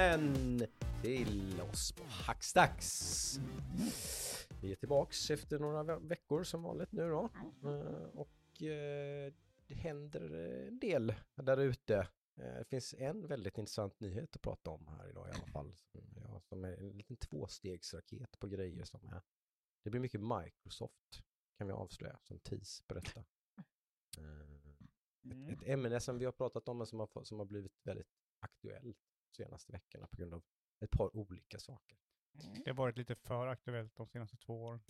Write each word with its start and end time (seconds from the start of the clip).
välkommen 0.00 0.66
till 1.02 1.60
oss 1.60 1.92
på 1.92 2.02
Hackstacks. 2.08 3.38
Vi 4.62 4.72
är 4.72 4.76
tillbaks 4.76 5.30
efter 5.30 5.58
några 5.58 5.82
ve- 5.82 5.98
veckor 6.08 6.42
som 6.44 6.62
vanligt 6.62 6.92
nu 6.92 7.08
då. 7.08 7.30
Eh, 7.64 8.04
Och 8.14 8.62
eh, 8.62 9.32
det 9.66 9.74
händer 9.74 10.20
en 10.68 10.78
del 10.78 11.14
där 11.34 11.56
ute. 11.60 11.96
Eh, 12.36 12.54
Det 12.58 12.64
finns 12.68 12.94
en 12.94 13.26
väldigt 13.26 13.58
intressant 13.58 14.00
nyhet 14.00 14.36
att 14.36 14.42
prata 14.42 14.70
om 14.70 14.86
här 14.86 15.08
idag 15.08 15.28
i 15.28 15.32
alla 15.32 15.46
fall. 15.52 15.72
Som, 16.48 16.64
är 16.64 16.72
en 16.76 16.88
liten 16.96 17.16
tvåstegsraket 17.16 18.38
på 18.38 18.46
grejer 18.46 18.84
som 18.84 19.04
är. 19.08 19.22
Det 19.84 19.90
blir 19.90 20.00
mycket 20.00 20.20
Microsoft 20.20 21.22
kan 21.58 21.66
vi 21.66 21.72
avslöja 21.72 22.18
som 22.22 22.38
tease 22.40 22.82
på 22.86 22.94
detta. 22.94 23.24
Mm. 25.22 25.48
ett 25.48 25.62
ämne 25.62 26.00
som 26.00 26.18
vi 26.18 26.24
har 26.24 26.32
pratat 26.32 26.68
om 26.68 26.78
men 26.78 26.86
som 26.86 26.98
har, 27.00 27.24
som 27.24 27.38
har 27.38 27.46
blivit 27.46 27.72
väldigt 27.86 28.08
aktuellt 28.40 28.96
senaste 29.34 29.72
veckorna 29.72 30.06
på 30.06 30.16
grund 30.16 30.34
av 30.34 30.42
ett 30.80 30.90
par 30.90 31.16
olika 31.16 31.58
saker. 31.58 31.98
Det 32.64 32.70
har 32.70 32.74
varit 32.76 32.96
lite 32.96 33.14
för 33.14 33.46
aktuellt 33.46 33.96
de 33.96 34.06
senaste 34.08 34.36
två 34.36 34.62
åren. 34.64 34.80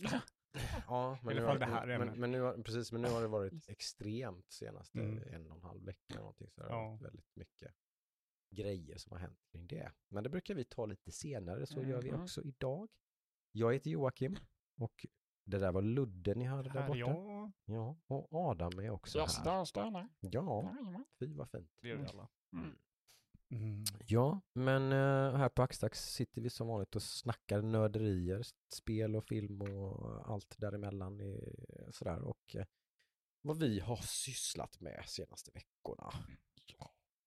Ja, 0.87 1.19
men 1.23 1.35
nu, 1.35 1.41
har, 1.43 1.59
det 1.59 1.65
här 1.65 1.97
men, 1.99 2.19
men, 2.19 2.31
nu 2.31 2.41
har, 2.41 2.53
precis, 2.63 2.91
men 2.91 3.01
nu 3.01 3.07
har 3.09 3.21
det 3.21 3.27
varit 3.27 3.69
extremt 3.69 4.51
senaste 4.51 4.99
Mm. 4.99 5.23
en 5.33 5.47
och 5.51 5.55
en 5.55 5.61
halv 5.63 5.85
vecka 5.85 6.01
eller 6.09 6.19
någonting. 6.19 6.49
Så 6.51 6.61
det 6.61 6.67
har 6.67 6.81
Ja. 6.81 6.89
varit 6.89 7.01
väldigt 7.01 7.35
mycket 7.35 7.75
grejer 8.55 8.97
som 8.97 9.11
har 9.11 9.19
hänt 9.19 9.39
kring 9.51 9.67
det. 9.67 9.91
Men 10.07 10.23
det 10.23 10.29
brukar 10.29 10.53
vi 10.55 10.63
ta 10.63 10.85
lite 10.85 11.11
senare, 11.11 11.65
så 11.65 11.81
gör 11.81 12.01
vi 12.01 12.11
Mhm. 12.11 12.21
också 12.23 12.41
idag. 12.43 12.89
Jag 13.51 13.73
heter 13.73 13.89
Joakim 13.91 14.37
och 14.77 15.05
det 15.43 15.57
där 15.57 15.71
var 15.71 15.81
Ludde 15.81 16.35
ni 16.35 16.45
hörde 16.45 16.69
där 16.69 16.87
borta. 16.87 16.99
jag. 16.99 17.51
Ja, 17.65 17.97
och 18.07 18.33
Adam 18.33 18.79
är 18.79 18.89
också 18.89 19.19
Yes, 19.19 19.37
här. 19.37 19.65
stannar. 19.65 20.09
Ja, 20.19 20.75
fy 21.19 21.33
vad 21.33 21.49
fint. 21.49 21.71
Det 21.81 21.87
gör 21.87 21.97
vi 21.97 22.05
alla. 22.05 22.29
Mm. 22.53 22.77
Mm. 23.51 23.83
Ja, 24.07 24.41
men 24.53 24.91
eh, 24.91 25.37
här 25.37 25.49
på 25.49 25.61
Axdax 25.61 26.13
sitter 26.13 26.41
vi 26.41 26.49
som 26.49 26.67
vanligt 26.67 26.95
och 26.95 27.03
snackar 27.03 27.61
nörderier, 27.61 28.41
spel 28.73 29.15
och 29.15 29.23
film 29.23 29.61
och 29.61 30.29
allt 30.29 30.55
däremellan. 30.57 31.39
Sådär. 31.91 32.21
Och 32.21 32.55
eh, 32.55 32.65
vad 33.41 33.59
vi 33.59 33.79
har 33.79 33.95
sysslat 33.95 34.79
med 34.79 35.03
senaste 35.05 35.51
veckorna. 35.51 36.13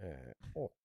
Eh, 0.03 0.53
och 0.55 0.81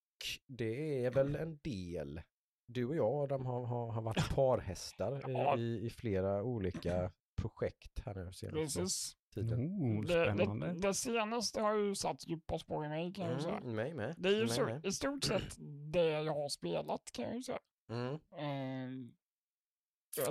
det 0.48 1.06
är 1.06 1.12
väl 1.12 1.36
en 1.36 1.60
del, 1.64 2.22
du 2.68 2.86
och 2.86 2.96
jag 2.96 3.24
Adam 3.24 3.46
har, 3.46 3.66
har, 3.66 3.92
har 3.92 4.02
varit 4.02 4.30
parhästar 4.36 5.30
i, 5.60 5.86
i, 5.86 5.90
flera 5.90 6.44
olika 6.44 7.12
projekt 7.36 8.00
här 8.00 8.16
nu 8.16 8.52
Precis. 8.52 9.18
Tiden. 9.34 9.60
Oh, 9.60 10.02
Det, 10.06 10.08
spännande. 10.34 10.68
det, 10.68 10.80
det 10.80 10.94
senaste 10.94 11.62
har 11.62 11.76
ju 11.76 11.96
satt 11.96 12.28
djupa 12.28 12.60
spår 12.60 12.86
i 12.86 12.90
mig 12.90 13.14
kan 13.14 13.26
jag 13.26 13.42
säga. 13.42 13.58
Mm, 13.58 13.76
mig 13.76 13.94
med. 13.94 14.16
Det 14.18 14.30
är 14.30 14.34
ju 14.34 14.40
mig 14.40 14.50
så, 14.50 14.66
med. 14.66 14.86
i 14.86 14.92
stort 14.92 15.24
sett 15.24 15.56
det 15.94 16.10
jag 16.10 16.34
har 16.34 16.50
spelat 16.50 17.02
kan 17.12 17.26
jag 17.26 17.36
ju 17.36 17.44
säga. 17.44 17.60
Mm. 17.90 18.20
Ehm, 18.38 19.12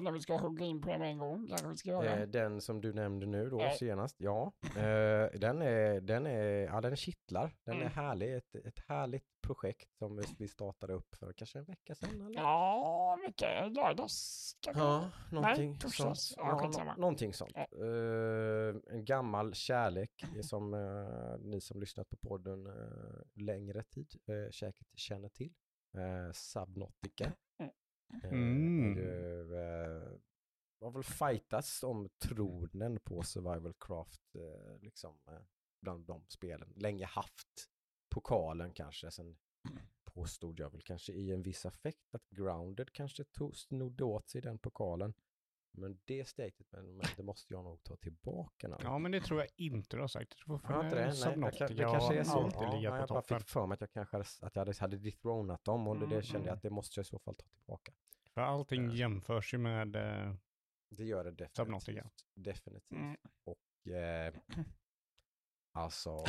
när 0.00 0.12
vi 0.12 0.20
ska 0.20 0.36
hugga 0.36 0.64
in 0.64 0.80
på 0.80 0.88
med 0.98 1.02
en 1.10 1.18
gång 1.18 1.46
kanske 1.48 1.68
vi 1.68 1.76
ska 1.76 1.88
göra. 1.90 2.16
Eh, 2.16 2.28
den 2.28 2.60
som 2.60 2.80
du 2.80 2.92
nämnde 2.92 3.26
nu 3.26 3.50
då 3.50 3.60
Ja. 3.60 3.70
senast, 3.78 4.16
ja. 4.20 4.52
Eh, 4.76 5.38
den 5.40 5.62
är, 5.62 6.00
den 6.00 6.26
är, 6.26 6.42
ja 6.64 6.80
den 6.80 6.96
kittlar. 6.96 7.56
Den 7.64 7.74
är 7.76 7.80
Mm. 7.80 7.92
härlig. 7.92 8.34
Ett, 8.36 8.54
ett 8.54 8.78
härligt 8.88 9.24
projekt 9.42 9.96
som 9.98 10.22
vi- 10.38 10.48
startade 10.48 10.92
upp 10.94 11.14
för 11.14 11.32
kanske 11.32 11.58
en 11.58 11.64
vecka 11.64 11.94
sedan 11.94 12.20
eller? 12.26 12.40
Ja, 12.40 13.18
mycket 13.26 13.72
lördags. 13.72 14.52
Ja, 14.66 15.10
någonting 15.32 15.70
Nej, 15.70 15.90
sånt. 15.90 16.18
Ja, 16.36 16.70
Ja, 16.76 16.94
någonting 16.96 17.32
sånt. 17.32 17.52
Ja. 17.54 17.60
Eh, 17.86 18.74
en 18.94 19.04
gammal 19.04 19.54
kärlek 19.54 20.24
som 20.42 20.74
eh, 20.74 21.38
ni 21.40 21.60
som 21.60 21.80
lyssnat 21.80 22.08
på 22.10 22.16
podden 22.16 22.68
längre 23.34 23.82
tid 23.82 24.12
säkert 24.54 24.86
känner 24.98 25.28
till. 25.28 25.52
Subnautica. 26.32 27.32
Mm. 27.58 27.72
Eh, 28.24 28.32
Mm. 28.32 28.96
ju, 28.96 29.54
eh, 29.56 30.12
har 30.80 30.90
väl 30.90 31.02
fightats 31.02 31.82
om 31.82 32.08
tronen 32.18 33.00
på 33.00 33.22
survival 33.22 33.74
craft 33.78 34.34
eh, 34.34 34.78
liksom 34.80 35.18
eh, 35.26 35.38
bland 35.82 36.06
de 36.06 36.24
spelen. 36.28 36.72
Länge 36.76 37.06
haft 37.06 37.68
pokalen 38.08 38.72
kanske. 38.72 39.10
Sen 39.10 39.38
påstod 40.04 40.60
jag 40.60 40.70
väl 40.70 40.82
kanske 40.82 41.12
i 41.12 41.32
en 41.32 41.42
viss 41.42 41.66
affekt 41.66 42.14
att 42.14 42.28
Grounded 42.30 42.92
kanske 42.92 43.24
tog, 43.24 43.56
snodde 43.56 44.04
åt 44.04 44.28
sig 44.28 44.40
den 44.40 44.58
pokalen. 44.58 45.14
Men 45.80 45.98
det 46.04 46.28
steget, 46.28 46.66
men, 46.72 46.96
men 46.96 47.06
det 47.16 47.22
måste 47.22 47.54
jag 47.54 47.64
nog 47.64 47.82
ta 47.84 47.96
tillbaka. 47.96 48.68
nu. 48.68 48.76
Ja, 48.82 48.98
men 48.98 49.12
det 49.12 49.20
tror 49.20 49.40
jag 49.40 49.48
inte 49.56 49.96
du 49.96 50.00
har 50.00 50.08
sagt. 50.08 50.34
Jag 50.46 50.46
tror 50.46 50.74
har 50.74 50.84
inte 50.84 50.96
det? 50.96 51.00
Nej, 51.00 51.10
det, 51.10 51.16
Subnautica 51.16 51.66
det 51.68 51.82
kanske 51.82 52.14
är 52.18 52.24
så. 52.24 52.38
alltid 52.38 52.60
Ja, 52.62 52.74
ligga 52.76 52.90
nej, 52.90 52.98
på 52.98 53.02
jag 53.02 53.08
bara 53.08 53.38
fick 53.38 53.48
för 53.48 53.66
mig 53.66 53.74
att 53.74 53.80
jag 53.80 53.90
kanske 53.92 54.16
hade, 54.16 54.26
att 54.40 54.56
jag 54.56 54.74
hade, 54.80 54.96
dethronat 54.96 55.64
dem 55.64 55.88
och 55.88 55.94
det, 55.98 56.06
det 56.06 56.12
Mm, 56.14 56.22
kände 56.22 56.38
jag 56.38 56.52
mm. 56.52 56.56
att 56.56 56.62
det 56.62 56.70
måste 56.70 57.00
jag 57.00 57.04
i 57.04 57.08
så 57.08 57.18
fall 57.18 57.34
ta 57.34 57.46
tillbaka. 57.48 57.92
För 58.34 58.40
allting 58.40 58.84
Eh. 58.88 58.94
jämförs 58.96 59.54
ju 59.54 59.58
med... 59.58 59.96
eh, 59.96 60.34
Det 60.90 61.04
gör 61.04 61.24
det 61.24 61.30
definitivt. 61.30 61.56
Subnautica. 61.56 62.10
Definitivt. 62.34 62.90
Mm. 62.92 63.16
Och 63.44 63.88
eh, 63.92 64.34
alltså, 65.72 66.24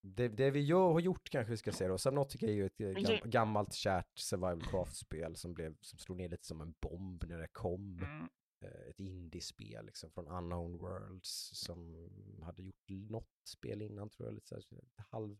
det, 0.00 0.28
det 0.28 0.50
vi 0.50 0.60
gör, 0.60 0.92
har 0.92 1.00
gjort 1.00 1.30
kanske 1.30 1.50
vi 1.50 1.56
ska 1.56 1.72
säga 1.72 1.88
då. 1.88 1.98
Subnautica 1.98 2.46
är 2.46 2.52
ju 2.52 2.66
ett 2.66 2.80
eh, 2.80 2.88
gam, 2.90 3.30
gammalt 3.30 3.72
kärt 3.74 4.18
survival 4.18 4.62
craft-spel 4.62 5.36
som, 5.36 5.54
blev, 5.54 5.76
som 5.80 5.98
slog 5.98 6.18
ner 6.18 6.28
lite 6.28 6.46
som 6.46 6.60
en 6.60 6.74
bomb 6.80 7.24
när 7.28 7.38
det 7.38 7.48
kom. 7.48 7.98
Mm. 8.02 8.28
Eh, 8.60 8.88
ett 8.90 9.00
indiespel 9.00 9.86
liksom 9.86 10.10
från 10.10 10.28
Unknown 10.28 10.78
Worlds 10.78 11.50
som 11.54 12.10
hade 12.42 12.62
gjort 12.62 12.88
något 12.88 13.30
spel 13.44 13.82
innan 13.82 14.10
tror 14.10 14.28
jag, 14.28 14.34
lite 14.34 14.48
så 14.48 14.54
här, 14.54 14.82
halv, 14.96 15.38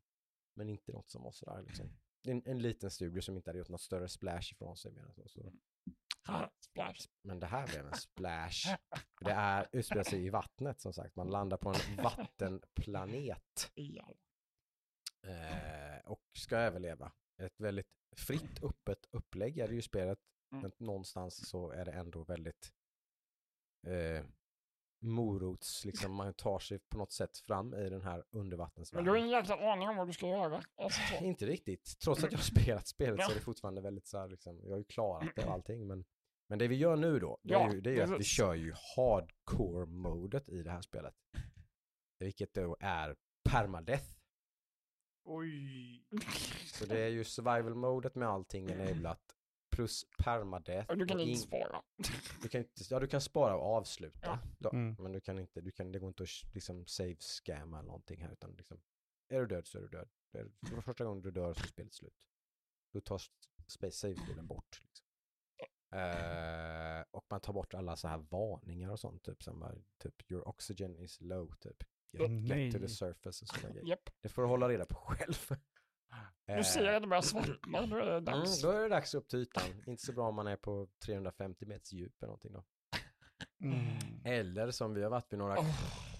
men 0.54 0.68
inte 0.68 0.92
något 0.92 1.10
som 1.10 1.22
var 1.22 1.32
sådär 1.32 1.62
liksom. 1.62 1.90
En, 2.22 2.42
en 2.46 2.58
liten 2.58 2.90
studio 2.90 3.20
som 3.20 3.36
inte 3.36 3.50
hade 3.50 3.58
gjort 3.58 3.68
något 3.68 3.80
större 3.80 4.08
splash 4.08 4.52
ifrån 4.52 4.76
sig. 4.76 4.92
Medan 4.92 5.14
så, 5.14 5.28
så. 5.28 5.52
Splash. 6.60 7.08
Men 7.22 7.40
det 7.40 7.46
här 7.46 7.66
blev 7.66 7.86
en 7.86 7.94
splash. 7.94 8.76
Det 9.20 9.30
är 9.30 9.68
utspelar 9.72 10.04
sig 10.04 10.26
i 10.26 10.30
vattnet 10.30 10.80
som 10.80 10.92
sagt. 10.92 11.16
Man 11.16 11.30
landar 11.30 11.56
på 11.56 11.68
en 11.68 11.96
vattenplanet 12.04 13.72
eh, 15.22 15.98
och 16.04 16.22
ska 16.32 16.56
överleva. 16.56 17.12
Ett 17.36 17.60
väldigt 17.60 17.86
fritt 18.16 18.64
öppet 18.64 19.06
upplägg 19.10 19.58
är 19.58 19.68
det 19.68 19.74
ju 19.74 19.82
spelet. 19.82 20.18
Mm. 20.52 20.62
Men 20.62 20.72
någonstans 20.86 21.48
så 21.48 21.70
är 21.70 21.84
det 21.84 21.92
ändå 21.92 22.24
väldigt 22.24 22.72
eh, 23.86 24.24
morots, 25.00 25.84
liksom 25.84 26.14
man 26.14 26.34
tar 26.34 26.58
sig 26.58 26.78
på 26.78 26.98
något 26.98 27.12
sätt 27.12 27.38
fram 27.38 27.74
i 27.74 27.88
den 27.90 28.02
här 28.02 28.12
Men 28.12 28.22
du 28.30 28.36
har 28.36 28.40
undervattensvärlden. 28.40 29.16
ingen 29.16 29.28
jäkla 29.28 29.72
aning 29.72 29.88
om 29.88 29.96
vad 29.96 30.06
du 30.06 30.12
ska 30.12 30.28
göra. 30.28 30.62
Alltså, 30.76 31.00
så. 31.18 31.24
Inte 31.24 31.46
riktigt. 31.46 31.98
Trots 32.04 32.24
att 32.24 32.32
jag 32.32 32.38
har 32.38 32.44
spelat 32.44 32.86
spelet 32.86 33.24
så 33.24 33.30
är 33.30 33.34
det 33.34 33.40
fortfarande 33.40 33.80
väldigt 33.80 34.06
så 34.06 34.18
här, 34.18 34.28
liksom, 34.28 34.60
jag 34.64 34.70
har 34.70 34.78
ju 34.78 34.84
klarat 34.84 35.28
det 35.36 35.44
och 35.46 35.52
allting. 35.52 35.86
Men, 35.86 36.04
men 36.48 36.58
det 36.58 36.68
vi 36.68 36.76
gör 36.76 36.96
nu 36.96 37.18
då, 37.18 37.38
det 37.42 37.52
Ja, 37.52 37.68
är 37.68 37.74
ju, 37.74 37.80
det 37.80 37.98
är 37.98 38.02
att 38.02 38.20
vi 38.20 38.24
kör 38.24 38.54
ju 38.54 38.72
hardcore-modet 38.96 40.48
i 40.48 40.62
det 40.62 40.70
här 40.70 40.80
spelet. 40.82 41.14
Vilket 42.18 42.54
då 42.54 42.76
är 42.80 43.16
permadeath. 43.50 44.04
Oj. 45.24 46.04
Så 46.72 46.86
det 46.86 47.00
är 47.00 47.08
ju 47.08 47.24
survival-modet 47.24 48.14
med 48.14 48.28
allting 48.28 48.70
enablat 48.70 49.37
plus 49.78 50.04
permadeath. 50.18 50.94
Du 50.96 51.06
kan 51.06 51.20
inte 51.20 51.30
in- 51.30 51.38
spara. 51.38 51.82
du 52.42 52.48
kan 52.48 52.60
inte, 52.60 52.82
ja, 52.90 53.00
du 53.00 53.06
kan 53.06 53.20
spara 53.20 53.56
och 53.56 53.76
avsluta. 53.76 54.18
Ja. 54.22 54.38
Då, 54.58 54.70
Mm. 54.70 54.96
Men 54.98 55.12
du 55.12 55.20
kan 55.20 55.38
inte, 55.38 55.60
du 55.60 55.70
kan, 55.70 55.92
det 55.92 55.98
går 55.98 56.08
inte 56.08 56.22
att 56.22 56.54
liksom 56.54 56.86
save 56.86 57.16
scamma 57.20 57.78
eller 57.78 57.86
någonting 57.86 58.22
här 58.22 58.32
utan 58.32 58.52
liksom, 58.54 58.80
är 59.28 59.40
du 59.40 59.46
död 59.46 59.66
så 59.66 59.78
är 59.78 59.82
du 59.82 59.88
död. 59.88 60.08
Det 60.32 60.38
är, 60.38 60.50
för 60.68 60.80
första 60.80 61.04
gången 61.04 61.22
du 61.22 61.30
dör 61.30 61.54
så 61.54 61.62
är 61.64 61.66
spelet 61.68 61.94
slut. 61.94 62.14
Då 62.92 63.00
tar 63.00 63.20
space 63.66 63.96
save-delen 63.98 64.46
bort. 64.46 64.80
Liksom. 64.82 65.06
Eh, 65.98 67.04
och 67.10 67.26
man 67.30 67.40
tar 67.40 67.52
bort 67.52 67.74
alla 67.74 67.96
så 67.96 68.08
här 68.08 68.18
varningar 68.18 68.90
och 68.90 69.00
sånt, 69.00 69.22
typ 69.24 69.42
som 69.42 69.60
bara, 69.60 69.74
typ 69.98 70.30
your 70.32 70.48
oxygen 70.48 70.96
is 70.98 71.20
low, 71.20 71.54
typ. 71.60 71.76
Get, 72.12 72.30
get 72.30 72.72
to 72.72 72.78
the 72.78 72.88
surface 72.88 73.44
och 73.44 73.48
sådana 73.48 73.68
grejer. 73.74 73.86
Japp. 73.88 74.10
Det 74.20 74.28
får 74.28 74.42
du 74.42 74.48
hålla 74.48 74.68
reda 74.68 74.84
på 74.86 74.94
själv. 74.94 75.58
Du 76.46 76.64
ser 76.64 76.92
att 76.92 77.02
det 77.02 77.08
börjar 77.08 77.22
svartna. 77.22 77.86
Nu 77.86 77.96
är 78.00 78.04
det 78.06 78.12
Mm, 78.12 78.24
dags. 78.24 78.62
då 78.62 78.70
är 78.70 78.82
det 78.82 78.88
dags 78.88 79.14
upp 79.14 79.28
till 79.28 79.38
ytan. 79.38 79.62
Inte 79.86 80.02
så 80.06 80.12
bra 80.12 80.28
om 80.28 80.34
man 80.34 80.46
är 80.46 80.56
på 80.56 80.88
350 81.04 81.66
meters 81.66 81.92
djup 81.92 82.22
eller 82.22 82.26
någonting 82.28 82.52
då. 82.52 82.64
Mm. 83.62 83.86
Eller 84.24 84.70
som 84.70 84.94
vi 84.94 85.02
har 85.02 85.10
varit 85.10 85.32
vid 85.32 85.38
några 85.38 85.58
Åh. 85.58 85.66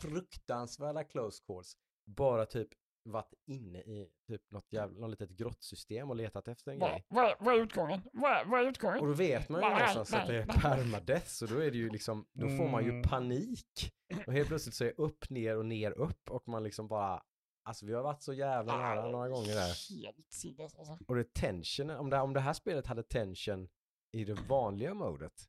fruktansvärda 0.01 1.05
close 1.05 1.43
calls. 1.47 1.77
Bara 2.07 2.47
typ 2.47 2.69
varit 3.05 3.33
inne 3.47 3.79
i 3.79 4.09
typ 4.29 4.51
något 4.51 4.73
jävla, 4.73 5.01
något 5.01 5.11
litet 5.11 5.31
grottsystem 5.31 6.11
och 6.11 6.17
letat 6.17 6.49
efter 6.49 6.73
en 6.73 6.79
Vad 6.79 6.91
grej. 6.91 7.07
vad- 7.09 7.49
är 7.55 7.61
utgången? 7.63 8.01
Vad 8.13 8.61
är 8.61 8.69
utgången? 8.69 9.01
Och 9.01 9.07
då 9.07 9.13
vet 9.13 9.49
man 9.49 9.61
ju 9.63 9.69
Nej, 9.69 9.79
någonstans 9.79 10.13
att 10.15 10.27
det 10.27 10.37
är 10.37 10.47
permadeath 10.47 11.27
så 11.27 11.47
då 11.47 11.59
är 11.59 11.71
det 11.71 11.77
ju 11.77 11.91
liksom, 11.91 12.27
då 12.33 12.49
får 12.49 12.69
man 12.69 12.85
ju 12.85 12.91
Mm. 12.91 13.03
panik. 13.03 13.93
Och 14.27 14.33
helt 14.33 14.49
plötsligt 14.49 14.75
så 14.75 14.85
är 14.85 15.01
upp, 15.01 15.31
ner 15.31 15.57
och 15.59 15.67
ner, 15.67 15.91
upp 15.93 16.31
och 16.31 16.49
man 16.49 16.63
liksom 16.65 16.89
bara, 16.89 17.23
alltså 17.69 17.87
vi 17.87 17.93
har 17.95 18.03
varit 18.03 18.23
så 18.23 18.33
jävla 18.33 18.77
nära 18.77 19.11
några 19.11 19.29
gånger 19.29 19.55
där. 19.55 20.03
Helt 20.05 20.33
sinnes 20.33 20.77
alltså. 20.77 20.99
Och 21.09 21.15
det 21.15 21.35
tensionen, 21.35 21.97
om 21.97 22.11
det, 22.11 22.21
om 22.21 22.33
det 22.33 22.41
här 22.41 22.53
spelet 22.53 22.87
hade 22.87 23.03
tension 23.03 23.69
i 24.13 24.25
det 24.25 24.35
vanliga 24.35 24.95
modet, 24.95 25.49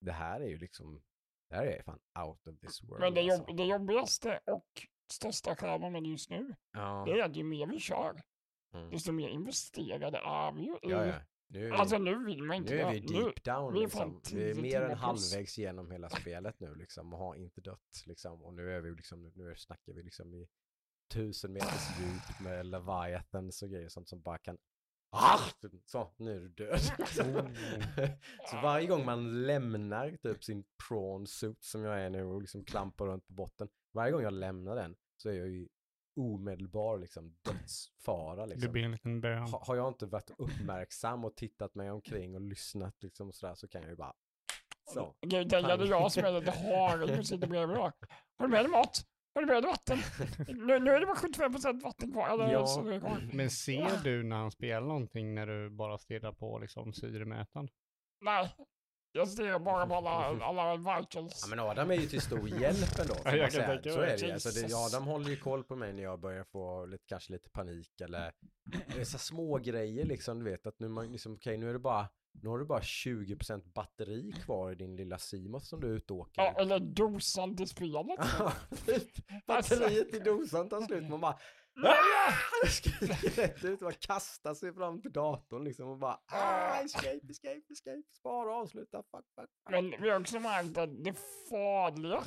det 0.00 0.12
här 0.12 0.40
är 0.40 0.48
ju 0.48 0.58
liksom, 0.58 1.02
det 1.50 1.56
här 1.56 1.66
är 1.66 1.82
fan 1.82 2.00
out 2.26 2.46
of 2.46 2.58
this 2.60 2.82
world. 2.82 3.00
Men 3.00 3.14
det, 3.14 3.20
alltså. 3.20 3.48
jobb, 3.48 3.56
det 3.56 3.64
jobbigaste 3.64 4.40
och 4.46 4.86
största 5.12 5.56
skärmen 5.56 5.92
med 5.92 6.06
just 6.06 6.30
nu, 6.30 6.54
Ja, 6.72 7.04
det 7.06 7.12
är 7.12 7.24
att 7.24 7.36
ju 7.36 7.44
mer 7.44 7.66
vi 7.66 7.80
kör, 7.80 8.22
mm. 8.74 8.90
desto 8.90 9.12
mer 9.12 9.28
investerade 9.28 10.18
är 10.18 10.52
vi 10.52 10.62
ju 10.62 10.72
i 10.72 10.78
ja, 10.82 11.06
ja. 11.06 11.20
Nu 11.50 11.70
Alltså 11.70 11.98
nu 11.98 12.24
vill 12.24 12.42
man 12.42 12.56
inte 12.56 12.74
nu 12.74 12.80
är 12.80 12.92
vi 12.92 13.00
Nu- 13.00 13.06
deep 13.06 13.44
down 13.44 13.72
vi 13.72 13.78
är 13.78 13.82
liksom. 13.82 14.20
Vi 14.32 14.50
är 14.50 14.54
mer 14.54 14.82
än 14.82 14.96
halvvägs 14.96 15.58
genom 15.58 15.90
hela 15.90 16.10
spelet 16.10 16.60
nu 16.60 16.74
liksom 16.74 17.12
och 17.12 17.18
har 17.18 17.34
inte 17.34 17.60
dött 17.60 18.02
liksom. 18.06 18.44
Och 18.44 18.54
nu 18.54 18.72
är 18.72 18.80
vi 18.80 18.90
liksom, 18.90 19.32
nu 19.34 19.56
snackar 19.56 19.92
vi 19.92 20.02
liksom 20.02 20.34
i 20.34 20.48
tusen 21.08 21.52
meters 21.52 22.00
djup 22.00 22.40
med 22.40 22.66
Leviathans 22.66 23.62
och 23.62 23.70
grejer 23.70 23.88
sånt 23.88 24.08
som 24.08 24.20
bara 24.20 24.38
kan 24.38 24.58
Ah! 25.10 25.38
Så, 25.84 26.10
nu 26.16 26.36
är 26.36 26.40
du 26.40 26.48
död. 26.48 26.80
så 28.50 28.56
varje 28.62 28.86
gång 28.86 29.04
man 29.04 29.46
lämnar 29.46 30.16
typ 30.22 30.44
sin 30.44 30.64
prawn 30.88 31.26
suit 31.26 31.64
som 31.64 31.84
jag 31.84 32.00
är 32.00 32.10
nu 32.10 32.24
och 32.24 32.40
liksom 32.40 32.64
klampar 32.64 33.06
runt 33.06 33.26
på 33.26 33.32
botten. 33.32 33.68
Varje 33.92 34.12
gång 34.12 34.22
jag 34.22 34.32
lämnar 34.32 34.76
den 34.76 34.96
så 35.16 35.28
är 35.28 35.32
jag 35.32 35.48
ju 35.48 35.68
omedelbar 36.16 36.98
liksom 36.98 37.36
dödsfara 37.42 38.46
Det 38.46 38.54
liksom. 38.54 38.72
blir 38.72 38.84
en 38.84 38.92
liten 38.92 39.20
bön. 39.20 39.42
Ha, 39.42 39.64
har 39.66 39.76
jag 39.76 39.88
inte 39.88 40.06
varit 40.06 40.30
uppmärksam 40.38 41.24
och 41.24 41.36
tittat 41.36 41.74
mig 41.74 41.90
omkring 41.90 42.34
och 42.34 42.40
lyssnat 42.40 43.02
liksom 43.02 43.28
och 43.28 43.34
sådär 43.34 43.54
så 43.54 43.68
kan 43.68 43.82
jag 43.82 43.90
ju 43.90 43.96
bara 43.96 44.14
så. 44.94 45.14
Gud, 45.20 45.48
det 45.48 45.56
är 45.56 45.86
jag 45.86 46.12
som 46.12 46.24
är 46.24 46.40
lite 46.40 46.50
harig 46.50 47.18
och 47.18 47.26
sitter 47.26 47.46
bredvid 47.46 47.76
då. 47.76 47.82
Har 47.82 48.46
du 48.46 48.48
med 48.48 48.64
dig 48.64 48.70
mat? 48.70 49.04
Har 49.38 49.42
du 49.46 49.52
med 49.52 49.62
dig 49.62 49.70
vatten? 49.70 49.98
Nu, 50.66 50.78
nu 50.78 50.90
är 50.90 51.00
det 51.00 51.06
bara 51.06 51.16
75% 51.16 51.82
vatten 51.82 52.12
kvar. 52.12 52.28
Eller 52.28 52.52
Ja. 52.52 52.66
så 52.66 52.82
det 52.82 53.00
kvar. 53.00 53.30
Men 53.32 53.50
ser 53.50 54.04
du 54.04 54.22
när 54.22 54.36
han 54.36 54.50
spelar 54.50 54.86
någonting 54.86 55.34
när 55.34 55.46
du 55.46 55.70
bara 55.70 55.98
stirrar 55.98 56.32
på 56.32 56.58
liksom 56.58 56.92
syremätaren? 56.92 57.68
Nej, 58.24 58.54
jag 59.12 59.28
ser 59.28 59.58
bara 59.58 59.86
på 59.86 59.94
alla, 59.94 60.10
alla 60.44 60.76
vitals. 60.76 61.40
Ja 61.42 61.48
men 61.56 61.60
Adam 61.60 61.90
är 61.90 61.94
ju 61.94 62.06
till 62.06 62.20
stor 62.20 62.48
hjälp 62.48 62.98
ändå. 63.00 63.14
Ja, 63.24 63.36
jag 63.36 63.50
kan 63.50 63.66
tänka 63.66 63.90
Så 63.90 64.00
är 64.00 64.18
det 64.18 64.32
alltså, 64.32 64.66
det. 64.66 64.74
Adam 64.74 65.04
håller 65.06 65.30
ju 65.30 65.36
koll 65.36 65.64
på 65.64 65.76
mig 65.76 65.92
när 65.92 66.02
jag 66.02 66.20
börjar 66.20 66.44
få 66.44 66.86
lite, 66.86 67.04
kanske 67.06 67.32
lite 67.32 67.50
panik 67.50 68.00
eller 68.00 68.32
det 68.96 69.04
så 69.04 69.18
små 69.18 69.58
grejer 69.58 70.04
liksom. 70.04 70.38
Du 70.38 70.50
vet 70.50 70.66
att 70.66 70.78
nu, 70.78 70.88
man 70.88 71.12
liksom, 71.12 71.34
okej 71.34 71.56
nu 71.58 71.68
är 71.68 71.72
det 71.72 71.78
bara 71.78 72.08
nu 72.42 72.48
har 72.48 72.58
du 72.58 72.64
bara 72.64 72.80
20% 72.80 73.72
batteri 73.72 74.32
kvar 74.32 74.72
i 74.72 74.74
din 74.74 74.96
lilla 74.96 75.18
Simoth 75.18 75.64
som 75.64 75.80
du 75.80 75.86
är 75.86 75.96
ute 75.96 76.12
åker. 76.12 76.42
Ja, 76.42 76.54
eller 76.58 76.80
dosan 76.80 77.56
till 77.56 77.68
spelet. 77.68 78.06
Typ. 78.86 79.26
Batteriet 79.46 80.14
i 80.14 80.18
dosan 80.18 80.68
tar 80.68 80.80
slut. 80.80 81.08
Man 81.08 81.20
bara 81.20 81.38
Nej! 81.74 82.70
skriker 82.70 83.42
rätt 83.42 83.64
ut. 83.64 83.80
Man 83.80 83.92
kastar 83.92 84.54
sig 84.54 84.74
fram 84.74 85.02
till 85.02 85.12
datorn 85.12 85.64
liksom 85.64 85.88
och 85.88 85.98
bara 85.98 86.20
ah, 86.26 86.80
escape, 86.80 87.20
escape, 87.30 87.62
escape. 87.70 88.02
Spara, 88.18 88.54
avsluta, 88.54 89.02
fuck, 89.02 89.24
fuck. 89.34 89.50
Men 89.70 89.90
vi 89.90 90.10
har 90.10 90.20
också 90.20 90.40
märkt 90.40 90.78
att 90.78 91.04
det 91.04 91.14
farliga 91.50 92.22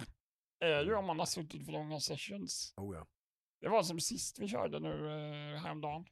är 0.60 0.84
ju 0.84 0.96
om 0.96 1.06
man 1.06 1.20
har 1.20 1.26
suttit 1.26 1.66
för 1.66 1.72
långa 1.72 2.00
sessions. 2.00 2.74
Oh 2.78 2.96
ja. 2.96 3.08
Det 3.62 3.70
var 3.70 3.84
som 3.84 4.00
sist 4.00 4.40
vi 4.40 4.48
körde 4.48 4.80
nu 4.80 4.90
eh, 4.90 5.62
häromdagen. 5.62 6.06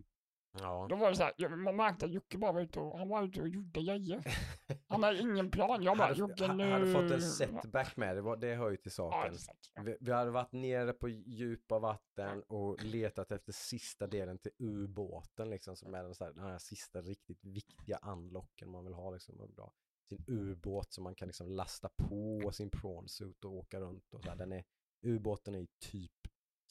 Ja. 0.62 0.88
Då 0.90 0.96
var 0.96 1.10
det 1.10 1.16
så 1.16 1.24
här, 1.24 1.34
ja, 1.38 1.50
man 1.50 1.76
märkte 1.76 2.06
att 2.06 2.12
Jocke 2.12 2.38
bara 2.38 2.52
var 2.52 2.62
ute 2.62 2.80
och, 2.80 2.98
han 3.00 3.10
var 3.10 3.24
ute 3.24 3.42
och 3.42 3.50
gjorde 3.50 3.82
grejer. 3.82 4.24
Han 4.88 5.04
hade 5.04 5.20
ingen 5.20 5.52
plan. 5.52 5.84
Jag 5.84 5.98
bara, 5.98 6.14
Jocke 6.14 6.54
nu... 6.54 6.72
hade 6.72 6.94
fått 6.94 7.12
en 7.12 7.22
setback 7.22 7.98
med 7.98 8.16
det, 8.16 8.22
var, 8.22 8.38
det 8.38 8.56
hör 8.56 8.70
ju 8.70 8.78
till 8.78 8.92
Ja, 8.98 9.12
saken. 9.12 9.38
sant. 9.38 9.72
Vi, 9.86 9.98
vi 10.00 10.12
hade 10.12 10.32
varit 10.32 10.52
nere 10.52 10.94
på 10.94 11.10
djupa 11.10 11.80
vatten 11.80 12.44
och 12.48 12.84
letat 12.84 13.32
efter 13.32 13.52
sista 13.52 14.08
delen 14.08 14.38
till 14.38 14.52
ubåten 14.58 15.50
liksom 15.50 15.76
som 15.76 15.94
är 15.96 16.04
den, 16.04 16.16
så 16.16 16.24
här, 16.24 16.34
den 16.34 16.44
här 16.44 16.58
sista 16.58 17.02
riktigt 17.02 17.46
viktiga 17.46 17.98
unlocken 17.98 18.70
man 18.72 18.84
vill 18.86 18.94
ha 18.94 19.12
liksom. 19.12 19.54
bra. 19.56 19.74
Sin 20.10 20.24
ubåt 20.28 20.94
som 20.94 21.04
man 21.04 21.16
kan 21.16 21.28
liksom 21.28 21.48
lasta 21.48 21.90
på 21.90 22.52
sin 22.52 22.70
prawnsuit 22.70 23.46
och 23.46 23.54
åka 23.54 23.80
runt 23.80 24.14
och 24.14 24.24
så 24.24 24.30
här. 24.30 24.36
Den 24.36 24.52
är, 24.52 24.64
ubåten 25.02 25.56
är 25.56 25.68
typ 25.80 26.12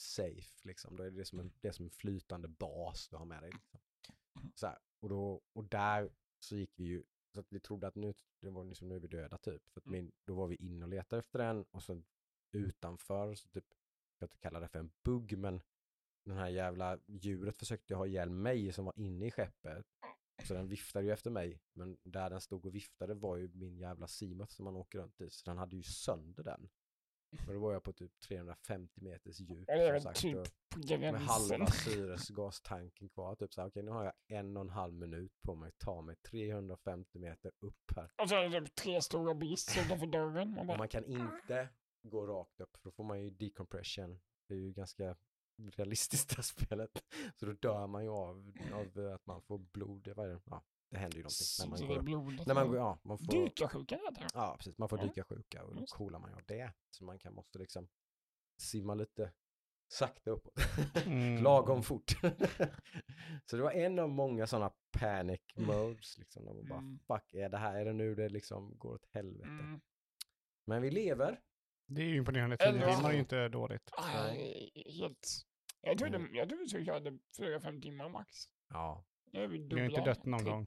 safe 0.01 0.69
liksom. 0.69 0.97
Då 0.97 1.03
är 1.03 1.11
det 1.11 1.25
som 1.25 1.41
en, 1.41 1.53
det 1.61 1.73
som 1.73 1.85
en 1.85 1.91
flytande 1.91 2.49
bas 2.49 3.09
du 3.09 3.17
har 3.17 3.25
med 3.25 3.43
dig. 3.43 3.51
Liksom. 3.53 3.81
Så 4.55 4.67
här, 4.67 4.79
och, 5.01 5.09
då, 5.09 5.43
och 5.53 5.65
där 5.65 6.11
så 6.39 6.57
gick 6.57 6.73
vi 6.77 6.85
ju, 6.85 7.05
så 7.35 7.41
att 7.41 7.53
vi 7.53 7.61
trodde 7.61 7.87
att 7.87 7.95
nu, 7.95 8.15
det 8.41 8.51
var 8.51 8.65
liksom, 8.65 8.89
nu 8.89 8.97
är 8.97 9.01
vi 9.01 9.09
döda 9.09 9.39
typ. 9.39 9.71
För 9.71 9.81
att 9.81 9.87
min, 9.87 10.13
då 10.25 10.35
var 10.35 10.47
vi 10.47 10.57
inne 10.57 10.85
och 10.85 10.91
letade 10.91 11.21
efter 11.21 11.39
den 11.39 11.65
och 11.71 11.83
så 11.83 12.03
utanför, 12.53 13.35
så 13.35 13.49
typ, 13.49 13.65
jag 14.19 14.27
inte 14.27 14.39
kalla 14.39 14.61
det 14.61 14.69
för 14.69 14.79
en 14.79 14.91
bugg, 15.03 15.39
men 15.39 15.61
den 16.25 16.37
här 16.37 16.49
jävla 16.49 16.99
djuret 17.07 17.59
försökte 17.59 17.95
ha 17.95 18.07
ihjäl 18.07 18.31
mig 18.31 18.73
som 18.73 18.85
var 18.85 18.95
inne 18.97 19.27
i 19.27 19.31
skeppet. 19.31 19.87
Så 20.45 20.55
den 20.55 20.69
viftade 20.69 21.05
ju 21.05 21.13
efter 21.13 21.31
mig, 21.31 21.61
men 21.73 21.99
där 22.03 22.31
den 22.31 22.41
stod 22.41 22.67
och 22.67 22.75
viftade 22.75 23.15
var 23.15 23.37
ju 23.37 23.49
min 23.49 23.79
jävla 23.79 24.07
Seamoth 24.07 24.53
som 24.53 24.65
man 24.65 24.77
åker 24.77 24.99
runt 24.99 25.21
i, 25.21 25.31
så 25.31 25.51
den 25.51 25.59
hade 25.59 25.77
ju 25.77 25.83
sönder 25.83 26.45
den. 26.45 26.69
Och 27.47 27.53
då 27.53 27.59
var 27.61 27.73
jag 27.73 27.83
på 27.83 27.93
typ 27.93 28.21
350 28.21 29.01
meters 29.01 29.41
djup. 29.41 29.69
Är 29.69 29.93
som 29.93 30.01
sagt, 30.01 30.21
typ 30.21 30.37
på 30.71 30.79
med 30.79 30.89
gränsen. 30.89 31.15
halva 31.15 31.67
syresgastanken 31.85 33.09
kvar. 33.09 33.37
Typ 33.37 33.53
så 33.53 33.61
här, 33.61 33.69
okej 33.69 33.83
nu 33.83 33.91
har 33.91 34.05
jag 34.05 34.13
en 34.39 34.57
och 34.57 34.61
en 34.61 34.71
halv 34.71 34.95
minut 34.95 35.33
på 35.43 35.55
mig 35.55 35.69
att 35.69 35.79
ta 35.79 36.03
mig 36.03 36.17
350 36.17 37.19
meter 37.19 37.53
upp 37.61 37.93
här. 37.97 38.11
Och 38.23 38.29
så 38.29 38.35
är 38.35 38.49
det 38.49 38.61
typ 38.61 38.75
tre 38.75 39.03
stora 39.03 39.35
beasts 39.35 39.79
utanför 39.79 40.07
dörren. 40.07 40.55
Man 40.55 40.67
bara, 40.67 40.79
man 40.79 40.89
kan 40.89 41.05
inte 41.05 41.69
gå 42.03 42.27
rakt 42.27 42.61
upp 42.61 42.77
för 42.77 42.85
då 42.85 42.91
får 42.91 43.05
man 43.05 43.21
ju 43.21 43.31
decompression. 43.31 44.21
Det 44.49 44.55
är 44.55 44.59
ju 44.59 44.73
ganska 44.73 45.17
realistiskt 45.59 46.29
det 46.31 46.37
här 46.37 46.43
spelet. 46.43 47.05
Så 47.37 47.47
då 47.47 47.53
dör 47.53 47.87
man 47.87 48.03
ju 48.05 48.11
av, 48.11 48.53
av 48.73 49.13
att 49.15 49.27
man 49.27 49.43
får 49.43 49.59
blod. 49.59 50.09
Vad 50.17 50.27
är 50.27 50.31
det? 50.31 50.41
Ja, 50.45 50.63
det 50.91 50.99
händer 50.99 51.17
ju 51.17 51.23
någonting 51.23 51.71
när 51.71 51.87
man 51.87 51.89
går 51.89 52.03
blodet. 52.03 52.47
När 52.47 52.55
man, 52.55 52.69
går- 52.69 52.77
ja, 52.77 52.99
man 53.05 53.19
får, 53.19 53.33
heter 53.33 54.21
det. 54.21 54.29
ja, 54.35 54.55
precis. 54.59 54.79
Man 54.79 54.89
får 54.89 54.99
Ja. 54.99 55.05
dyka 55.05 55.25
sjuka 55.25 55.65
och 55.65 55.75
då 55.77 55.87
coolar 55.87 56.19
man 56.19 56.31
ju 56.31 56.37
av 56.37 56.43
det. 56.47 56.73
Så 56.91 57.05
man 57.05 57.19
kan, 57.19 57.35
måste 57.35 57.59
liksom 57.59 57.89
simma 58.61 58.95
lite 58.95 59.33
sakta 59.89 60.31
uppåt. 60.31 60.55
Mm. 61.07 61.43
Lagom 61.43 61.83
fort. 61.83 62.11
så 63.45 63.57
det 63.57 63.63
var 63.63 63.71
en 63.73 63.99
av 63.99 64.09
många 64.09 64.47
sådana 64.47 64.73
panic 64.99 65.41
modes 65.57 66.19
liksom. 66.19 66.45
Där 66.45 66.53
man 66.55 66.69
bara, 66.69 66.79
Mm. 66.79 66.99
fuck, 67.07 67.35
är 67.35 67.49
det 67.49 67.59
här, 67.59 67.75
är 67.77 67.85
det 67.85 67.93
nu 67.93 68.15
det 68.15 68.29
liksom 68.29 68.79
går 68.79 68.95
åt 68.95 69.07
helvete? 69.11 69.49
Mm. 69.51 69.81
Men 70.67 70.83
vi 70.83 70.91
lever. 70.91 71.41
Det 71.87 72.03
är 72.03 72.07
ju 72.07 72.17
imponerande. 72.17 72.57
Eller- 72.57 72.81
Tio 72.87 72.95
timmar 72.97 73.09
är 73.11 73.15
ju 73.15 73.19
inte 73.21 73.49
dåligt. 73.49 73.91
Aj, 73.93 74.71
helt... 75.01 75.29
Jag 75.81 75.99
trodde, 75.99 76.17
Mm. 76.17 76.35
jag 76.35 76.49
trodde 76.49 76.69
skulle 76.69 76.85
köra 76.85 77.01
det 77.01 77.19
fyra, 77.37 77.61
fem 77.61 77.81
timmar 77.81 78.09
max. 78.09 78.31
Ja. 78.69 79.05
Nu 79.33 79.43
är 79.45 79.49
vi 79.49 79.81
har 79.81 79.91
inte 79.91 80.01
dött 80.05 80.25
någon 80.25 80.45
gång. 80.45 80.67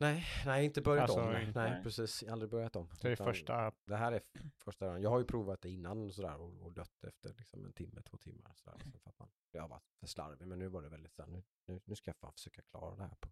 Nej, 0.00 0.24
nej, 0.46 0.64
inte 0.64 0.82
börjat 0.82 1.02
Alltså, 1.02 1.20
om. 1.20 1.32
Nej, 1.32 1.46
inte- 1.46 1.60
nej, 1.60 1.70
Nej. 1.70 1.82
precis. 1.82 2.22
Aldrig 2.22 2.50
börjat 2.50 2.76
om. 2.76 2.88
Det 3.02 3.08
är 3.08 3.12
Utan 3.12 3.26
första. 3.26 3.72
Det 3.84 3.96
här 3.96 4.12
är 4.12 4.16
f- 4.34 4.42
första 4.64 4.86
gången. 4.86 5.02
Jag 5.02 5.10
har 5.10 5.18
ju 5.18 5.24
provat 5.24 5.60
det 5.62 5.70
innan 5.70 6.06
och 6.06 6.14
sådär 6.14 6.36
och, 6.40 6.62
och 6.66 6.72
dött 6.72 7.04
efter 7.04 7.34
liksom 7.34 7.64
en 7.64 7.72
timme, 7.72 8.02
två 8.02 8.16
timmar. 8.16 8.52
Sådär, 8.56 8.78
liksom, 8.84 9.00
för 9.00 9.10
att 9.10 9.18
man, 9.18 9.28
jag 9.52 9.62
har 9.62 9.68
varit 9.68 9.84
för 10.00 10.06
slarvig, 10.06 10.46
men 10.46 10.58
nu 10.58 10.68
var 10.68 10.82
det 10.82 10.88
väldigt 10.88 11.14
såhär, 11.14 11.28
nu, 11.30 11.42
nu, 11.66 11.80
nu 11.84 11.96
ska 11.96 12.08
jag 12.08 12.16
fan 12.16 12.32
försöka 12.32 12.62
klara 12.62 12.96
det 12.96 13.02
här 13.02 13.16
på. 13.20 13.28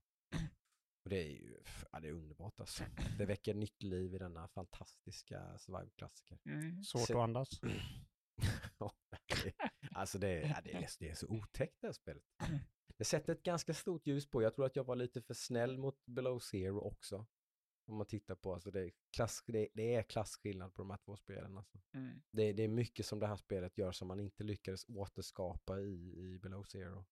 Och 1.04 1.10
det 1.10 1.16
är 1.16 1.28
ju, 1.30 1.62
ja, 1.92 2.00
det 2.00 2.08
är 2.08 2.12
underbart 2.12 2.60
alltså. 2.60 2.84
Det 3.18 3.26
väcker 3.26 3.54
nytt 3.54 3.82
liv 3.82 4.14
i 4.14 4.18
denna 4.18 4.48
fantastiska 4.48 5.58
survival-klassiker. 5.58 6.38
Mm. 6.46 6.82
Svårt 6.82 7.10
att 7.10 7.16
andas. 7.16 7.48
Ja, 8.78 8.92
det- 9.44 9.54
alltså 9.90 10.18
det, 10.18 10.28
är- 10.28 10.48
ja, 10.48 10.60
det, 10.64 10.72
är, 10.74 10.88
det 10.98 11.08
är 11.10 11.14
så 11.14 11.26
otäckt 11.28 11.80
det 11.80 11.86
här 11.86 11.92
spelet. 11.92 12.22
Det 12.98 13.04
sätter 13.04 13.32
ett 13.32 13.42
ganska 13.42 13.74
stort 13.74 14.06
ljus 14.06 14.30
på. 14.30 14.42
Jag 14.42 14.54
tror 14.54 14.66
att 14.66 14.76
jag 14.76 14.84
var 14.84 14.96
lite 14.96 15.22
för 15.22 15.34
snäll 15.34 15.78
mot 15.78 16.06
Below 16.06 16.38
Zero 16.38 16.80
också. 16.80 17.26
Om 17.88 17.96
man 17.96 18.06
tittar 18.06 18.34
på, 18.34 18.54
alltså 18.54 18.70
det 18.70 18.80
är, 18.80 18.92
klass, 19.16 19.42
det, 19.46 19.68
det 19.74 19.94
är 19.94 20.02
klasskillnad 20.02 20.74
på 20.74 20.82
de 20.82 20.90
här 20.90 20.98
två 21.04 21.16
spelen. 21.16 21.56
Alltså. 21.56 21.78
Mm. 21.94 22.22
Det, 22.30 22.52
det 22.52 22.62
är 22.62 22.68
mycket 22.68 23.06
som 23.06 23.18
det 23.18 23.26
här 23.26 23.36
spelet 23.36 23.78
gör 23.78 23.92
som 23.92 24.08
man 24.08 24.20
inte 24.20 24.44
lyckades 24.44 24.84
återskapa 24.88 25.80
i, 25.80 26.14
i 26.18 26.38
Below 26.38 26.62
Zero. 26.62 27.06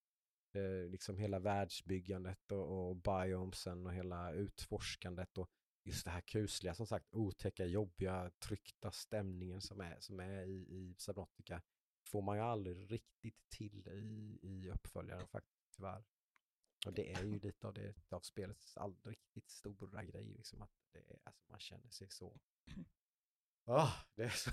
Är 0.52 0.88
liksom 0.88 1.18
hela 1.18 1.38
världsbyggandet 1.38 2.52
och, 2.52 2.88
och 2.88 2.96
biomesen 2.96 3.86
och 3.86 3.94
hela 3.94 4.32
utforskandet 4.32 5.38
och 5.38 5.50
just 5.84 6.04
det 6.04 6.10
här 6.10 6.20
kusliga, 6.20 6.74
som 6.74 6.86
sagt, 6.86 7.14
otäcka, 7.14 7.64
jobbiga, 7.64 8.30
tryckta 8.38 8.90
stämningen 8.90 9.60
som 9.60 9.80
är, 9.80 9.96
som 10.00 10.20
är 10.20 10.46
i, 10.46 10.52
i 10.52 10.94
Subnautica 10.98 11.62
får 12.06 12.22
man 12.22 12.36
ju 12.36 12.42
aldrig 12.42 12.92
riktigt 12.92 13.48
till 13.48 13.88
i, 13.88 14.38
i 14.42 14.70
uppföljaren 14.70 15.26
faktiskt, 15.26 15.63
tyvärr. 15.76 16.04
Och 16.86 16.92
det 16.92 17.12
är 17.12 17.24
ju 17.24 17.38
lite 17.38 17.66
av 17.66 17.74
det 17.74 17.94
av 18.12 18.20
spelets 18.20 18.76
all, 18.76 18.96
riktigt 19.04 19.48
stora 19.50 20.04
grej, 20.04 20.24
liksom 20.24 20.62
att 20.62 20.70
det 20.92 20.98
är, 20.98 21.18
alltså 21.24 21.44
man 21.50 21.60
känner 21.60 21.90
sig 21.90 22.10
så... 22.10 22.40
Ah, 23.66 23.92
det, 24.14 24.22
är 24.24 24.28
så 24.28 24.50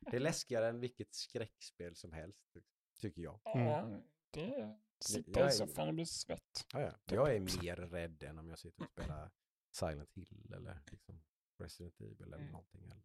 det 0.00 0.16
är 0.16 0.20
läskigare 0.20 0.68
än 0.68 0.80
vilket 0.80 1.14
skräckspel 1.14 1.96
som 1.96 2.12
helst, 2.12 2.46
ty- 2.52 2.60
tycker 3.00 3.22
jag. 3.22 3.40
Ja, 3.44 4.02
det 4.30 4.54
är... 4.54 4.80
Sitta 5.00 5.40
jag 5.40 5.48
i 5.48 5.52
soffan 5.52 5.88
och 5.88 5.94
bli 5.94 6.06
svett. 6.06 6.66
Ja, 6.72 6.80
ja. 6.80 6.94
Jag 7.04 7.34
är 7.36 7.40
mer 7.40 7.76
rädd 7.76 8.22
än 8.22 8.38
om 8.38 8.48
jag 8.48 8.58
sitter 8.58 8.84
och 8.84 8.90
spelar 8.90 9.30
Silent 9.70 10.12
Hill 10.14 10.52
eller 10.52 10.82
liksom 10.90 11.22
Resident 11.58 12.00
Evil 12.00 12.22
eller 12.22 12.36
Mm. 12.38 12.50
någonting. 12.52 12.82
Eller 12.84 13.02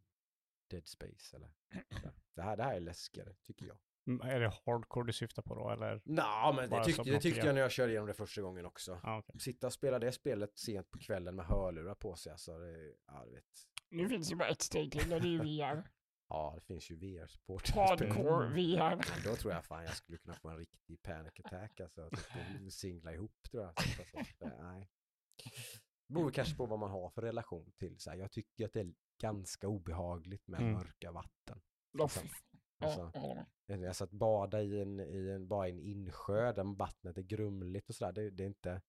Dead 0.67 0.87
Space 0.87 1.37
eller 1.37 1.51
sådär. 1.91 2.13
det 2.33 2.41
här, 2.41 2.57
det 2.57 2.63
här 2.63 2.75
är 2.75 2.79
läskigare, 2.79 3.35
tycker 3.41 3.65
jag. 3.65 3.77
Mm, 4.07 4.21
Är 4.29 4.39
det 4.39 4.53
hardcore 4.65 5.05
du 5.07 5.13
syftar 5.13 5.41
på 5.43 5.55
då 5.55 5.69
eller? 5.69 6.01
Nå, 6.05 6.53
men 6.55 6.69
det 6.69 6.83
tyckte, 6.83 7.03
det 7.03 7.19
tyckte 7.19 7.45
jag 7.45 7.53
när 7.55 7.61
jag 7.61 7.71
körde 7.71 7.91
igenom 7.91 8.07
det 8.07 8.13
första 8.13 8.41
gången 8.41 8.65
också. 8.65 8.99
Ja, 9.03 9.17
okej. 9.17 9.39
Sitta 9.39 9.67
och 9.67 9.73
spela 9.73 9.99
det 9.99 10.11
spelet 10.11 10.57
sent 10.59 10.91
på 10.91 10.99
kvällen 10.99 11.35
med 11.35 11.45
hörlurar 11.45 11.95
på 11.95 12.15
sig, 12.15 12.31
alltså, 12.31 12.57
det, 12.57 12.93
ja, 13.07 13.25
vet. 13.33 13.43
Nu 13.89 14.09
finns 14.09 14.31
ju 14.31 14.35
bara 14.35 14.49
ett 14.49 14.61
steg 14.61 14.91
till 14.91 15.13
och 15.13 15.21
det 15.21 15.27
är 15.27 15.31
ju 15.31 15.39
VR. 15.39 15.83
Ja, 16.29 16.53
det 16.55 16.61
finns 16.61 16.91
ju 16.91 16.95
VR-support. 16.95 17.69
Hardcore 17.75 18.47
VR. 18.53 18.95
Men 18.95 19.23
Då 19.31 19.35
tror 19.35 19.53
jag 19.53 19.65
fan 19.65 19.83
jag 19.83 19.95
skulle 19.95 20.17
kunna 20.17 20.33
få 20.35 20.49
en 20.49 20.57
riktig 20.57 21.01
panic 21.01 21.33
attack, 21.43 21.79
alltså. 21.79 22.09
Typ, 22.09 22.71
singla 22.73 23.13
ihop 23.13 23.35
tror 23.51 23.63
jag. 23.63 23.73
Så, 23.83 24.17
alltså, 24.17 24.33
det- 24.39 24.57
nej. 24.63 24.89
beror 26.07 26.31
kanske 26.31 26.55
på 26.55 26.65
vad 26.65 26.79
man 26.79 26.91
har 26.91 27.09
för 27.09 27.21
relation 27.21 27.71
till 27.79 27.99
så 27.99 28.09
här. 28.09 28.17
Jag 28.17 28.31
tycker 28.31 28.65
att 28.65 28.73
det 28.73 28.79
är 28.79 28.93
ganska 29.21 29.67
obehagligt 29.67 30.47
med 30.47 30.59
Mm. 30.61 30.73
mörka 30.73 31.11
vatten. 31.11 31.61
Ja, 31.91 32.09
Alltså, 32.83 33.11
jag 33.65 33.79
med. 33.79 33.87
Alltså 33.87 34.03
att 34.03 34.11
bada 34.11 34.61
i 34.61 34.81
en, 34.81 34.99
i 34.99 35.29
en, 35.29 35.47
bara 35.47 35.67
i 35.67 35.71
en 35.71 35.79
insjö 35.79 36.51
där 36.53 36.75
vattnet 36.77 37.17
är 37.17 37.21
grumligt 37.21 37.89
och 37.89 37.95
sådär, 37.95 38.11
det, 38.11 38.29
det 38.29 38.43
är 38.43 38.47
inte... 38.47 38.81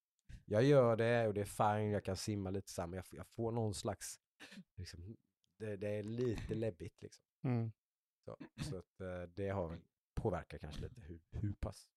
Jag 0.44 0.62
gör 0.64 0.96
det 0.96 1.26
och 1.28 1.34
det 1.34 1.40
är 1.40 1.44
fine, 1.78 1.90
jag 1.90 2.04
kan 2.04 2.16
simma 2.16 2.50
lite 2.50 2.70
så 2.70 2.82
här, 2.82 2.86
men 2.86 2.96
jag, 2.96 3.06
får- 3.06 3.16
jag 3.16 3.26
får 3.26 3.52
någon 3.52 3.74
slags... 3.74 4.20
Liksom, 4.76 5.16
det, 5.58 5.76
det 5.76 5.88
är 5.88 6.02
lite 6.02 6.54
läbbigt 6.54 7.02
liksom. 7.02 7.24
Mm. 7.44 7.72
Så, 8.24 8.36
så 8.62 8.76
att 8.78 9.00
eh, 9.00 9.22
det 9.22 9.48
har 9.48 9.78
påverkar 10.14 10.58
kanske 10.58 10.80
lite 10.82 11.00
hur, 11.00 11.20
hur 11.30 11.52
pass 11.52 11.88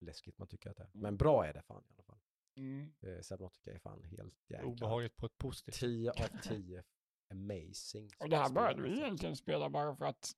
läskigt 0.00 0.38
man 0.38 0.48
tycker 0.48 0.70
att 0.70 0.76
det 0.76 0.82
är. 0.82 0.90
Men 0.92 1.16
bra 1.16 1.46
är 1.46 1.52
det 1.52 1.62
fan 1.62 1.84
i 1.88 1.92
alla 1.94 2.02
fall. 2.02 2.18
Mm. 2.56 2.92
Eh, 3.00 3.20
Subnautica 3.20 3.72
är 3.72 3.78
fan 3.78 4.02
helt 4.04 4.34
jäkla... 4.50 4.66
Obehagligt 4.68 5.16
på 5.16 5.26
ett 5.26 5.38
positivt 5.38 5.74
sätt. 5.74 5.80
10 5.80 6.10
av 6.10 6.14
10. 6.42 6.84
Amazing. 7.30 8.10
Och 8.18 8.28
det 8.28 8.36
här 8.36 8.50
började 8.50 8.82
vi 8.82 8.98
egentligen 8.98 9.36
spela 9.36 9.70
bara 9.70 9.96
för 9.96 10.04
att 10.04 10.32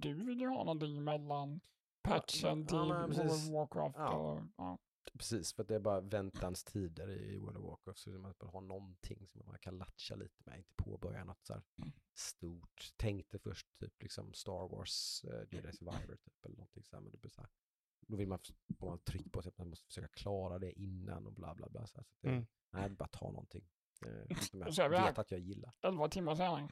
du 0.00 0.14
ville 0.14 0.46
ha 0.46 0.64
någonting 0.64 1.04
mellan 1.04 1.60
patchen 2.02 2.66
till 2.66 2.76
ja, 2.76 3.06
men 3.06 3.10
World 3.10 3.30
of 3.30 3.48
Warcraft 3.48 3.96
Ja. 3.98 4.16
och... 4.16 4.42
Ja. 4.56 4.78
Precis, 5.12 5.52
för 5.52 5.62
att 5.62 5.68
det 5.68 5.74
är 5.74 5.80
bara 5.80 6.00
väntans 6.00 6.64
tider 6.64 7.10
i 7.10 7.38
World 7.38 7.56
of 7.56 7.64
Warcraft. 7.64 7.98
Så 7.98 8.10
man 8.10 8.34
bara 8.38 8.50
har 8.50 8.60
någonting 8.60 9.28
som 9.28 9.42
man 9.46 9.58
kan 9.58 9.78
latcha 9.78 10.14
lite 10.14 10.42
med, 10.44 10.58
inte 10.58 10.74
påbörja 10.76 11.24
något 11.24 11.46
så 11.46 11.52
här 11.52 11.62
stort. 12.14 12.92
Tänkte 12.96 13.38
först 13.38 13.66
typ 13.78 14.02
liksom 14.02 14.32
Star 14.32 14.68
Wars, 14.68 15.24
uh, 15.24 15.54
Jedi 15.54 15.72
Survivor 15.72 16.16
typ 16.16 16.44
eller 16.44 16.56
någonting 16.56 16.84
så 16.84 16.96
här, 16.96 17.00
men 17.00 17.12
det 17.12 17.18
blir 17.18 17.30
så 17.30 17.40
här. 17.40 17.50
Då 18.00 18.16
vill 18.16 18.28
man, 18.28 18.38
får 18.78 18.86
man 18.86 18.98
tryck 18.98 19.32
på 19.32 19.42
sig 19.42 19.48
att 19.48 19.58
man 19.58 19.68
måste 19.68 19.86
försöka 19.86 20.08
klara 20.08 20.58
det 20.58 20.72
innan 20.72 21.26
och 21.26 21.32
bla 21.32 21.54
bla 21.54 21.68
bla. 21.68 21.86
Så, 21.86 21.98
här. 21.98 22.04
så 22.04 22.10
att 22.10 22.20
det, 22.20 22.28
Mm. 22.28 22.46
Nej, 22.70 22.90
bara 22.90 23.08
ta 23.08 23.30
någonting. 23.30 23.68
Eh, 24.06 24.36
som 24.40 24.60
jag 24.60 24.74
Så 24.74 24.82
här. 24.82 24.88
vet 24.88 25.18
att 25.18 25.30
jag 25.30 25.40
gillar. 25.40 25.72
11 25.82 26.08
timmar 26.08 26.34
senare. 26.34 26.68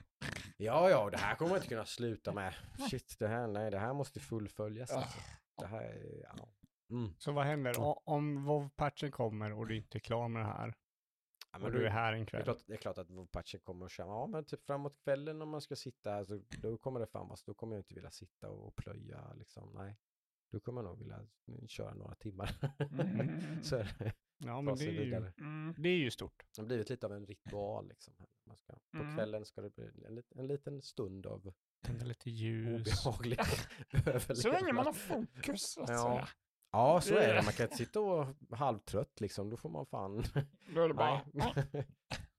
Ja, 0.57 0.91
ja, 0.91 1.11
det 1.11 1.17
här 1.19 1.35
kommer 1.35 1.49
man 1.49 1.57
inte 1.59 1.69
kunna 1.69 1.85
sluta 1.85 2.33
med. 2.33 2.55
Shit, 2.91 3.17
det 3.19 3.29
här, 3.29 3.47
nej, 3.47 3.71
det 3.71 3.79
här 3.79 3.95
måste 3.95 4.21
fullföljas. 4.21 4.91
Alltså. 4.91 5.19
Det 5.59 5.67
här 5.67 5.83
är, 5.83 6.23
ja. 6.37 6.49
Mm. 6.91 7.15
Så 7.19 7.33
vad 7.33 7.45
händer 7.47 7.81
O- 7.81 8.03
om 8.05 8.49
WoW-patchen 8.49 9.11
kommer 9.11 9.53
och 9.53 9.67
du 9.67 9.77
inte 9.77 9.99
är 9.99 10.01
klar 10.01 10.29
med 10.29 10.43
det 10.43 10.47
här? 10.47 10.75
Ja, 11.53 11.59
Och 11.65 11.73
du 11.73 11.79
du, 11.79 11.87
är 11.87 11.91
här 11.91 12.13
en 12.13 12.19
det, 12.19 12.23
är 12.23 12.27
kväll? 12.27 12.43
klart, 12.43 12.59
det 12.67 12.73
är 12.73 12.77
klart 12.77 12.99
att 12.99 13.11
WoW-patchen 13.11 13.59
kommer 13.61 13.87
att 13.87 13.93
köra, 13.93 14.07
ja 14.07 14.27
men 14.27 14.45
typ 14.45 14.67
framåt 14.67 14.99
kvällen 15.05 15.43
om 15.43 15.49
man 15.49 15.61
ska 15.61 15.77
sitta, 15.77 16.15
alltså, 16.15 16.39
då 16.63 16.79
kommer 16.79 17.01
det 17.01 17.07
fan 17.07 17.29
vara, 17.29 17.39
då 17.47 17.55
kommer 17.55 17.75
jag 17.77 17.81
inte 17.81 17.95
vilja 17.95 18.11
sitta 18.11 18.51
och 18.51 18.77
plöja 18.77 19.33
liksom, 19.35 19.71
nej. 19.75 19.97
Då 20.53 20.61
kommer 20.61 20.83
jag 20.83 20.89
nog 20.89 20.99
vilja 20.99 21.21
köra 21.69 21.95
några 21.95 22.15
timmar. 22.15 22.51
Mm. 22.93 23.63
Så 23.63 23.77
är 23.77 23.97
det, 23.99 24.13
Ja, 24.39 24.61
men 24.61 24.77
det 24.77 24.85
är, 24.85 25.03
ju. 25.03 25.15
Mm. 25.41 25.75
det 25.79 25.89
är 25.89 25.97
ju 25.97 26.11
stort. 26.11 26.45
Det 26.57 26.63
har 26.63 26.67
blivit 26.67 26.91
lite 26.91 27.07
av 27.07 27.13
en 27.13 27.27
ritual 27.27 27.89
liksom. 27.89 28.15
Man 28.47 28.57
ska, 28.57 28.73
på 28.73 28.99
Mm. 28.99 29.17
kvällen 29.17 29.45
ska 29.45 29.61
det 29.61 29.71
bli 29.75 29.85
en, 30.07 30.23
en 30.39 30.47
liten 30.47 30.83
stund 30.83 31.27
av 31.27 31.53
Tända 31.85 32.05
lite 32.05 32.31
ljus. 32.31 33.07
obehaglig 33.07 33.39
Så 34.37 34.53
länge 34.53 34.73
man 34.73 34.87
har 34.87 34.93
fokus, 34.93 35.63
så 35.73 35.83
att 35.83 35.89
Ja. 35.91 36.03
säga. 36.03 36.29
Ja, 36.73 37.01
så 37.01 37.15
är 37.15 37.35
det. 37.35 37.43
Man 37.43 37.53
kan 37.53 37.65
inte 37.65 37.77
sitta 37.77 38.01
och 38.01 38.27
halvtrött 38.51 39.21
liksom. 39.21 39.51
Då 39.51 39.57
får 39.57 39.69
man 39.71 39.87
fan... 39.87 40.25
Då 40.75 40.83
är 40.83 40.89
det 40.89 40.95
bara... 40.95 41.21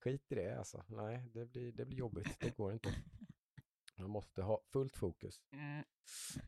Skit 0.03 0.31
i 0.31 0.35
det 0.35 0.57
alltså. 0.57 0.83
Nej, 0.87 1.29
det 1.33 1.45
blir, 1.45 1.71
det 1.71 1.85
blir 1.85 1.97
jobbigt. 1.97 2.39
Det 2.39 2.57
går 2.57 2.73
inte. 2.73 2.89
Man 3.97 4.09
måste 4.09 4.41
ha 4.41 4.61
fullt 4.71 4.97
fokus. 4.97 5.41
Mm. 5.51 5.83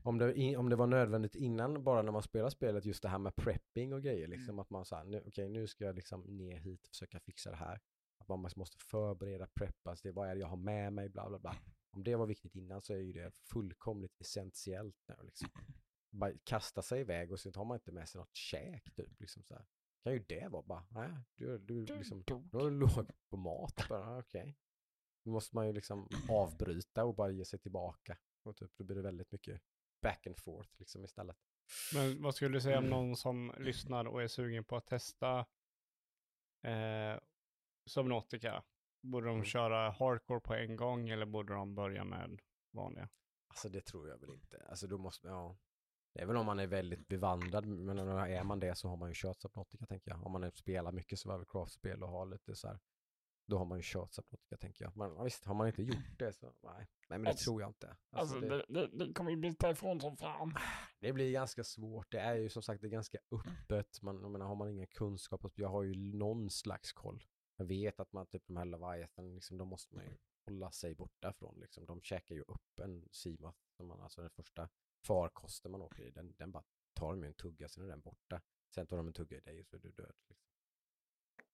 Om 0.03 0.17
det, 0.17 0.57
om 0.57 0.69
det 0.69 0.75
var 0.75 0.87
nödvändigt 0.87 1.35
innan, 1.35 1.83
bara 1.83 2.01
när 2.01 2.11
man 2.11 2.23
spelar 2.23 2.49
spelet, 2.49 2.85
just 2.85 3.03
det 3.03 3.09
här 3.09 3.19
med 3.19 3.35
prepping 3.35 3.93
och 3.93 4.03
grejer. 4.03 4.27
Liksom, 4.27 4.49
Mm. 4.49 4.59
Att 4.59 4.69
man 4.69 4.85
nu, 5.09 5.23
okej 5.25 5.49
nu 5.49 5.67
ska 5.67 5.85
jag 5.85 5.95
liksom 5.95 6.21
ner 6.21 6.57
hit 6.59 6.83
och 6.83 6.89
försöka 6.89 7.19
fixa 7.19 7.49
det 7.49 7.55
här. 7.55 7.79
Att 8.17 8.27
man 8.27 8.39
måste 8.55 8.77
förbereda, 8.77 9.47
preppas, 9.47 10.01
det, 10.01 10.11
vad 10.11 10.29
är 10.29 10.35
det 10.35 10.41
jag 10.41 10.47
har 10.47 10.57
med 10.57 10.93
mig, 10.93 11.09
bla 11.09 11.29
bla 11.29 11.39
bla. 11.39 11.55
Om 11.91 12.03
det 12.03 12.15
var 12.15 12.25
viktigt 12.25 12.55
innan 12.55 12.81
så 12.81 12.93
är 12.93 12.97
ju 12.97 13.13
det 13.13 13.31
fullkomligt 13.51 14.21
essentiellt 14.21 14.97
nu. 15.07 15.15
Liksom. 15.23 15.49
Bara 16.11 16.31
kasta 16.43 16.81
sig 16.81 17.01
iväg 17.01 17.31
och 17.31 17.39
sen 17.39 17.53
har 17.55 17.65
man 17.65 17.75
inte 17.75 17.91
med 17.91 18.09
sig 18.09 18.19
något 18.19 18.35
käk 18.35 18.95
typ. 18.95 19.19
Liksom 19.19 19.43
så 19.43 19.53
här. 19.53 19.65
Kan 20.03 20.13
ju 20.13 20.19
det 20.19 20.47
vara 20.47 20.63
bara, 20.63 20.85
nej, 20.89 21.09
du, 21.35 21.57
du, 21.57 21.85
Du 21.85 21.95
liksom, 21.95 22.23
har 22.51 22.71
låg 22.71 23.11
på 23.29 23.37
mat 23.37 23.85
bara, 23.89 24.19
okej. 24.19 24.57
Då 25.23 25.31
måste 25.31 25.55
man 25.55 25.67
ju 25.67 25.73
liksom 25.73 26.07
avbryta 26.29 27.05
och 27.05 27.15
bara 27.15 27.31
ge 27.31 27.45
sig 27.45 27.59
tillbaka. 27.59 28.17
Och 28.43 28.57
typ, 28.57 28.71
då 28.77 28.83
blir 28.83 28.95
det 28.95 29.01
väldigt 29.01 29.31
mycket 29.31 29.61
back 30.01 30.27
and 30.27 30.37
forth 30.37 30.69
liksom 30.77 31.03
istället. 31.05 31.37
Men 31.93 32.21
vad 32.23 32.35
skulle 32.35 32.57
du 32.57 32.61
säga 32.61 32.77
om 32.77 32.85
någon 32.89 33.15
som 33.15 33.53
lyssnar 33.57 34.05
och 34.05 34.23
är 34.23 34.27
sugen 34.27 34.63
på 34.63 34.75
att 34.75 34.87
testa 34.87 35.45
eh, 36.63 37.19
Subnautica? 37.85 38.63
Borde 39.01 39.27
de 39.27 39.33
Mm. 39.35 39.45
köra 39.45 39.89
hardcore 39.91 40.39
på 40.39 40.53
en 40.53 40.75
gång 40.75 41.09
eller 41.09 41.25
borde 41.25 41.53
de 41.53 41.75
börja 41.75 42.03
med 42.03 42.39
vanliga? 42.71 43.09
Alltså 43.47 43.69
det 43.69 43.81
tror 43.81 44.09
jag 44.09 44.17
väl 44.17 44.29
inte. 44.33 44.65
Alltså 44.69 44.87
då 44.87 44.97
måste, 44.97 45.27
ja. 45.27 45.57
Det 46.13 46.21
är 46.21 46.25
väl 46.25 46.37
om 46.37 46.45
man 46.45 46.59
är 46.59 46.67
väldigt 46.67 47.07
bevandrad, 47.07 47.65
men 47.65 47.99
är 47.99 48.43
man 48.43 48.59
det 48.59 48.75
så 48.75 48.87
har 48.89 48.97
man 48.97 49.09
ju 49.09 49.13
kört 49.15 49.41
Subnautica 49.41 49.85
tänker 49.85 50.11
jag. 50.11 50.25
Om 50.25 50.31
man 50.31 50.51
spelar 50.51 50.91
mycket 50.91 51.19
survival 51.19 51.45
craft-spel 51.45 52.03
och 52.03 52.09
har 52.09 52.25
lite 52.25 52.55
så 52.55 52.67
här, 52.67 52.79
då 53.49 53.57
har 53.57 53.65
man 53.65 53.77
ju 53.77 53.83
kört 53.85 54.13
Subnautica 54.13 54.57
tänker 54.57 54.85
jag. 54.85 54.97
Men 54.97 55.23
visst, 55.23 55.45
har 55.45 55.53
man 55.53 55.67
inte 55.67 55.83
gjort 55.83 56.19
det 56.19 56.33
så, 56.33 56.53
nej. 56.63 56.73
Nej 56.73 56.87
men 57.09 57.23
det 57.23 57.29
Alltså- 57.29 57.43
tror 57.43 57.61
jag 57.61 57.69
inte. 57.69 57.87
Alltså, 58.09 58.35
Alltså, 58.35 58.49
det, 58.49 58.65
det, 58.69 58.87
det, 59.05 59.13
kommer 59.13 59.31
ju 59.31 59.37
bita 59.37 59.71
ifrån 59.71 60.01
som 60.01 60.17
fan. 60.17 60.53
det 60.99 61.13
blir 61.13 61.31
ganska 61.31 61.63
svårt. 61.63 62.11
Det 62.11 62.19
är 62.19 62.35
ju 62.35 62.49
som 62.49 62.61
sagt 62.63 62.81
det 62.81 62.87
är 62.87 62.91
ganska 62.91 63.17
öppet. 63.31 64.01
Man, 64.01 64.21
jag 64.21 64.31
menar, 64.31 64.45
har 64.45 64.55
man 64.55 64.69
ingen 64.69 64.87
kunskap, 64.87 65.51
jag 65.55 65.69
har 65.69 65.83
ju 65.83 65.95
någon 65.95 66.49
slags 66.49 66.93
koll. 66.93 67.23
Jag 67.55 67.65
vet 67.65 67.99
att 67.99 68.13
man 68.13 68.27
typ 68.27 68.47
de 68.47 68.57
här 68.57 68.65
Leviathan, 68.65 69.35
liksom, 69.35 69.57
de 69.57 69.67
måste 69.67 69.95
man 69.95 70.05
ju 70.05 70.17
hålla 70.45 70.71
sig 70.71 70.95
borta 70.95 71.33
från. 71.33 71.59
Liksom. 71.59 71.85
De 71.85 72.01
käkar 72.01 72.35
ju 72.35 72.41
upp 72.41 72.79
en 72.79 73.07
man, 73.83 74.01
alltså 74.01 74.21
den 74.21 74.29
första 74.29 74.69
farkosten 75.07 75.71
man 75.71 75.81
åker 75.81 76.03
i, 76.03 76.11
den, 76.11 76.33
den 76.37 76.51
bara 76.51 76.63
tar 76.93 77.11
de 77.11 77.21
ju 77.21 77.27
en 77.27 77.33
tugga, 77.33 77.69
sen 77.69 77.83
är 77.83 77.87
den 77.87 78.01
borta. 78.01 78.41
Sen 78.75 78.87
tar 78.87 78.97
de 78.97 79.07
en 79.07 79.13
tugga 79.13 79.37
i 79.37 79.39
dig 79.39 79.59
och 79.61 79.67
så 79.67 79.75
är 79.75 79.79
du 79.79 79.91
död. 79.91 80.15
Liksom. 80.29 80.38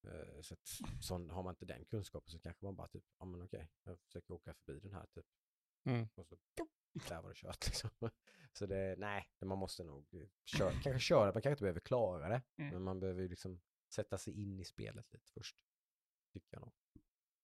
Eh, 0.03 0.41
så 0.41 0.53
att, 0.53 0.67
sån, 1.01 1.29
har 1.29 1.43
man 1.43 1.51
inte 1.51 1.65
den 1.65 1.85
kunskapen 1.85 2.31
så 2.31 2.39
kanske 2.39 2.65
man 2.65 2.75
bara 2.75 2.87
typ, 2.87 3.03
ja 3.19 3.25
men 3.25 3.41
okej, 3.41 3.69
jag 3.83 3.99
försöker 3.99 4.33
åka 4.33 4.53
förbi 4.53 4.79
den 4.79 4.93
här 4.93 5.05
typ. 5.05 5.25
Mm. 5.83 6.07
Och 6.15 6.27
så, 6.27 6.37
där 7.09 7.21
var 7.21 7.29
det 7.29 7.35
kört 7.35 7.65
liksom. 7.65 7.89
Så 8.53 8.65
det, 8.65 8.95
nej, 8.97 9.29
man 9.41 9.57
måste 9.57 9.83
nog 9.83 10.13
eh, 10.13 10.27
köra, 10.45 10.71
kanske 10.83 10.99
köra, 10.99 11.25
man 11.25 11.41
kanske 11.41 11.49
inte 11.49 11.63
behöver 11.63 11.79
klara 11.79 12.29
det. 12.29 12.43
Mm. 12.57 12.73
Men 12.73 12.83
man 12.83 12.99
behöver 12.99 13.21
ju 13.21 13.27
liksom 13.27 13.61
sätta 13.93 14.17
sig 14.17 14.41
in 14.41 14.59
i 14.59 14.65
spelet 14.65 15.13
lite 15.13 15.31
först. 15.31 15.57
Tycker 16.33 16.47
jag 16.51 16.61
nog. 16.61 16.73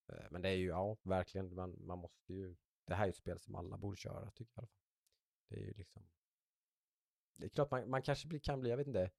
Eh, 0.08 0.28
Men 0.32 0.42
det 0.42 0.50
är 0.50 0.56
ju, 0.56 0.68
ja, 0.68 0.98
verkligen, 1.04 1.56
man, 1.56 1.86
man 1.86 2.00
måste 2.00 2.34
ju, 2.34 2.56
det 2.88 2.96
här 2.96 3.04
är 3.04 3.08
ju 3.08 3.10
ett 3.10 3.16
spel 3.16 3.40
som 3.40 3.56
alla 3.56 3.78
borde 3.78 3.98
köra, 3.98 4.32
tycker 4.32 4.52
jag 4.56 4.64
i 4.64 4.66
alla 4.66 4.68
fall. 4.68 4.78
Det 5.50 5.56
är 5.56 5.66
ju 5.66 5.74
liksom, 5.74 6.10
det 7.38 7.46
är 7.46 7.50
klart 7.50 7.72
man, 7.72 7.90
man 7.90 8.02
kanske 8.02 8.40
kan 8.40 8.60
bli, 8.60 8.70
jag 8.70 8.78
vet 8.78 8.88
inte, 8.88 9.12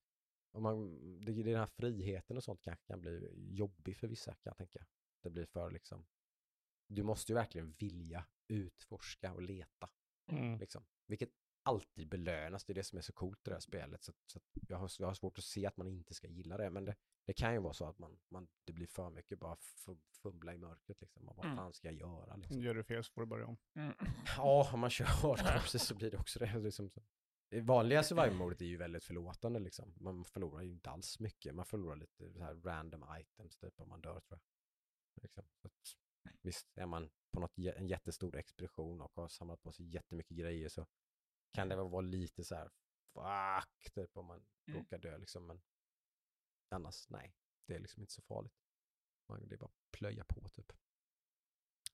om 0.52 0.62
man, 0.62 1.20
det, 1.24 1.32
den 1.42 1.56
här 1.56 1.66
friheten 1.66 2.36
och 2.36 2.44
sånt 2.44 2.62
kanske 2.62 2.86
kan 2.86 3.00
bli 3.00 3.28
jobbig 3.34 3.96
för 3.96 4.06
vissa 4.08 4.30
kan 4.34 4.40
jag 4.50 4.56
tänka. 4.56 4.86
Det 5.22 5.30
blir 5.30 5.46
för 5.46 5.70
liksom, 5.70 6.06
du 6.86 7.02
måste 7.02 7.32
ju 7.32 7.36
verkligen 7.36 7.70
vilja 7.70 8.24
utforska 8.48 9.32
och 9.32 9.42
leta. 9.42 9.90
Mm. 10.26 10.58
Liksom. 10.58 10.84
Vilket 11.06 11.30
alltid 11.64 12.08
belönas, 12.08 12.64
det 12.64 12.72
är 12.72 12.74
det 12.74 12.84
som 12.84 12.98
är 12.98 13.02
så 13.02 13.12
coolt 13.12 13.38
i 13.46 13.50
det 13.50 13.54
här 13.54 13.60
spelet. 13.60 14.02
Så, 14.04 14.12
så 14.26 14.40
jag, 14.68 14.76
har, 14.78 14.90
jag 14.98 15.06
har 15.06 15.14
svårt 15.14 15.38
att 15.38 15.44
se 15.44 15.66
att 15.66 15.76
man 15.76 15.86
inte 15.88 16.14
ska 16.14 16.28
gilla 16.28 16.56
det, 16.56 16.70
men 16.70 16.84
det, 16.84 16.96
det 17.26 17.32
kan 17.32 17.52
ju 17.52 17.58
vara 17.60 17.72
så 17.72 17.84
att 17.88 17.98
man, 17.98 18.18
man, 18.28 18.48
det 18.64 18.72
blir 18.72 18.86
för 18.86 19.10
mycket 19.10 19.38
bara 19.38 19.54
fum- 19.54 20.02
fumla 20.22 20.54
i 20.54 20.58
mörkret. 20.58 21.00
Liksom. 21.00 21.26
Vad 21.26 21.44
Mm. 21.44 21.56
fan 21.56 21.72
ska 21.72 21.88
jag 21.88 21.94
göra? 21.96 22.36
Liksom. 22.36 22.60
Gör 22.60 22.74
du 22.74 22.84
fel 22.84 23.04
så 23.04 23.12
får 23.12 23.20
du 23.22 23.26
börja 23.26 23.46
om. 23.46 23.56
Mm. 23.74 23.94
Ja, 24.36 24.70
om 24.72 24.80
man 24.80 24.90
kör 24.90 25.04
hardcore 25.04 25.58
precis 25.62 25.82
så 25.82 25.94
blir 25.94 26.10
det 26.10 26.18
också 26.18 26.38
det. 26.38 26.58
Liksom 26.58 26.90
så. 26.90 27.02
Det 27.52 27.60
Vanliga 27.60 28.02
survival-modet 28.02 28.60
är 28.60 28.64
ju 28.66 28.76
väldigt 28.76 29.04
förlåtande 29.04 29.58
liksom. 29.58 29.94
Man 30.00 30.24
förlorar 30.24 30.62
ju 30.62 30.70
inte 30.70 30.90
alls 30.90 31.20
mycket. 31.20 31.54
Man 31.54 31.66
förlorar 31.66 31.96
lite 31.96 32.32
så 32.32 32.42
här 32.42 32.54
random 32.54 33.04
items 33.20 33.56
typ 33.56 33.80
om 33.80 33.88
man 33.88 34.00
dör 34.00 34.20
tror 34.20 34.40
jag. 34.40 35.22
Liksom. 35.22 35.44
Visst, 36.42 36.66
är 36.74 36.86
man 36.86 37.10
på 37.30 37.40
något, 37.40 37.58
en 37.58 37.88
jättestor 37.88 38.36
expedition 38.36 39.00
och 39.00 39.12
har 39.14 39.28
samlat 39.28 39.62
på 39.62 39.72
sig 39.72 39.86
jättemycket 39.94 40.36
grejer 40.36 40.68
så 40.68 40.86
kan 41.52 41.68
det 41.68 41.76
väl 41.76 41.88
vara 41.88 42.00
lite 42.00 42.44
så 42.44 42.54
här 42.54 42.70
fuck 43.12 43.92
typ 43.94 44.16
om 44.16 44.26
man 44.26 44.44
Mm. 44.68 44.80
råkar 44.80 44.98
dö 44.98 45.18
liksom. 45.18 45.46
Men 45.46 45.62
annars, 46.68 47.08
nej. 47.10 47.34
Det 47.66 47.74
är 47.74 47.80
liksom 47.80 48.02
inte 48.02 48.12
så 48.12 48.22
farligt. 48.22 48.54
Man, 49.28 49.48
det 49.48 49.54
är 49.54 49.58
bara 49.58 49.70
plöja 49.90 50.24
på 50.24 50.48
typ. 50.48 50.72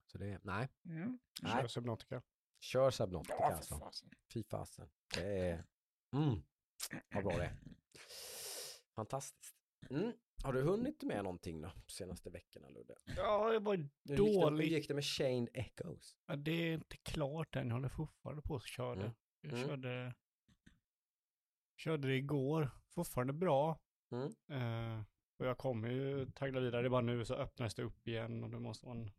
Så 0.06 0.18
det 0.18 0.26
är, 0.26 0.40
nej. 0.42 0.68
Mm. 0.84 1.18
Nej. 1.42 1.52
Kör 1.52 1.68
Subnautica. 1.68 2.22
Kör 2.60 2.90
Subnautica 2.90 3.36
Ja, 3.40 3.52
alltså. 3.54 3.78
fasen. 3.78 4.10
Fy 4.34 4.42
fasen. 4.42 4.88
Det 5.14 5.48
är... 5.48 5.64
Mm. 6.16 6.42
Vad 7.14 7.24
bra 7.24 7.36
det 7.36 7.44
är. 7.44 7.58
Fantastiskt. 8.94 9.54
Mm. 9.90 10.12
Har 10.44 10.52
du 10.52 10.62
hunnit 10.62 11.02
med 11.02 11.24
någonting 11.24 11.60
då 11.60 11.70
senaste 11.86 12.30
veckorna 12.30 12.68
Ludde? 12.68 12.94
Ja, 13.16 13.52
jag 13.52 13.60
var 13.60 13.76
det, 13.76 13.88
hur 14.04 14.16
dålig. 14.16 14.72
gick 14.72 14.88
det 14.88 14.94
med 14.94 15.04
Chained 15.04 15.48
Echoes? 15.54 16.16
Ja, 16.26 16.36
det 16.36 16.50
är 16.52 16.74
inte 16.74 16.96
klart 16.96 17.56
än. 17.56 17.66
Jag 17.68 17.74
håller 17.74 17.88
fortfarande 17.88 18.42
på 18.42 18.56
att 18.56 18.66
köra 18.66 18.94
det. 18.94 19.00
Mm. 19.02 19.14
Jag 19.40 19.52
Mm. 19.52 19.68
körde, 19.68 20.14
körde 21.76 22.08
det 22.08 22.14
igår. 22.16 22.70
Fortfarande 22.94 23.32
bra. 23.32 23.78
Mm. 24.12 24.26
Eh, 24.98 25.04
Och 25.38 25.46
jag 25.46 25.58
kommer 25.58 25.88
ju 25.90 26.26
taggla 26.30 26.60
vidare, 26.60 26.82
det 26.82 26.88
är 26.88 26.90
bara 26.90 27.00
nu 27.00 27.24
så 27.24 27.34
öppnas 27.34 27.74
det 27.74 27.82
upp 27.82 28.08
igen 28.08 28.44
och 28.44 28.50
då 28.50 28.60
måste 28.60 28.86
man 28.86 29.10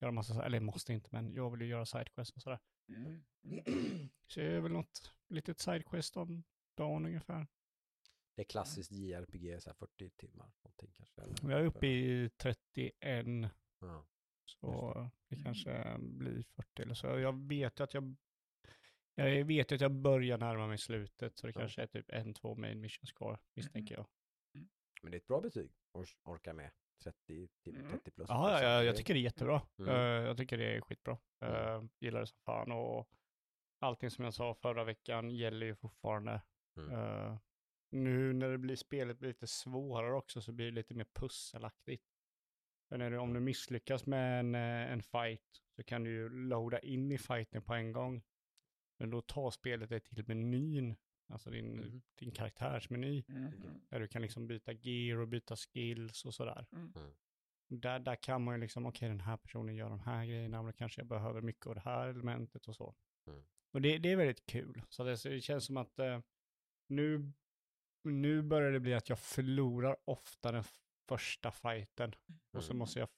göra 0.00 0.12
massa, 0.12 0.44
eller 0.44 0.60
måste 0.60 0.92
inte, 0.92 1.08
men 1.12 1.34
jag 1.34 1.50
vill 1.50 1.60
ju 1.60 1.66
göra 1.66 1.86
sidequest 1.86 2.36
och 2.36 2.42
sådär. 2.42 2.58
Mm. 2.88 3.22
Så 4.26 4.40
det 4.40 4.46
är 4.46 4.60
väl 4.60 4.72
något 4.72 5.12
litet 5.28 5.58
sidequest 5.60 6.16
om 6.16 6.42
dagen 6.74 7.06
ungefär. 7.06 7.46
Det 8.36 8.42
är 8.42 8.46
klassiskt 8.46 8.92
JRPG, 8.92 9.62
så 9.62 9.70
här 9.70 9.74
40 9.74 10.10
timmar. 10.10 10.52
Någonting 10.62 10.90
kanske. 10.92 11.20
eller? 11.22 11.50
Jag 11.50 11.60
är 11.60 11.64
uppe 11.66 11.86
i 11.86 12.30
31, 12.36 13.26
Ja. 13.80 14.06
så 14.44 15.10
det 15.28 15.36
kanske 15.42 15.96
blir 15.98 16.42
40 16.42 16.82
eller 16.82 16.94
så. 16.94 17.06
Jag 17.06 17.48
vet 17.48 17.80
att 17.80 17.94
jag, 17.94 18.16
jag 19.14 19.44
vet 19.44 19.72
att 19.72 19.80
jag 19.80 19.92
börjar 19.92 20.38
närma 20.38 20.66
mig 20.66 20.78
slutet, 20.78 21.36
så 21.38 21.46
det 21.46 21.52
Ja. 21.56 21.60
kanske 21.60 21.82
är 21.82 21.86
typ 21.86 22.10
en, 22.10 22.34
två 22.34 22.54
main 22.54 22.80
missions 22.80 23.12
kvar, 23.12 23.40
misstänker 23.54 23.94
jag. 23.94 24.06
Men 25.02 25.10
det 25.10 25.16
är 25.16 25.20
ett 25.20 25.26
bra 25.26 25.40
betyg. 25.40 25.72
Or- 25.92 26.16
orka 26.22 26.52
med 26.52 26.70
30, 27.02 27.48
tim- 27.64 27.76
Mm. 27.76 27.90
30 27.90 28.10
plus. 28.10 28.28
Ja, 28.28 28.50
ja, 28.50 28.68
ja, 28.68 28.84
jag 28.84 28.96
tycker 28.96 29.14
det 29.14 29.20
är 29.20 29.22
jättebra. 29.22 29.62
Mm. 29.78 29.90
Eh, 29.90 30.26
jag 30.26 30.36
tycker 30.36 30.58
det 30.58 30.76
är 30.76 30.80
skitbra. 30.80 31.18
Mm. 31.40 31.54
Uh, 31.54 31.88
gillar 32.00 32.20
det 32.20 32.26
som 32.26 32.38
fan 32.44 32.72
och 32.72 33.08
allting 33.78 34.10
som 34.10 34.24
jag 34.24 34.34
sa 34.34 34.54
förra 34.54 34.84
veckan 34.84 35.30
gäller 35.30 35.66
ju 35.66 35.74
fortfarande. 35.74 36.42
Mm. 36.76 36.92
Eh, 36.92 37.38
nu 37.90 38.32
när 38.32 38.50
det 38.50 38.58
blir 38.58 38.76
spelet 38.76 39.18
blir 39.18 39.28
lite 39.28 39.46
svårare 39.46 40.14
också 40.14 40.40
så 40.40 40.52
blir 40.52 40.66
det 40.66 40.72
lite 40.72 40.94
mer 40.94 41.06
pusselaktigt. 41.12 42.04
Du, 42.88 43.18
om 43.18 43.32
du 43.32 43.40
misslyckas 43.40 44.06
med 44.06 44.40
en, 44.40 44.54
en 44.54 45.02
fight 45.02 45.62
så 45.76 45.82
kan 45.82 46.04
du 46.04 46.10
ju 46.10 46.28
loada 46.28 46.78
in 46.78 47.12
i 47.12 47.18
fighten 47.18 47.62
på 47.62 47.74
en 47.74 47.92
gång. 47.92 48.22
Men 48.98 49.10
då 49.10 49.20
tar 49.20 49.50
spelet 49.50 49.88
dig 49.88 50.00
till 50.00 50.24
menyn, 50.26 50.96
alltså 51.28 51.50
din, 51.50 51.76
Mhm. 51.76 52.02
din 52.18 52.30
karaktärsmeny, 52.30 53.24
Mm. 53.28 53.52
där 53.88 54.00
du 54.00 54.08
kan 54.08 54.22
liksom 54.22 54.46
byta 54.46 54.72
gear 54.72 55.18
och 55.18 55.28
byta 55.28 55.56
skills 55.56 56.24
och 56.24 56.34
sådär. 56.34 56.66
Mm. 56.72 56.92
Mm. 56.96 57.12
Där, 57.68 57.98
där 57.98 58.16
kan 58.16 58.42
man 58.44 58.54
ju 58.54 58.60
liksom, 58.60 58.86
okej 58.86 59.08
den 59.08 59.20
här 59.20 59.36
personen 59.36 59.74
gör 59.76 59.90
de 59.90 60.00
här 60.00 60.24
grejerna, 60.26 60.62
men 60.62 60.72
då 60.72 60.76
kanske 60.78 61.00
jag 61.00 61.08
behöver 61.08 61.40
mycket 61.40 61.66
av 61.66 61.74
det 61.74 61.80
här 61.80 62.08
elementet 62.08 62.68
och 62.68 62.76
så. 62.76 62.94
Mm. 63.26 63.42
Och 63.72 63.80
det, 63.82 63.98
det 63.98 64.12
är 64.12 64.16
väldigt 64.16 64.46
kul. 64.46 64.82
Så 64.88 65.04
det, 65.04 65.16
så 65.16 65.28
det 65.28 65.40
känns 65.40 65.64
som 65.66 65.76
att 65.76 65.98
eh, 65.98 66.20
nu, 66.88 67.32
nu 68.04 68.42
börjar 68.42 68.72
det 68.72 68.80
bli 68.80 68.94
att 68.94 69.08
jag 69.08 69.18
förlorar 69.18 69.96
ofta 70.04 70.52
den 70.52 70.64
första 71.08 71.50
fighten. 71.50 72.14
Och 72.52 72.64
så 72.64 72.70
Mm. 72.72 72.78
måste 72.78 72.98
jag 72.98 73.08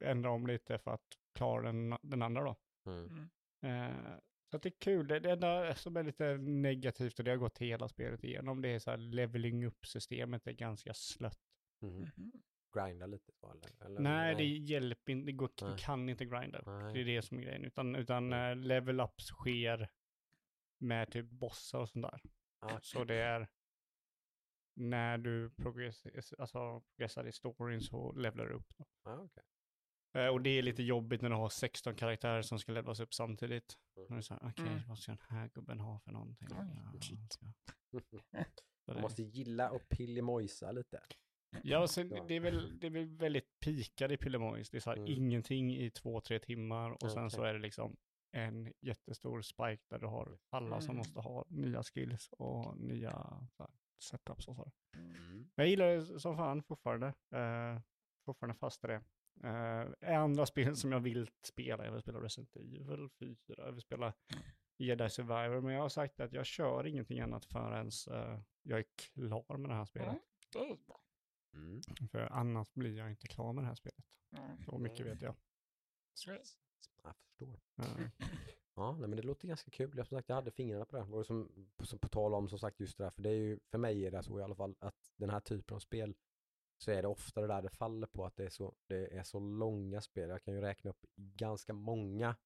ändra 0.00 0.30
om 0.30 0.46
lite 0.46 0.78
för 0.78 0.90
att 0.94 1.18
klara 1.34 1.62
den, 1.62 1.98
den 2.02 2.22
andra 2.22 2.42
då. 2.44 2.56
Mm. 2.90 3.30
Eh, 3.62 4.18
så 4.52 4.56
att 4.56 4.62
det 4.62 4.68
är 4.68 4.80
kul. 4.80 5.06
Det, 5.06 5.20
det 5.20 5.30
enda 5.30 5.74
som 5.74 5.96
är 5.96 6.02
lite 6.02 6.36
negativt, 6.38 7.18
och 7.18 7.24
det 7.24 7.30
har 7.30 7.38
gått 7.38 7.58
hela 7.58 7.88
spelet 7.88 8.24
igenom, 8.24 8.62
det 8.62 8.68
är 8.68 8.78
så 8.78 8.90
här 8.90 8.98
leveling 8.98 9.64
up-systemet 9.66 10.46
är 10.46 10.52
ganska 10.52 10.94
slött. 10.94 11.40
Mm. 11.82 12.06
Grinda 12.74 13.06
lite 13.06 13.32
så 13.32 13.50
eller? 13.50 13.84
eller 13.86 14.00
Nej, 14.00 14.34
det 14.34 14.44
hjälper 14.44 15.12
inte, 15.12 15.26
det 15.26 15.32
går, 15.32 15.50
Nej. 15.62 15.70
du 15.70 15.76
kan 15.76 16.08
inte 16.08 16.24
grinda 16.24 16.58
upp. 16.58 16.66
Nej. 16.66 16.94
Det 16.94 17.00
är 17.00 17.04
det 17.04 17.22
som 17.22 17.38
är 17.38 17.42
grejen. 17.42 17.64
Utan, 17.64 17.96
utan 17.96 18.28
Nej. 18.28 18.50
eh, 18.50 18.56
level 18.56 19.00
ups 19.00 19.26
sker 19.26 19.90
med 20.78 21.10
typ 21.10 21.30
bossar 21.30 21.78
och 21.78 21.88
sånt 21.88 22.06
där. 22.06 22.20
Ah, 22.58 22.78
Så 22.82 23.04
det 23.04 23.14
är 23.14 23.48
när 24.74 25.18
du 25.18 25.50
progress, 25.50 26.06
alltså, 26.38 26.80
progressar 26.80 27.26
i 27.26 27.32
storyn 27.32 27.80
så 27.80 28.12
levlar 28.12 28.46
du 28.46 28.54
upp. 28.54 28.72
Ah, 29.02 29.14
okej. 29.16 29.42
Eh, 30.14 30.26
och 30.26 30.40
det 30.42 30.50
är 30.50 30.62
lite 30.62 30.82
jobbigt 30.82 31.22
när 31.22 31.28
du 31.30 31.36
har 31.36 31.48
16 31.48 31.94
karaktärer 31.94 32.42
som 32.42 32.58
ska 32.58 32.72
levlas 32.72 33.00
upp 33.00 33.14
samtidigt. 33.14 33.76
Mm. 34.10 34.22
Okej, 34.30 34.66
Mm. 34.66 34.80
vad 34.88 34.98
ska 34.98 35.12
den 35.12 35.20
här 35.38 35.48
gubben 35.54 35.80
ha 35.80 35.98
för 36.00 36.10
någonting? 36.12 36.48
Oj, 36.50 36.66
Ja, 36.94 37.00
ska- 37.00 37.46
Man 38.86 39.00
måste 39.00 39.22
gilla 39.22 39.70
och 39.70 39.88
pillemojsa 39.88 40.72
lite. 40.72 41.00
Ja, 41.62 41.78
och 41.78 41.90
sen, 41.90 42.08
det, 42.28 42.34
är 42.36 42.40
väl, 42.40 42.78
det 42.80 42.86
är 42.86 42.90
väl 42.90 43.06
väldigt 43.06 43.60
pikade 43.60 44.16
Pillemojs. 44.16 44.70
Det 44.70 44.78
är 44.78 44.80
så 44.80 44.90
här 44.90 44.96
Mm. 44.96 45.12
ingenting 45.12 45.76
i 45.76 45.90
två, 45.90 46.20
tre 46.20 46.38
timmar 46.38 46.90
och 47.04 47.10
sen 47.10 47.18
Okej. 47.26 47.30
så 47.30 47.42
är 47.42 47.52
det 47.52 47.58
liksom 47.60 47.96
en 48.36 48.72
jättestor 48.80 49.42
spike 49.42 49.82
där 49.90 49.98
du 49.98 50.06
har 50.06 50.38
alla 50.50 50.80
som 50.80 50.90
Mm. 50.90 50.96
måste 50.98 51.20
ha 51.20 51.44
nya 51.48 51.82
skills 51.82 52.28
och 52.32 52.76
nya 52.78 53.10
så 53.56 53.62
här, 53.62 53.70
setups 54.02 54.48
och 54.48 54.56
så. 54.56 54.72
Mm. 54.96 55.16
Men 55.38 55.50
jag 55.56 55.68
gillar 55.68 55.86
det 55.86 56.20
som 56.20 56.36
fan 56.36 56.62
fortfarande. 56.62 57.06
Uh, 57.06 57.80
fortfarande 58.24 58.54
fast 58.54 58.84
i 58.84 58.86
det. 58.86 59.02
Uh, 59.44 60.14
andra 60.14 60.46
spel 60.46 60.76
som 60.76 60.92
jag 60.92 61.00
vill 61.00 61.30
spela, 61.42 61.84
jag 61.84 61.92
vill 61.92 62.00
spela 62.02 62.20
Resident 62.20 62.56
Evil 62.56 63.08
4, 63.18 63.36
jag 63.56 63.72
vill 63.72 63.80
spela 63.80 64.12
Jedi 64.78 65.10
Survivor, 65.10 65.60
men 65.60 65.74
jag 65.74 65.82
har 65.82 65.88
sagt 65.88 66.20
att 66.20 66.32
jag 66.32 66.46
kör 66.46 66.86
ingenting 66.86 67.20
annat 67.20 67.44
förrän 67.44 67.90
uh, 68.10 68.40
jag 68.62 68.78
är 68.78 68.84
klar 68.96 69.56
med 69.56 69.70
det 69.70 69.74
här 69.74 69.84
spelet. 69.84 70.08
Mm. 70.08 70.78
Det. 71.52 71.58
Mm. 71.58 71.80
För 72.10 72.32
annars 72.32 72.72
blir 72.74 72.98
jag 72.98 73.10
inte 73.10 73.26
klar 73.26 73.52
med 73.52 73.64
det 73.64 73.68
här 73.68 73.74
spelet. 73.74 74.04
Mm. 74.36 74.64
Så 74.64 74.78
mycket 74.78 75.06
vet 75.06 75.22
jag. 75.22 75.34
Det. 75.34 75.40
Jag 77.02 77.14
förstår. 77.16 77.60
Eh, 77.78 78.08
Ja, 78.74 78.96
nej, 78.98 79.08
men 79.08 79.16
det 79.16 79.22
låter 79.22 79.48
ganska 79.48 79.70
kul. 79.70 79.96
Jag, 79.96 80.06
som 80.06 80.18
sagt, 80.18 80.28
jag 80.28 80.36
hade 80.36 80.50
fingrarna 80.50 80.84
på 80.84 80.96
det. 80.96 81.02
Och 81.02 81.26
som, 81.26 81.68
på, 81.76 81.86
som, 81.86 81.98
på 81.98 82.08
tal 82.08 82.34
om 82.34 82.48
som 82.48 82.58
sagt 82.58 82.80
just 82.80 82.98
det 82.98 83.04
där, 83.04 83.10
för 83.10 83.22
det 83.22 83.28
är 83.28 83.34
ju, 83.34 83.58
för 83.70 83.78
mig 83.78 84.06
är 84.06 84.10
det 84.10 84.22
så 84.22 84.40
i 84.40 84.42
alla 84.42 84.54
fall, 84.54 84.76
att 84.78 85.12
den 85.16 85.30
här 85.30 85.40
typen 85.40 85.74
av 85.74 85.78
spel 85.78 86.14
så 86.82 86.90
är 86.90 87.02
det 87.02 87.08
ofta 87.08 87.40
det 87.40 87.46
där 87.46 87.62
det 87.62 87.70
faller 87.70 88.06
på 88.06 88.24
att 88.26 88.36
det 88.36 88.44
är 88.44 88.50
så, 88.50 88.74
det 88.86 89.16
är 89.16 89.22
så 89.22 89.40
långa 89.40 90.00
spel. 90.00 90.28
Jag 90.30 90.42
kan 90.42 90.54
ju 90.54 90.60
räkna 90.60 90.90
upp 90.90 91.06
ganska 91.16 91.72
många 91.72 92.36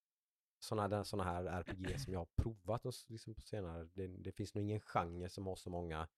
sådana 0.58 1.04
såna 1.04 1.24
här 1.24 1.44
RPG 1.44 2.00
som 2.00 2.12
jag 2.12 2.20
har 2.20 2.28
provat 2.42 2.86
och, 2.86 2.94
liksom 3.08 3.34
på 3.34 3.42
senare. 3.42 3.88
Det, 3.94 4.06
det 4.06 4.32
finns 4.32 4.54
nog 4.54 4.64
ingen 4.64 4.80
genre 4.80 5.28
som 5.28 5.46
har 5.46 5.56
så 5.56 5.70
många 5.70 6.08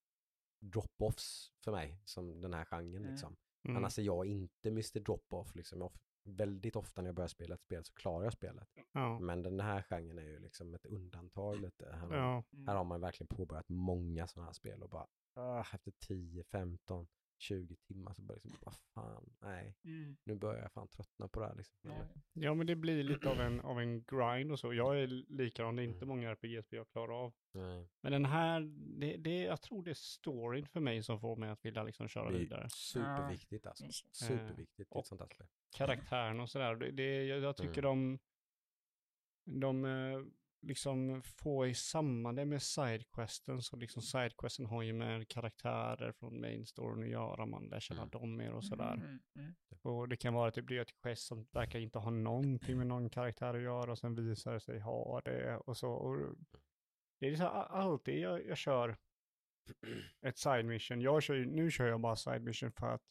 drop-offs 0.61 1.52
för 1.64 1.72
mig 1.72 2.00
som 2.04 2.40
den 2.40 2.54
här 2.54 2.64
genren 2.64 2.96
Mm. 2.96 3.11
liksom. 3.11 3.37
mm. 3.64 3.76
Annars 3.76 3.98
är 3.98 4.02
jag 4.02 4.26
inte 4.26 4.68
Mr. 4.68 5.00
Drop-off 5.00 5.54
liksom. 5.54 5.81
Jag, 5.81 5.92
väldigt 6.24 6.76
ofta 6.76 7.02
när 7.02 7.09
jag 7.09 7.14
börjar 7.14 7.28
spela 7.28 7.54
ett 7.54 7.61
spel 7.61 7.85
så 7.85 7.92
klarar 7.94 8.24
jag 8.24 8.33
spelet. 8.33 8.68
ja. 8.92 9.18
Men 9.18 9.42
den 9.42 9.61
här 9.61 9.83
genren 9.83 10.18
är 10.18 10.22
ju 10.22 10.38
liksom 10.38 10.74
ett 10.74 10.87
undantag 10.87 11.61
lite. 11.61 11.92
Här, 11.92 11.98
har- 12.07 12.16
Ja. 12.16 12.44
här 12.66 12.74
har 12.76 12.85
man 12.85 13.00
verkligen 13.00 13.28
påbörjat 13.37 13.68
många 13.68 14.26
sådana 14.26 14.46
här 14.46 14.52
spel 14.52 14.83
och 14.83 14.88
bara 14.90 15.07
ah, 15.35 15.64
efter 15.74 15.92
10, 15.98 16.44
15, 16.44 17.07
20 17.38 17.77
timmar 17.77 18.14
så 18.14 18.22
det 18.22 18.33
liksom, 18.35 18.53
vad 18.61 18.74
fan, 18.94 19.31
nej, 19.40 19.74
Mm. 19.85 20.16
nu 20.24 20.35
börjar 20.35 20.62
jag 20.62 20.72
fan 20.72 20.88
tröttna 20.88 21.29
på 21.29 21.40
det 21.40 21.46
här 21.46 21.55
liksom. 21.55 21.77
Ja. 21.83 21.94
Ja, 22.33 22.55
men 22.55 22.66
det 22.66 22.77
blir 22.77 23.03
lite 23.03 23.31
av 23.31 23.40
en, 23.40 23.61
av 23.61 23.81
en 23.81 24.05
grind 24.05 24.53
och 24.53 24.59
så. 24.61 24.74
Jag 24.74 25.01
är 25.01 25.07
likadan, 25.29 25.77
det 25.77 25.83
är 25.83 25.85
inte 25.85 26.07
många 26.07 26.31
RPG-spel 26.31 26.77
jag 26.77 26.88
klarar 26.88 27.24
av. 27.24 27.35
nej. 27.53 27.88
Men 28.01 28.12
den 28.12 28.24
här, 28.24 28.61
det, 29.01 29.16
det, 29.16 29.42
jag 29.42 29.61
tror 29.62 29.83
det 29.85 29.90
är 29.90 29.94
storyn 29.94 30.66
för 30.66 30.81
mig 30.81 31.03
som 31.03 31.20
får 31.20 31.37
mig 31.37 31.51
att 31.51 31.64
vilja 31.64 31.83
liksom 31.83 32.09
köra 32.09 32.31
Det 32.31 32.37
är 32.37 32.38
vidare. 32.38 32.68
superviktigt 32.70 33.66
alltså. 33.66 33.85
Precis. 33.85 34.16
Superviktigt 34.16 34.92
i 34.92 34.98
ett 34.98 35.07
sånt 35.07 35.20
här 35.20 35.29
spel. 35.29 35.46
Karaktären 35.77 36.40
och 36.40 36.51
sådär. 36.51 36.77
Det, 36.77 36.90
det, 36.90 37.24
jag, 37.24 37.40
jag 37.40 37.57
tycker 37.57 37.83
Mm. 37.85 38.18
de, 39.44 39.61
de 39.61 39.85
eh, 39.85 40.24
liksom 40.61 41.23
får 41.23 41.66
i 41.66 41.75
samman 41.75 42.35
det 42.35 42.44
med 42.44 42.62
sidequesten. 42.62 43.62
Så 43.62 43.77
liksom 43.77 44.03
sidequesten 44.03 44.66
har 44.66 44.83
ju 44.83 44.92
med 44.92 45.29
karaktärer 45.29 46.12
från 46.12 46.40
main 46.40 46.66
storyn 46.66 47.03
att 47.05 47.11
göra. 47.11 47.47
Man 47.47 47.68
lär 47.68 47.81
känna 47.81 48.01
Mm. 48.03 48.11
dem 48.11 48.37
mer 48.37 48.53
och 48.53 48.64
sådär. 48.64 48.94
Mm. 48.94 49.18
Mm. 49.37 49.55
Och 49.83 50.09
det 50.09 50.16
kan 50.16 50.35
vara 50.35 50.51
typ 50.51 50.68
det 50.68 50.77
är 50.77 50.83
ett 50.83 51.01
quest 51.03 51.27
som 51.27 51.47
verkar 51.53 51.79
inte 51.79 51.99
ha 51.99 52.11
någonting 52.11 52.79
med 52.79 52.87
någon 52.87 53.11
karaktär 53.11 53.55
att 53.55 53.62
göra 53.62 53.90
och 53.90 53.99
sen 53.99 54.14
visar 54.14 54.53
det 54.53 54.61
sig 54.61 54.79
ha 54.81 55.21
det 55.21 55.57
och 55.57 55.77
så. 55.77 55.90
Och 55.92 56.35
det 57.21 57.27
är 57.29 57.37
så 57.37 57.47
alltid 57.47 58.18
jag, 58.18 58.47
jag 58.47 58.57
kör 58.59 58.97
ett 60.21 60.38
side 60.38 60.64
mission. 60.66 61.01
Jag 61.01 61.23
kör, 61.23 61.37
nu 61.44 61.71
kör 61.71 61.87
jag 61.88 62.01
bara 62.01 62.16
side 62.16 62.42
mission 62.42 62.73
för 62.73 62.87
att 62.94 63.03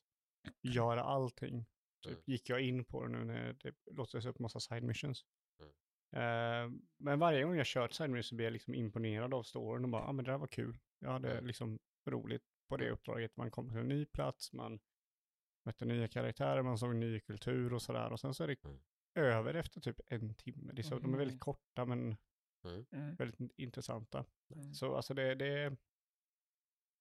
göra 0.62 1.04
allting. 1.04 1.66
Typ 2.04 2.12
Mm. 2.12 2.22
gick 2.26 2.50
jag 2.50 2.62
in 2.62 2.86
på 2.86 3.04
det 3.06 3.10
nu 3.10 3.26
när 3.26 3.54
det 3.54 3.74
låtsades 3.92 4.26
upp 4.26 4.40
massa 4.40 4.60
side 4.60 4.84
missions. 4.84 5.26
Mm. 6.12 6.74
Eh, 6.74 6.80
men 6.98 7.20
varje 7.20 7.43
gång 7.43 7.56
jag 7.58 7.65
kört 7.65 7.91
side 7.93 8.10
mission 8.10 8.24
så 8.24 8.36
blir 8.36 8.46
jag 8.46 8.54
liksom 8.54 8.76
imponerad 8.76 9.34
av 9.34 9.43
storyn 9.43 9.84
och 9.84 9.89
bara, 9.89 10.02
ja 10.02 10.08
ah, 10.08 10.12
men 10.12 10.26
det 10.26 10.32
där 10.32 10.38
var 10.38 10.48
kul. 10.48 10.78
Jag 11.00 11.12
hade 11.12 11.32
Mm. 11.32 11.48
liksom 11.48 11.80
roligt 12.10 12.43
på 12.70 12.78
det 12.78 12.89
uppdraget. 12.91 13.38
Man 13.38 13.52
kom 13.52 13.70
till 13.70 13.78
en 13.78 13.88
ny 13.88 14.06
plats, 14.06 14.54
man 14.54 14.80
mötte 15.65 15.86
nya 15.86 16.08
karaktärer, 16.08 16.62
man 16.62 16.78
såg 16.78 16.96
ny 16.96 17.20
kultur 17.20 17.74
och 17.74 17.82
sådär. 17.82 18.12
Och 18.12 18.20
sen 18.20 18.34
så 18.34 18.43
är 18.43 18.48
det 18.48 18.63
Mm. 18.63 18.80
över 19.15 19.54
efter 19.54 19.82
typ 19.82 20.00
en 20.08 20.34
timme. 20.34 20.74
Det 20.74 20.82
är 20.82 20.84
så, 20.84 20.89
De 20.96 21.04
är 21.04 21.08
Mm. 21.08 21.20
väldigt 21.20 21.39
korta 21.39 21.86
men 21.86 22.15
Mm. 22.65 23.15
väldigt 23.15 23.52
intressanta. 23.58 24.26
Mm. 24.56 24.74
Så 24.74 24.96
alltså 24.96 25.13
det, 25.13 25.36
det, 25.36 25.78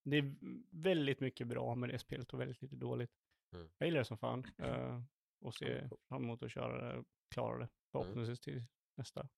det 0.05 0.16
är 0.16 0.35
väldigt 0.71 1.21
mycket 1.21 1.47
bra 1.47 1.75
med 1.75 1.88
det 1.88 1.99
spelet 1.99 2.33
och 2.35 2.40
väldigt 2.40 2.62
lite 2.62 2.77
dåligt. 2.77 3.11
Mm. 3.55 3.69
Jag 3.79 3.87
gillar 3.87 3.99
det 3.99 4.05
som 4.05 4.19
fan. 4.19 4.47
Uh, 4.62 5.03
och 5.40 5.55
ser 5.55 5.90
fram 6.09 6.25
emot 6.25 6.42
att 6.42 6.51
köra 6.53 6.92
det, 6.97 7.05
klara 7.35 7.59
det. 7.59 7.69
Förhoppningsvis 7.92 8.40
till 8.40 8.64
nästa 8.97 9.29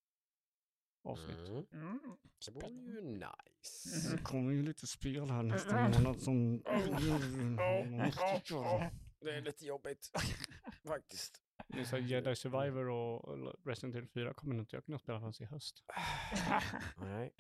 avsnitt. 1.05 1.39
Mm. 1.49 1.65
Mm. 1.73 2.01
Det 2.47 2.53
vore 2.53 2.69
ju 2.69 2.99
Mm. 2.99 3.13
nice. 3.15 4.17
Det 4.17 4.23
kommer 4.23 4.53
ju 4.53 4.63
lite 4.63 4.87
spel 4.87 5.31
här 5.31 5.43
nästa 5.43 5.89
månad 5.89 6.23
som... 6.23 6.63
Det 9.21 9.31
är 9.37 9.41
lite 9.41 9.67
jobbigt 9.67 10.11
faktiskt. 10.87 11.43
Det 11.69 11.81
är 11.81 11.85
så 11.85 11.97
här 11.97 12.03
Jedi 12.03 12.37
Survivor 12.37 12.89
och 12.89 13.39
Resident 13.65 13.95
Evil 13.95 14.09
4 14.09 14.35
kommer 14.35 14.55
inte 14.59 14.77
jag 14.77 14.85
kunna 14.85 14.99
spela 14.99 15.21
förrän 15.21 15.33
i 15.41 15.45
höst. 15.45 15.85
Nej. 16.97 17.35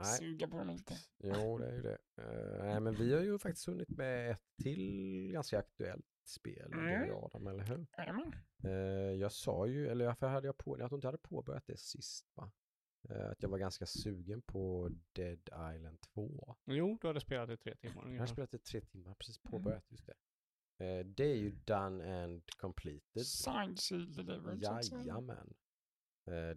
Nej. 0.00 0.18
Suga 0.18 0.48
på 0.48 0.58
dem 0.58 0.68
lite. 0.68 0.94
Jo, 1.18 1.58
det 1.58 1.66
är 1.68 1.72
ju 1.72 1.82
det. 1.82 1.98
Eh, 2.18 2.64
nej, 2.64 2.80
men 2.80 2.94
vi 2.94 3.14
har 3.14 3.20
ju 3.20 3.38
faktiskt 3.38 3.66
hunnit 3.66 3.88
med 3.88 4.30
ett 4.30 4.42
till 4.62 5.30
ganska 5.32 5.58
aktuellt 5.58 6.06
spel, 6.30 6.72
Mm. 6.72 6.88
mm. 7.02 7.16
Adam, 7.16 7.46
eller 7.46 7.64
hur? 7.64 7.86
Jajamän. 7.98 8.34
Eh, 8.64 8.70
jag 9.20 9.32
sa 9.32 9.66
ju, 9.66 9.88
eller 9.88 10.06
varför 10.06 10.26
hade 10.28 10.48
jag 10.48 10.56
på, 10.58 10.78
jag 10.78 10.88
tror 10.88 10.96
inte 10.98 11.06
jag 11.06 11.12
hade 11.12 11.22
påbörjat 11.22 11.66
det 11.66 11.76
sist 11.78 12.26
va? 12.34 12.50
Eh, 13.10 13.30
att 13.30 13.42
jag 13.42 13.48
var 13.48 13.58
ganska 13.58 13.86
sugen 13.86 14.42
på 14.42 14.90
Dead 15.12 15.48
Island 15.76 16.00
2. 16.00 16.56
Jo, 16.66 16.98
du 17.00 17.06
hade 17.06 17.20
spelat 17.20 17.50
i 17.50 17.56
tre 17.56 17.74
timmar 17.76 17.94
Jag 17.94 18.02
har 18.02 18.08
ungefär. 18.08 18.26
spelat 18.26 18.54
i 18.54 18.58
tre 18.58 18.80
timmar, 18.80 19.14
precis 19.14 19.40
Mm. 19.44 19.50
påbörjat 19.50 19.90
just 19.90 20.06
det. 20.06 20.14
Eh, 20.84 21.04
det 21.06 21.24
är 21.24 21.36
ju 21.36 21.50
done 21.50 22.22
and 22.24 22.42
completed. 22.56 23.26
Signed, 23.26 23.78
sealed, 23.78 24.16
delivered. 24.16 24.62
Jajamän. 24.62 25.54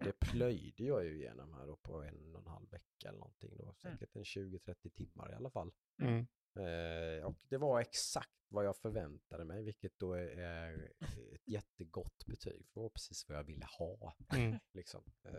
Det 0.00 0.12
plöjde 0.20 0.84
jag 0.84 1.04
ju 1.04 1.14
igenom 1.16 1.54
här 1.54 1.66
då 1.66 1.76
på 1.76 2.02
en 2.02 2.34
och 2.34 2.40
en 2.40 2.46
halv 2.46 2.70
vecka 2.70 3.08
eller 3.08 3.18
någonting 3.18 3.56
då. 3.56 3.74
Säkert 3.82 4.16
en 4.16 4.22
20-30 4.24 4.90
timmar 4.90 5.30
i 5.32 5.34
alla 5.34 5.50
fall. 5.50 5.72
Mm. 6.02 6.26
Eh, 6.56 7.24
och 7.24 7.36
det 7.48 7.58
var 7.58 7.80
exakt 7.80 8.30
vad 8.48 8.64
jag 8.64 8.76
förväntade 8.76 9.44
mig, 9.44 9.62
vilket 9.62 9.98
då 9.98 10.12
är 10.12 10.92
ett 11.34 11.48
jättegott 11.48 12.26
betyg. 12.26 12.66
För 12.68 12.80
det 12.80 12.82
var 12.82 12.88
precis 12.90 13.28
vad 13.28 13.38
jag 13.38 13.44
ville 13.44 13.66
ha. 13.78 14.16
Mm. 14.32 14.58
Liksom. 14.72 15.04
Eh, 15.24 15.34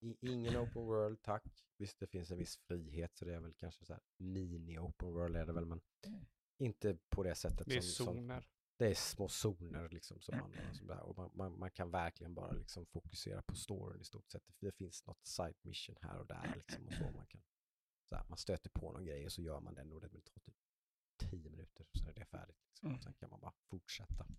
i- 0.00 0.16
ingen 0.20 0.56
open 0.56 0.82
world, 0.86 1.22
tack. 1.22 1.64
Visst, 1.76 1.98
det 1.98 2.06
finns 2.06 2.30
en 2.30 2.38
viss 2.38 2.56
frihet, 2.56 3.16
så 3.16 3.24
det 3.24 3.34
är 3.34 3.40
väl 3.40 3.54
kanske 3.54 3.84
så 3.84 3.92
här 3.92 4.02
mini-open 4.18 5.10
world 5.12 5.36
är 5.36 5.46
det 5.46 5.52
väl, 5.52 5.66
men 5.66 5.80
Mm. 6.06 6.26
inte 6.58 6.98
på 7.08 7.22
det 7.22 7.34
sättet 7.34 7.66
Det 7.66 7.76
är 7.76 7.80
som, 7.80 8.06
som 8.06 8.14
zoner. 8.16 8.48
det 8.76 8.86
är 8.86 8.94
små 8.94 9.28
zoner 9.28 9.88
liksom 9.88 10.20
som 10.20 10.38
man, 10.38 10.52
som 10.74 10.86
där, 10.86 11.00
och 11.00 11.16
man, 11.16 11.30
man, 11.34 11.58
man 11.58 11.70
kan 11.70 11.90
verkligen 11.90 12.34
bara 12.34 12.52
liksom 12.52 12.86
fokusera 12.86 13.42
på 13.42 13.54
storyn 13.54 14.00
i 14.00 14.04
stort 14.04 14.30
sett. 14.30 14.42
Det 14.60 14.72
finns 14.72 15.06
något 15.06 15.26
side 15.26 15.56
mission 15.62 15.96
här 16.00 16.18
och 16.18 16.26
där 16.26 16.52
liksom 16.56 16.86
och 16.86 16.92
så 16.94 17.10
man 17.10 17.26
kan, 17.26 17.42
så 18.08 18.16
här, 18.16 18.24
man 18.28 18.38
stöter 18.38 18.70
på 18.70 18.92
någon 18.92 19.04
grej 19.04 19.26
och 19.26 19.32
så 19.32 19.42
gör 19.42 19.60
man 19.60 19.74
den 19.74 19.92
och 19.92 20.00
det 20.00 20.08
tar 20.08 20.40
typ 20.40 20.54
tio 21.16 21.50
minuter 21.50 21.86
så 21.92 22.08
är 22.08 22.14
det 22.14 22.24
färdigt. 22.24 22.56
Liksom. 22.68 22.88
Mm. 22.88 23.00
Sen 23.00 23.14
kan 23.14 23.30
man 23.30 23.40
bara 23.40 23.52
fortsätta. 23.70 24.26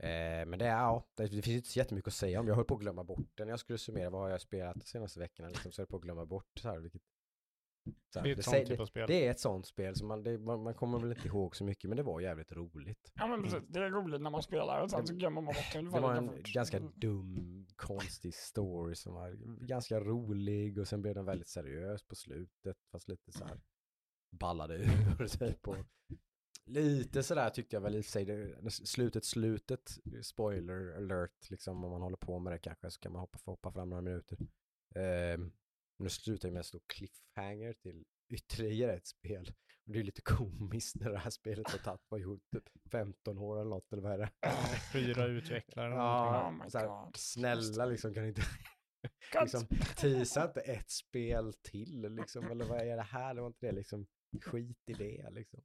Eh, 0.00 0.46
men 0.46 0.58
det 0.58 0.66
är, 0.66 0.70
ja, 0.70 1.06
det, 1.14 1.22
det 1.22 1.42
finns 1.42 1.56
inte 1.56 1.68
så 1.68 1.78
jättemycket 1.78 2.08
att 2.08 2.14
säga 2.14 2.40
om. 2.40 2.48
Jag 2.48 2.54
höll 2.54 2.64
på 2.64 2.74
att 2.74 2.80
glömma 2.80 3.04
bort 3.04 3.36
den. 3.36 3.48
Jag 3.48 3.60
skulle 3.60 3.78
summera 3.78 4.10
vad 4.10 4.20
har 4.20 4.30
jag 4.30 4.40
spelat 4.40 4.76
de 4.76 4.86
senaste 4.86 5.20
veckorna 5.20 5.48
liksom, 5.48 5.72
så 5.72 5.82
är 5.82 5.86
det 5.86 5.90
på 5.90 5.96
att 5.96 6.02
glömma 6.02 6.26
bort 6.26 6.58
så 6.58 6.68
här, 6.68 6.78
vilket 6.78 7.02
här, 8.14 8.22
Det 8.22 8.30
är 8.30 8.38
ett 8.38 8.50
det, 8.50 8.66
typ 8.66 8.80
av 8.80 8.86
spel. 8.86 9.04
det 9.08 9.26
är 9.26 9.30
ett 9.30 9.40
sånt 9.40 9.66
spel 9.66 9.94
som 9.96 10.08
man, 10.08 10.22
det, 10.22 10.38
man, 10.38 10.62
man 10.62 10.74
kommer 10.74 10.98
väl 10.98 11.12
inte 11.12 11.28
ihåg 11.28 11.56
så 11.56 11.64
mycket 11.64 11.88
men 11.90 11.96
det 11.96 12.02
var 12.02 12.20
jävligt 12.20 12.52
roligt. 12.52 13.12
Ja 13.14 13.26
men 13.26 13.42
precis, 13.42 13.60
det 13.68 13.78
är 13.80 13.90
roligt 13.90 14.20
när 14.20 14.30
man 14.30 14.42
spelar 14.42 14.82
och 14.82 14.90
sen 14.90 15.06
så 15.06 15.14
glömmer 15.14 15.40
man 15.40 15.54
bort 15.54 15.72
det. 15.72 15.78
Det 15.82 16.00
var 16.00 16.14
en 16.14 16.28
fort. 16.28 16.52
ganska 16.52 16.76
Mm. 16.76 16.92
dum, 16.96 17.66
konstig 17.76 18.34
story 18.34 18.94
som 18.94 19.14
var 19.14 19.30
ganska 19.66 20.00
rolig 20.00 20.78
och 20.78 20.88
sen 20.88 21.02
blev 21.02 21.14
den 21.14 21.24
väldigt 21.24 21.48
seriös 21.48 22.02
på 22.02 22.14
slutet 22.14 22.76
fast 22.92 23.08
lite 23.08 23.32
så 23.32 23.44
här 23.44 23.60
ballade 24.30 24.74
ur 25.18 25.26
typ. 25.38 25.68
Och 25.68 25.76
lite 26.64 27.22
sådär 27.22 27.50
tyckte 27.50 27.76
jag 27.76 27.80
väl 27.80 27.94
i 27.96 28.02
sig, 28.02 28.24
det, 28.24 28.70
slutet, 28.70 29.24
slutet, 29.24 29.90
spoiler 30.22 30.96
alert 30.96 31.50
liksom 31.50 31.84
om 31.84 31.90
man 31.90 32.02
håller 32.02 32.16
på 32.16 32.38
med 32.38 32.52
det 32.52 32.58
kanske 32.58 32.90
så 32.90 33.00
kan 33.00 33.12
man 33.12 33.20
hoppa, 33.20 33.38
hoppa 33.44 33.72
fram 33.72 33.88
några 33.90 34.02
minuter. 34.02 34.38
Ehm, 34.94 35.52
men 36.00 36.04
det 36.04 36.10
slutar 36.10 36.48
ju 36.48 36.52
med 36.52 36.60
en 36.60 36.64
stor 36.64 36.82
cliffhanger 36.86 37.72
till 37.72 38.04
ytterligare 38.28 38.92
ett 38.96 39.06
spel. 39.06 39.52
Och 39.86 39.92
det 39.92 39.98
är 39.98 40.04
lite 40.04 40.22
komiskt 40.22 40.96
när 40.96 41.10
det 41.10 41.18
här 41.18 41.30
spelet 41.30 41.70
har 41.70 41.78
tagit, 41.78 42.00
vad 42.08 42.20
gjort, 42.20 42.42
typ 42.52 42.68
15 42.90 43.38
år 43.38 43.60
eller 43.60 43.70
något 43.70 43.92
eller 43.92 44.02
vad 44.02 44.12
är 44.12 44.18
det? 44.18 44.30
Fyra 44.92 45.24
utvecklare. 45.26 45.94
Ja, 45.94 46.54
Oh 46.60 46.68
så 46.68 46.78
här, 46.78 46.86
God. 46.86 47.16
snälla 47.16 47.86
liksom 47.86 48.14
kan 48.14 48.28
inte 48.28 48.42
liksom, 49.40 49.66
tisa 49.96 50.44
inte 50.44 50.60
ett 50.60 50.90
spel 50.90 51.52
till 51.62 52.14
liksom, 52.14 52.50
eller 52.50 52.64
vad 52.64 52.80
är 52.80 52.96
det 52.96 53.02
här? 53.02 53.34
Det 53.34 53.40
var 53.40 53.48
inte 53.48 53.66
det 53.66 53.72
liksom, 53.72 54.06
skit 54.42 54.82
i 54.86 54.92
det 54.92 55.30
liksom. 55.30 55.62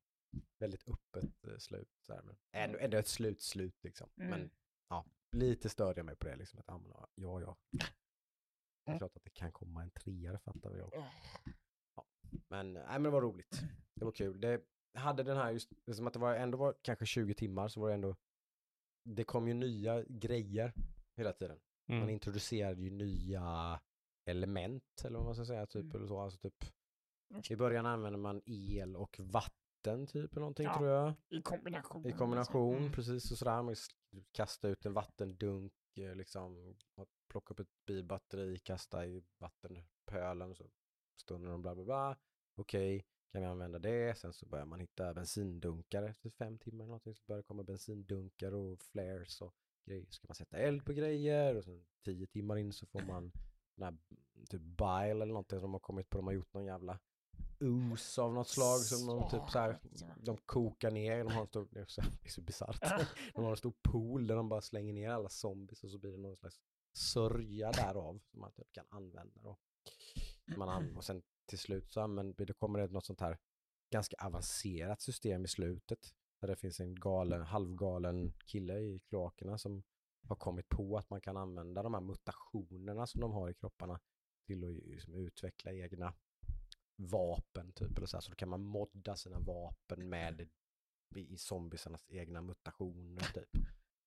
Väldigt 0.60 0.88
öppet 0.88 1.48
eh, 1.48 1.58
slut 1.58 1.89
så 2.02 2.13
här, 2.13 2.21
men 2.21 2.36
ändå, 2.52 2.80
ändå 2.80 2.98
ett 2.98 3.08
slut, 3.08 3.41
slut 3.41 3.84
liksom. 3.84 4.10
Mm. 4.17 4.30
Men 4.30 4.52
ja, 4.89 5.06
lite 5.32 5.69
störde 5.69 6.00
jag 6.00 6.06
mig 6.06 6.15
på 6.15 6.28
det 6.28 6.36
liksom, 6.36 6.60
att 6.60 6.82
ja, 7.15 7.41
ja. 7.41 7.58
Det 8.86 8.89
är 8.89 8.93
Mm. 8.93 9.00
klart 9.00 9.17
att 9.17 9.24
det 9.24 9.30
kan 9.34 9.52
komma 9.52 9.84
en 9.84 9.91
treare 9.91 10.39
fattar 10.39 10.69
vi 10.69 10.82
också. 10.82 11.00
Åh, 11.00 12.04
Men, 12.48 12.74
nej, 12.74 12.84
men 12.89 13.04
det 13.04 13.10
var 13.10 13.21
roligt. 13.21 13.62
Det 13.95 14.06
var 14.06 14.12
kul. 14.12 14.41
Det 14.41 14.62
hade 14.93 15.24
den 15.24 15.38
här 15.38 15.52
just, 15.52 15.74
som 15.95 16.08
att 16.08 16.13
det 16.13 16.19
var, 16.19 16.36
ändå 16.36 16.58
var 16.58 16.76
kanske 16.82 17.06
20 17.06 17.34
timmar 17.34 17.67
så 17.67 17.80
var 17.80 17.88
det 17.88 17.93
ändå, 17.93 18.15
det 19.10 19.24
kom 19.24 19.48
ju 19.48 19.54
nya 19.54 20.04
grejer 20.04 20.74
hela 21.17 21.34
tiden. 21.34 21.60
Man 21.88 21.98
Mm. 21.98 22.10
introducerade 22.10 22.82
ju 22.82 22.89
nya 22.91 23.80
element 24.30 25.02
eller 25.06 25.17
vad 25.17 25.26
man 25.26 25.36
ska 25.36 25.45
säga 25.45 25.65
typ 25.65 25.84
Mm. 25.84 25.95
eller 25.95 26.08
så. 26.08 26.19
Alltså 26.19 26.39
typ, 26.39 26.63
I 27.52 27.56
början 27.56 27.86
använder 27.86 28.19
man 28.19 28.41
el 28.45 28.95
och 28.95 29.19
vatten 29.19 30.08
typ 30.08 30.32
eller 30.32 30.39
någonting 30.39 30.65
Ja. 30.65 30.78
tror 30.78 30.89
jag. 30.89 31.13
I 31.30 31.41
kombination. 31.41 32.06
I 32.06 32.12
kombination 32.12 32.78
Mm. 32.78 32.91
precis 32.91 33.32
och 33.32 33.38
sådär. 33.38 33.62
Man 33.62 33.74
s- 33.74 33.88
kasta 34.32 34.67
ut 34.67 34.86
en 34.86 34.93
vattendunk 34.93 35.74
eh, 35.98 36.15
liksom. 36.15 36.76
Och 37.36 37.45
Plocka 37.45 37.54
upp 37.54 37.67
ett 37.67 37.86
bilbatteri, 37.86 38.58
kasta 38.58 39.06
i 39.06 39.24
vattenpölen 39.38 40.56
så 40.56 40.65
stunder 41.15 41.50
de 41.50 41.62
bla 41.62 41.76
bla 41.76 41.84
bla. 41.84 42.17
Okej, 42.56 43.06
kan 43.32 43.41
vi 43.41 43.48
använda 43.48 43.80
det? 43.80 44.17
Sen 44.17 44.34
så 44.34 44.45
börjar 44.45 44.65
man 44.65 44.80
hitta 44.80 45.13
bensindunkar 45.13 46.04
efter 46.04 46.30
fem 46.30 46.58
timmar 46.58 46.84
eller 46.84 46.88
någonting. 46.88 47.15
Så 47.15 47.24
börjar 47.28 47.38
det 47.38 47.48
komma 47.48 47.63
bensindunkar 47.63 48.54
och 48.54 48.82
flares 48.82 49.41
och 49.41 49.56
grejer. 49.86 50.06
Ska 50.10 50.28
man 50.28 50.36
sätta 50.36 50.58
eld 50.58 50.86
på 50.86 50.93
grejer 50.93 51.56
och 51.56 51.63
sen 51.63 51.86
tio 52.06 52.28
timmar 52.28 52.58
in 52.58 52.74
så 52.74 52.86
får 52.86 53.02
man 53.02 53.32
den 53.76 53.84
här 53.84 53.98
typ 54.50 54.62
bile 54.62 55.12
eller 55.12 55.26
någonting 55.26 55.60
som 55.60 55.62
de 55.62 55.74
har 55.74 55.80
kommit 55.80 56.10
på. 56.10 56.17
De 56.17 56.28
har 56.28 56.34
gjort 56.34 56.54
någon 56.54 56.65
jävla 56.65 57.00
ooze 57.60 58.21
av 58.21 58.34
något 58.34 58.48
slag 58.48 58.80
som 58.80 59.08
de 59.08 59.30
typ 59.30 59.50
så 59.50 59.60
här, 59.60 59.80
de 60.17 60.38
kokar 60.38 60.91
ner, 60.91 61.24
de 61.24 61.34
har 61.34 61.41
en 61.41 61.48
stor, 61.48 61.67
det 61.71 61.80
är 61.80 61.86
så, 61.86 62.02
det 62.02 62.28
är 62.28 62.32
så 62.32 62.41
bisarrt. 62.41 62.82
De 63.34 63.43
har 63.43 63.52
en 63.52 63.58
stor 63.58 63.74
pool 63.82 64.28
där 64.28 64.36
de 64.36 64.50
bara 64.50 64.62
slänger 64.62 64.93
ner 64.93 65.10
alla 65.10 65.30
zombies 65.30 65.84
och 65.84 65.91
så 65.91 65.98
blir 65.98 66.12
det 66.12 66.17
någon 66.17 66.38
slags 66.38 66.62
sörja 66.98 67.72
därav 67.72 68.20
som 68.20 68.40
man 68.40 68.52
typ 68.52 68.72
kan 68.72 68.86
använda 68.90 69.42
då. 69.42 69.58
Man 70.58 70.70
an- 70.70 70.98
och 70.98 71.04
sen 71.06 71.24
till 71.46 71.60
slut 71.60 71.92
så 71.92 72.02
använder, 72.02 72.46
det 72.46 72.54
kommer 72.54 72.80
det 72.80 72.88
något 72.88 73.06
sånt 73.06 73.20
här 73.22 73.38
ganska 73.90 74.16
avancerat 74.20 75.02
system 75.02 75.46
i 75.46 75.48
slutet. 75.48 76.14
Där 76.42 76.48
det 76.48 76.56
finns 76.56 76.80
en 76.80 76.96
galen, 76.96 77.42
halvgalen 77.42 78.34
kille 78.46 78.80
i 78.80 79.00
kloakerna 79.00 79.58
som 79.58 79.84
har 80.28 80.36
kommit 80.36 80.70
på 80.70 80.98
att 80.98 81.10
man 81.10 81.22
kan 81.22 81.38
använda 81.38 81.84
de 81.84 81.94
här 81.94 82.02
mutationerna 82.02 83.08
som 83.08 83.22
de 83.22 83.32
har 83.32 83.50
i 83.50 83.54
kropparna 83.54 84.00
till 84.46 84.64
att 84.64 84.86
liksom 84.86 85.16
utveckla 85.16 85.74
egna 85.74 86.14
vapen 86.96 87.72
typ 87.74 87.98
eller 87.98 88.08
så 88.08 88.18
här. 88.18 88.22
Så 88.22 88.30
då 88.32 88.36
kan 88.36 88.50
man 88.50 88.62
modda 88.62 89.16
sina 89.16 89.40
vapen 89.40 90.10
med 90.10 90.50
i 91.16 91.38
zombiesarnas 91.38 92.06
egna 92.08 92.42
mutationer 92.42 93.24
typ. 93.34 93.50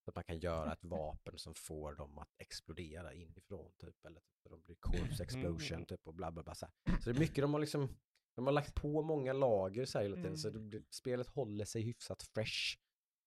Så 0.08 0.10
att 0.10 0.16
man 0.16 0.24
kan 0.24 0.38
göra 0.38 0.72
ett 0.72 0.84
vapen 0.84 1.38
som 1.38 1.54
får 1.54 1.94
dem 1.94 2.18
att 2.18 2.28
explodera 2.38 3.14
inifrån 3.14 3.72
typ. 3.78 4.04
Eller 4.06 4.20
typ, 4.20 4.50
de 4.50 4.62
blir 4.62 4.76
corpse 4.76 5.22
explosion 5.22 5.76
Mm. 5.76 5.86
typ 5.86 6.06
och 6.06 6.14
bla 6.14 6.30
bla 6.32 6.42
bla. 6.42 6.54
Så, 6.54 6.66
så 7.02 7.10
det 7.10 7.16
är 7.16 7.20
mycket 7.20 7.36
de 7.42 7.52
har 7.54 7.60
liksom, 7.60 7.88
de 8.36 8.46
har 8.46 8.52
lagt 8.52 8.74
på 8.74 9.02
många 9.02 9.32
lager 9.32 9.84
så 9.84 9.98
här 9.98 10.04
hela 10.04 10.16
tiden. 10.16 10.38
Så 10.38 10.50
det, 10.50 10.58
Mm. 10.76 10.84
spelet 10.90 11.26
håller 11.26 11.64
sig 11.64 11.82
hyfsat 11.82 12.22
fresh 12.22 12.78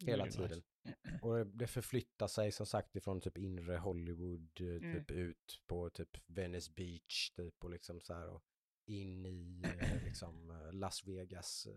hela 0.06 0.26
tiden. 0.28 0.62
Och 1.22 1.48
det, 1.48 1.68
förflyttar 1.68 2.28
sig 2.28 2.52
som 2.52 2.66
sagt 2.66 2.96
ifrån 2.96 3.22
typ 3.22 3.38
inre 3.38 3.78
Hollywood 3.78 4.50
eh, 4.62 4.66
Mm. 4.68 4.94
typ 4.94 5.12
ut 5.12 5.62
på 5.68 5.90
typ 5.90 6.18
Venice 6.26 6.72
Beach 6.76 7.32
typ 7.32 7.64
och 7.64 7.70
liksom 7.70 8.02
så 8.02 8.14
här 8.14 8.30
och 8.30 8.44
in 8.86 9.26
i 9.26 9.62
eh, 9.80 10.04
liksom 10.04 10.52
eh, 10.52 10.74
Las 10.74 11.04
Vegas, 11.08 11.68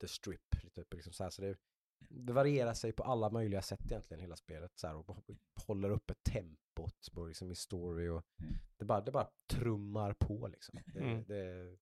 The 0.00 0.08
Strip 0.08 0.50
typ 0.74 0.94
liksom 0.94 1.12
så 1.12 1.22
här. 1.22 1.30
Så 1.30 1.42
det, 1.42 1.56
det 1.98 2.32
varierar 2.32 2.74
sig 2.74 2.92
på 2.92 3.02
alla 3.02 3.30
möjliga 3.30 3.62
sätt 3.62 3.80
egentligen 3.84 4.20
hela 4.20 4.36
spelet 4.36 4.72
så 4.74 4.86
här 4.86 4.96
och 4.96 5.18
håller 5.66 5.90
uppe 5.90 6.14
tempot 6.14 7.08
på 7.12 7.26
liksom 7.26 7.50
i 7.50 7.54
story 7.54 8.08
och 8.08 8.22
Mm. 8.42 8.54
det 8.78 8.84
bara, 8.84 9.00
det 9.00 9.12
bara 9.12 9.30
trummar 9.50 10.12
på 10.12 10.48
liksom. 10.48 10.78
Det, 10.86 11.00
Mm. 11.00 11.24
det, 11.24 11.76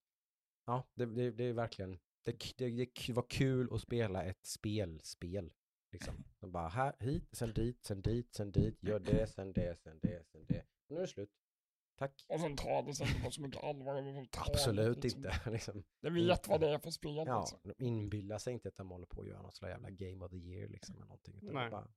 ja, 0.65 0.83
det, 0.93 1.05
det, 1.05 1.31
det 1.31 1.43
är 1.43 1.53
verkligen, 1.53 1.99
det, 2.23 2.55
det, 2.57 2.69
det 3.07 3.13
var 3.13 3.25
kul 3.29 3.73
att 3.73 3.81
spela 3.81 4.23
ett 4.23 4.45
spelspel. 4.45 5.53
Liksom. 5.91 6.23
De 6.39 6.51
bara 6.51 6.67
här, 6.67 6.95
hit, 6.99 7.29
sen 7.31 7.53
dit, 7.53 7.83
sen 7.85 8.01
dit, 8.01 8.33
sen 8.33 8.51
dit, 8.51 8.83
gör 8.83 8.99
det, 8.99 9.27
sen 9.27 9.53
det, 9.53 9.79
sen 9.79 9.99
det, 9.99 10.23
sen 10.31 10.45
det. 10.45 10.65
Nu 10.89 10.95
är 10.95 11.01
det 11.01 11.07
slut. 11.07 11.29
Tack. 11.97 12.25
Och 12.27 12.39
sen 12.39 12.55
tar 12.55 12.83
det 12.83 12.95
sig 12.95 13.07
inte 13.07 13.21
på 13.21 13.31
så 13.31 13.41
mycket 13.41 13.63
allvar. 13.63 14.25
Absolut 14.37 15.03
liksom. 15.03 15.25
inte. 15.25 15.41
liksom. 15.51 15.83
Det 16.01 16.09
vet 16.09 16.47
vad 16.47 16.59
det 16.61 16.69
är 16.69 16.79
för 16.79 16.91
spel. 16.91 17.23
Ja, 17.27 17.39
liksom. 17.39 17.59
de 17.63 17.83
inbillar 17.85 18.37
sig 18.37 18.53
inte 18.53 18.67
att 18.67 18.75
de 18.75 18.89
håller 18.89 19.05
på 19.07 19.21
att 19.21 19.27
göra 19.27 19.41
något 19.41 19.55
sådär 19.55 19.71
jävla 19.71 19.89
game 19.89 20.25
of 20.25 20.31
the 20.31 20.37
year 20.37 20.67
liksom. 20.67 20.95
Eller 20.95 21.05
någonting, 21.05 21.35
utan 21.37 21.47
de, 21.47 21.53
Nej. 21.53 21.69
bara, 21.69 21.87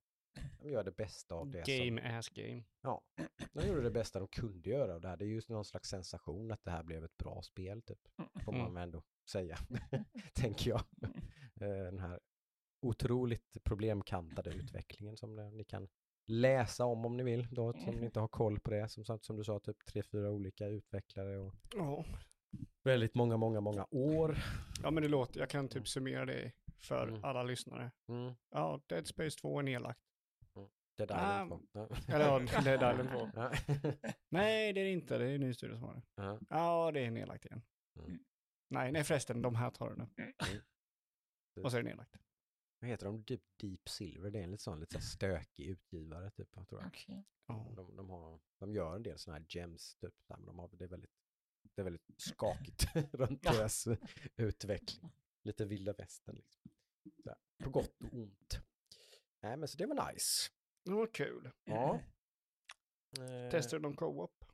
de 0.59 0.71
gör 0.71 0.85
det 0.85 0.97
bästa 0.97 1.35
av 1.35 1.51
det. 1.51 1.65
Som, 1.65 1.75
Game 1.79 2.19
ass 2.19 2.29
game. 2.29 2.65
ja, 2.83 3.03
de 3.53 3.67
gjorde 3.69 3.83
det 3.83 3.91
bästa 3.91 4.19
de 4.19 4.29
kunde 4.29 4.71
göra 4.71 4.95
av 4.95 5.01
det 5.01 5.09
här. 5.09 5.17
Det 5.17 5.25
är 5.25 5.27
just 5.27 5.49
någon 5.49 5.65
slags 5.65 5.89
sensation 5.89 6.51
att 6.53 6.65
det 6.65 6.71
här 6.71 6.83
blev 6.83 7.05
ett 7.05 7.17
bra 7.17 7.43
spel 7.43 7.83
typ. 7.83 8.09
Får 8.45 8.53
man 8.53 8.61
Mm. 8.61 8.75
väl 8.75 8.83
ändå 8.83 9.03
säga, 9.31 9.59
tänker 10.35 10.71
jag. 10.71 10.83
Eh, 11.61 11.69
Den 11.85 11.99
här 11.99 12.21
otroligt 12.83 13.57
problemkantade 13.65 14.51
utvecklingen 14.51 15.17
som 15.17 15.37
det- 15.37 15.51
ni 15.51 15.65
kan 15.65 15.89
läsa 16.29 16.85
om 16.85 17.05
om 17.05 17.17
ni 17.17 17.23
vill. 17.23 17.47
Då, 17.51 17.73
som 17.73 17.95
ni 17.97 18.05
inte 18.05 18.21
har 18.21 18.29
koll 18.29 18.61
på 18.61 18.71
det. 18.71 18.89
Som, 18.89 19.19
som 19.21 19.37
du 19.37 19.45
sa, 19.45 19.59
typ 19.61 19.85
tre, 19.85 20.03
fyra 20.03 20.31
olika 20.31 20.67
utvecklare 20.67 21.39
och 21.39 21.55
Ja, 21.75 22.05
väldigt 22.85 23.15
många, 23.15 23.37
många, 23.37 23.61
många 23.61 23.87
år. 23.91 24.37
Ja 24.83 24.91
men 24.91 25.03
det 25.03 25.09
låter, 25.09 25.41
jag 25.41 25.51
kan 25.51 25.69
typ 25.69 25.89
summera 25.89 26.27
det 26.27 26.53
för 26.77 27.09
Mm. 27.09 27.25
alla 27.25 27.43
lyssnare. 27.43 27.91
Mm. 28.09 28.35
Ja, 28.51 28.81
Dead 28.87 29.07
Space 29.07 29.39
2 29.39 29.59
är 29.59 29.63
nedlagt. 29.63 30.01
Där 30.97 31.07
Ah. 31.13 31.17
är 31.17 31.49
två. 31.49 31.61
Ja. 31.73 31.89
Eller 32.15 32.25
ja, 32.25 32.39
Dead 32.65 32.93
Island 32.93 33.11
2. 33.11 33.31
Ja. 33.35 33.53
Nej, 34.29 34.73
det 34.73 34.81
är 34.81 34.85
det 34.85 34.91
inte. 34.93 35.19
Det 35.19 35.25
är 35.31 35.35
en 35.35 35.41
ny 35.41 35.55
studio 35.55 35.75
som 35.77 35.83
har 35.85 35.95
det. 35.95 36.03
Ja. 36.15 36.41
Ja, 36.49 36.91
det 36.93 37.01
är 37.01 37.11
nedlagt 37.11 37.45
igen. 37.47 37.63
Mm. 37.99 38.19
Nej, 38.71 38.93
nej 38.93 39.05
förresten, 39.05 39.43
de 39.43 39.55
här 39.55 39.71
tar 39.71 39.91
det 39.91 39.97
nu. 39.97 40.33
Och 41.63 41.71
så 41.71 41.77
är 41.77 41.83
det 41.83 41.89
nedlagt. 41.89 42.15
Vad 42.81 42.91
heter 42.91 43.07
de? 43.07 43.23
Deep, 43.25 43.43
Deep 43.57 43.89
Silver. 43.89 44.31
Det 44.31 44.39
är 44.39 44.43
en 44.43 44.51
lite 44.51 44.63
sån 44.63 44.81
lite 44.81 44.93
så 44.93 44.99
här 44.99 45.05
stökig 45.07 45.67
utgivare 45.67 46.31
typ. 46.31 46.49
Jag 46.55 46.69
tror 46.69 46.83
jag. 46.83 47.25
Ja. 47.47 47.73
De, 47.77 47.97
de, 47.97 48.11
har, 48.11 48.41
de 48.59 48.73
gör 48.75 48.97
en 48.97 49.03
del 49.03 49.19
sådana 49.19 49.39
här 49.39 49.47
gems 49.49 49.95
typ. 49.95 50.15
Men 50.27 50.45
de 50.47 50.59
har, 50.59 50.69
det, 50.73 50.85
är 50.85 50.89
väldigt, 50.89 51.11
det 51.75 51.83
är 51.83 51.85
väldigt 51.85 52.15
skakigt 52.17 52.87
runt 53.13 53.41
Ja. 53.45 53.53
deras 53.53 53.89
utveckling. 54.37 55.13
Lite 55.43 55.65
vilda 55.65 55.93
västern 55.93 56.37
liksom. 56.37 56.71
Så 57.23 57.35
på 57.65 57.71
gott 57.71 58.03
och 58.03 58.13
ont. 58.15 58.61
Nej 59.41 59.57
men 59.57 59.69
så 59.69 59.79
det 59.79 59.87
var 59.87 60.13
nice. 60.13 60.51
Det 60.85 60.91
var 60.91 61.07
kul. 61.07 61.51
Ja. 61.65 62.01
Eh, 63.19 63.51
Testade 63.51 63.83
de 63.83 63.97
co-op? 63.97 64.45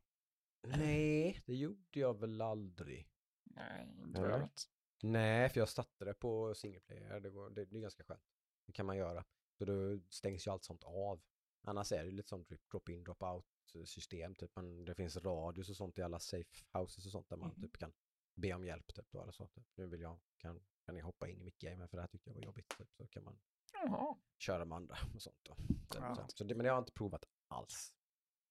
Nej, 0.66 1.42
det 1.46 1.54
gjorde 1.54 2.00
jag 2.00 2.20
väl 2.20 2.40
aldrig. 2.40 3.08
Nej, 3.44 3.88
inte 4.04 4.20
jag 4.20 4.38
vet. 4.38 4.68
Nej, 5.02 5.48
för 5.48 5.61
jag 5.61 5.68
satte 5.68 6.04
det 6.04 6.14
på 6.14 6.54
single 6.54 6.80
player. 6.80 7.20
Det, 7.20 7.30
går, 7.30 7.50
det, 7.50 7.64
det 7.64 7.78
är 7.78 7.80
ganska 7.80 8.04
skönt. 8.04 8.22
Det 8.66 8.72
kan 8.72 8.87
man 8.87 8.96
göra. 8.96 9.24
Så 9.59 9.64
då 9.64 10.00
stängs 10.11 10.46
ju 10.46 10.50
allt 10.50 10.64
sånt 10.64 10.85
av. 10.85 11.22
Annars 11.62 11.92
är 11.92 12.04
det 12.04 12.11
lite 12.11 12.28
sånt 12.28 12.48
drip- 12.50 12.70
drop-in, 12.70 13.04
drop-out 13.04 13.44
system. 13.85 14.35
Typ. 14.35 14.57
Man, 14.57 14.85
det 14.85 14.94
finns 14.94 15.16
radios 15.16 15.70
och 15.70 15.76
sånt 15.76 15.98
i 15.98 16.02
alla 16.02 16.18
safe 16.20 16.64
houses 16.72 17.07
och 17.07 17.12
sånt 17.12 17.28
där 17.28 17.37
man 17.37 17.48
Mhm. 17.48 17.61
typ 17.62 17.76
kan 17.78 17.92
be 18.35 18.54
om 18.54 18.64
hjälp. 18.64 18.94
Typ, 18.94 19.11
då, 19.11 19.22
eller 19.22 19.33
så. 19.33 19.46
Typ. 19.48 19.64
Nu 19.74 19.87
vill 19.87 20.00
jag, 20.00 20.20
kan, 20.38 20.61
kan 20.85 20.94
ni 20.94 21.00
hoppa 21.00 21.28
in 21.28 21.40
i 21.40 21.44
mitt 21.44 21.59
game 21.59 21.88
för 21.88 21.96
det 21.96 22.02
här 22.02 22.09
tyckte 22.09 22.30
jag 22.30 22.35
var 22.35 22.42
jobbigt. 22.42 22.74
Typ. 22.78 22.88
Så 22.96 23.07
kan 23.07 23.24
man 23.24 23.38
Jaha. 23.72 24.16
köra 24.38 24.64
med 24.64 24.76
andra 24.76 24.96
och 25.14 25.22
sånt. 25.22 25.38
Då. 25.42 25.54
Så, 25.92 25.98
Ja. 26.00 26.14
så, 26.14 26.24
så 26.28 26.44
det, 26.44 26.54
men 26.54 26.64
det 26.64 26.70
har 26.70 26.76
jag 26.76 26.83
inte 26.83 26.92
provat 26.92 27.24
alls. 27.48 27.93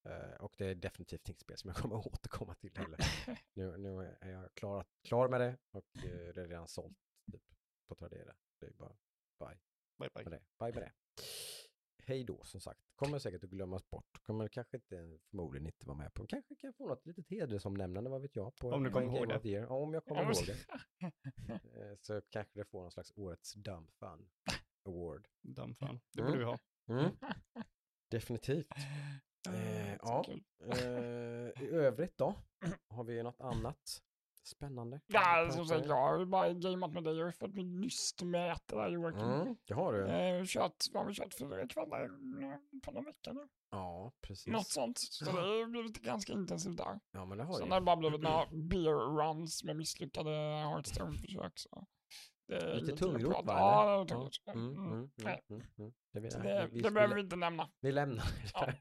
Eh, 0.06 0.36
och 0.40 0.56
det 0.58 0.66
är 0.66 0.76
definitivt 0.76 1.30
inget 1.30 1.40
spel 1.42 1.58
som 1.58 1.68
jag 1.68 1.78
kommer 1.78 2.00
att 2.00 2.06
återkomma 2.14 2.54
till 2.56 2.78
heller. 2.78 3.00
nu, 3.54 3.78
nu 3.78 4.18
är 4.22 4.30
jag 4.32 4.54
klar, 4.56 4.86
klar 5.04 5.30
med 5.30 5.42
det 5.42 5.58
och 5.72 5.98
eh, 5.98 6.34
det 6.34 6.42
är 6.42 6.48
redan 6.48 6.68
sålt 6.68 6.98
typ, 7.32 7.44
på 7.88 7.96
Tradera. 7.96 8.36
Det 8.60 8.66
är 8.66 8.74
bara 8.74 8.96
bye 9.40 9.60
Bye 10.00 10.10
bye. 10.16 10.24
med 10.24 10.32
det. 10.34 10.44
Bye 10.66 10.74
med 10.74 10.84
det. 10.84 10.92
Hej 12.06 12.24
då 12.24 12.44
som 12.44 12.62
sagt. 12.62 12.80
Kommer 12.96 13.20
säkert 13.20 13.44
att 13.44 13.50
glömmas 13.50 13.90
bort. 13.90 14.20
Kommer 14.24 14.48
kanske 14.48 14.78
inte, 14.78 15.20
förmodligen 15.30 15.66
inte 15.68 15.88
vara 15.88 15.98
med 15.98 16.14
på. 16.14 16.28
Kanske 16.28 16.56
kan 16.56 16.68
jag 16.68 16.76
få 16.76 16.88
något 16.88 17.06
litet 17.06 17.30
hedersomnämnande, 17.30 18.10
vad 18.10 18.22
vet 18.22 18.36
jag. 18.36 18.56
På 18.56 18.70
Om 18.70 18.84
du 18.84 18.92
kommer 18.92 19.08
ihåg 19.18 19.28
det. 19.44 19.50
Ja, 19.50 19.68
om 19.68 19.94
jag 19.94 20.06
kommer 20.06 20.22
ihåg 20.24 20.46
det. 20.48 20.68
Eh, 21.82 21.96
Så 22.02 22.22
kanske 22.30 22.60
det 22.60 22.66
får 22.66 22.82
någon 22.82 22.92
slags 22.92 23.12
årets 23.16 23.54
dumb 23.54 23.92
fun 23.92 24.30
award. 24.86 25.28
Dumb 25.42 25.78
fan. 25.78 26.00
Det 26.14 26.22
Mm. 26.22 26.32
borde 26.32 26.40
vi 26.40 26.46
ha. 26.46 26.60
Mm. 26.90 27.12
Definitivt. 28.10 28.68
Eh, 29.50 29.94
ja. 30.02 30.24
kul. 30.24 30.44
Eh, 30.72 31.64
I 31.64 31.70
övrigt 31.72 32.18
då? 32.18 32.36
Har 32.90 33.04
vi 33.04 33.24
något 33.24 33.42
annat 33.42 34.02
spännande? 34.44 35.00
Ja, 35.08 35.50
som 35.52 35.66
sagt, 35.66 35.86
jag 35.86 35.96
har 35.96 36.20
ju 36.20 36.26
bara 36.26 36.54
gameat 36.54 36.94
med 36.94 37.04
dig 37.04 37.24
och 37.24 37.36
fått 37.36 37.54
min 37.54 37.82
lystmätare 37.82 38.92
Joakim. 38.92 39.22
Mm, 39.22 39.56
det 39.68 39.74
har 39.74 39.94
du. 39.94 40.08
Eh, 40.08 40.46
kört, 40.46 40.86
vad 40.94 41.04
har 41.04 41.08
vi 41.08 41.16
kört 41.16 41.34
fyra 41.34 41.68
kvällar 41.68 42.04
eh, 42.04 42.80
på 42.84 42.92
någon 42.92 43.06
vecka 43.06 43.34
nu? 43.34 43.48
Ja, 43.72 44.12
precis. 44.22 44.48
Något 44.48 44.68
sånt. 44.68 45.00
Så 45.00 45.26
det 45.26 45.32
har 45.32 45.70
blivit 45.70 45.98
ganska 46.02 46.34
intensivt 46.34 46.78
där. 46.78 47.00
Ja, 47.12 47.26
men 47.26 47.38
det 47.38 47.44
har 47.44 47.54
Sen 47.54 47.72
har 47.72 47.80
det 47.80 47.86
bara 47.86 47.96
blivit 47.96 48.22
några 48.22 48.46
beer 48.52 49.24
runs 49.24 49.64
med 49.64 49.76
misslyckade 49.76 50.30
Hearthstone-försök. 50.30 51.60
Så 51.60 51.86
det 52.48 52.56
är 52.56 52.76
Lite 52.76 52.96
tungrot, 52.98 53.46
va, 53.46 53.54
Ja, 53.60 54.04
det 54.04 54.10
tungrot. 54.14 54.38
Mm, 54.48 54.68
mm, 54.70 54.86
Mm. 54.88 54.94
mm, 55.00 55.12
Nej. 55.16 55.42
Det, 56.12 56.20
vi, 56.20 56.32
Så 56.32 56.40
nej, 56.40 56.48
det, 56.54 56.68
vi, 56.72 56.82
det 56.82 56.90
vi, 56.90 56.94
behöver 56.94 57.16
vi 57.16 57.22
inte 57.22 57.36
nämna. 57.36 57.70
vi 57.80 57.92
lämnar 57.92 58.26
Ja. 58.54 58.74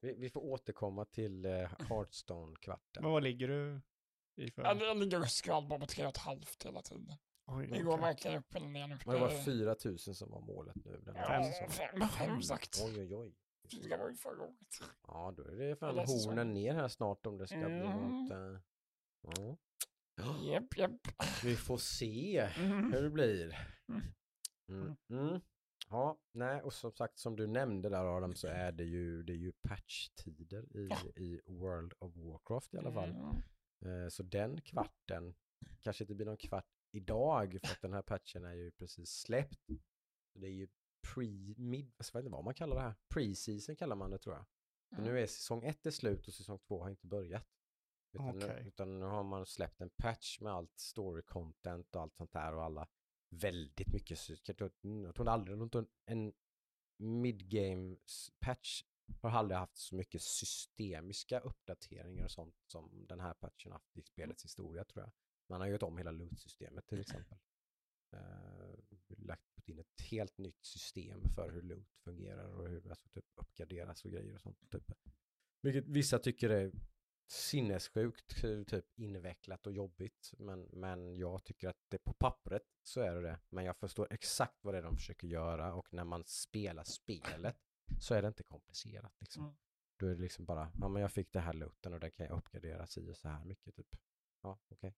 vi, 0.00 0.14
vi 0.14 0.30
får 0.30 0.40
återkomma 0.40 1.04
till 1.04 1.46
uh, 1.46 1.68
Hearthstone-kvarten. 1.88 3.02
Men 3.02 3.10
vad 3.12 3.22
ligger 3.22 3.48
du 3.48 3.80
i 4.36 4.50
för? 4.50 4.62
Jag, 4.62 4.82
jag 4.82 4.96
ligger 4.96 5.20
och 5.20 5.30
skvalpar 5.30 5.78
på 5.78 5.86
tre 5.86 6.04
och 6.04 6.10
ett 6.10 6.16
halvt 6.16 6.66
hela 6.66 6.82
tiden. 6.82 7.16
Oj, 7.46 7.66
Det 7.66 7.82
går 7.82 7.98
verkligen 7.98 8.38
upp 8.38 8.54
eller 8.54 8.68
ner 8.68 8.86
nu. 8.88 8.98
Men 9.06 9.14
det 9.14 9.20
var 9.20 9.28
Det- 9.28 9.44
4 9.44 9.76
000 9.84 9.98
som 9.98 10.30
var 10.30 10.40
målet 10.40 10.74
nu. 10.84 11.00
Den 11.00 11.14
Ja, 11.16 11.52
fem 12.08 12.30
jag 12.34 12.44
sagt. 12.44 12.80
Oj, 12.84 13.00
oj, 13.00 13.14
oj. 13.14 13.34
Det 13.88 13.96
var 13.96 14.08
ju 14.08 14.14
förra 14.14 14.42
året. 14.42 14.80
Ja, 15.06 15.34
då 15.36 15.42
är 15.42 15.56
det 15.56 15.76
fan 15.76 15.98
hornen 15.98 16.54
ner 16.54 16.74
här 16.74 16.88
snart 16.88 17.26
om 17.26 17.38
det 17.38 17.46
ska 17.46 17.56
bli 17.56 17.64
Mm. 17.66 18.24
något. 18.24 18.32
Uh. 19.38 19.54
Japp, 20.42 20.76
japp. 20.76 21.00
Vi 21.44 21.56
får 21.56 21.78
se 21.78 22.38
Mm. 22.58 22.92
hur 22.92 23.02
det 23.02 23.10
blir. 23.10 23.56
Mm. 23.88 24.02
Mm. 24.68 24.96
Mm. 25.10 25.40
Ja, 25.88 26.18
nej, 26.32 26.62
och 26.62 26.72
som 26.72 26.92
sagt 26.92 27.18
som 27.18 27.36
du 27.36 27.46
nämnde 27.46 27.88
där 27.88 28.16
Adam 28.16 28.34
så 28.34 28.46
är 28.48 28.72
det 28.72 28.84
ju, 28.84 29.22
det 29.22 29.32
är 29.32 29.36
ju 29.36 29.52
patchtider 29.52 30.76
i, 30.76 30.86
Ja. 30.90 30.96
i 31.16 31.40
World 31.46 31.92
of 31.98 32.16
Warcraft 32.16 32.74
i 32.74 32.78
alla 32.78 32.92
fall. 32.92 33.10
Mm. 33.10 34.02
Eh, 34.04 34.08
Så 34.08 34.22
den 34.22 34.60
kvarten 34.60 35.34
kanske 35.80 36.04
inte 36.04 36.14
blir 36.14 36.26
någon 36.26 36.36
kvart 36.36 36.66
idag 36.92 37.58
för 37.64 37.72
att 37.72 37.82
den 37.82 37.92
här 37.92 38.02
patchen 38.02 38.44
är 38.44 38.54
ju 38.54 38.70
precis 38.70 39.10
släppt. 39.10 39.60
Det 40.34 40.46
är 40.46 40.50
ju 40.50 40.68
pre-mid, 41.06 41.92
jag 41.98 42.04
vet 42.12 42.14
inte 42.14 42.28
vad 42.30 42.44
man 42.44 42.54
kallar 42.54 42.76
det 42.76 42.82
här. 42.82 42.94
Pre-season 43.14 43.76
kallar 43.76 43.96
man 43.96 44.10
det 44.10 44.18
tror 44.18 44.34
jag. 44.34 44.46
För 44.96 45.02
nu 45.02 45.20
är 45.20 45.26
säsong 45.26 45.64
ett 45.64 45.86
är 45.86 45.90
slut 45.90 46.28
och 46.28 46.34
säsong 46.34 46.58
två 46.58 46.82
har 46.82 46.90
inte 46.90 47.06
börjat. 47.06 47.46
Utan, 48.14 48.38
nu, 48.38 48.44
Okej. 48.44 48.64
utan 48.66 48.98
nu 48.98 49.06
har 49.06 49.22
man 49.22 49.46
släppt 49.46 49.80
en 49.80 49.90
patch 49.90 50.40
med 50.40 50.52
allt 50.52 50.78
story 50.78 51.22
content 51.22 51.96
och 51.96 52.02
allt 52.02 52.16
sånt 52.16 52.32
där 52.32 52.54
och 52.54 52.64
alla 52.64 52.88
väldigt 53.30 53.92
mycket. 53.92 54.28
Jag 54.28 54.56
tror, 54.56 54.70
jag 54.82 55.14
tror 55.14 55.28
aldrig 55.28 55.70
tror 55.72 55.86
en 56.06 56.32
mid-game 56.98 57.96
patch 58.40 58.82
har 59.20 59.30
aldrig 59.30 59.58
haft 59.58 59.76
så 59.76 59.94
mycket 59.94 60.22
systemiska 60.22 61.40
uppdateringar 61.40 62.24
och 62.24 62.30
sånt 62.30 62.56
som 62.66 63.06
den 63.08 63.20
här 63.20 63.34
patchen 63.34 63.72
haft 63.72 63.96
i 63.96 64.02
spelets 64.02 64.44
historia 64.44 64.84
tror 64.84 65.04
jag. 65.04 65.12
Man 65.48 65.60
har 65.60 65.68
gjort 65.68 65.82
om 65.82 65.98
hela 65.98 66.10
loot-systemet 66.10 66.86
till 66.86 67.00
exempel. 67.00 67.38
Uh, 68.14 68.74
lagt 69.08 69.68
in 69.68 69.78
ett 69.78 70.00
helt 70.10 70.38
nytt 70.38 70.64
system 70.64 71.28
för 71.34 71.50
hur 71.50 71.62
loot 71.62 71.88
fungerar 72.04 72.48
och 72.48 72.68
hur 72.68 72.90
alltså, 72.90 73.08
typ 73.08 73.24
uppgraderas 73.34 74.04
och 74.04 74.10
grejer 74.10 74.34
och 74.34 74.40
sånt. 74.40 74.70
Typ. 74.70 74.92
Vilket 75.62 75.88
vissa 75.88 76.18
tycker 76.18 76.50
är 76.50 76.72
sinnessjukt 77.26 78.44
eh, 78.44 78.62
typ 78.62 78.98
invecklat 78.98 79.66
och 79.66 79.72
jobbigt. 79.72 80.34
Men, 80.38 80.60
men 80.62 81.16
jag 81.16 81.44
tycker 81.44 81.68
att 81.68 81.84
det 81.88 81.98
på 81.98 82.12
pappret 82.12 82.62
så 82.82 83.00
är 83.00 83.14
det 83.14 83.20
det. 83.20 83.38
Men 83.48 83.64
jag 83.64 83.76
förstår 83.76 84.08
exakt 84.10 84.64
vad 84.64 84.74
det 84.74 84.78
är 84.78 84.82
de 84.82 84.96
försöker 84.96 85.26
göra 85.26 85.74
och 85.74 85.92
när 85.92 86.04
man 86.04 86.24
spelar 86.24 86.84
spelet 86.84 87.56
så 88.00 88.14
är 88.14 88.22
det 88.22 88.28
inte 88.28 88.42
komplicerat. 88.42 89.20
Liksom. 89.20 89.42
Mm. 89.42 89.56
Då 89.96 90.06
är 90.06 90.14
det 90.14 90.20
liksom 90.20 90.44
bara, 90.44 90.72
ja 90.80 90.88
men 90.88 91.02
jag 91.02 91.12
fick 91.12 91.32
det 91.32 91.40
här 91.40 91.52
looten 91.52 91.92
och 91.92 92.00
den 92.00 92.10
kan 92.10 92.26
jag 92.26 92.38
uppgradera 92.38 92.86
si 92.86 93.10
och 93.10 93.16
så 93.16 93.28
här 93.28 93.44
mycket 93.44 93.74
typ. 93.74 93.96
Ja, 94.42 94.58
okej. 94.68 94.94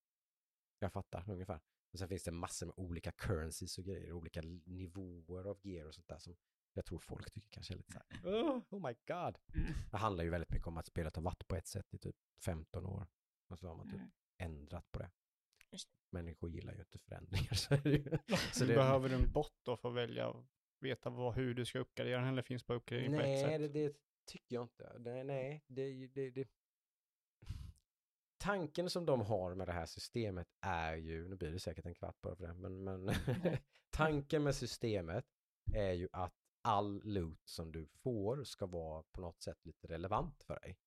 Jag 0.78 0.92
fattar 0.92 1.30
ungefär. 1.30 1.60
Och 1.92 1.98
sen 1.98 2.08
finns 2.08 2.22
det 2.22 2.30
massor 2.30 2.66
med 2.66 2.74
olika 2.76 3.12
currencies 3.12 3.78
och 3.78 3.84
grejer, 3.84 4.12
olika 4.12 4.42
nivåer 4.64 5.44
av 5.44 5.58
gear 5.62 5.86
och 5.86 5.94
sånt 5.94 6.08
där 6.08 6.18
som 6.18 6.36
jag 6.76 6.84
tror 6.86 6.98
folk 6.98 7.30
tycker 7.32 7.48
kanske 7.50 7.74
är 7.74 7.76
lite 7.76 7.92
så 7.92 7.98
här, 7.98 8.20
oh, 8.32 8.62
oh 8.70 8.88
my 8.88 8.94
god. 9.06 9.38
Mm. 9.54 9.72
Det 9.90 9.96
handlar 9.96 10.24
ju 10.24 10.30
väldigt 10.30 10.50
mycket 10.50 10.66
om 10.66 10.76
att 10.76 10.86
spelet 10.86 11.16
har 11.16 11.22
varit 11.22 11.48
på 11.48 11.56
ett 11.56 11.66
sätt 11.66 11.94
i 11.94 11.98
typ 11.98 12.16
15 12.44 12.86
år. 12.86 13.06
Och 13.48 13.58
så 13.58 13.68
har 13.68 13.74
man 13.74 13.86
typ 13.90 14.00
Mm. 14.00 14.10
ändrat 14.38 14.92
på 14.92 14.98
det. 14.98 15.10
Just 15.72 15.88
Människor 16.10 16.50
gillar 16.50 16.72
ju 16.74 16.80
inte 16.80 16.98
förändringar. 16.98 17.54
Så 17.54 17.76
det. 17.76 18.20
Så 18.52 18.64
Du 18.64 18.66
det, 18.66 18.74
behöver 18.74 19.10
en 19.10 19.32
bot 19.32 19.54
då 19.62 19.76
för 19.76 19.88
att 19.88 19.94
välja 19.94 20.44
veta 20.80 21.10
vad, 21.10 21.34
hur 21.34 21.54
du 21.54 21.64
ska 21.64 21.78
uppgradera 21.78 22.20
den 22.20 22.28
eller 22.28 22.42
finns 22.42 22.66
bara 22.66 22.78
uppgradering 22.78 23.12
på 23.12 23.20
ett 23.20 23.26
nej, 23.26 23.42
sätt? 23.42 23.72
det, 23.72 23.88
det 23.88 23.96
tycker 24.26 24.54
jag 24.56 24.64
inte. 24.64 24.98
Det, 24.98 25.24
nej, 25.24 25.64
det, 25.66 26.06
det, 26.06 26.30
det. 26.30 26.48
Tanken 28.38 28.90
som 28.90 29.06
de 29.06 29.20
har 29.20 29.54
med 29.54 29.68
det 29.68 29.72
här 29.72 29.86
systemet 29.86 30.48
är 30.60 30.96
ju, 30.96 31.28
nu 31.28 31.36
blir 31.36 31.50
det 31.50 31.58
säkert 31.58 31.86
en 31.86 31.94
kvart 31.94 32.20
bara 32.22 32.36
för 32.36 32.46
det, 32.46 32.54
men, 32.54 32.84
men 32.84 33.10
tanken 33.90 34.42
med 34.42 34.54
systemet 34.54 35.24
är 35.74 35.92
ju 35.92 36.08
att 36.12 36.34
all 36.66 37.00
loot 37.04 37.48
som 37.48 37.72
du 37.72 37.86
får 37.86 38.44
ska 38.44 38.66
vara 38.66 39.02
på 39.02 39.20
något 39.20 39.40
sätt 39.40 39.66
lite 39.66 39.86
relevant 39.86 40.42
för 40.44 40.60
dig. 40.60 40.78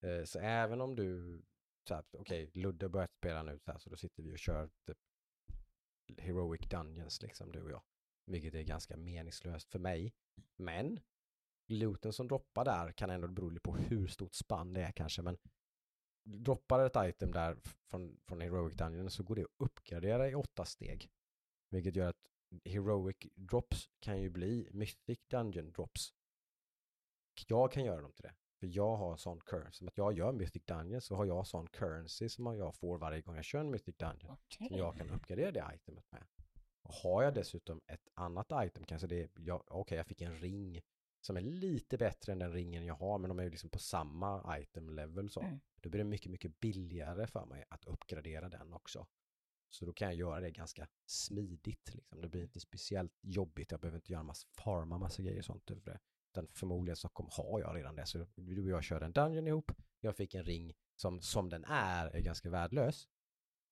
Eh, 0.00 0.24
Så 0.24 0.38
även 0.38 0.80
om 0.80 0.96
du, 0.96 1.36
okej, 1.84 1.98
okay, 1.98 2.20
okej, 2.20 2.50
Ludde 2.54 2.86
har 2.86 2.90
börjat 2.90 3.14
spela 3.14 3.42
nu 3.42 3.58
så 3.58 3.72
här, 3.72 3.78
så 3.78 3.90
då 3.90 3.96
sitter 3.96 4.22
vi 4.22 4.34
och 4.34 4.38
kör 4.38 4.70
typ 4.86 4.98
Heroic 6.18 6.60
Dungeons 6.68 7.22
liksom, 7.22 7.52
du 7.52 7.62
och 7.62 7.70
jag. 7.70 7.82
Vilket 8.26 8.54
är 8.54 8.62
ganska 8.62 8.96
meningslöst 8.96 9.70
för 9.70 9.78
mig. 9.78 10.14
Men 10.56 11.00
looten 11.66 12.12
som 12.12 12.28
droppar 12.28 12.64
där 12.64 12.92
kan 12.92 13.10
ändå 13.10 13.28
bero 13.28 13.60
på 13.60 13.76
hur 13.76 14.06
stort 14.06 14.34
spann 14.34 14.72
det 14.72 14.82
är 14.82 14.92
kanske, 14.92 15.22
men 15.22 15.38
droppar 16.24 16.86
ett 16.86 16.96
item 16.96 17.32
där 17.32 17.56
från, 17.90 18.20
från 18.24 18.40
Heroic 18.40 18.74
Dungeon 18.76 19.10
så 19.10 19.22
går 19.22 19.36
det 19.36 19.42
att 19.42 19.56
uppgradera 19.56 20.28
i 20.28 20.34
åtta 20.34 20.64
steg. 20.64 21.10
Vilket 21.70 21.96
gör 21.96 22.08
att 22.08 22.28
Heroic 22.64 23.16
Drops 23.34 23.90
kan 24.00 24.20
ju 24.20 24.30
bli 24.30 24.68
Mythic 24.72 25.18
Dungeon 25.28 25.72
Drops. 25.72 26.14
Jag 27.46 27.72
kan 27.72 27.84
göra 27.84 28.00
dem 28.00 28.12
till 28.12 28.22
det. 28.22 28.34
För 28.60 28.66
jag 28.66 28.96
har 28.96 29.16
sån 29.16 29.40
currency, 29.40 29.78
som 29.78 29.88
att 29.88 29.98
jag 29.98 30.12
gör 30.12 30.32
Mythic 30.32 30.62
Dungeon 30.64 31.00
så 31.00 31.16
har 31.16 31.24
jag 31.24 31.46
sån 31.46 31.66
currency 31.66 32.28
som 32.28 32.56
jag 32.56 32.74
får 32.74 32.98
varje 32.98 33.20
gång 33.20 33.36
jag 33.36 33.44
kör 33.44 33.60
en 33.60 33.70
Mythic 33.70 33.96
Dungeon. 33.96 34.36
Som 34.48 34.66
Okej. 34.66 34.78
jag 34.78 34.96
kan 34.96 35.10
uppgradera 35.10 35.50
det 35.50 35.74
itemet 35.74 36.12
med. 36.12 36.24
Och 36.82 36.94
har 36.94 37.22
jag 37.22 37.34
dessutom 37.34 37.80
ett 37.86 38.08
annat 38.14 38.52
item, 38.52 38.84
kanske 38.84 39.06
det 39.06 39.22
är, 39.22 39.28
okej 39.72 39.96
jag 39.96 40.06
fick 40.06 40.20
en 40.20 40.36
ring 40.36 40.80
som 41.20 41.36
är 41.36 41.40
lite 41.40 41.98
bättre 41.98 42.32
än 42.32 42.38
den 42.38 42.52
ringen 42.52 42.84
jag 42.84 42.94
har, 42.94 43.18
men 43.18 43.28
de 43.28 43.38
är 43.38 43.42
ju 43.42 43.50
liksom 43.50 43.70
på 43.70 43.78
samma 43.78 44.58
item 44.58 44.88
level 44.88 45.30
så. 45.30 45.40
Mm. 45.40 45.60
Då 45.80 45.88
blir 45.90 45.98
det 45.98 46.04
mycket, 46.04 46.30
mycket 46.32 46.60
billigare 46.60 47.26
för 47.26 47.46
mig 47.46 47.64
att 47.68 47.84
uppgradera 47.84 48.48
den 48.48 48.72
också. 48.72 49.06
Så 49.74 49.86
då 49.86 49.92
kan 49.92 50.08
jag 50.08 50.14
göra 50.14 50.40
det 50.40 50.50
ganska 50.50 50.86
smidigt. 51.06 51.94
Liksom. 51.94 52.20
Det 52.20 52.28
blir 52.28 52.42
inte 52.42 52.60
speciellt 52.60 53.18
jobbigt. 53.22 53.70
Jag 53.70 53.80
behöver 53.80 53.98
inte 53.98 54.12
göra 54.12 54.22
massa, 54.22 54.48
farma 54.58 54.98
massa 54.98 55.22
grejer 55.22 55.38
och 55.38 55.44
sånt 55.44 55.70
över 55.70 55.82
det. 55.84 55.98
Utan 56.30 56.48
förmodligen 56.52 56.96
så 56.96 57.08
kom, 57.08 57.28
har 57.30 57.60
jag 57.60 57.76
redan 57.76 57.96
det. 57.96 58.06
Så 58.06 58.26
du 58.34 58.62
och 58.62 58.70
jag 58.70 58.84
körde 58.84 59.04
en 59.06 59.12
dungeon 59.12 59.46
ihop. 59.46 59.72
Jag 60.00 60.16
fick 60.16 60.34
en 60.34 60.44
ring 60.44 60.74
som, 60.96 61.20
som 61.20 61.48
den 61.48 61.64
är, 61.64 62.06
är 62.06 62.20
ganska 62.20 62.50
värdelös. 62.50 63.08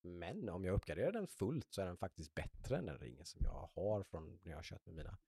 Men 0.02 0.48
om 0.48 0.64
jag 0.64 0.74
uppgraderar 0.74 1.12
den 1.12 1.26
fullt 1.26 1.66
så 1.70 1.82
är 1.82 1.86
den 1.86 1.96
faktiskt 1.96 2.34
bättre 2.34 2.78
än 2.78 2.86
den 2.86 2.98
ringen 2.98 3.26
som 3.26 3.40
jag 3.44 3.70
har 3.74 4.02
från 4.02 4.38
när 4.42 4.50
jag 4.50 4.58
har 4.58 4.62
kört 4.62 4.86
med 4.86 4.94
mina 4.94 5.18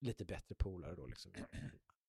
lite 0.00 0.24
bättre 0.24 0.54
polare 0.54 0.94
då 0.94 1.06
liksom. 1.06 1.32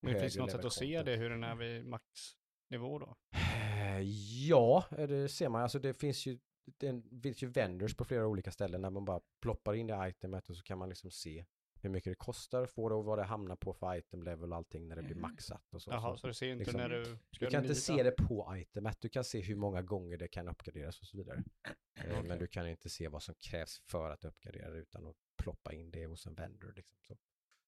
Men 0.01 0.13
det 0.13 0.19
finns 0.19 0.35
Högre 0.35 0.41
något 0.41 0.51
sätt 0.51 0.65
att 0.65 0.73
se 0.73 1.03
det, 1.03 1.15
hur 1.15 1.29
den 1.29 1.43
är 1.43 1.55
vid 1.55 1.85
maxnivå 1.85 2.99
då? 2.99 3.15
Eh, 3.31 4.01
Ja, 4.47 4.85
det 4.89 5.29
ser 5.29 5.49
man. 5.49 5.62
Alltså 5.62 5.79
det 5.79 5.93
finns 5.93 6.25
ju, 6.25 6.39
det 6.77 7.01
finns 7.23 7.43
ju 7.43 7.47
vendors 7.47 7.95
på 7.95 8.05
flera 8.05 8.27
olika 8.27 8.51
ställen 8.51 8.82
där 8.82 8.89
man 8.89 9.05
bara 9.05 9.21
ploppar 9.41 9.73
in 9.73 9.88
det 9.88 10.10
itemet 10.10 10.49
och 10.49 10.58
så 10.58 10.63
kan 10.63 10.77
man 10.77 10.89
liksom 10.89 11.12
se 11.12 11.45
hur 11.82 11.89
mycket 11.89 12.12
det 12.12 12.15
kostar, 12.15 12.65
få 12.65 12.89
det 12.89 12.95
och 12.95 13.05
vad 13.05 13.17
det 13.17 13.23
hamnar 13.23 13.55
på 13.55 13.73
för 13.73 13.95
item 13.95 14.23
level 14.23 14.51
och 14.51 14.58
allting 14.58 14.88
när 14.88 14.95
det 14.95 15.01
blir 15.03 15.15
Mhm. 15.15 15.21
maxat 15.21 15.73
och 15.73 15.82
så. 15.82 15.91
Jaha, 15.91 16.12
så. 16.15 16.17
så 16.17 16.27
du 16.27 16.34
ser 16.34 16.47
inte 16.47 16.60
liksom- 16.63 16.77
när 16.82 16.89
du 16.89 17.17
Du 17.39 17.47
kan 17.49 17.62
inte 17.63 17.75
se 17.75 18.03
det 18.03 18.12
på 18.12 18.58
itemet, 18.58 19.01
du 19.01 19.10
kan 19.10 19.23
se 19.23 19.41
hur 19.41 19.55
många 19.55 19.82
gånger 19.82 20.17
det 20.17 20.27
kan 20.27 20.47
uppgraderas 20.47 21.01
och 21.01 21.08
så 21.08 21.17
vidare. 21.17 21.43
Eh, 21.65 21.71
Okej. 22.12 22.23
Men 22.23 22.39
du 22.39 22.47
kan 22.47 22.67
inte 22.67 22.89
se 22.89 23.08
vad 23.08 23.23
som 23.23 23.36
krävs 23.36 23.79
för 23.79 24.10
att 24.10 24.25
uppgradera 24.25 24.69
det 24.69 24.77
utan 24.79 25.08
att 25.08 25.15
ploppa 25.43 25.73
in 25.73 25.91
det 25.91 26.05
hos 26.05 26.25
en 26.25 26.36
vendor. 26.36 26.73
Liksom. 26.75 26.97
Så. 27.01 27.15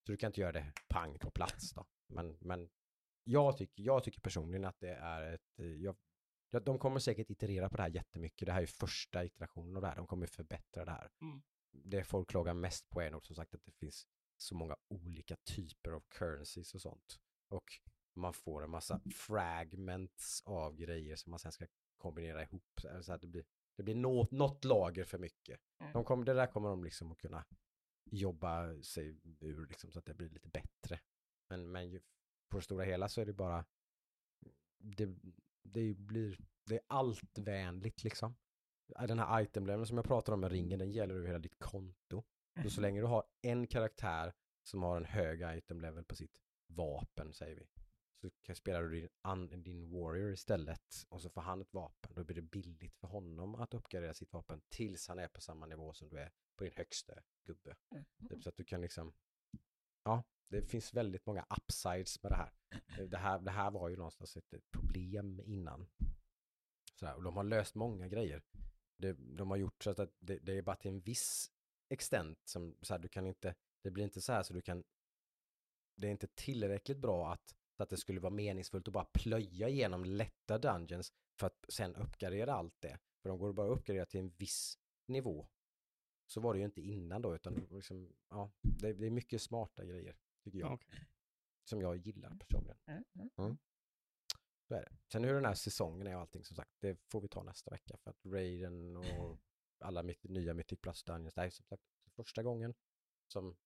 så 0.06 0.12
du 0.12 0.18
kan 0.18 0.28
inte 0.30 0.42
göra 0.42 0.52
det 0.52 0.74
pang 0.88 1.20
på 1.20 1.32
plats 1.32 1.74
då. 1.74 1.86
Men, 2.08 2.38
men 2.42 2.70
jag, 3.24 3.58
tycker, 3.58 3.84
jag 3.84 4.04
tycker 4.04 4.22
personligen 4.22 4.66
att 4.66 4.80
det 4.80 4.94
är 4.94 5.34
ett... 5.34 5.60
eh, 5.60 5.66
Jag, 5.66 5.82
ja, 5.84 5.96
de 6.60 6.80
kommer 6.80 7.00
säkert 7.00 7.30
iterera 7.30 7.70
på 7.70 7.78
det 7.78 7.84
här 7.84 7.90
jättemycket. 7.90 8.46
Det 8.46 8.52
här 8.52 8.62
är 8.62 8.66
första 8.66 9.26
iterationen 9.26 9.76
av 9.76 9.82
det 9.82 9.88
här. 9.88 9.96
De 9.96 10.08
kommer 10.08 10.28
förbättra 10.28 10.86
det 10.86 10.92
här. 10.92 11.12
Mm. 11.22 11.42
Det 11.72 12.04
folk 12.04 12.30
klagar 12.30 12.54
mest 12.54 12.90
på 12.90 13.02
är 13.02 13.12
nog 13.12 13.26
som 13.26 13.36
sagt 13.36 13.56
att 13.56 13.66
det 13.66 13.72
finns 13.72 14.08
så 14.38 14.56
många 14.56 14.76
olika 14.88 15.36
typer 15.36 15.92
av 15.92 16.04
currencies 16.10 16.74
och 16.76 16.82
sånt. 16.82 17.20
Och 17.48 17.80
man 18.16 18.34
får 18.34 18.64
en 18.64 18.70
massa 18.70 19.02
fragments 19.16 20.42
av 20.46 20.76
grejer 20.76 21.16
som 21.16 21.30
man 21.30 21.40
sen 21.40 21.52
ska 21.52 21.68
kombinera 21.98 22.44
ihop. 22.44 22.82
Så 23.02 23.14
att 23.14 23.22
det 23.22 23.28
blir, 23.28 23.46
det 23.78 23.84
blir 23.84 23.96
något, 23.96 24.32
något 24.32 24.66
lager 24.66 25.04
för 25.04 25.18
mycket. 25.18 25.60
Mm. 25.80 25.94
De 25.94 26.04
kommer, 26.04 26.26
det 26.26 26.34
där 26.34 26.48
kommer 26.48 26.70
de 26.70 26.84
liksom 26.84 27.12
att 27.12 27.18
kunna 27.18 27.46
jobba 28.06 28.82
sig 28.82 29.20
ur 29.40 29.68
liksom, 29.68 29.92
så 29.92 30.00
att 30.00 30.06
det 30.06 30.14
blir 30.14 30.30
lite 30.30 30.50
bättre. 30.50 31.00
Men, 31.50 31.72
men 31.72 31.90
ju, 31.90 32.02
på 32.50 32.58
det 32.58 32.64
stora 32.64 32.84
hela 32.84 33.10
så 33.10 33.22
är 33.22 33.26
det 33.26 33.34
bara 33.34 33.66
det, 34.78 35.16
det 35.64 35.94
blir 35.94 36.38
det 36.66 36.76
är 36.76 36.82
allt-vänligt 36.88 38.04
liksom. 38.04 38.36
Den 39.08 39.20
här 39.20 39.42
itemleveln 39.42 39.88
som 39.88 39.98
jag 39.98 40.06
pratar 40.06 40.34
om 40.34 40.40
med 40.40 40.52
ringen, 40.52 40.80
den 40.80 40.92
gäller 40.92 41.16
över 41.16 41.28
hela 41.28 41.40
ditt 41.40 41.60
konto. 41.60 42.24
Så, 42.64 42.70
så 42.70 42.82
länge 42.82 43.02
du 43.02 43.08
har 43.08 43.24
en 43.42 43.68
karaktär 43.68 44.34
som 44.64 44.84
har 44.84 44.98
en 44.98 45.06
hög 45.06 45.58
itemlevel 45.58 46.04
på 46.04 46.16
sitt 46.16 46.42
vapen, 46.68 47.34
säger 47.34 47.56
vi. 47.56 47.68
Så 48.22 48.30
kan, 48.42 48.56
spelar 48.56 48.84
du 48.84 48.90
din, 48.90 49.10
an, 49.22 49.64
din 49.64 49.90
warrior 49.90 50.32
istället 50.32 51.06
och 51.10 51.22
så 51.22 51.30
får 51.30 51.42
han 51.42 51.62
ett 51.62 51.74
vapen. 51.74 52.14
Då 52.16 52.24
blir 52.24 52.36
det 52.36 52.42
billigt 52.42 52.98
för 52.98 53.08
honom 53.08 53.56
att 53.56 53.74
uppgradera 53.74 54.14
sitt 54.14 54.34
vapen 54.34 54.62
tills 54.70 55.08
han 55.08 55.20
är 55.20 55.28
på 55.28 55.42
samma 55.42 55.66
nivå 55.66 55.94
som 55.94 56.10
du 56.10 56.20
är 56.20 56.32
på 56.56 56.64
din 56.64 56.74
högsta 56.76 57.14
gubbe. 57.46 57.76
Mm. 57.92 58.06
Typ 58.30 58.44
så 58.44 58.50
att 58.50 58.56
du 58.56 58.64
kan 58.64 58.82
liksom, 58.82 59.14
ja, 60.04 60.24
det 60.52 60.62
finns 60.62 60.94
väldigt 60.94 61.26
många 61.26 61.46
upsides 61.50 62.24
med 62.24 62.32
det 62.32 62.36
här. 62.36 62.52
Eh, 63.00 63.06
det 63.06 63.18
här, 63.18 63.40
det 63.40 63.52
här 63.52 63.72
var 63.72 63.90
ju 63.90 63.96
någonstans 63.96 64.38
ett 64.38 64.54
ett 64.54 64.72
problem 64.72 65.42
innan. 65.46 65.88
Sådär, 66.96 67.16
och 67.16 67.24
de 67.24 67.38
har 67.38 67.44
löst 67.44 67.76
många 67.76 68.08
grejer. 68.08 68.44
Det, 68.98 69.14
de 69.14 69.50
har 69.50 69.58
gjort 69.58 69.84
så 69.84 69.90
att 69.90 70.10
det, 70.20 70.40
det 70.40 70.58
är 70.58 70.62
bara 70.62 70.76
till 70.76 70.92
en 70.92 71.00
viss 71.00 71.52
extent 71.90 72.40
som 72.46 72.78
så 72.82 72.94
här, 72.94 73.00
du 73.00 73.08
kan 73.08 73.28
inte, 73.28 73.56
det 73.84 73.92
blir 73.92 74.04
inte 74.04 74.22
så 74.22 74.34
här 74.34 74.44
så 74.44 74.54
du 74.54 74.62
kan, 74.62 74.84
det 75.96 76.08
är 76.08 76.12
inte 76.12 76.28
tillräckligt 76.28 76.98
bra 76.98 77.34
att, 77.34 77.56
så 77.78 77.84
att 77.84 77.90
det 77.90 77.98
skulle 77.98 78.20
vara 78.20 78.34
meningsfullt 78.34 78.88
att 78.88 78.94
bara 78.94 79.06
plöja 79.14 79.70
igenom 79.70 80.06
lätta 80.06 80.58
dungeons 80.58 81.14
för 81.40 81.48
att 81.48 81.66
sen 81.70 81.96
uppgradera 81.96 82.54
allt 82.54 82.76
det. 82.82 83.00
För 83.22 83.30
de 83.30 83.40
går 83.40 83.54
bara 83.54 83.72
att 83.72 83.78
uppgradera 83.78 84.06
till 84.06 84.20
en 84.20 84.30
viss 84.30 84.80
nivå. 85.08 85.48
Så 86.28 86.42
var 86.42 86.54
det 86.54 86.60
ju 86.60 86.66
inte 86.66 86.82
innan 86.82 87.22
då, 87.22 87.36
utan 87.36 87.68
liksom, 87.72 88.14
ja, 88.30 88.52
det, 88.62 88.94
det 88.94 89.06
är 89.06 89.12
mycket 89.12 89.42
smarta 89.42 89.86
grejer, 89.86 90.16
tycker 90.44 90.60
jag. 90.60 90.70
Ja, 90.72 90.74
okej. 90.74 91.08
Som 91.64 91.82
jag 91.82 91.98
gillar 91.98 92.36
personligen. 92.36 92.78
Mm, 92.86 93.04
mm. 93.38 93.58
Så 94.68 94.76
är 94.76 94.82
det. 94.82 94.98
Sen 95.12 95.24
hur 95.24 95.34
den 95.34 95.46
här 95.46 95.54
säsongen 95.54 96.08
är 96.08 96.16
och 96.16 96.22
allting 96.22 96.44
som 96.44 96.56
sagt, 96.56 96.72
det 96.80 96.96
får 97.12 97.22
vi 97.22 97.28
ta 97.28 97.44
nästa 97.44 97.72
vecka 97.72 97.98
för 97.98 98.10
att 98.10 98.26
Raiden 98.26 98.98
och 98.98 99.38
alla 99.80 100.04
myt- 100.04 100.30
nya 100.30 100.54
Mythic 100.54 100.80
Plus 100.82 101.04
Dungeons, 101.04 101.34
det 101.34 101.42
här 101.42 101.48
är 101.48 101.52
som 101.52 101.66
sagt 101.66 101.84
första 102.16 102.44
gången 102.44 102.74
som 103.28 103.58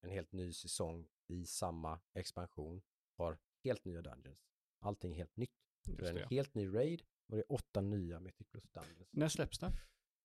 en 0.00 0.10
helt 0.10 0.32
ny 0.32 0.52
säsong 0.52 1.08
i 1.26 1.46
samma 1.46 2.00
expansion 2.14 2.82
har 3.16 3.38
helt 3.64 3.84
nya 3.84 4.02
Dungeons. 4.02 4.38
Allting 4.78 5.12
är 5.12 5.16
helt 5.16 5.36
nytt. 5.36 5.50
Det 5.84 6.08
är 6.08 6.14
det. 6.14 6.22
en 6.22 6.28
helt 6.28 6.54
ny 6.54 6.74
Raid 6.74 7.02
och 7.26 7.36
det 7.36 7.42
är 7.42 7.52
åtta 7.52 7.80
nya 7.80 8.20
Mythic 8.20 8.46
Plus 8.48 8.64
Dungeons. 8.64 9.08
När 9.12 9.28
släpps 9.28 9.58
det? 9.58 9.72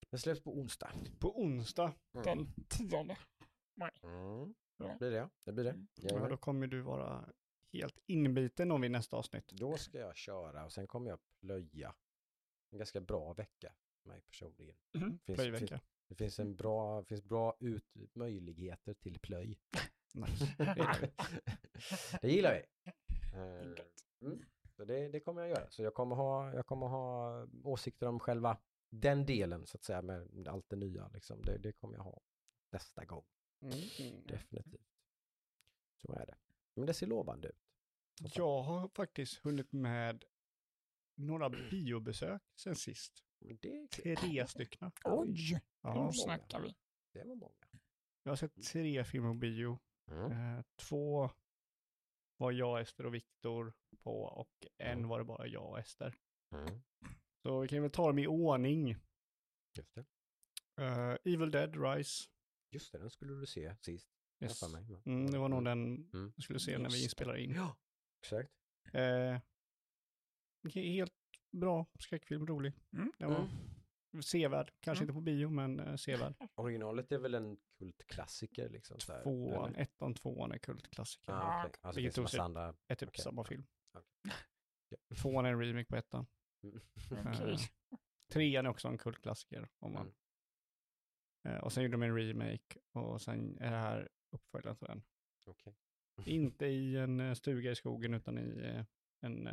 Den 0.10 0.19
släpps 0.19 0.41
på 0.41 0.58
onsdag. 0.58 0.91
På 1.19 1.41
onsdag. 1.41 1.93
Den 2.12 2.53
tionde. 2.69 3.17
Mm. 4.03 4.56
Ja. 4.78 4.88
Det 4.88 4.98
blir 5.00 5.12
det, 5.12 5.30
det 5.44 5.52
blir 5.52 5.64
det. 5.64 5.70
Mm. 5.70 5.88
Ja, 5.96 6.28
då 6.30 6.38
kommer 6.38 6.68
du 6.68 6.82
vara 6.82 7.30
helt 7.74 8.00
inbiten 8.06 8.72
om 8.72 8.82
vid 8.82 8.92
nästa 8.92 9.18
avsnitt. 9.18 9.52
Då 9.52 9.78
ska 9.78 10.00
jag 10.00 10.16
köra 10.16 10.66
och 10.66 10.74
sen 10.74 10.88
kommer 10.88 11.10
jag 11.10 11.20
plöja. 11.42 11.96
En 12.72 12.78
ganska 12.78 13.02
bra 13.02 13.34
vecka 13.34 13.74
för 14.02 14.10
mig 14.10 14.22
personligen. 14.22 14.76
Mm. 14.96 15.20
Finns, 15.20 15.38
Plöjvecka. 15.38 15.82
Det 16.08 16.16
finns 16.16 16.40
en 16.40 16.56
bra, 16.56 17.04
finns 17.04 17.24
bra 17.24 17.56
ut, 17.60 17.86
möjligheter 18.14 18.94
till 18.94 19.20
plöj. 19.20 19.60
Nice. 20.16 20.56
Det 20.58 20.72
gillar 20.78 21.00
vi. 21.02 21.12
det 22.22 22.32
gillar 22.32 22.54
vi. 22.54 22.64
Eh, 23.40 23.76
Mm. 24.22 24.46
Så 24.76 24.86
det, 24.86 25.08
det 25.10 25.20
kommer 25.20 25.42
jag 25.42 25.50
göra. 25.50 25.70
Så 25.70 25.84
jag 25.84 25.94
kommer, 25.94 26.16
ha, 26.16 26.54
jag 26.54 26.66
kommer 26.66 26.88
ha 26.88 27.48
åsikter 27.64 28.08
om 28.08 28.20
själva 28.20 28.58
den 28.90 29.26
delen 29.26 29.66
så 29.66 29.78
att 29.78 29.84
säga 29.84 30.02
med 30.02 30.48
allt 30.48 30.70
det 30.70 30.76
nya. 30.76 31.08
Liksom. 31.14 31.42
Det, 31.42 31.58
det 31.58 31.72
kommer 31.72 31.96
jag 31.96 32.04
ha 32.04 32.22
nästa 32.72 33.06
gång. 33.06 33.24
Mm. 33.63 34.23
Definitivt. 34.28 34.88
Så 36.02 36.13
är 36.13 36.26
det. 36.26 36.36
Men 36.76 36.86
det 36.86 36.93
ser 36.93 37.08
lovande 37.08 37.47
ut. 37.47 37.60
Jag 38.36 38.62
har 38.63 38.88
faktiskt 38.88 39.38
hunnit 39.45 39.71
med 39.71 40.23
några 41.15 41.49
biobesök 41.49 42.41
sen 42.56 42.76
sist. 42.76 43.23
Det. 43.39 43.88
Tre 44.17 44.47
stycken. 44.47 44.91
Oj, 45.06 45.62
Ja, 45.82 46.06
nu 46.06 46.13
snackar 46.13 46.60
vi. 46.62 46.76
Det 47.13 47.23
var 47.23 47.36
många. 47.36 47.54
jag 48.23 48.32
har 48.32 48.36
sett 48.36 48.63
tre 48.71 49.04
filmer 49.04 49.30
på 49.30 49.34
bio. 49.39 49.80
Mm. 50.12 50.32
Eh, 50.32 50.63
två 50.76 51.30
var 52.38 52.52
jag, 52.52 52.82
Ester 52.82 53.06
och 53.06 53.13
Viktor 53.15 53.73
på 54.04 54.23
och 54.23 54.67
en 54.78 54.97
Mm. 54.97 55.08
var 55.10 55.19
det 55.19 55.26
bara 55.26 55.47
jag 55.47 55.69
och 55.69 55.80
Ester. 55.80 56.15
Mm. 56.56 56.82
Så 57.44 57.60
vi 57.60 57.67
kan 57.67 57.81
väl 57.81 57.92
ta 57.92 58.08
dem 58.08 58.19
i 58.19 58.27
ordning. 58.27 58.96
Just 59.77 59.96
det. 59.96 60.06
Eh, 60.83 61.33
Evil 61.33 61.52
Dead 61.52 61.75
Rise. 61.83 62.29
Just 62.74 62.92
det, 62.92 62.98
den 62.98 63.10
skulle 63.10 63.34
du 63.34 63.46
se 63.46 63.76
sist. 63.82 64.10
Yes. 64.42 64.60
för 64.60 64.67
mig. 64.67 64.86
Men- 64.90 65.02
Mm, 65.19 65.32
det 65.32 65.38
var 65.38 65.50
nog 65.50 65.65
den 65.65 66.10
Mm. 66.13 66.34
jag 66.36 66.44
skulle 66.44 66.60
se 66.60 66.78
när 66.78 66.90
vi 66.90 66.96
Just 66.96 67.04
inspelade 67.04 67.42
in. 67.42 67.52
Ja, 67.56 67.78
exakt. 68.21 68.52
Eh, 68.94 69.40
helt 70.74 71.13
bra 71.52 71.86
skräckfilm, 72.00 72.48
rolig. 72.48 72.74
Mm. 72.94 73.12
Den 73.17 73.30
var 73.30 73.50
sevärd. 74.21 74.71
Kanske 74.80 75.04
Mm. 75.04 75.10
inte 75.10 75.13
på 75.17 75.21
bio, 75.21 75.50
men 75.50 75.80
eh, 75.80 75.96
sevärd. 75.96 76.34
Originalet 76.56 77.12
är 77.12 77.17
väl 77.17 77.34
en 77.36 77.58
kultklassiker 77.78 78.69
liksom? 78.69 78.98
Tvåan, 78.98 79.76
ettan, 79.76 80.13
tvåan 80.13 80.52
är 80.52 80.58
kultklassiker. 80.58 81.32
Ah, 81.32 81.60
okej. 81.65 81.71
Alltså 81.82 82.00
det 82.00 82.02
Vilket 82.04 82.15
finns 82.15 82.36
andra. 82.36 82.76
är 82.88 82.96
typ 82.96 83.10
okej. 83.10 83.24
samma 83.24 83.44
film. 83.44 83.65
Okej. 83.94 84.38
Tvåan 85.21 85.46
är 85.46 85.50
en 85.50 85.60
remake 85.60 85.86
på 85.86 85.96
ettan. 85.96 86.26
Mm. 86.63 86.80
Eh, 88.32 88.38
trean 88.40 88.65
är 88.65 88.69
också 88.69 88.88
en 88.88 88.98
kultklassiker. 88.98 89.69
Om 89.80 89.94
man. 89.94 90.13
Mm. 91.44 91.58
Eh, 91.58 91.63
och 91.63 91.73
sen 91.73 91.83
gjorde 91.83 91.94
de 91.94 92.04
en 92.04 92.17
remake 92.17 92.79
och 92.91 93.21
sen 93.21 93.58
är 93.60 93.71
det 93.71 93.77
här 93.77 94.10
uppföljaren 94.31 94.77
till 94.77 94.87
den. 94.87 95.04
Okej. 95.46 95.75
Inte 96.25 96.65
i 96.65 96.98
en 96.98 97.19
eh, 97.19 97.33
stuga 97.33 97.71
i 97.71 97.75
skogen 97.75 98.13
utan 98.13 98.37
i 98.37 98.62
eh, 98.63 98.85
en, 99.21 99.50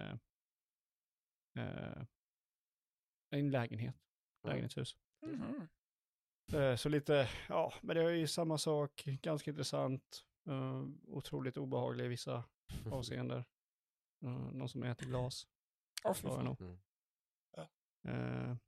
en 3.30 3.50
lägenhet. 3.50 3.94
Mm. 4.42 4.52
Lägenhetshus. 4.52 4.96
Eh, 6.52 6.76
Så 6.76 6.88
lite, 6.88 7.28
ja, 7.48 7.72
men 7.82 7.96
det 7.96 8.02
är 8.02 8.10
ju 8.10 8.26
samma 8.26 8.58
sak, 8.58 9.02
ganska 9.06 9.50
intressant, 9.50 10.26
otroligt 11.06 11.56
obehaglig 11.56 12.04
i 12.04 12.08
vissa 12.08 12.44
avseenden. 12.90 13.44
Uh, 14.24 14.52
någon 14.52 14.68
som 14.68 14.82
äter 14.82 15.06
glas. 15.06 15.48
Fan. 16.14 16.44
nog. 16.44 16.78
Mm. 18.04 18.58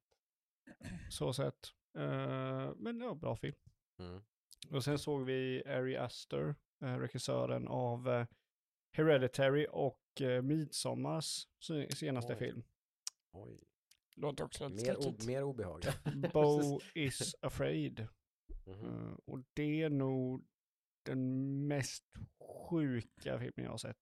Så 1.10 1.32
sett. 1.32 1.74
Eh, 1.94 2.72
men 2.76 3.00
ja, 3.00 3.14
bra 3.14 3.36
film. 3.36 3.56
Mm. 3.98 4.22
Och 4.70 4.84
sen 4.84 4.98
såg 4.98 5.24
vi 5.24 5.62
Ari 5.66 5.96
Aster, 5.96 6.54
eh, 6.82 6.98
regissören 6.98 7.68
av 7.68 8.08
eh, 8.08 8.26
Hereditary 8.96 9.66
och 9.70 10.20
eh, 10.20 10.42
Midsommars 10.42 11.46
se- 11.60 11.90
senaste 11.92 12.32
Oj. 12.32 12.38
film. 12.38 12.62
Oj. 13.32 13.60
Låter 14.16 14.44
också 14.44 14.64
helt 14.68 14.86
Mer, 14.86 14.96
o, 14.96 15.16
mer 15.26 15.42
obehagligt. 15.42 15.98
Bo 16.32 16.80
is 16.94 17.34
afraid. 17.40 18.06
Mhm. 18.66 18.84
Eh, 18.84 19.14
och 19.24 19.40
det 19.52 19.82
är 19.82 19.90
nog 19.90 20.44
den 21.02 21.66
mest 21.66 22.04
sjuka 22.70 23.38
filmen 23.38 23.64
jag 23.64 23.70
har 23.70 23.78
sett. 23.78 23.96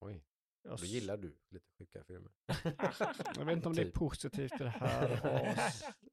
Oj, 0.00 0.24
Jag, 0.62 0.78
då 0.78 0.84
gillar 0.84 1.16
du 1.16 1.36
lite 1.48 1.66
sjuka 1.78 2.04
filmer. 2.04 2.32
jag 3.36 3.44
vet 3.44 3.56
inte 3.56 3.68
om 3.68 3.74
det 3.74 3.80
är 3.82 3.84
Typ. 3.84 3.94
positivt 3.94 4.52
i 4.60 4.64
det 4.64 4.70
här 4.70 5.08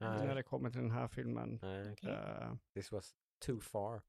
när 0.00 0.34
det 0.34 0.42
kommer 0.42 0.70
till 0.70 0.80
den 0.80 0.90
här 0.90 1.08
filmen. 1.08 1.58
nej, 1.62 1.92
Okej. 1.92 2.10
Eh, 2.10 2.54
this 2.74 2.92
was 2.92 3.14
too 3.46 3.60
far. 3.60 4.02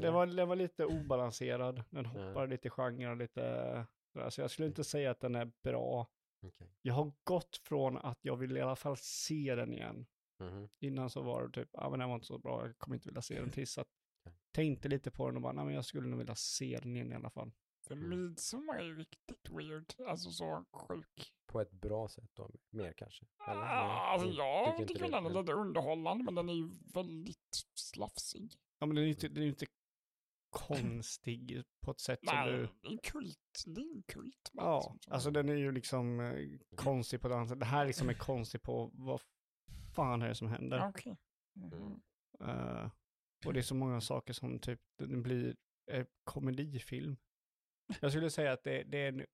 det, 0.00 0.10
var, 0.10 0.26
det 0.26 0.44
var 0.44 0.56
lite 0.56 0.84
obalanserad. 0.84 1.84
Den 1.90 2.06
hoppar 2.06 2.46
lite 2.46 2.70
genrer, 2.70 3.16
lite... 3.16 3.86
Så 4.30 4.40
jag 4.40 4.50
skulle 4.50 4.68
inte 4.68 4.84
säga 4.84 5.10
att 5.10 5.20
den 5.20 5.34
är 5.34 5.52
bra. 5.62 6.06
Okej. 6.46 6.70
Jag 6.82 6.94
har 6.94 7.12
gått 7.24 7.56
från 7.56 7.98
att 7.98 8.18
jag 8.22 8.36
vill 8.36 8.56
i 8.56 8.60
alla 8.60 8.76
fall 8.76 8.96
se 8.96 9.54
den 9.54 9.72
igen. 9.72 10.06
Mhm. 10.40 10.68
Innan 10.78 11.10
så 11.10 11.22
var 11.22 11.42
det 11.46 11.52
typ, 11.52 11.68
ja 11.72 11.90
men 11.90 11.98
den 11.98 12.08
var 12.08 12.14
inte 12.14 12.26
så 12.26 12.38
bra, 12.38 12.66
jag 12.66 12.78
kommer 12.78 12.94
inte 12.94 13.08
vilja 13.08 13.22
se 13.22 13.40
den 13.40 13.50
tills 13.52 13.78
att 13.78 13.88
Okej. 14.26 14.38
tänkte 14.52 14.88
lite 14.88 15.10
på 15.10 15.26
den 15.26 15.36
och 15.36 15.42
bara, 15.42 15.52
nej 15.52 15.64
men 15.64 15.74
jag 15.74 15.84
skulle 15.84 16.08
nog 16.08 16.18
vilja 16.18 16.34
se 16.34 16.78
den 16.82 16.96
igen 16.96 17.12
i 17.12 17.14
alla 17.14 17.30
fall. 17.30 17.52
För 17.82 17.94
Mm. 17.94 18.08
midsommar 18.10 18.74
är 18.78 18.82
ju 18.84 18.96
riktigt 18.96 19.50
weird. 19.50 19.94
Alltså 20.06 20.30
så 20.30 20.64
sjuk. 20.72 21.32
På 21.46 21.60
ett 21.60 21.70
bra 21.72 22.08
sätt 22.08 22.30
då, 22.34 22.50
mer 22.70 22.92
kanske? 22.92 23.26
Eller? 23.48 23.60
Nej, 23.60 23.68
Ah, 23.70 24.12
alltså 24.12 24.28
du 24.28 24.34
jag 24.36 24.76
tycker 24.88 25.04
det, 25.04 25.10
den 25.10 25.26
är 25.26 25.40
lite 25.40 25.52
underhållande 25.52 26.24
men 26.24 26.34
den 26.34 26.48
är 26.48 26.52
ju 26.54 26.70
väldigt 26.94 27.64
slafsig. 27.74 28.54
Ja 28.78 28.86
men 28.86 28.94
den 28.96 29.02
är 29.02 29.06
ju 29.06 29.12
inte, 29.12 29.28
den 29.28 29.36
är 29.38 29.42
ju 29.42 29.48
inte 29.48 29.66
konstig 30.50 31.62
på 31.80 31.90
ett 31.90 32.00
sätt 32.00 32.20
som 32.24 32.34
Nej, 32.36 32.52
du... 32.52 32.68
det 32.82 32.88
är 32.88 32.92
en 32.92 32.98
kult. 32.98 33.62
Det 33.66 33.80
är 33.80 33.96
en 33.96 34.02
kult. 34.02 34.50
Ja, 34.52 34.76
liksom, 34.76 34.98
så. 35.00 35.12
alltså 35.12 35.30
den 35.30 35.48
är 35.48 35.54
ju 35.54 35.72
liksom 35.72 36.20
eh, 36.20 36.48
konstig 36.76 37.20
på 37.20 37.28
ett 37.28 37.34
annat 37.34 37.48
sätt. 37.48 37.60
Det 37.60 37.66
här 37.66 37.86
liksom 37.86 38.08
är 38.08 38.14
konstig 38.14 38.62
på 38.62 38.90
vad 38.94 39.20
fan 39.94 40.22
är 40.22 40.28
det 40.28 40.34
som 40.34 40.48
händer? 40.48 40.88
Okej. 40.88 41.16
Mhm. 41.52 42.00
Mm. 42.40 42.58
Eh, 42.80 42.90
och 43.46 43.52
det 43.52 43.60
är 43.60 43.62
så 43.62 43.74
många 43.74 44.00
saker 44.00 44.32
som 44.32 44.58
typ, 44.58 44.80
den 44.98 45.22
blir 45.22 45.56
eh, 45.90 46.06
komedifilm. 46.24 47.16
Jag 48.00 48.12
skulle 48.12 48.30
säga 48.30 48.52
att 48.52 48.64
det, 48.64 48.82
det, 48.82 48.98
är 48.98 49.08
en, 49.08 49.26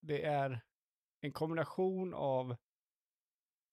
det 0.00 0.22
är 0.24 0.60
en 1.20 1.32
kombination 1.32 2.14
av 2.14 2.56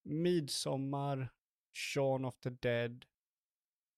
Midsommar, 0.03 1.33
Shaun 1.73 2.25
of 2.25 2.39
the 2.39 2.49
Dead, 2.49 3.05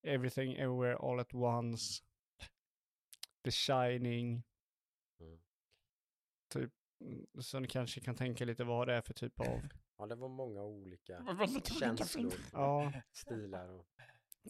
Everything 0.08 0.54
Everywhere 0.54 0.96
All 0.96 1.20
at 1.20 1.34
Once, 1.34 2.04
The 3.44 3.52
Shining, 3.52 4.44
Mm. 5.20 5.40
typ, 6.54 6.72
mm, 7.02 7.28
så 7.40 7.60
ni 7.60 7.68
kanske 7.68 8.02
kan 8.02 8.16
tänka 8.16 8.46
lite 8.46 8.64
vad 8.64 8.88
det 8.88 8.94
är 8.94 9.02
för 9.02 9.14
typ 9.14 9.40
av, 9.40 9.46
Ja, 9.98 10.06
det 10.06 10.16
var 10.16 10.30
många 10.30 10.64
olika 10.64 11.26
känslor, 11.80 12.34
ja, 12.54 12.94
stilar 13.12 13.70
och... 13.70 13.88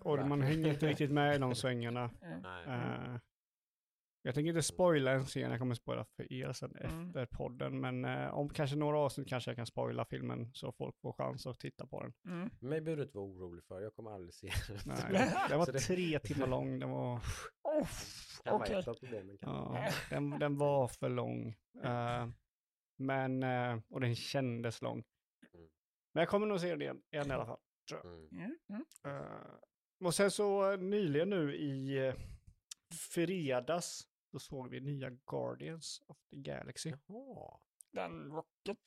och 0.02 0.28
man 0.28 0.42
hänger 0.42 0.74
inte 0.74 0.88
riktigt 0.88 1.12
med 1.12 1.36
i 1.36 1.40
de 1.40 1.56
svängarna. 1.56 2.12
Mm. 2.22 2.42
Nej. 2.66 3.20
Jag 4.26 4.36
tänker 4.36 4.50
inte 4.50 4.62
spoila 4.64 5.12
en 5.12 5.26
scen, 5.26 5.50
jag 5.52 5.60
kommer 5.60 5.76
spoila 5.76 6.06
för 6.06 6.34
er 6.34 6.52
sen 6.54 6.76
Mm. 6.76 7.08
efter 7.08 7.26
podden, 7.26 7.80
men 7.82 8.06
eh, 8.06 8.34
om 8.34 8.50
kanske 8.50 8.76
några 8.76 8.98
avsnitt 9.00 9.28
kanske 9.28 9.50
jag 9.52 9.56
kan 9.56 9.66
spoila 9.66 10.06
filmen 10.06 10.52
så 10.54 10.72
folk 10.72 11.00
får 11.02 11.14
chans 11.14 11.48
att 11.48 11.60
titta 11.60 11.88
på 11.88 12.02
den. 12.04 12.14
Mm. 12.28 12.50
Mig 12.60 12.82
behöver 12.82 12.98
du 12.98 13.04
inte 13.08 13.18
vara 13.18 13.28
orolig 13.28 13.64
för, 13.64 13.82
jag 13.82 13.94
kommer 13.96 14.12
aldrig 14.12 14.34
se 14.34 14.52
den. 14.68 14.78
Nej, 14.86 15.34
den 15.50 15.60
var 15.60 15.66
det- 15.72 15.80
tre 15.80 16.20
timmar 16.20 16.48
lång, 16.48 16.80
den 16.80 16.90
var, 16.90 17.16
Oh, 17.64 17.88
kan 18.46 18.60
vara 18.60 18.84
problemen. 18.94 19.38
Kan. 19.38 19.50
ja, 19.50 19.90
den, 20.10 20.30
den 20.30 20.58
var 20.58 20.88
för 20.88 21.10
lång. 21.10 21.56
Eh, 21.84 22.28
men, 22.98 23.44
eh, 23.44 23.80
och 23.90 24.02
den 24.02 24.16
kändes 24.16 24.82
lång. 24.82 25.04
Mm. 25.54 25.68
Men 26.14 26.22
jag 26.22 26.30
kommer 26.30 26.48
nog 26.48 26.60
se 26.60 26.70
den 26.70 26.82
igen, 26.82 27.02
igen 27.12 27.32
i 27.32 27.34
alla 27.34 27.46
fall. 27.46 27.60
Mm. 28.04 28.28
Mm. 28.32 28.56
Mm. 28.70 28.86
Eh, 29.18 30.06
och 30.06 30.16
sen 30.16 30.32
så 30.32 30.76
nyligen 30.76 31.30
nu 31.30 31.56
i 31.56 32.00
uh, 32.08 32.14
fredags 33.12 34.08
så 34.36 34.40
såg 34.40 34.70
vi 34.70 34.80
nya 34.80 35.10
Guardians 35.10 36.02
of 36.08 36.18
the 36.30 36.36
Galaxy. 36.36 36.90
Jaha. 37.08 37.60
Den 37.92 38.32
Rocket, 38.32 38.78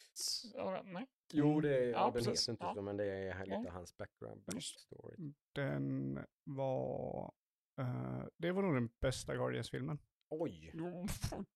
nej. 0.84 1.07
Jo, 1.32 1.61
det 1.61 1.76
är, 1.78 1.90
ja, 1.90 2.05
den 2.05 2.12
precis. 2.12 2.42
heter 2.49 2.53
inte 2.53 2.64
Ja. 2.64 2.74
så, 2.74 2.82
men 2.82 2.96
det 2.96 3.05
är 3.05 3.44
lite 3.44 3.62
Ja. 3.64 3.70
hans 3.70 3.96
background, 3.96 4.42
backstory. 4.44 5.32
Den 5.53 6.18
var... 6.44 7.32
eh, 7.80 8.24
det 8.36 8.53
var 8.53 8.62
nog 8.62 8.74
den 8.74 8.90
bästa 9.01 9.34
Guardians-filmen. 9.34 9.99
Oj! 10.30 10.70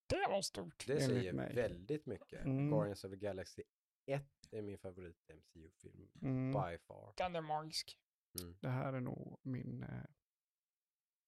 Det 0.06 0.26
var 0.28 0.42
stort. 0.42 0.84
Det 0.86 1.00
säger 1.00 1.32
mig. 1.32 1.54
väldigt 1.54 2.06
mycket. 2.06 2.44
Mm. 2.44 2.70
Guardians 2.70 3.04
of 3.04 3.10
the 3.10 3.16
Galaxy 3.16 3.62
1 4.06 4.24
är 4.50 4.62
min 4.62 4.78
favorit 4.78 5.16
MCU-film, 5.28 6.08
Mm, 6.22 6.52
by 6.52 6.78
far. 6.78 7.12
Den 7.16 7.36
är 7.36 7.40
magisk. 7.40 7.98
Mm. 8.40 8.56
det 8.60 8.68
här 8.68 8.92
är 8.92 9.00
nog 9.00 9.38
min... 9.42 9.82
eh, 9.82 10.04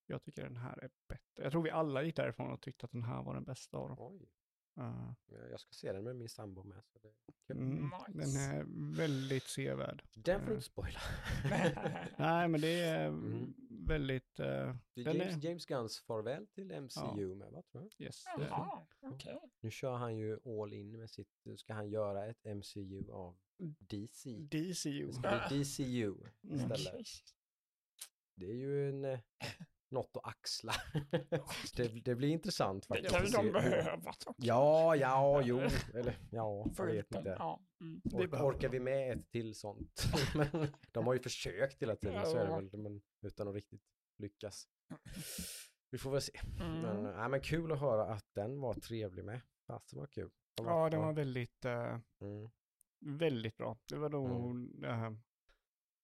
jag 0.07 0.23
tycker 0.23 0.43
den 0.43 0.57
här 0.57 0.79
är 0.85 0.91
bättre. 1.09 1.43
Jag 1.43 1.53
tror 1.53 1.63
vi 1.63 1.71
alla 1.71 2.03
gick 2.03 2.17
därifrån 2.17 2.53
och 2.53 2.61
tyckte 2.61 2.87
att 2.87 2.93
den 2.93 3.03
här 3.05 3.23
var 3.23 3.35
den 3.35 3.45
bästa 3.45 3.77
av 3.79 3.89
dem. 3.89 3.97
Oj, 4.01 4.29
Eh, 4.77 5.13
jag 5.51 5.61
ska 5.61 5.73
se 5.73 5.93
den 5.93 6.05
med 6.05 6.17
min 6.17 6.29
sambo 6.29 6.63
med. 6.63 6.83
Så 6.85 6.99
det 6.99 7.09
är 7.49 7.57
mm, 7.57 7.91
Den 8.09 8.17
Nice. 8.19 8.39
är 8.41 8.65
väldigt 8.97 9.43
sevärd. 9.43 10.03
Den 10.15 10.41
får 10.41 10.47
du 10.47 10.53
eh. 10.53 10.57
inte 10.57 10.67
spoila. 10.67 11.01
Nej, 12.19 12.49
men 12.49 12.61
det 12.61 12.81
är 12.81 13.07
Mm. 13.07 13.55
väldigt... 13.87 14.41
eh, 14.41 14.47
Det 14.95 15.01
är 15.01 15.05
den 15.05 15.17
James, 15.17 15.37
är- 15.37 15.49
James 15.49 15.67
Gunns 15.67 16.01
farväl 16.01 16.47
till 16.47 16.71
MCU 16.81 17.35
med, 17.35 17.51
va, 17.53 17.63
tror 17.63 17.83
jag. 17.99 18.07
yes, 18.07 18.25
Jaha, 18.39 18.87
okej. 19.03 19.39
Nu 19.61 19.71
kör 19.71 19.93
han 19.97 20.17
ju 20.17 20.39
all 20.63 20.73
in 20.73 20.97
med 20.97 21.11
sitt, 21.11 21.31
nu 21.45 21.57
ska 21.57 21.75
han 21.75 21.89
göra 21.91 22.27
ett 22.27 22.45
MCU 22.45 23.11
av 23.11 23.37
DC. 23.79 24.31
DCU. 24.39 25.07
Det 25.07 25.13
ska 25.13 25.47
bli 25.49 25.59
DCU 25.63 26.15
Mm. 26.45 26.55
istället. 26.55 26.87
Okej. 26.93 27.05
Det 28.35 28.47
är 28.47 28.55
ju 28.55 28.89
en, 28.89 29.05
eh, 29.05 29.21
något 29.95 30.16
att 30.16 30.26
axla. 30.26 30.72
det, 31.76 31.88
det 32.05 32.14
blir 32.14 32.28
intressant 32.28 32.82
Det 32.82 32.88
faktiskt. 32.88 33.14
kan 33.14 33.22
att 33.24 33.30
se 33.30 33.36
de 33.36 33.53
behöva. 33.53 34.12
Ja, 34.36 34.97
ja, 34.97 35.42
jo, 35.45 35.61
eller 35.95 36.18
ja, 36.30 36.66
jag 36.76 36.86
vet 36.86 37.14
inte. 37.14 37.36
ja. 37.38 37.61
Mm. 37.80 38.01
Det 38.05 38.16
Ork, 38.16 38.30
behöver 38.30 38.51
orkar 38.51 38.68
vi 38.68 38.80
med 38.80 39.18
ett 39.18 39.30
till 39.30 39.55
sånt? 39.55 40.03
de 40.92 41.07
har 41.07 41.14
ju 41.14 41.20
försökt 41.20 41.82
hela 41.82 41.97
tiden, 41.97 42.26
så 42.26 42.36
är 42.36 42.45
det 42.45 42.51
Ja. 42.51 42.57
väl, 42.61 42.76
men 42.78 43.03
utan 43.22 43.49
att 43.49 43.55
riktigt 43.55 43.82
lyckas. 44.18 44.68
Vi 45.90 45.99
får 45.99 46.11
väl 46.11 46.20
se. 46.22 46.40
Mm. 46.61 46.80
Men, 46.80 47.03
nej, 47.16 47.28
men 47.28 47.40
kul 47.40 47.72
att 47.72 47.80
höra 47.80 48.05
att 48.14 48.26
den 48.34 48.61
var 48.61 48.74
trevlig 48.74 49.24
med. 49.24 49.40
Fasen 49.66 49.99
var 49.99 50.07
kul. 50.07 50.30
De 50.55 50.66
Ja, 50.66 50.90
den 50.90 51.01
var 51.01 51.12
väldigt, 51.12 51.64
eh, 51.64 51.99
Mm. 52.20 52.51
väldigt 53.01 53.57
bra. 53.57 53.78
Det 53.88 53.97
var 53.97 54.09
nog... 54.09 54.84
eh, 54.84 55.11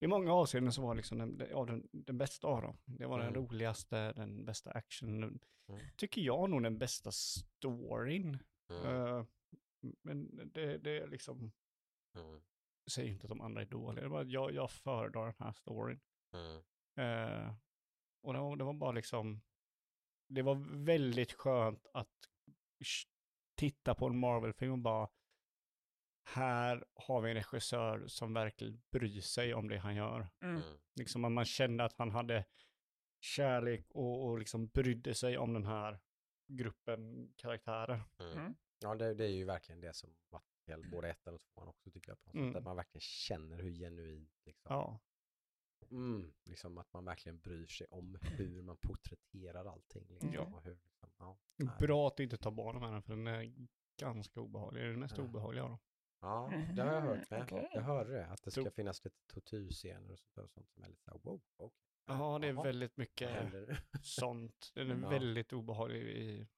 I 0.00 0.06
många 0.06 0.32
avseenden 0.32 0.72
så 0.72 0.82
var 0.82 0.94
liksom 0.94 1.18
den, 1.18 1.38
den- 1.38 1.48
ja, 1.50 1.64
den, 1.64 1.88
den 1.92 2.18
bästa 2.18 2.46
av 2.48 2.62
dem. 2.62 2.78
Det 2.84 3.06
var 3.06 3.18
den 3.18 3.28
Mm. 3.28 3.40
roligaste, 3.42 4.12
den 4.12 4.44
bästa 4.44 4.70
actionen. 4.70 5.40
Mm. 5.68 5.80
Tycker 5.96 6.20
jag 6.20 6.50
nog 6.50 6.62
den 6.62 6.78
bästa 6.78 7.10
storyn. 7.12 8.38
Eh, 8.84 9.24
men 10.02 10.36
det, 10.52 10.78
det 10.78 10.98
är 10.98 11.06
liksom, 11.06 11.52
Mm. 12.14 12.40
säger 12.90 13.10
inte 13.12 13.24
att 13.24 13.28
de 13.28 13.40
andra 13.40 13.62
är 13.62 13.66
dåliga, 13.66 14.00
det 14.02 14.06
är 14.06 14.10
bara 14.10 14.22
jag, 14.24 14.52
jag 14.54 14.70
föredrar 14.70 15.24
den 15.26 15.34
här 15.38 15.52
storyn. 15.52 16.00
Eh, 16.96 17.54
och 18.22 18.32
det 18.32 18.38
var, 18.40 18.56
det 18.56 18.64
var 18.64 18.72
bara 18.74 18.92
liksom, 18.92 19.40
det 20.28 20.42
var 20.42 20.54
väldigt 20.84 21.32
skönt 21.32 21.86
att 21.94 22.28
titta 23.54 23.94
på 23.94 24.06
en 24.06 24.18
Marvel-film 24.18 24.72
och 24.72 24.78
bara, 24.78 25.08
här 26.24 26.84
har 26.94 27.20
vi 27.20 27.30
en 27.30 27.36
regissör 27.36 28.06
som 28.06 28.34
verkligen 28.34 28.82
bryr 28.90 29.20
sig 29.20 29.54
om 29.54 29.68
det 29.68 29.78
han 29.78 29.94
gör. 29.96 30.28
Mm. 30.40 30.56
Mm. 30.56 30.78
Liksom 30.94 31.24
att 31.24 31.32
man 31.32 31.44
kände 31.44 31.84
att 31.84 31.92
han 31.98 32.10
hade 32.10 32.44
kärlek 33.20 33.86
och, 33.90 34.24
och 34.26 34.38
liksom 34.38 34.66
brydde 34.68 35.14
sig 35.14 35.38
om 35.38 35.52
den 35.52 35.64
här 35.64 35.98
gruppen 36.46 37.32
karaktärer. 37.36 38.02
Mm. 38.18 38.38
Mm. 38.38 38.54
Ja, 38.80 38.94
det, 38.94 39.14
det 39.14 39.24
är 39.24 39.28
ju 39.28 39.44
verkligen 39.44 39.80
det 39.80 39.94
som 39.94 40.10
varit 40.28 40.44
fel, 40.66 40.90
både 40.90 41.08
ettan 41.10 41.34
och 41.34 41.42
tvåan 41.42 41.68
också 41.68 41.90
tycker 41.90 42.10
jag. 42.10 42.20
På 42.20 42.28
något 42.28 42.32
sätt. 42.34 42.40
Mm. 42.42 42.56
Att 42.56 42.64
man 42.64 42.76
verkligen 42.76 43.00
känner 43.00 43.58
hur 43.62 43.72
genuint, 43.72 44.32
liksom, 44.44 44.66
Ja, 44.74 45.00
mm, 45.90 46.32
liksom 46.44 46.78
att 46.78 46.92
man 46.92 47.04
verkligen 47.04 47.38
bryr 47.38 47.66
sig 47.66 47.86
om 47.90 48.18
hur 48.22 48.62
man 48.62 48.76
porträtterar 48.76 49.64
allting. 49.64 50.06
Liksom, 50.08 50.32
Ja. 50.34 50.40
och 50.42 50.64
hur, 50.64 50.78
liksom, 50.84 51.10
ja. 51.18 51.38
Bra 51.78 52.06
att 52.08 52.16
du 52.16 52.22
inte 52.22 52.36
tar 52.36 52.50
barnen 52.50 52.82
med 52.82 52.92
den 52.92 53.02
för 53.02 53.16
den 53.16 53.26
är 53.26 53.52
ganska 54.00 54.40
obehaglig. 54.40 54.82
Det 54.82 54.86
är 54.86 54.90
den 54.90 55.00
mest 55.00 55.18
Ja. 55.18 55.24
obehagliga 55.24 55.64
av 55.64 55.70
dem. 55.70 55.78
Ja, 56.20 56.50
det 56.76 56.82
har 56.82 56.92
jag 56.92 57.00
hört 57.00 57.30
med. 57.30 57.42
Okej. 57.42 57.70
Jag 57.74 57.82
hörde 57.82 58.12
det, 58.12 58.26
att 58.26 58.42
det 58.42 58.50
ska 58.50 58.60
Tror- 58.62 58.70
finnas 58.70 59.04
lite 59.04 59.16
tortyrscener 59.26 60.12
och 60.12 60.18
sånt, 60.18 60.34
där, 60.34 60.42
och 60.42 60.50
sånt 60.50 60.70
som 60.70 60.82
är 60.84 60.88
lite 60.88 61.02
så 61.02 61.10
här, 61.10 61.18
wow, 61.22 61.40
okej. 61.56 61.76
Ja, 62.06 62.38
det 62.38 62.46
är 62.48 62.52
Jaha, 62.52 62.62
väldigt 62.64 62.96
mycket 62.96 63.30
sånt. 64.02 64.70
Den 64.74 64.90
är 64.90 65.02
Ja. 65.02 65.08
väldigt 65.08 65.52
obehaglig 65.52 66.02
i... 66.02 66.48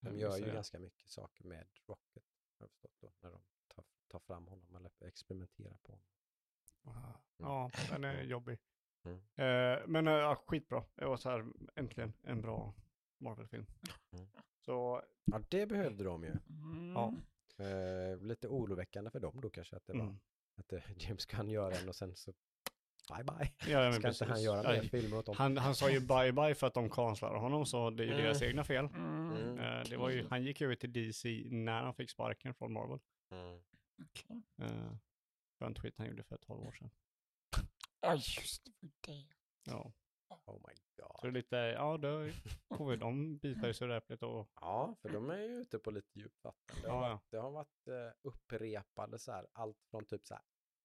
De 0.00 0.18
jag 0.18 0.38
gör 0.40 0.46
ju 0.46 0.52
ganska 0.52 0.78
mycket 0.78 1.08
saker 1.10 1.44
med 1.44 1.66
Rocket. 1.86 2.24
jag 2.58 2.70
förstått 2.70 2.94
då, 3.00 3.12
när 3.20 3.30
de 3.30 3.40
tar, 3.68 3.84
tar 4.08 4.18
fram 4.18 4.46
honom 4.46 4.76
eller 4.76 4.90
experimenterar 5.06 5.76
på 5.82 5.92
honom. 5.92 7.14
Ja, 7.36 7.70
den 7.90 8.04
är 8.04 8.22
jobbig. 8.22 8.58
Mm. 9.04 9.18
Eh, 9.18 9.86
men 9.86 10.06
eh, 10.08 10.12
ja, 10.14 10.44
skitbra. 10.46 10.84
Det 10.94 11.04
var 11.06 11.16
så 11.16 11.30
här, 11.30 11.46
äntligen 11.74 12.12
en 12.22 12.42
bra 12.42 12.74
Marvel-film. 13.18 13.66
Mm. 14.12 14.26
Så 14.60 15.02
Ja, 15.24 15.40
det 15.48 15.66
behövde 15.66 16.04
de 16.04 16.24
ju. 16.24 16.30
Mm. 16.48 16.92
Ja. 16.92 17.14
Eh, 17.58 18.18
lite 18.20 18.48
oroväckande 18.48 19.10
för 19.10 19.20
dem 19.20 19.40
då 19.40 19.50
kanske 19.50 19.76
att 19.76 19.86
det 19.86 19.92
var 19.92 20.00
mm. 20.00 20.18
att 20.56 20.72
eh, 20.72 20.82
James 20.96 21.26
Gunn 21.26 21.50
gör 21.50 21.70
en 21.70 21.88
och 21.88 21.96
sen 21.96 22.16
så 22.16 22.32
bye 23.08 23.24
bye. 23.24 23.72
ja, 23.72 23.78
men 23.78 23.92
Ska 23.92 24.08
inte 24.08 24.24
han 24.24 24.32
precis. 24.32 24.44
göra 24.46 24.62
mer 24.72 24.82
filmer 24.82 25.18
åt 25.18 25.26
dem? 25.26 25.34
Han, 25.38 25.56
han 25.56 25.74
sa 25.74 25.90
ju 25.90 26.00
bye 26.14 26.32
bye 26.32 26.54
för 26.54 26.66
att 26.66 26.74
de 26.74 26.90
kanslade 26.90 27.38
honom, 27.38 27.66
så 27.66 27.90
det 27.90 28.02
är 28.02 28.06
ju 28.06 28.12
Mm. 28.12 28.24
deras 28.24 28.42
egna 28.42 28.64
fel. 28.64 28.84
Mm. 28.84 29.32
Mm. 29.32 29.58
Eh, 29.58 29.84
det 29.90 29.96
var 29.96 30.10
ju, 30.10 30.26
han 30.28 30.42
gick 30.42 30.60
över 30.60 30.74
till 30.74 30.92
DC 30.92 31.46
när 31.50 31.82
han 31.82 31.94
fick 31.94 32.10
sparken 32.10 32.54
från 32.54 32.72
Marvel. 32.72 32.98
Mm. 33.30 33.60
Okej. 34.02 34.42
Uh, 34.62 34.96
för 35.58 35.66
en 35.66 35.74
tweet 35.74 35.94
han 35.98 36.06
gjorde 36.06 36.22
för 36.24 36.36
12 36.36 36.66
år 36.66 36.72
sedan. 36.72 36.90
Ja, 38.00 38.14
just 38.14 38.64
det. 38.64 38.72
för 38.80 39.12
det. 39.12 39.24
Ja, 39.64 39.92
Oh 40.44 40.54
my 40.68 40.74
god. 40.96 41.16
så 41.20 41.22
det 41.22 41.28
är 41.28 41.32
lite, 41.32 41.56
ja 41.56 41.96
då 41.98 42.28
får 42.76 42.90
vi 42.90 42.96
de 42.96 43.36
bitar 43.38 43.68
i 43.68 43.74
surdäpplet 43.74 44.22
och 44.22 44.50
Ja, 44.60 44.96
för 45.02 45.08
de 45.08 45.30
är 45.30 45.38
ju 45.38 45.60
ute 45.60 45.78
på 45.78 45.90
lite 45.90 46.18
djupt 46.18 46.44
vatten. 46.44 46.76
Det 46.82 46.88
har 46.90 46.96
Ja, 47.02 47.08
ja. 47.08 47.12
varit, 47.12 47.30
det 47.30 47.36
har 47.36 47.50
varit 47.50 47.88
eh, 47.88 48.12
upprepade 48.22 49.18
så 49.18 49.32
här, 49.32 49.46
allt 49.52 49.78
från 49.90 50.04
typ 50.04 50.26
så 50.26 50.34
här, 50.34 50.42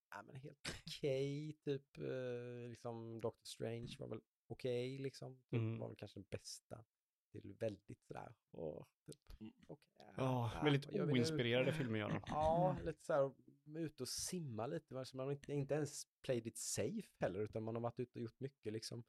ja 0.10 0.22
men 0.22 0.36
helt 0.36 0.60
okej, 0.88 1.54
typ 1.64 1.97
eh, 1.97 2.70
liksom 2.70 3.22
Doctor 3.22 3.45
Strange 3.47 3.95
var 4.00 4.08
väl 4.08 4.22
okej 4.47 4.97
liksom, 4.97 5.36
typ, 5.50 5.60
Mm. 5.60 5.80
var 5.80 5.88
väl 5.88 5.97
kanske 5.97 6.20
den 6.20 6.28
bästa. 6.30 6.86
Till 7.32 7.54
väldigt 7.60 8.04
sådär, 8.04 8.34
åh, 8.52 8.86
typ, 9.06 9.56
okej. 9.68 9.86
ja, 9.97 10.52
ja, 10.56 10.62
väldigt 10.64 10.89
oinspirerade 10.89 11.74
filmer 11.74 12.00
gör 12.00 12.10
de. 12.10 12.22
Ja, 12.28 12.78
lite 12.84 13.04
så 13.06 13.14
här 13.14 13.32
ute 13.78 14.03
och 14.03 14.09
simma 14.09 14.67
lite. 14.67 14.93
va, 14.93 15.05
så 15.05 15.17
Man 15.17 15.26
har 15.26 15.32
inte, 15.32 15.53
inte 15.53 15.74
ens 15.74 16.03
played 16.22 16.47
it 16.47 16.57
safe 16.57 17.07
heller, 17.20 17.39
utan 17.39 17.63
man 17.63 17.76
har 17.76 17.82
varit 17.82 17.99
ute 17.99 18.20
och 18.20 18.24
gjort 18.24 18.39
mycket 18.39 18.74
liksom 18.74 19.03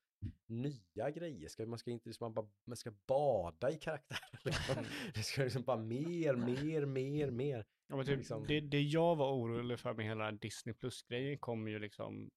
nya 0.47 1.11
grejer. 1.11 1.49
Ska, 1.49 1.67
man 1.67 1.79
ska 1.79 1.91
inte 1.91 2.09
liksom, 2.09 2.25
man, 2.25 2.35
bara, 2.35 2.51
man 2.65 2.77
ska 2.77 2.93
bada 3.07 3.71
i 3.71 3.79
karaktärer. 3.79 4.21
Liksom. 4.45 4.85
Det 5.15 5.23
ska 5.23 5.43
liksom 5.45 5.63
bara 5.63 5.77
mer, 5.77 6.35
mer, 6.35 6.87
mer, 6.87 7.31
mer. 7.31 7.67
Ja, 7.87 7.97
men 7.97 8.07
typ, 8.07 8.19
liksom- 8.19 8.47
det, 8.47 8.61
det 8.61 8.81
jag 8.81 9.17
var 9.17 9.33
orolig 9.33 9.79
för 9.79 9.95
med 9.95 10.07
hela 10.07 10.33
Disney 10.33 10.75
Plus-grejen 10.75 11.39
kommer 11.39 11.71
ju 11.71 11.79
liksom 11.79 12.31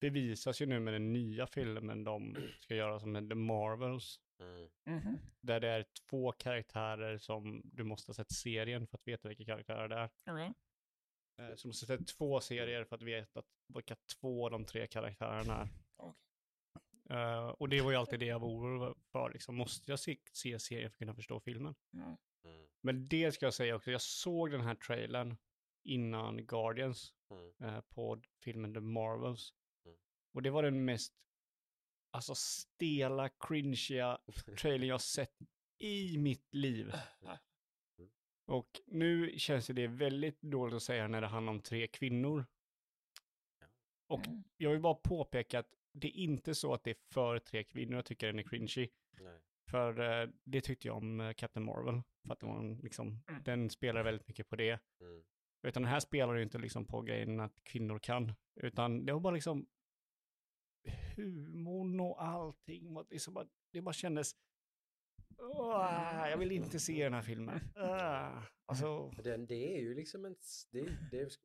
bevisas 0.00 0.62
ju 0.62 0.66
nu 0.66 0.80
med 0.80 0.94
den 0.94 1.12
nya 1.12 1.46
filmen 1.46 2.04
de 2.04 2.36
ska 2.60 2.74
göra 2.74 3.00
som 3.00 3.16
är 3.16 3.28
The 3.28 3.34
Marvels. 3.34 4.20
Mhm. 4.86 5.18
Där 5.40 5.60
det 5.60 5.68
är 5.68 5.84
två 6.10 6.32
karaktärer 6.32 7.18
som 7.18 7.62
du 7.64 7.84
måste 7.84 8.08
ha 8.08 8.14
sett 8.14 8.32
serien 8.32 8.86
för 8.86 8.98
att 8.98 9.08
veta 9.08 9.28
vilka 9.28 9.44
karaktärer 9.44 9.88
det 9.88 9.96
är. 9.96 10.10
Okej. 10.26 10.52
Eh, 11.38 11.54
Så 11.54 11.62
du 11.62 11.68
måste 11.68 11.92
ha 11.92 11.98
sett 11.98 12.08
två 12.08 12.40
serier 12.40 12.84
för 12.84 12.96
att 12.96 13.02
veta 13.02 13.40
att, 13.40 13.46
vilka 13.74 13.96
två 14.20 14.44
av 14.44 14.50
de 14.50 14.64
tre 14.64 14.86
karaktärerna 14.86 15.56
är. 15.60 15.68
Okej. 15.96 16.20
Eh, 17.10 17.48
och 17.48 17.68
det 17.68 17.80
var 17.80 17.90
ju 17.90 17.96
alltid 17.96 18.20
det 18.20 18.26
jag 18.26 18.38
var 18.38 18.48
orolig 18.48 18.94
för. 19.12 19.30
Liksom. 19.32 19.54
Måste 19.54 19.90
jag 19.90 20.00
se, 20.00 20.16
se 20.32 20.58
serien 20.58 20.90
för 20.90 20.94
att 20.94 20.98
kunna 20.98 21.14
förstå 21.14 21.40
filmen? 21.40 21.74
Mm. 21.94 22.16
Men 22.80 23.08
det 23.08 23.32
ska 23.32 23.46
jag 23.46 23.54
säga 23.54 23.76
också, 23.76 23.90
jag 23.90 24.02
såg 24.02 24.50
den 24.50 24.60
här 24.60 24.74
trailern 24.74 25.36
innan 25.84 26.46
Guardians 26.46 27.14
Mm. 27.30 27.52
eh, 27.74 27.80
på 27.80 28.22
filmen 28.42 28.74
The 28.74 28.80
Marvels. 28.80 29.54
Mm. 29.86 29.96
Och 30.34 30.42
det 30.42 30.50
var 30.50 30.62
den 30.62 30.84
mest 30.84 31.14
alltså 32.10 32.34
stela, 32.34 33.28
cringeiga 33.28 34.18
trailern 34.60 34.88
jag 34.88 35.00
sett 35.00 35.36
i 35.78 36.18
mitt 36.18 36.54
liv. 36.54 36.92
Mm. 37.22 38.10
Och 38.46 38.80
nu 38.86 39.38
känns 39.38 39.66
det 39.66 39.86
väldigt 39.86 40.40
dåligt 40.40 40.74
att 40.74 40.82
säga 40.82 41.08
när 41.08 41.20
det 41.20 41.26
handlar 41.26 41.52
om 41.52 41.60
tre 41.60 41.86
kvinnor. 41.86 42.46
Och 44.06 44.26
Mm. 44.26 44.44
jag 44.56 44.70
vill 44.70 44.80
bara 44.80 44.94
påpeka 44.94 45.58
att 45.58 45.74
det 45.92 46.08
är 46.08 46.20
inte 46.22 46.54
så 46.54 46.74
att 46.74 46.84
det 46.84 46.90
är 46.90 46.96
för 47.12 47.38
tre 47.38 47.64
kvinnor 47.64 47.94
jag 47.96 48.04
tycker 48.04 48.26
den 48.26 48.38
är 48.38 48.42
cringy. 48.42 48.88
Nej. 49.10 49.40
För 49.70 50.00
eh, 50.22 50.28
det 50.44 50.60
tyckte 50.60 50.88
jag 50.88 50.96
om 50.96 51.20
eh, 51.20 51.32
Captain 51.32 51.66
Marvel. 51.66 52.02
För 52.26 52.32
att 52.32 52.40
det 52.40 52.46
var 52.46 52.58
en, 52.58 52.76
liksom, 52.76 53.22
Mm. 53.28 53.42
den 53.42 53.70
spelar 53.70 54.02
väldigt 54.02 54.28
mycket 54.28 54.48
på 54.48 54.56
det. 54.56 54.80
Mm. 55.00 55.24
Utan 55.64 55.84
här 55.84 56.00
spelar 56.00 56.34
ju 56.34 56.42
inte 56.42 56.58
liksom 56.58 56.84
på 56.86 57.02
grejen 57.02 57.40
att 57.40 57.64
kvinnor 57.64 57.98
kan. 57.98 58.32
Utan 58.54 59.06
det 59.06 59.12
var 59.12 59.20
bara 59.20 59.34
liksom 59.34 59.66
humorn 61.16 62.00
och 62.00 62.22
allting. 62.22 62.94
var 62.94 63.06
liksom 63.10 63.34
bara, 63.34 63.46
det 63.72 63.80
bara 63.80 63.92
kändes... 63.92 64.36
Åh, 65.38 66.28
jag 66.30 66.38
vill 66.38 66.52
inte 66.52 66.80
se 66.80 67.04
den 67.04 67.14
här 67.14 67.22
filmen. 67.22 67.60
Ah, 67.74 68.42
alltså, 68.66 69.10
Den, 69.10 69.46
det 69.46 69.76
är 69.76 69.80
ju 69.80 69.94
liksom 69.94 70.24
en, 70.24 70.36
det, 70.70 70.88
det, 71.10 71.36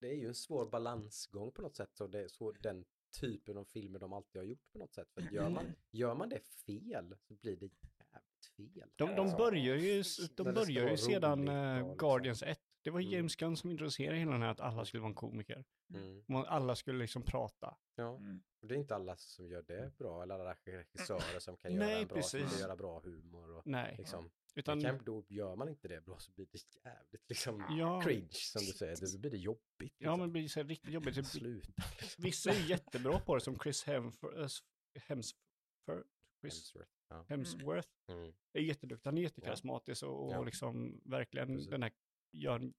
det 0.00 0.08
är 0.08 0.14
ju 0.14 0.26
en 0.26 0.34
svår 0.34 0.70
balansgång 0.70 1.52
på 1.52 1.62
något 1.62 1.76
sätt. 1.76 2.00
Och 2.00 2.10
det 2.10 2.20
är 2.20 2.28
så 2.28 2.52
den 2.52 2.84
typen 3.20 3.56
av 3.56 3.64
filmer 3.64 3.98
de 3.98 4.12
alltid 4.12 4.40
har 4.40 4.46
gjort 4.46 4.72
på 4.72 4.78
något 4.78 4.94
sätt. 4.94 5.08
För 5.14 5.34
gör 5.34 5.50
man, 5.50 5.74
gör 5.90 6.14
man 6.14 6.28
det 6.28 6.40
fel 6.66 7.16
så 7.20 7.34
blir 7.34 7.56
det 7.56 7.66
jävligt 7.66 8.46
fel. 8.56 8.88
de, 8.96 9.04
de 9.14 9.20
Alltså, 9.20 9.36
börjar 9.36 9.76
ju, 9.76 10.02
de 10.36 10.44
det 10.44 10.52
börjar 10.52 10.90
ju 10.90 10.96
sedan 10.96 11.48
eh, 11.48 11.72
och 11.72 11.78
liksom- 11.78 11.96
Guardians 11.96 12.42
1. 12.42 12.57
Det 12.88 12.92
var 12.92 13.00
Mm. 13.00 13.12
James 13.12 13.36
Gunn 13.36 13.56
som 13.56 13.70
introducerade 13.70 14.18
hela 14.18 14.32
den 14.32 14.42
här 14.42 14.50
att 14.50 14.60
alla 14.60 14.84
skulle 14.84 15.00
vara 15.00 15.08
en 15.08 15.14
komiker. 15.14 15.64
Mm. 15.94 16.24
Man, 16.28 16.44
alla 16.46 16.74
skulle 16.74 16.98
liksom 16.98 17.22
prata. 17.22 17.76
Ja, 17.94 18.16
Mm. 18.16 18.42
och 18.62 18.68
det 18.68 18.74
är 18.74 18.78
inte 18.78 18.94
alla 18.94 19.16
som 19.16 19.48
gör 19.48 19.62
det 19.62 19.98
bra, 19.98 20.22
eller 20.22 20.34
alla 20.34 20.54
regissörer 20.64 21.38
som 21.38 21.56
kan 21.56 21.72
Nej, 21.76 21.88
göra 21.90 22.00
en 22.00 22.06
bra, 22.08 22.22
som 22.22 22.40
precis. 22.40 22.52
kan 22.58 22.60
göra 22.68 22.76
bra 22.76 23.00
humor. 23.00 23.50
Och, 23.56 23.66
Nej, 23.66 23.94
liksom, 23.98 24.30
utan... 24.54 24.78
det 24.78 24.84
kan, 24.84 25.04
då 25.04 25.24
gör 25.28 25.56
man 25.56 25.68
inte 25.68 25.88
det 25.88 26.04
bra 26.04 26.18
så 26.18 26.32
blir 26.32 26.46
det 26.52 26.58
jävligt 26.84 27.28
liksom 27.28 27.64
Ja. 27.78 28.00
cringe 28.04 28.28
som 28.32 28.60
du 28.60 28.72
säger, 28.72 29.12
då 29.12 29.18
blir 29.18 29.30
det 29.30 29.36
jobbigt. 29.38 29.62
Liksom. 29.80 30.04
Ja, 30.06 30.16
men 30.16 30.28
det 30.28 30.32
blir 30.32 30.48
så 30.48 30.62
riktigt 30.62 30.92
jobbigt. 30.92 31.14
Typ, 31.14 31.26
Sluta. 31.26 31.82
Liksom. 32.00 32.24
Vissa 32.24 32.50
är 32.50 32.68
jättebra 32.70 33.20
på 33.20 33.34
det, 33.34 33.40
som 33.40 33.58
Chris 33.58 33.84
Hemsworth. 33.84 34.54
Hemsworth. 34.94 36.08
Chris 36.40 36.54
Hemsworth. 36.74 36.90
Ja. 37.08 37.24
Hemsworth 37.28 37.88
Mm. 38.08 38.32
är 38.52 38.60
jätteduktig. 38.60 39.08
Han 39.08 39.18
är 39.18 39.22
jättekarismatisk 39.22 40.02
och, 40.02 40.26
och 40.26 40.32
Ja. 40.32 40.42
liksom 40.44 41.00
verkligen 41.04 41.48
Precis. 41.48 41.68
den 41.70 41.82
här, 41.82 41.92
gör 42.32 42.54
en 42.60 42.74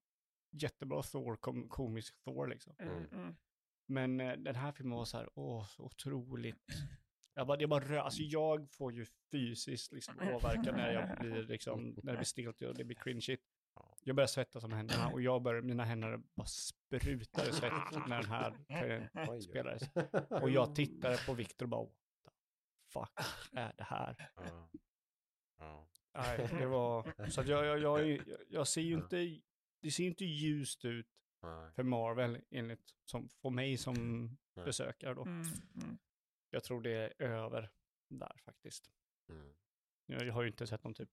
jättebra 0.52 1.04
Thor, 1.04 1.36
kom, 1.36 1.70
komisk 1.70 2.24
Thor 2.24 2.48
liksom. 2.48 2.76
Mm. 2.80 3.06
Mm. 3.06 3.36
Men 3.86 4.20
eh, 4.20 4.34
den 4.38 4.56
här 4.56 4.72
filmen 4.72 4.98
var 4.98 5.06
så 5.06 5.18
här, 5.18 5.30
åh, 5.34 5.68
så 5.68 5.84
otroligt. 5.84 6.66
Jag 7.34 7.48
bara, 7.48 7.58
det 7.58 7.68
bara 7.68 7.84
rö- 7.84 8.00
alltså 8.02 8.22
jag 8.22 8.72
får 8.72 8.94
ju 8.94 9.06
fysiskt 9.32 9.92
liksom 9.92 10.16
åverkan 10.20 10.76
när 10.76 10.92
jag 10.94 11.20
blir 11.20 11.44
liksom, 11.44 11.84
när 12.04 12.12
det 12.12 12.18
blir 12.18 12.26
stelt 12.26 12.62
och 12.62 12.76
det 12.76 12.84
blir 12.84 12.96
cringeigt. 12.96 13.44
Ja. 13.76 13.96
Jag 14.04 14.16
börjar 14.16 14.28
svettas 14.28 14.64
om 14.64 14.72
händerna 14.72 15.10
och 15.10 15.22
jag 15.22 15.42
börjar, 15.42 15.62
mina 15.62 15.84
händer 15.84 16.22
bara 16.36 16.48
sprutade 16.48 17.54
svett 17.54 18.08
när 18.08 18.22
den 18.22 18.32
här 18.32 19.40
spelades. 19.42 19.84
Och 20.44 20.50
jag 20.50 20.76
tittade 20.76 21.18
på 21.26 21.34
Viktor 21.34 21.66
och 21.66 21.70
bara, 21.70 21.84
what 21.84 23.16
the 23.16 23.24
fuck 23.24 23.54
är 23.54 23.74
det 23.78 23.84
här? 23.84 24.32
Nej, 26.14 26.50
det 26.60 26.66
var, 26.66 27.30
så 27.30 27.42
att 27.42 27.48
jag, 27.48 27.66
jag, 27.66 27.80
jag, 27.80 28.22
jag, 28.50 28.68
ser 28.68 28.82
ju 28.82 28.94
inte, 28.94 29.42
det 29.82 29.92
ser 29.92 30.04
ju 30.04 30.10
inte 30.10 30.26
ljust 30.26 30.86
ut 30.86 31.08
Nej. 31.42 31.72
för 31.72 31.84
Marvel 31.84 32.42
enligt, 32.50 32.96
som, 33.06 33.30
för 33.30 33.50
mig 33.50 33.78
som 33.78 34.26
Nej. 34.54 34.66
besökare 34.66 35.14
då. 35.14 35.22
Mm. 35.22 35.48
Mm. 35.76 35.98
Jag 36.50 36.64
tror 36.64 36.82
det 36.82 36.92
är 36.92 37.22
över 37.22 37.72
där 38.10 38.38
faktiskt. 38.46 38.92
Mm. 39.30 39.54
Jag, 40.06 40.28
jag 40.28 40.34
har 40.34 40.42
ju 40.42 40.48
inte 40.48 40.68
sett 40.68 40.84
dem 40.84 40.94
typ, 40.94 41.10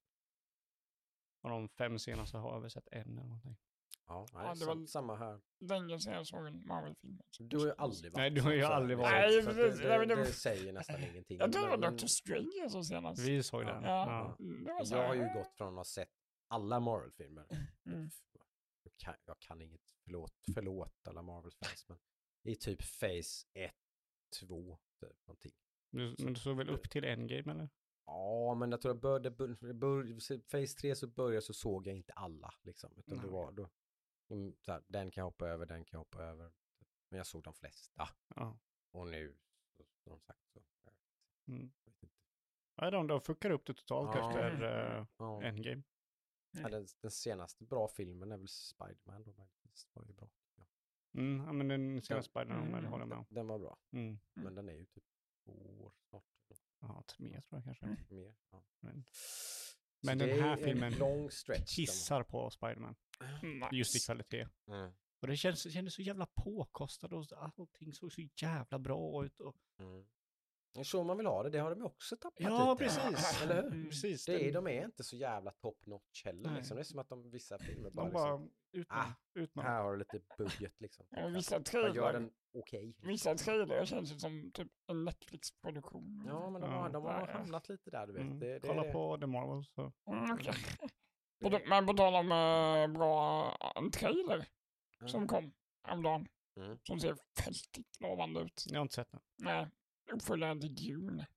av 1.41 1.49
de 1.49 1.69
fem 1.69 1.99
senaste 1.99 2.37
har 2.37 2.53
jag 2.53 2.61
väl 2.61 2.71
sett 2.71 2.87
en 2.91 3.17
eller 3.17 3.27
någonting. 3.27 3.57
Ja, 4.07 4.27
nej, 4.33 4.45
Ja, 4.45 4.55
det 4.55 4.65
var- 4.65 4.85
samma 4.85 5.15
här. 5.15 5.41
Länge 5.59 5.99
sedan 5.99 6.13
jag 6.13 6.27
såg 6.27 6.47
en 6.47 6.67
Marvel-film. 6.67 7.19
Du 7.39 7.57
har 7.57 7.65
ju 7.65 7.73
aldrig 7.77 8.11
varit 8.13 8.17
Nej, 8.21 8.29
du 8.29 8.41
har 8.41 8.53
ju 8.53 8.63
aldrig 8.63 8.97
varit. 8.97 9.11
Nej, 9.11 9.39
att 9.39 9.45
det, 9.45 9.53
det, 9.77 10.05
det- 10.05 10.15
det 10.15 10.25
säger 10.25 10.73
nästan 10.73 11.03
ingenting. 11.03 11.37
Jag 11.39 11.51
tror 11.53 11.63
det 11.63 11.69
var 11.69 11.77
Men- 11.77 11.91
Doctor 11.91 12.07
Strange 12.07 12.69
såg 12.69 12.85
senast. 12.85 13.21
Vi 13.27 13.43
såg 13.43 13.65
den. 13.65 13.83
Ja. 13.83 14.35
Ja. 14.67 14.85
Så 14.85 14.95
Jag 14.95 15.07
har 15.07 15.15
ju 15.15 15.33
gått 15.33 15.53
från 15.57 15.67
att 15.67 15.75
ha 15.75 15.83
sett 15.83 16.09
alla 16.47 16.79
Marvel-filmer. 16.79 17.45
Mm. 17.85 18.09
Jag, 18.83 18.93
kan, 18.97 19.13
jag 19.25 19.39
kan 19.39 19.61
inget, 19.61 19.81
förlåt, 20.03 20.33
förlåt 20.53 21.07
alla 21.07 21.21
Marvel-fans, 21.21 21.85
men 21.87 21.97
i 22.43 22.55
typ 22.55 22.79
Phase 22.99 23.47
1, 23.53 23.71
2, 24.39 24.79
typ 24.99 25.27
någonting. 25.27 25.51
Du, 25.91 26.15
men 26.23 26.33
du 26.33 26.39
såg 26.39 26.57
väl 26.57 26.69
upp 26.69 26.89
till 26.89 27.03
Endgame 27.03 27.51
eller? 27.51 27.69
Ja, 28.05 28.55
men 28.55 28.71
jag 28.71 28.81
tror 28.81 28.93
jag 28.93 29.01
började, 29.01 29.31
bör, 29.31 29.73
bör, 29.73 30.03
Phase 30.51 30.77
3 30.81 30.95
så 30.95 31.07
började 31.07 31.41
så 31.41 31.53
såg 31.53 31.87
jag 31.87 31.95
inte 31.95 32.13
alla 32.13 32.53
liksom. 32.63 32.93
Utan 32.97 33.17
det 33.17 33.27
var 33.27 33.51
då, 33.51 33.69
här, 34.67 34.83
den 34.87 35.11
kan 35.11 35.21
jag 35.21 35.25
hoppa 35.25 35.47
över, 35.47 35.65
den 35.65 35.85
kan 35.85 35.97
jag 35.97 35.99
hoppa 35.99 36.23
över. 36.23 36.51
Men 37.09 37.17
jag 37.17 37.27
såg 37.27 37.43
de 37.43 37.53
flesta. 37.53 38.09
Ja. 38.35 38.57
Och 38.91 39.07
nu, 39.07 39.37
så, 39.77 39.83
som 40.03 40.19
sagt 40.19 40.47
så. 40.49 40.61
Mm. 41.47 41.71
Jag 41.83 41.91
vet 41.91 42.03
inte. 42.03 42.15
Nej, 42.81 42.91
de, 42.91 43.07
de 43.07 43.21
fuckar 43.21 43.49
upp 43.49 43.65
det 43.65 43.73
totalt 43.73 44.15
Ja. 44.15 44.29
efter 44.29 44.61
eh, 44.99 45.05
Ja. 45.17 45.43
Endgame. 45.43 45.83
Ja, 46.51 46.69
den, 46.69 46.87
den 47.01 47.11
senaste 47.11 47.63
bra 47.63 47.87
filmen 47.87 48.31
är 48.31 48.37
väl 48.37 48.47
Spiderman 48.47 49.23
då, 49.23 49.33
möjligtvis. 49.33 49.89
var 49.93 50.05
ju 50.05 50.13
bra. 50.13 50.29
Ja. 50.55 50.63
Mm, 51.13 51.45
ja, 51.45 51.53
men 51.53 51.67
den 51.67 52.01
senaste 52.01 52.29
Spiderman 52.31 52.61
Mm. 52.67 52.73
mm. 52.73 52.85
håller 52.91 53.01
jag 53.01 53.07
med 53.09 53.17
Den, 53.17 53.19
om. 53.19 53.25
den 53.29 53.47
var 53.47 53.59
bra, 53.59 53.77
Mm. 53.91 54.19
men 54.33 54.55
den 54.55 54.69
är 54.69 54.73
ju 54.73 54.85
typ 54.85 55.03
två 55.45 55.51
år 55.83 55.93
snart. 56.09 56.23
Ja, 56.79 57.03
tre 57.07 57.41
tror 57.41 57.57
jag 57.57 57.63
kanske. 57.63 57.85
Mm. 57.85 57.97
Mer. 58.09 58.35
Ja. 58.51 58.63
Men, 58.79 59.05
Men 60.01 60.17
den 60.17 60.27
det 60.27 60.33
är 60.33 60.41
här 60.41 60.51
en 60.51 60.57
filmen 60.57 60.93
lång 60.97 61.31
stretch. 61.31 61.75
kissar 61.75 62.23
på 62.23 62.49
Spiderman. 62.49 62.95
Nice. 63.43 63.69
Just 63.75 63.95
i 63.95 63.99
kvalitet. 63.99 64.47
Mm. 64.67 64.91
Och 65.21 65.27
det 65.27 65.37
känns, 65.37 65.73
kändes 65.73 65.93
så 65.93 66.01
jävla 66.01 66.25
påkostat 66.25 67.11
och 67.13 67.25
allting 67.37 67.93
såg 67.93 68.13
så 68.13 68.21
jävla 68.41 68.79
bra 68.79 69.25
ut. 69.25 69.39
Och... 69.39 69.55
Mm. 69.79 70.05
Det 70.73 70.79
är 70.79 70.83
så 70.83 71.03
man 71.03 71.17
vill 71.17 71.25
ha 71.25 71.43
det, 71.43 71.49
det 71.49 71.59
har 71.59 71.75
de 71.75 71.83
också 71.83 72.17
tappat 72.17 72.39
Ja, 72.39 72.71
lite. 72.73 72.83
precis. 72.83 73.41
Eller 73.43 73.55
hur? 73.63 73.71
Mm. 73.71 73.89
precis. 73.89 74.25
Det 74.25 74.33
är, 74.47 74.51
den- 74.53 74.63
de 74.63 74.71
är 74.77 74.85
inte 74.85 75.03
så 75.03 75.15
jävla 75.15 75.51
top 75.51 75.85
notch 75.85 76.25
heller 76.25 76.49
Nej. 76.49 76.57
liksom. 76.57 76.75
Det 76.75 76.81
är 76.81 76.83
som 76.83 76.99
att 76.99 77.09
de 77.09 77.29
vissa 77.31 77.57
filmer 77.59 77.89
bara, 77.89 78.05
de 78.05 78.13
bara 78.13 78.31
liksom, 78.37 78.51
utman, 78.71 78.99
Ah, 78.99 79.13
utman. 79.39 79.65
här 79.65 79.81
har 79.83 79.91
du 79.91 79.99
lite 79.99 80.19
budget 80.37 80.73
liksom. 80.79 81.05
Ja, 81.09 81.27
vissa 81.27 81.59
trailrar, 81.63 81.95
gör 81.95 82.13
den 82.13 82.31
okej. 82.53 82.95
vissa 83.03 83.35
trailrar 83.35 83.85
känns 83.85 84.21
som 84.21 84.51
typ 84.53 84.67
en 84.87 85.05
Netflix-produktion. 85.05 86.23
Ja, 86.27 86.49
men 86.49 86.61
de 86.61 86.69
har, 86.71 86.89
de 86.89 87.03
har 87.03 87.27
hamnat 87.27 87.69
lite 87.69 87.89
där, 87.91 88.07
du 88.07 88.13
vet. 88.13 88.21
Mm. 88.21 88.39
Det, 88.39 88.59
det, 88.59 88.67
Kolla 88.67 88.83
på 88.91 89.17
The 89.17 89.27
Marvel 89.27 89.65
så. 89.65 89.93
Mm, 90.11 90.31
okej. 90.33 90.53
Men 91.39 91.85
på 91.85 91.93
tal 91.93 92.15
om 92.15 92.31
eh, 92.31 92.87
bra, 92.97 93.51
en 93.75 93.91
trailer 93.91 94.45
Ja. 94.99 95.07
som 95.07 95.27
kom 95.27 95.53
häromdagen. 95.83 96.27
Mm. 96.57 96.79
Som 96.83 96.99
ser 96.99 97.17
väldigt 97.45 97.77
lovande 97.99 98.39
ut. 98.39 98.65
Jag 98.67 98.75
har 98.79 98.81
inte 98.81 98.95
sett 98.95 99.11
den. 99.11 99.21
Nej, 99.37 99.67
uppföljaren 100.11 100.61
till 100.61 100.75
Dune. 100.75 101.27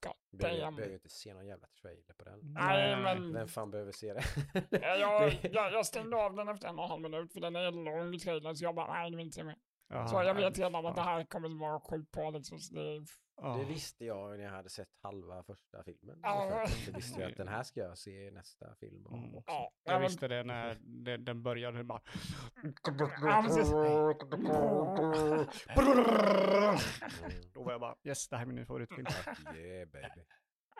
God 0.00 0.40
Behöver 0.40 0.86
ju 0.86 0.94
inte 0.94 1.08
se 1.08 1.34
någon 1.34 1.46
jävla 1.46 1.66
trailer 1.82 2.14
på 2.18 2.24
den. 2.24 2.40
Nej, 2.42 2.96
men 2.96 3.32
Vem 3.32 3.48
fan 3.48 3.70
behöver 3.70 3.92
se 3.92 4.12
det? 4.12 4.24
Ja, 4.70 4.96
jag, 4.96 5.32
jag, 5.52 5.72
jag 5.72 5.86
stängde 5.86 6.16
av 6.16 6.34
den 6.34 6.48
efter 6.48 6.68
en 6.68 6.78
och 6.78 6.84
en 6.84 6.90
halv 6.90 7.02
minut 7.02 7.32
för 7.32 7.40
den 7.40 7.56
är 7.56 7.70
lång 7.70 8.18
trailern 8.18 8.56
så 8.56 8.64
jag 8.64 8.74
bara 8.74 8.92
nej, 8.92 9.10
det 9.10 9.16
vill 9.16 9.26
inte 9.26 9.34
se 9.34 9.44
mer. 9.44 9.56
Jaha, 9.88 10.08
Så 10.08 10.22
jag 10.22 10.34
vet 10.34 10.58
redan 10.58 10.86
att 10.86 10.96
det 10.96 11.02
här 11.02 11.24
kommer 11.24 11.48
att 11.48 11.58
vara 11.58 11.80
sjukt 11.80 12.10
bra 12.10 12.30
liksom. 12.30 12.58
Det, 12.70 13.04
Ja. 13.36 13.56
Det 13.56 13.64
visste 13.64 14.04
jag 14.04 14.36
när 14.38 14.44
jag 14.44 14.50
hade 14.52 14.68
sett 14.68 14.88
halva 15.02 15.42
första 15.42 15.84
filmen. 15.84 16.18
Ja. 16.22 16.66
Jag 16.86 16.92
visste 16.94 17.20
ju 17.20 17.26
att 17.26 17.36
den 17.36 17.48
här 17.48 17.62
ska 17.62 17.80
jag 17.80 17.98
se 17.98 18.26
i 18.26 18.30
nästa 18.30 18.74
film. 18.74 19.06
om 19.06 19.14
Mm. 19.24 19.34
också. 19.34 19.52
ja, 19.52 19.72
Jag 19.84 20.00
visste 20.00 20.28
det 20.28 20.44
när 20.44 20.78
den, 20.80 21.24
den 21.24 21.42
började. 21.42 21.78
det 21.78 21.84
Bara... 21.84 22.00
Då 27.54 27.62
var 27.62 27.72
jag 27.72 27.80
bara 27.80 27.96
yes, 28.04 28.28
det 28.28 28.36
här 28.36 28.42
är 28.46 28.46
min 28.46 28.66
favoritfilm. 28.66 29.06
Yeah 29.56 29.88
baby. 29.88 30.24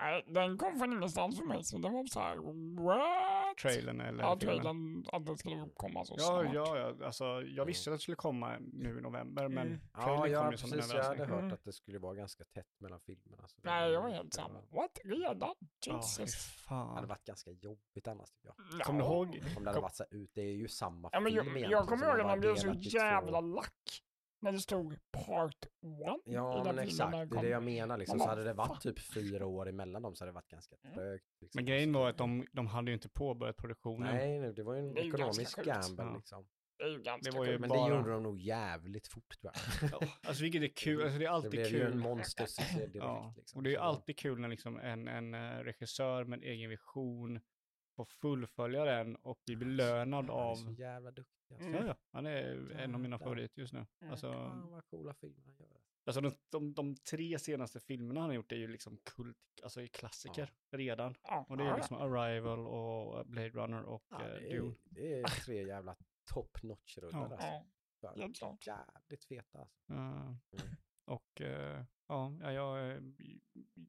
Nej, 0.01 0.25
den 0.27 0.59
kom 0.59 0.79
från 0.79 0.93
ingenstans 0.93 1.39
för 1.39 1.45
mig 1.47 1.65
så 1.65 1.79
det 1.79 1.89
var 1.89 2.07
så 2.07 2.21
här 2.21 2.37
what? 2.85 3.57
Trailern 3.59 4.01
eller 4.01 4.23
Ja, 4.25 4.37
filmen. 4.41 4.57
trailern 4.57 5.05
att 5.13 5.27
den 5.27 5.39
skulle 5.39 5.69
komma 5.75 6.05
så 6.05 6.15
Ja, 6.19 6.25
snart. 6.25 6.55
ja, 6.55 6.79
ja, 6.79 7.07
alltså 7.07 7.25
jag 7.43 7.65
visste 7.65 7.91
att 7.91 7.97
det 7.97 8.03
skulle 8.03 8.17
komma 8.17 8.57
nu 8.73 8.99
i 8.99 9.03
november, 9.03 9.49
men 9.49 9.67
Mm. 9.67 9.81
Ja, 9.93 10.01
trailern 10.03 10.31
ja 10.33 10.43
kom 10.43 10.51
ju 10.51 10.57
som 10.57 10.73
en 10.73 10.77
precis. 10.79 10.95
Jag 10.95 11.03
hade 11.03 11.15
överraskning. 11.15 11.35
hört 11.35 11.43
Mm. 11.43 11.55
att 11.55 11.65
det 11.65 11.73
skulle 11.73 11.99
vara 11.99 12.15
ganska 12.15 12.45
tätt 12.45 12.81
mellan 12.81 13.01
filmerna. 13.01 13.49
så 13.49 13.61
det 13.61 13.71
Nej, 13.71 13.91
jag 13.93 14.03
var 14.03 14.11
helt 14.11 14.35
samma. 14.35 14.61
What? 14.71 14.99
Redan? 15.05 15.39
Ja, 15.41 15.57
fy 15.87 15.91
Jesus. 15.91 16.65
Det 16.69 16.75
hade 16.75 16.95
fan. 16.97 17.09
varit 17.09 17.25
ganska 17.25 17.51
jobbigt 17.51 18.09
annars 18.09 18.31
tycker 18.31 18.55
jag. 18.77 18.81
Kommer 18.87 19.01
du 19.01 19.07
Ja. 19.07 19.13
ihåg? 19.15 19.43
Om 19.57 19.65
det 19.65 19.71
hade 19.71 19.81
varit 19.81 19.95
så 19.97 20.05
ut, 20.11 20.31
det 20.35 20.41
är 20.43 20.53
ju 20.55 20.69
samma 20.69 21.09
Ja, 21.13 21.21
men 21.21 21.33
film 21.33 21.57
jag, 21.57 21.71
jag 21.71 21.89
kommer 21.89 22.07
ihåg 22.07 22.21
att 22.21 22.27
man 22.27 22.41
blev 22.41 22.55
så 22.55 22.73
jävla 22.73 23.41
lack 23.41 24.03
när 24.45 24.53
det 24.53 24.59
stod 24.59 24.97
part 25.11 25.67
one 25.83 26.19
Ja, 26.25 26.63
men 26.65 26.79
exakt. 26.79 27.13
Det 27.31 27.37
är 27.39 27.43
det 27.43 27.49
jag 27.49 27.63
menar 27.63 27.99
liksom. 27.99 28.19
Så 28.19 28.29
hade 28.29 28.45
det 28.45 28.53
varit 28.53 28.83
typ 28.83 28.99
fyra 28.99 29.47
år 29.47 29.69
emellan 29.69 30.03
dem 30.03 30.15
så 30.15 30.25
hade 30.25 30.31
det 30.31 30.35
varit 30.35 30.49
ganska 30.49 30.77
Mm. 30.85 30.95
trögt. 30.95 31.25
Liksom. 31.41 31.59
Men 31.59 31.65
grejen 31.67 31.93
var 31.93 32.09
att 32.11 32.19
de, 32.19 32.47
de 32.53 32.67
hade 32.67 32.91
ju 32.91 32.95
inte 32.95 33.09
påbörjat 33.09 33.57
produktionen. 33.57 34.15
Nej, 34.17 34.53
det 34.53 34.63
var 34.63 34.75
ju 34.75 34.81
en 34.81 34.95
Det 34.95 35.01
ekonomisk 35.01 35.57
gamble 35.65 36.05
Ja. 36.05 36.15
liksom. 36.17 36.47
Det 36.79 36.85
är 36.85 36.89
ju 36.89 37.03
ganska 37.03 37.31
Det 37.31 37.37
var 37.39 37.45
ju 37.45 37.51
sjukt. 37.51 37.61
Men 37.61 37.69
bara- 37.69 37.89
det 37.89 37.97
gjorde 37.97 38.11
de 38.11 38.23
nog 38.23 38.39
jävligt 38.41 39.09
fort 39.09 39.41
tror 39.41 39.53
jag. 39.81 39.91
Ja, 40.01 40.09
alltså 40.27 40.43
vilket 40.43 40.63
är 40.63 40.69
kul, 40.69 41.03
alltså 41.03 41.19
det 41.19 41.25
är 41.25 41.29
Det 41.29 41.35
alltid 41.35 41.51
blev 41.51 41.67
ju 41.67 41.81
en 41.83 41.91
kul. 41.93 42.01
monstersuccé 42.01 42.79
direkt. 42.79 42.95
Ja, 42.95 43.35
liksom. 43.37 43.59
och 43.59 43.63
det 43.63 43.75
är 43.75 43.79
alltid 43.79 44.19
kul 44.19 44.41
när 44.41 44.49
liksom 44.49 44.79
en, 44.81 45.09
en 45.09 45.35
eh, 45.35 45.59
regissör 45.65 46.25
med 46.25 46.37
en 46.37 46.43
egen 46.43 46.71
vision 46.71 47.41
får 47.97 48.05
fullfölja 48.05 48.85
den 48.85 49.17
och 49.17 49.41
bli 49.47 49.57
belönad 49.57 50.25
Han 50.25 50.37
är 50.39 50.43
av... 50.43 50.55
så 50.57 50.71
jävla 50.71 51.11
duktig. 51.11 51.35
Alltså. 51.51 51.67
Mm. 51.69 51.75
Ja, 51.81 51.87
ja, 51.87 51.97
han 52.13 52.27
är 52.27 52.71
en 52.71 52.95
av 52.95 53.01
mina 53.01 53.19
favoriter 53.19 53.61
just 53.61 53.73
nu. 53.73 53.87
Mm. 54.01 54.11
Alltså, 54.11 54.33
Fan 54.33 54.71
vad 54.71 54.87
coola 54.87 55.15
filmer 55.15 55.43
han 55.45 55.55
gör. 55.59 55.81
alltså 56.07 56.21
de, 56.21 56.33
de, 56.51 56.75
de 56.75 56.97
tre 56.97 57.39
senaste 57.39 57.81
filmerna 57.81 58.21
han 58.21 58.29
har 58.31 58.35
gjort 58.35 58.53
är 58.53 58.57
ju 58.57 58.69
liksom 58.69 58.97
kult, 59.03 59.37
alltså 59.63 59.83
är 59.83 59.87
klassiker 59.87 60.53
redan. 60.71 61.15
Ja, 61.23 61.47
Och 61.49 61.57
det 61.57 61.63
ja, 61.65 61.69
är 61.69 61.73
ja. 61.73 61.77
liksom 61.77 61.97
Arrival 61.97 62.67
och 62.67 63.27
Blade 63.27 63.49
Runner 63.51 63.83
och 63.83 64.05
Ja, 64.09 64.23
eh, 64.23 64.29
det, 64.35 64.57
Dune. 64.57 64.69
är, 64.71 64.75
det 64.85 65.21
är 65.21 65.25
tre 65.45 65.67
jävla 65.67 65.97
top 66.33 66.63
notch 66.63 66.99
rullar 66.99 67.39
Ja. 67.41 67.65
alltså. 68.03 68.45
Ja. 68.45 68.59
Jävligt 68.67 69.25
feta 69.25 69.59
alltså. 69.59 69.93
Eh, 69.93 70.35
Och 71.05 71.41
eh, 71.41 71.85
ja, 72.09 72.37
ja, 72.41 72.53
jag, 72.53 73.03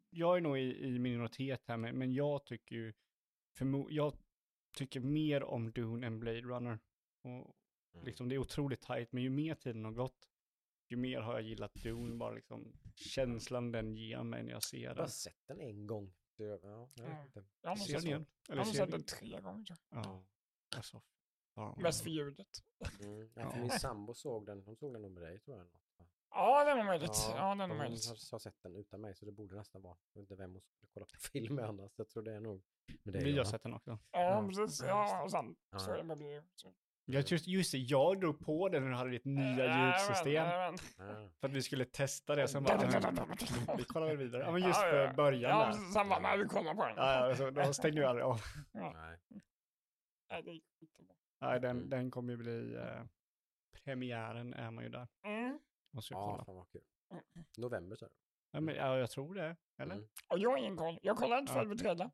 jag 0.10 0.38
är 0.38 0.42
nog 0.42 0.58
i, 0.60 0.84
i 0.86 1.00
minoritet 1.00 1.62
här, 1.68 1.78
men, 1.78 1.98
men 1.98 2.14
jag 2.14 2.46
tycker 2.46 2.76
ju, 2.76 2.94
jag 3.90 4.14
tycker 4.78 5.00
mer 5.00 5.44
om 5.44 5.72
Dune 5.72 6.08
än 6.08 6.20
Blade 6.20 6.42
Runner. 6.42 6.80
Och 7.26 7.56
Mm. 7.94 8.06
liksom, 8.06 8.30
det 8.30 8.36
är 8.36 8.40
otroligt 8.40 8.82
tajt, 8.82 9.12
men 9.12 9.24
ju 9.24 9.30
mer 9.30 9.56
tiden 9.56 9.86
har 9.86 9.92
gått, 9.92 10.30
ju 10.90 10.98
mer 10.98 11.22
har 11.22 11.34
jag 11.34 11.42
gillat 11.42 11.74
Dune, 11.74 12.16
bara 12.16 12.32
liksom 12.32 12.74
känslan 12.96 13.72
den 13.72 13.96
ger 13.98 14.24
mig 14.24 14.44
när 14.44 14.52
jag 14.52 14.64
ser 14.64 14.78
Jag 14.78 14.90
har 14.90 14.96
den. 14.96 15.10
sett 15.10 15.48
den 15.48 15.62
en 15.62 15.88
gång. 15.88 16.14
Ja, 16.36 16.46
jag 16.46 16.90
Ja. 16.96 17.24
inte. 17.26 17.46
Jag 17.62 17.70
har 17.70 17.76
sett 17.76 17.96
den 17.98 18.06
igen? 18.08 18.20
den. 18.20 18.28
Jag 18.48 18.52
Eller 18.54 18.64
har 18.66 18.72
sett 18.72 18.80
den? 18.82 18.90
den 18.92 19.04
tre 19.04 19.42
gånger. 19.42 19.78
Ja, 19.90 20.26
alltså. 20.76 21.02
Ja. 21.56 21.76
Mest 21.82 22.04
för 22.04 22.10
ljudet. 22.10 22.48
Mm. 23.04 23.30
Ja, 23.36 23.52
för 23.52 23.60
min 23.60 23.70
sambo 23.70 24.14
såg 24.14 24.46
den, 24.46 24.62
hon 24.62 24.76
såg 24.76 24.94
den 24.94 25.02
nog 25.02 25.12
med 25.12 25.24
dig 25.24 25.40
tror 25.40 25.58
jag. 25.58 25.68
Ja, 26.30 26.64
det 26.66 26.72
är 26.72 26.76
nog 26.76 26.86
möjligt. 26.86 27.10
Ja, 27.30 27.34
det 27.34 27.40
är 27.40 27.56
nog 27.56 27.64
och 27.64 27.68
hon 27.70 27.78
möjligt. 27.78 28.06
har, 28.06 28.32
har 28.32 28.40
sett 28.40 28.62
den 28.62 28.76
utan 28.76 29.02
mig 29.02 29.16
så 29.16 29.26
det 29.26 29.32
borde 29.32 29.56
nästan 29.56 29.82
vara. 29.82 29.98
Jag 30.14 30.22
vet 30.22 30.32
inte 30.32 30.36
vem 30.36 30.52
hon 30.54 30.62
skulle 30.62 30.90
kolla 30.94 31.06
på 31.06 31.18
film 31.32 31.56
med 31.56 31.66
annars. 31.66 31.92
Jag 31.96 32.10
tror 32.10 32.24
det 32.24 32.34
är 32.34 32.40
nog 32.40 32.64
med 33.04 33.14
dig. 33.14 33.24
Vi 33.24 33.38
har 33.38 33.46
sett 33.46 33.64
den 33.64 33.74
också. 33.74 34.00
Ja, 34.12 34.20
Ja. 34.22 34.48
precis. 34.48 34.82
Ja, 34.82 34.88
Ja, 34.88 35.24
och 35.24 35.32
sen 35.32 35.56
Ja. 35.72 35.80
så 35.80 35.92
är 35.92 35.98
det 35.98 36.04
med. 36.04 36.44
Jag, 37.08 37.24
just, 37.32 37.48
just 37.48 37.72
det, 37.72 37.78
jag 37.78 38.20
drog 38.20 38.40
på 38.46 38.70
den 38.70 38.84
när 38.84 38.90
du 38.90 38.96
hade 38.96 39.10
ditt 39.10 39.26
nya 39.26 39.58
Jajamän, 39.58 39.88
ljudsystem. 40.00 40.34
Ja. 40.98 41.30
För 41.40 41.48
att 41.48 41.54
vi 41.54 41.62
skulle 41.62 41.86
testa 41.86 42.36
det, 42.36 42.48
sen 42.48 42.64
bara, 42.64 42.78
vi 43.78 43.84
kollar 43.84 44.08
väl 44.08 44.18
vidare. 44.18 44.42
Ja 44.44 44.52
men 44.52 44.62
just 44.62 44.82
Ja, 44.82 44.90
för 44.90 45.06
ja. 45.06 45.14
början 45.14 45.52
Ja, 45.60 45.66
där. 45.66 45.74
sen 45.74 46.10
bara, 46.10 46.20
nej, 46.20 46.38
vi 46.38 46.46
kollar 46.46 46.74
på 46.74 46.86
den. 46.86 46.94
Ja, 46.98 47.30
ja, 47.30 47.36
så 47.36 47.50
då 47.50 47.74
stängde 47.74 48.00
vi 48.02 48.06
aldrig 48.08 48.26
av. 48.26 48.42
Nej. 48.72 48.94
Nej, 50.30 50.44
det 50.44 50.52
är 50.52 50.62
skitbra. 50.80 51.16
Nej, 51.42 51.60
den, 51.60 51.78
Mm. 51.78 51.90
den 51.90 52.12
kommer 52.12 52.32
ju 52.34 52.38
bli, 52.38 52.76
eh, 52.76 53.04
premiären 53.84 54.54
är 54.54 54.72
man 54.72 54.84
ju 54.84 54.90
där. 54.90 55.08
Mm. 55.26 55.60
Måste 55.94 56.14
jag 56.14 56.22
Ja, 56.22 56.32
kolla. 56.32 56.46
fan 56.46 56.56
vad 56.56 56.70
kul. 56.72 56.82
November 57.58 57.96
så. 57.96 58.08
Ja, 58.52 58.60
men, 58.62 58.76
ja, 58.76 58.98
jag 58.98 59.10
tror 59.12 59.36
det, 59.36 59.56
eller? 59.78 59.96
Mm. 59.96 60.08
Och 60.28 60.40
jag 60.40 60.50
har 60.50 60.58
ingen 60.58 60.78
koll. 60.78 61.00
Jag 61.02 61.18
kollar 61.18 61.38
inte 61.38 61.54
Ja. 61.54 61.60
själv 61.60 61.70
på 61.70 61.78
trailern. 61.78 62.12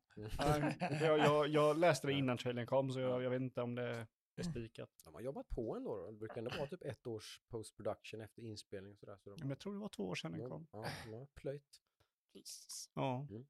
Jag, 1.00 1.18
jag, 1.18 1.48
jag 1.48 1.78
läste 1.78 2.06
det 2.06 2.12
innan 2.18 2.38
trailern 2.38 2.66
kom, 2.66 2.90
så 2.90 3.00
jag, 3.00 3.22
jag 3.22 3.30
vet 3.30 3.40
inte 3.42 3.62
om 3.62 3.74
det 3.74 4.06
är 4.40 4.44
spikat. 4.44 4.90
De 5.04 5.14
har 5.14 5.20
jobbat 5.20 5.48
på 5.48 5.76
ändå. 5.76 5.96
då. 5.96 6.06
Det 6.10 6.16
brukar 6.18 6.36
ändå 6.38 6.50
vara 6.58 6.66
typ 6.66 6.82
ett 6.84 7.06
års 7.06 7.40
post-production 7.48 8.20
efter 8.20 8.42
inspelning 8.42 8.92
och 8.92 8.98
sådär. 8.98 9.16
Så 9.16 9.30
de, 9.30 9.36
Men 9.40 9.48
jag 9.48 9.58
tror 9.58 9.72
det 9.72 9.78
var 9.78 9.88
två 9.88 10.04
år 10.08 10.14
sedan 10.14 10.32
den 10.32 10.40
de, 10.40 10.48
kom. 10.50 10.66
ja, 10.72 10.88
de 11.04 11.12
har 11.12 11.26
plöjt. 11.26 11.82
Jesus. 12.32 12.90
Ja. 12.94 13.26
Mm. 13.30 13.46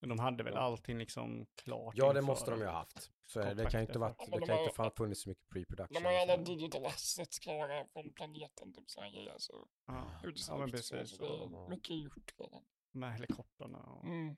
Men 0.00 0.08
de 0.08 0.18
hade 0.18 0.42
väl 0.44 0.52
Ja. 0.54 0.60
allting 0.60 0.98
liksom 0.98 1.46
klart 1.54 1.94
Ja, 1.96 2.12
det 2.12 2.22
måste 2.22 2.50
de 2.50 2.60
ju 2.60 2.66
ha 2.66 2.72
haft. 2.72 3.10
Så 3.26 3.40
det, 3.54 3.70
kan 3.70 3.80
ju 3.80 3.86
inte 3.86 3.98
varit, 3.98 4.16
för- 4.16 4.30
det 4.30 4.38
Ja, 4.40 4.46
kan 4.46 4.58
inte 4.64 4.82
ha 4.82 4.90
funnits 4.90 5.22
så 5.22 5.28
mycket 5.28 5.48
pre-production. 5.54 5.94
De 5.94 6.04
har 6.04 6.12
ju 6.12 6.18
alla 6.18 6.36
digital 6.36 6.86
assets 6.86 7.38
klara 7.38 7.86
från 7.92 8.12
planeten. 8.12 8.72
Typ 8.72 8.90
sådana 8.90 9.10
grejer. 9.10 9.34
Så 9.38 9.68
Ja, 9.86 10.18
hur 10.22 10.32
det 10.32 10.38
ser 10.38 10.52
ja 10.52 10.58
men 10.58 10.74
ut 10.74 10.84
så, 10.84 10.94
precis. 10.94 11.16
så 11.16 11.22
det 11.22 11.28
Ja. 11.28 11.64
är 11.64 11.68
mycket 11.70 11.96
gjort 11.96 12.34
redan. 12.38 12.64
Med 12.92 13.12
helikoptrarna 13.12 13.78
och... 13.78 14.04
Mm. 14.04 14.36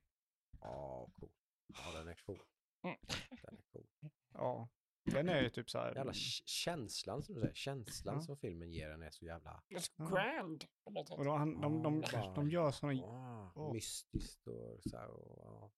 Ja, 0.61 1.09
cool. 1.21 1.31
Ja, 1.67 1.93
den 1.99 2.09
är 2.09 2.15
cool. 2.27 2.43
Mm. 2.83 2.97
Den 3.43 3.59
är 3.59 3.63
cool. 3.73 3.87
Ja. 4.33 4.69
Den 5.05 5.29
är 5.29 5.43
ju 5.43 5.49
typ 5.49 5.71
så 5.71 5.79
här... 5.79 5.95
Jävla 5.95 6.13
k- 6.13 6.19
känslan 6.47 7.23
som 7.23 7.35
du 7.35 7.41
säger, 7.41 7.55
känslan 7.55 8.15
Ja. 8.15 8.21
som 8.21 8.37
filmen 8.37 8.73
ger 8.73 8.89
den 8.89 9.03
är 9.03 9.11
så 9.11 9.25
jävla 9.25 9.63
Det 9.69 9.75
är 9.75 9.81
så 9.81 9.93
Ja. 9.97 10.05
grand 10.09 10.63
sätt. 10.63 10.71
Och 11.11 11.25
de, 11.25 11.39
han- 11.39 11.61
de, 11.61 11.83
de, 11.83 12.03
Ja, 12.13 12.33
de, 12.35 12.51
gör 12.51 12.71
sådana 12.71 13.03
ah, 13.03 13.53
Åh. 13.55 13.73
mystiskt 13.73 14.47
och 14.47 14.83
så 14.91 14.97
här. 14.97 15.09
Och, 15.09 15.39
ja. 15.45 15.73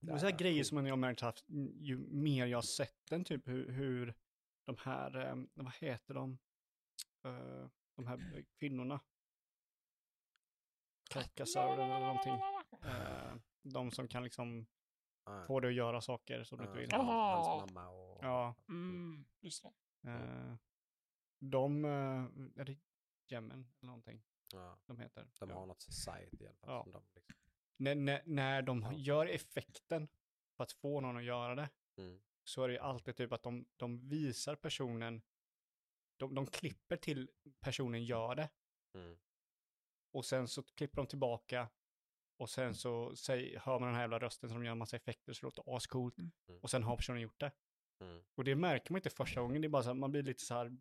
Det 0.00 0.12
är 0.12 0.18
så 0.18 0.26
här 0.26 0.38
grejer 0.38 0.64
som 0.64 0.86
jag 0.86 0.92
har 0.92 0.96
märkt 0.96 1.20
haft 1.20 1.48
mm, 1.48 1.72
ju 1.84 1.96
mer 1.98 2.46
jag 2.46 2.56
har 2.58 2.62
sett 2.62 2.96
den, 3.10 3.24
typ 3.24 3.48
hur, 3.48 3.72
hur 3.72 4.14
de 4.66 4.76
här, 4.80 5.26
eh, 5.28 5.34
vad 5.54 5.72
heter 5.74 6.14
de, 6.14 6.38
Eh, 7.24 7.68
de 7.96 8.06
här 8.06 8.44
kvinnorna, 8.58 9.00
Karkasauren 11.10 11.90
eller 11.90 12.06
någonting, 12.06 12.32
Eh, 12.84 13.34
de 13.62 13.90
som 13.90 14.08
kan 14.08 14.22
liksom 14.24 14.66
Ja, 15.30 15.46
få 15.46 15.60
dig 15.60 15.68
att 15.68 15.74
göra 15.74 16.00
saker 16.00 16.44
som 16.44 16.58
du 16.58 16.64
ja, 16.64 16.68
inte 16.70 16.80
vill. 16.80 16.92
Hans 16.92 17.72
mamma 17.72 17.88
och... 17.88 18.18
Ja. 18.24 18.54
Mm, 18.68 19.24
just 19.40 19.62
det. 19.62 19.72
Eh, 20.10 20.54
de, 21.38 21.84
eh, 21.84 22.60
är 22.60 22.64
det 22.64 22.78
Jemen 23.28 23.68
eller 23.80 23.86
någonting 23.86 24.22
Ja, 24.52 24.78
de 24.86 24.98
heter? 24.98 25.28
de 25.40 25.50
Ja. 25.50 25.56
har 25.56 25.66
något 25.66 25.80
society 25.82 26.44
i 26.44 26.46
alla 26.46 26.56
fall. 26.56 26.70
Ja. 26.70 26.82
Som 26.82 26.92
de 26.92 27.02
liksom. 27.14 27.34
När, 27.76 27.94
när, 27.94 28.22
när 28.26 28.62
de 28.62 28.82
Ja. 28.82 28.92
gör 28.92 29.26
effekten 29.26 30.08
för 30.56 30.64
att 30.64 30.72
få 30.72 31.00
någon 31.00 31.16
att 31.16 31.24
göra 31.24 31.54
det, 31.54 31.68
mm. 31.96 32.20
så 32.44 32.62
är 32.64 32.68
det 32.68 32.74
ju 32.74 32.80
alltid 32.80 33.16
typ 33.16 33.32
att 33.32 33.42
de, 33.42 33.66
de 33.76 34.08
visar 34.08 34.56
personen, 34.56 35.22
de, 36.16 36.34
de 36.34 36.46
klipper 36.46 36.96
till 36.96 37.30
personen 37.60 38.04
gör 38.04 38.34
det 38.34 38.48
Mm. 38.94 39.18
och 40.12 40.24
sen 40.24 40.48
så 40.48 40.62
klipper 40.62 40.96
de 40.96 41.06
tillbaka 41.06 41.68
och 42.40 42.50
sen 42.50 42.74
så 42.74 43.16
säg, 43.16 43.56
hör 43.58 43.78
man 43.78 43.86
den 43.88 43.94
här 43.94 44.02
jävla 44.02 44.18
rösten 44.18 44.48
som 44.50 44.64
gör 44.64 44.72
en 44.72 44.78
massa 44.78 44.96
effekter 44.96 45.32
så 45.32 45.40
det 45.40 45.46
låter 45.46 45.76
ascoolt. 45.76 46.18
Mm. 46.18 46.30
Och 46.62 46.70
sen 46.70 46.82
har 46.82 46.96
personen 46.96 47.20
gjort 47.20 47.40
det. 47.40 47.52
Mm. 48.00 48.22
Och 48.34 48.44
det 48.44 48.54
märker 48.54 48.92
man 48.92 48.98
inte 48.98 49.10
första 49.10 49.40
gången, 49.40 49.62
det 49.62 49.66
är 49.66 49.68
bara 49.68 49.82
så 49.82 49.88
här, 49.88 49.94
man 49.94 50.10
blir 50.10 50.22
lite 50.22 50.44
så 50.44 50.54
här, 50.54 50.76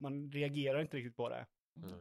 man 0.00 0.32
reagerar 0.32 0.80
inte 0.80 0.96
riktigt 0.96 1.16
på 1.16 1.28
det. 1.28 1.46
Mm. 1.76 2.00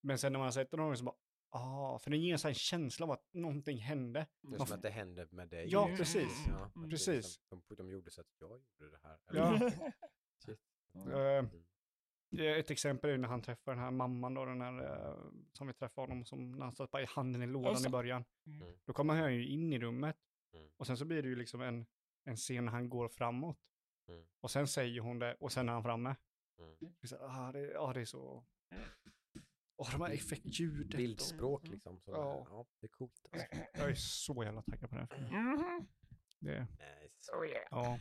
Men 0.00 0.18
sen 0.18 0.32
när 0.32 0.38
man 0.38 0.46
har 0.46 0.52
sett 0.52 0.70
det 0.70 0.76
någon 0.76 0.86
gång 0.86 0.96
så 0.96 1.04
bara, 1.04 1.16
ah, 1.50 1.98
för 1.98 2.10
den 2.10 2.20
ger 2.22 2.32
en 2.32 2.38
sån 2.38 2.48
här 2.48 2.54
känsla 2.54 3.06
av 3.06 3.10
att 3.12 3.28
någonting 3.34 3.78
hände. 3.78 4.26
Det 4.40 4.54
är 4.54 4.58
Man 4.58 4.66
som 4.66 4.76
att 4.76 4.82
det 4.82 4.90
händer 4.90 5.28
med 5.30 5.48
dig. 5.48 5.66
Ja, 5.70 5.84
Mm. 5.84 5.96
precis. 5.96 6.44
Ja, 6.48 6.70
det 6.74 6.88
Precis. 6.88 7.24
liksom- 7.24 7.62
De, 7.68 7.74
de 7.74 7.90
gjorde 7.90 8.10
så 8.10 8.20
att 8.20 8.26
jag 8.38 8.50
gjorde 8.50 8.90
det 8.90 9.00
här. 9.02 9.18
Ja. 9.32 9.58
Shit. 10.46 10.60
Eh, 10.94 11.44
ett 12.40 12.70
exempel 12.70 13.10
är 13.10 13.18
när 13.18 13.28
han 13.28 13.42
träffar 13.42 13.72
den 13.72 13.80
här 13.84 13.90
mamman 13.90 14.34
då, 14.34 14.44
den 14.44 14.60
här 14.60 14.82
eh, 14.82 15.16
som 15.52 15.66
vi 15.66 15.72
träffade 15.72 16.02
honom, 16.06 16.24
som 16.24 16.52
när 16.52 16.64
han 16.64 16.74
bara 16.92 17.02
i 17.02 17.06
handen 17.08 17.42
i 17.42 17.46
lådan 17.46 17.86
i 17.86 17.90
början. 17.90 18.24
Mm. 18.46 18.76
Då 18.84 18.92
kommer 18.92 19.14
han 19.14 19.34
ju 19.34 19.46
in 19.48 19.72
i 19.72 19.78
rummet 19.78 20.16
Mm. 20.54 20.68
och 20.76 20.86
sen 20.86 20.96
så 20.96 21.04
blir 21.04 21.22
det 21.22 21.28
ju 21.28 21.36
liksom 21.36 21.60
en, 21.60 21.86
en 22.24 22.36
scen 22.36 22.64
när 22.64 22.72
han 22.72 22.88
går 22.88 23.08
framåt. 23.08 23.58
Mm. 24.08 24.24
Och 24.40 24.50
sen 24.50 24.66
säger 24.68 25.00
hon 25.00 25.18
det 25.18 25.34
och 25.34 25.52
sen 25.52 25.68
är 25.68 25.72
han 25.72 25.82
framme. 25.82 26.16
Mm. 26.58 26.94
Är 27.02 27.06
så, 27.06 27.16
ah, 27.20 27.52
det, 27.52 27.78
ah, 27.78 27.92
det 27.92 28.00
är 28.00 28.04
så... 28.04 28.44
Åh, 29.76 29.90
de 29.92 30.00
här 30.00 30.10
effektljudet. 30.10 30.96
Bildspråk 30.96 31.68
liksom. 31.68 32.00
Så 32.00 32.10
Ja. 32.10 32.46
ja. 32.50 32.66
det 32.80 32.86
är 32.86 32.88
coolt. 32.88 33.28
Alltså. 33.32 33.46
Jag 33.74 33.90
är 33.90 33.94
så 33.94 34.44
jävla 34.44 34.62
taggad 34.62 34.90
på 34.90 34.96
den 34.96 35.06
här 35.10 35.16
filmen. 35.16 35.44
Mhm. 35.54 35.86
Det, 36.40 36.60
Nice. 36.60 37.32
Oh 37.32 37.46
yeah. 37.46 37.66
ja. 37.70 37.98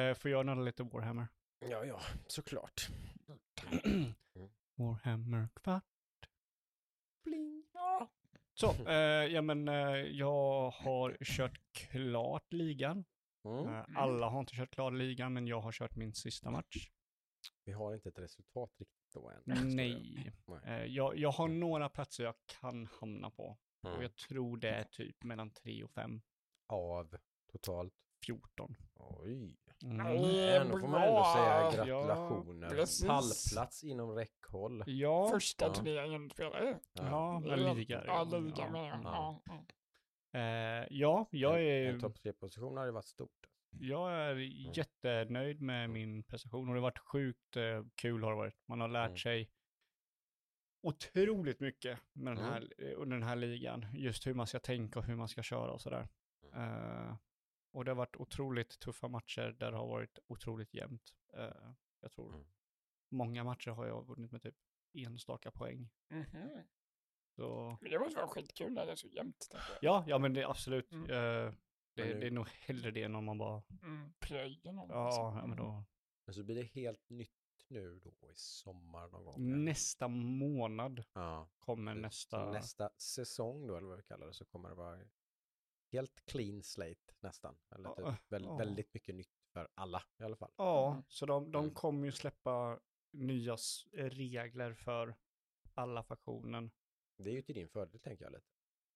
Eh, 0.00 0.14
får 0.14 0.30
jag 0.30 0.46
nöda 0.46 0.60
lite 0.60 0.82
Warhammer? 0.82 1.26
Ja, 1.60 1.84
ja, 1.84 2.00
såklart. 2.26 2.88
Warhammer 4.74 5.48
kvart. 5.54 5.84
Ja. 7.74 8.10
Så, 8.54 8.72
eh, 8.88 8.94
ja 9.32 9.42
men 9.42 9.68
eh, 9.68 9.74
jag 9.96 10.70
har 10.70 11.16
kört 11.24 11.58
klart 11.72 12.52
ligan. 12.52 13.04
Mm. 13.44 13.74
Eh, 13.74 13.84
alla 13.94 14.28
har 14.28 14.40
inte 14.40 14.56
kört 14.56 14.70
klart 14.74 14.92
ligan, 14.94 15.32
men 15.32 15.46
jag 15.46 15.60
har 15.60 15.72
kört 15.72 15.96
min 15.96 16.14
sista 16.14 16.50
match. 16.50 16.90
Vi 17.64 17.72
har 17.72 17.94
inte 17.94 18.08
ett 18.08 18.18
resultat 18.18 18.70
riktigt 18.78 19.12
då 19.14 19.30
än. 19.30 19.42
jag. 19.44 19.64
Nej. 19.64 20.32
Nej. 20.46 20.60
Eh, 20.64 20.84
jag, 20.84 21.16
jag 21.18 21.30
har 21.30 21.48
några 21.48 21.88
platser 21.88 22.24
jag 22.24 22.34
kan 22.60 22.86
hamna 23.00 23.30
på. 23.30 23.44
Och 23.82 23.88
Mm. 23.88 24.02
jag 24.02 24.16
tror 24.16 24.56
det 24.56 24.70
är 24.70 24.84
typ 24.84 25.24
mellan 25.24 25.50
3 25.50 25.84
och 25.84 25.90
5. 25.90 26.20
Av 26.66 27.16
totalt. 27.52 27.94
14. 28.26 28.76
Oj. 28.94 29.56
Mm. 29.84 30.06
Ändå 30.06 30.78
får 30.78 30.88
man 30.88 31.02
ändå 31.02 31.24
säga 31.24 31.70
gratulationer. 31.86 32.68
precis. 32.68 33.06
Pallplats 33.06 33.84
inom 33.84 34.10
räckhåll. 34.10 34.84
Ja, 34.86 35.28
Första 35.32 35.66
Ja. 35.66 35.74
turneringen 35.74 36.30
spelare. 36.30 36.78
ja, 36.92 37.42
Ja, 37.46 37.56
liga. 37.74 38.02
Ja, 38.06 38.24
menar 38.24 38.88
jag. 38.88 39.00
Ja. 39.04 39.42
Ja. 39.46 39.64
Eh, 40.40 40.86
ja, 40.90 41.28
jag 41.30 41.52
En, 41.60 41.88
en 41.88 41.96
är, 41.96 42.00
topp 42.00 42.20
tre-position 42.22 42.76
hade 42.76 42.92
varit 42.92 43.04
stort. 43.04 43.46
jag 43.70 44.12
är 44.12 44.34
jättenöjd 44.78 45.60
med 45.60 45.90
min 45.90 46.22
prestation 46.24 46.68
och 46.68 46.74
det 46.74 46.80
har 46.80 46.82
varit 46.90 46.98
sjukt 46.98 47.56
eh, 47.56 47.82
kul 47.94 48.22
har 48.22 48.30
det 48.30 48.36
varit. 48.36 48.54
Man 48.68 48.80
har 48.80 48.88
lärt 48.88 49.06
Mm. 49.08 49.18
sig 49.18 49.50
otroligt 50.82 51.60
mycket 51.60 51.98
med 52.12 52.36
den 52.36 52.44
Mm. 52.44 52.52
här, 52.52 52.72
eh, 52.78 53.00
under 53.00 53.16
den 53.16 53.28
här 53.28 53.36
ligan. 53.36 53.86
Just 53.94 54.26
hur 54.26 54.34
man 54.34 54.46
ska 54.46 54.58
tänka 54.58 54.98
och 54.98 55.04
hur 55.04 55.16
man 55.16 55.28
ska 55.28 55.42
köra 55.42 55.72
och 55.72 55.80
sådär. 55.80 56.08
Eh, 56.54 57.14
och 57.70 57.84
det 57.84 57.90
har 57.90 57.96
varit 57.96 58.16
otroligt 58.16 58.78
tuffa 58.80 59.08
matcher 59.08 59.56
där 59.58 59.70
det 59.70 59.76
har 59.76 59.86
varit 59.86 60.18
otroligt 60.26 60.74
jämnt. 60.74 61.14
Eh, 61.34 61.72
jag 62.00 62.12
tror 62.12 62.34
Mm. 62.34 62.46
många 63.10 63.44
matcher 63.44 63.70
har 63.70 63.86
jag 63.86 64.06
vunnit 64.06 64.32
med 64.32 64.42
typ 64.42 64.54
enstaka 64.92 65.50
poäng. 65.50 65.90
Mhm. 66.08 66.62
Så 67.36 67.78
Men 67.80 67.90
det 67.90 67.98
måste 67.98 68.16
vara 68.16 68.28
skitkul 68.28 68.72
när 68.72 68.86
det 68.86 68.92
är 68.92 68.96
så 68.96 69.08
jämnt. 69.08 69.48
ja, 69.80 70.04
ja 70.06 70.18
men 70.18 70.34
det 70.34 70.42
är 70.42 70.50
absolut. 70.50 70.92
Mm. 70.92 71.04
eh, 71.10 71.54
det, 71.94 72.04
nu- 72.14 72.20
det 72.20 72.26
är 72.26 72.30
nog 72.30 72.48
hellre 72.48 72.90
det 72.90 73.02
än 73.02 73.14
om 73.14 73.24
man 73.24 73.38
bara, 73.38 73.62
Mm. 73.82 74.12
Plöjer 74.18 74.72
någon. 74.72 74.88
ja, 74.90 75.06
liksom. 75.06 75.36
ja 75.36 75.46
men 75.46 75.56
då, 75.56 75.84
Men 76.26 76.34
så 76.34 76.44
blir 76.44 76.54
det 76.56 76.62
helt 76.62 77.08
nytt 77.08 77.30
nu 77.68 78.00
då 78.20 78.30
i 78.30 78.34
sommar 78.34 79.08
någon 79.08 79.24
gång. 79.24 79.64
nästa 79.64 80.08
månad 80.08 81.04
Ja. 81.12 81.48
kommer 81.58 81.94
Så 81.94 82.00
nästa, 82.00 82.50
nästa 82.52 82.90
säsong 82.98 83.66
då, 83.66 83.76
eller 83.76 83.86
vad 83.88 83.96
vi 83.96 84.02
kallar 84.02 84.26
det, 84.26 84.34
så 84.34 84.44
kommer 84.44 84.68
det 84.68 84.74
vara 84.74 84.98
helt 85.92 86.24
clean 86.26 86.62
slate 86.62 87.12
nästan. 87.20 87.56
Eller 87.70 87.88
typ 87.88 87.98
Ja, 88.06 88.16
väl, 88.28 88.42
ja. 88.44 88.56
väldigt 88.56 88.94
mycket 88.94 89.14
nytt 89.14 89.30
för 89.52 89.68
alla 89.74 90.02
i 90.18 90.22
alla 90.22 90.36
fall. 90.36 90.52
ja, 90.56 90.90
Mm. 90.92 91.02
så 91.08 91.26
de, 91.26 91.52
de 91.52 91.62
Mm. 91.64 91.74
kommer 91.74 92.04
ju 92.06 92.12
släppa 92.12 92.80
nya 93.12 93.54
s- 93.54 93.86
regler 93.92 94.74
för 94.74 95.14
alla 95.74 96.02
faktionen. 96.02 96.70
Det 97.16 97.30
är 97.30 97.34
ju 97.34 97.42
till 97.42 97.54
din 97.54 97.68
fördel 97.68 98.00
tänker 98.00 98.24
jag 98.24 98.32
lite. 98.32 98.46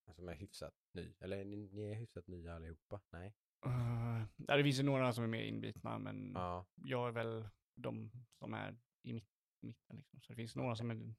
Alltså 0.06 0.22
med 0.22 0.36
hyfsat 0.38 0.74
ny. 0.92 1.14
Eller 1.20 1.44
ni, 1.44 1.56
ni 1.56 1.90
är 1.90 1.94
hyfsat 1.94 2.26
nya 2.26 2.54
allihopa? 2.54 3.00
Nej. 3.10 3.34
Uh, 3.66 4.24
det 4.56 4.62
finns 4.62 4.78
ju 4.78 4.82
några 4.82 5.12
som 5.12 5.24
är 5.24 5.28
mer 5.28 5.42
inbitna, 5.42 5.98
men 5.98 6.32
Ja. 6.34 6.66
jag 6.74 7.08
är 7.08 7.12
väl 7.12 7.48
de 7.74 8.10
som 8.38 8.54
är 8.54 8.76
i 9.02 9.12
mitt, 9.12 9.28
mitten. 9.60 9.96
Liksom. 9.96 10.20
Så 10.20 10.32
det 10.32 10.36
finns 10.36 10.56
några 10.56 10.76
som 10.76 10.90
är... 10.90 10.94
Mm, 10.94 11.14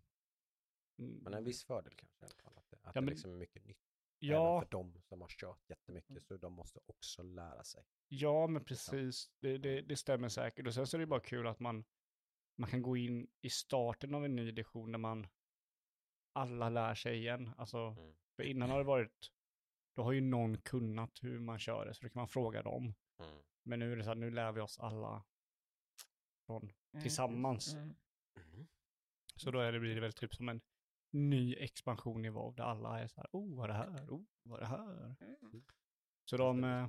Men 0.97 1.33
en 1.33 1.43
viss 1.43 1.63
fördel 1.63 1.93
kanske 1.95 2.17
i 2.21 2.25
alla 2.25 2.35
fall. 2.43 2.57
Att 2.57 2.69
det, 2.69 2.75
att 2.75 2.81
Ja, 2.83 2.91
det 2.93 3.01
men- 3.01 3.09
liksom 3.09 3.31
är 3.31 3.35
mycket 3.35 3.65
nytt. 3.65 3.77
Ja, 4.27 4.57
Även 4.57 4.61
för 4.61 4.71
de 4.71 5.01
som 5.01 5.21
har 5.21 5.27
kört 5.29 5.69
jättemycket. 5.69 6.23
Så 6.23 6.37
de 6.37 6.53
måste 6.53 6.79
också 6.85 7.23
lära 7.23 7.63
sig. 7.63 7.83
ja, 8.07 8.47
men 8.47 8.65
precis. 8.65 9.31
Det, 9.39 9.57
det, 9.57 9.81
det 9.81 9.95
stämmer 9.97 10.29
säkert. 10.29 10.67
Och 10.67 10.73
sen 10.73 10.87
så 10.87 10.97
är 10.97 10.99
det 10.99 11.05
bara 11.07 11.19
kul 11.19 11.47
att 11.47 11.59
man, 11.59 11.85
man 12.57 12.69
kan 12.69 12.81
gå 12.81 12.97
in 12.97 13.27
i 13.41 13.49
starten 13.49 14.15
av 14.15 14.25
en 14.25 14.35
ny 14.35 14.49
edition 14.49 14.91
där 14.91 14.99
man 14.99 15.27
alla 16.33 16.69
lär 16.69 16.95
sig 16.95 17.17
igen. 17.17 17.51
Alltså, 17.57 17.77
Mm. 17.77 18.15
för 18.35 18.43
innan 18.43 18.69
har 18.69 18.77
det 18.77 18.83
varit, 18.83 19.31
då 19.95 20.03
har 20.03 20.11
ju 20.11 20.21
någon 20.21 20.57
kunnat 20.61 21.23
hur 21.23 21.39
man 21.39 21.59
kör 21.59 21.85
det, 21.85 21.93
så 21.93 22.01
då 22.03 22.09
kan 22.09 22.19
man 22.19 22.27
fråga 22.27 22.61
dem. 22.63 22.93
Mm. 23.19 23.39
Men 23.63 23.79
nu 23.79 23.91
är 23.91 23.95
det 23.95 24.03
så 24.03 24.11
att 24.11 24.17
nu 24.17 24.31
lär 24.31 24.51
vi 24.51 24.61
oss 24.61 24.79
alla 24.79 25.23
från 26.45 26.61
Mm. 26.93 27.01
tillsammans. 27.03 27.73
Mm. 27.73 27.95
Mhm. 28.37 28.67
Så 29.35 29.51
då 29.51 29.59
är 29.59 29.71
det, 29.71 29.79
blir 29.79 29.95
det 29.95 30.01
väl 30.01 30.13
typ 30.13 30.35
som 30.35 30.49
en 30.49 30.61
ny 31.13 31.55
expansion 31.55 32.25
i 32.25 32.29
WoW 32.29 32.55
där 32.55 32.63
alla 32.63 32.99
är 32.99 33.07
så 33.07 33.21
här, 33.21 33.29
oh 33.31 33.55
vad 33.55 33.63
är 33.63 33.67
det 33.67 33.73
här, 33.73 34.07
oh 34.09 34.23
vad 34.43 34.57
är 34.59 34.61
det 34.61 34.67
här. 34.67 35.15
Mm. 35.21 35.63
Så 36.25 36.37
de, 36.37 36.63
eh, 36.63 36.87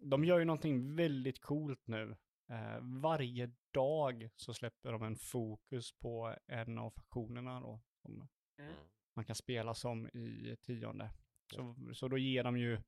de 0.00 0.24
gör 0.24 0.38
ju 0.38 0.44
någonting 0.44 0.96
väldigt 0.96 1.40
coolt 1.40 1.86
nu. 1.86 2.16
Eh, 2.50 2.78
varje 2.80 3.52
dag 3.70 4.30
så 4.36 4.54
släpper 4.54 4.92
de 4.92 5.02
en 5.02 5.16
fokus 5.16 5.92
på 5.92 6.36
en 6.46 6.78
av 6.78 6.90
faktionerna 6.90 7.60
då, 7.60 7.80
som 8.02 8.28
Mm. 8.58 8.74
man 9.16 9.24
kan 9.24 9.36
spela 9.36 9.74
som 9.74 10.08
i 10.08 10.56
tionde. 10.62 11.10
Så, 11.54 11.76
så 11.94 12.08
då 12.08 12.18
ger 12.18 12.44
de 12.44 12.58
ju, 12.58 12.82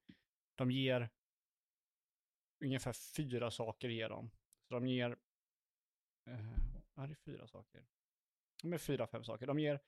de 0.54 0.70
ger 0.70 1.10
ungefär 2.64 2.92
fyra 2.92 3.50
saker 3.50 3.88
ger 3.88 4.08
de. 4.08 4.30
Så 4.68 4.74
de 4.74 4.86
ger, 4.86 5.18
eh, 6.26 6.50
ja 6.94 7.06
det 7.06 7.12
är 7.12 7.14
fyra 7.14 7.46
saker. 7.46 7.86
De 8.62 8.72
är 8.72 8.78
fyra, 8.78 9.06
fem 9.06 9.24
saker. 9.24 9.46
De 9.46 9.58
ger 9.58 9.80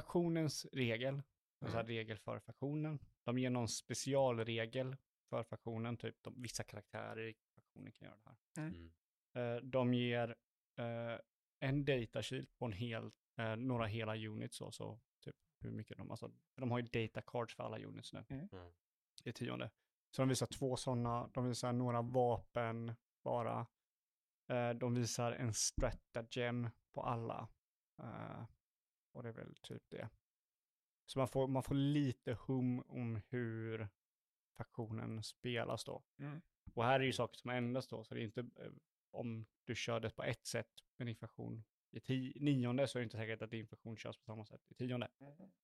faktionens 0.00 0.66
regel, 0.72 1.22
alltså 1.60 1.76
Mm. 1.78 1.86
regel 1.86 2.18
för 2.18 2.38
faktionen. 2.38 2.98
De 3.24 3.38
ger 3.38 3.50
någon 3.50 3.68
specialregel 3.68 4.96
för 5.30 5.42
faktionen, 5.42 5.96
typ 5.96 6.22
de, 6.22 6.42
vissa 6.42 6.64
karaktärer 6.64 7.26
i 7.28 7.34
faktionen 7.54 7.92
kan 7.92 8.06
göra 8.08 8.16
det 8.24 8.30
här. 8.30 8.66
Mm. 8.66 8.90
Eh, 9.34 9.62
de 9.62 9.94
ger 9.94 10.34
eh, 10.78 11.18
en 11.60 11.84
data 11.84 12.22
shield 12.22 12.48
på 12.58 12.64
en 12.64 12.72
hel, 12.72 13.10
eh, 13.38 13.56
några 13.56 13.86
hela 13.86 14.16
units, 14.16 14.56
så, 14.56 14.72
så 14.72 15.00
typ 15.24 15.36
hur 15.60 15.70
mycket 15.70 15.96
de, 15.96 16.10
alltså, 16.10 16.30
de 16.56 16.70
har 16.70 16.78
ju 16.78 16.84
data 16.86 17.22
cards 17.22 17.54
för 17.54 17.64
alla 17.64 17.78
units 17.78 18.12
nu 18.12 18.24
Mm. 18.28 18.48
Mm. 18.52 18.72
i 19.24 19.32
tionde. 19.32 19.70
Så 20.10 20.22
de 20.22 20.28
visar 20.28 20.46
två 20.46 20.76
sådana, 20.76 21.28
de 21.34 21.48
visar 21.48 21.72
några 21.72 22.02
vapen 22.02 22.94
bara. 23.24 23.66
Eh, 24.48 24.70
de 24.70 24.94
visar 24.94 25.32
en 25.32 25.54
stratagem 25.54 26.68
på 26.92 27.02
alla. 27.02 27.48
Eh, 28.02 28.44
och 29.16 29.22
det 29.22 29.28
är 29.28 29.32
väl 29.32 29.56
typ 29.56 29.82
det. 29.88 30.08
Så 31.06 31.18
man 31.18 31.28
får, 31.28 31.48
man 31.48 31.62
får 31.62 31.74
lite 31.74 32.38
hum 32.46 32.80
om 32.80 33.20
hur 33.28 33.88
faktionen 34.56 35.22
spelas 35.22 35.84
då. 35.84 36.02
Mm. 36.18 36.40
Och 36.74 36.84
här 36.84 37.00
är 37.00 37.04
ju 37.04 37.12
saker 37.12 37.38
som 37.38 37.50
ändras 37.50 37.88
då, 37.88 38.04
så 38.04 38.14
det 38.14 38.20
är 38.20 38.24
inte 38.24 38.40
eh, 38.40 38.72
om 39.10 39.46
du 39.64 39.74
kör 39.74 40.00
det 40.00 40.10
på 40.10 40.22
ett 40.22 40.46
sätt 40.46 40.70
med 40.96 41.06
din 41.06 41.16
faktion 41.16 41.64
i 41.90 41.98
ti- 41.98 42.40
nionde 42.40 42.88
så 42.88 42.98
är 42.98 43.00
det 43.00 43.04
inte 43.04 43.16
säkert 43.16 43.42
att 43.42 43.50
din 43.50 43.66
faktion 43.66 43.96
körs 43.96 44.18
på 44.18 44.24
samma 44.24 44.44
sätt 44.44 44.60
i 44.68 44.74
tionde. 44.74 45.08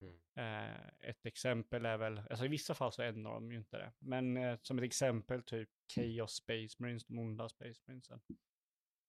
Mm. 0.01 0.21
Eh, 0.35 0.89
ett 1.01 1.27
exempel 1.27 1.87
är 1.87 1.97
väl, 1.97 2.19
alltså 2.19 2.45
i 2.45 2.49
vissa 2.49 2.75
fall 2.75 2.93
så 2.93 3.03
ändrar 3.03 3.35
de 3.35 3.53
ju 3.53 3.59
inte 3.59 3.79
det, 3.79 3.93
men 3.99 4.37
eh, 4.37 4.59
som 4.63 4.79
ett 4.79 4.85
exempel 4.85 5.43
typ 5.43 5.71
Chaos 5.95 6.33
Space 6.33 6.77
Marines, 6.79 7.05
de 7.05 7.19
onda 7.19 7.49
Space 7.49 7.81
Marinesen. 7.87 8.21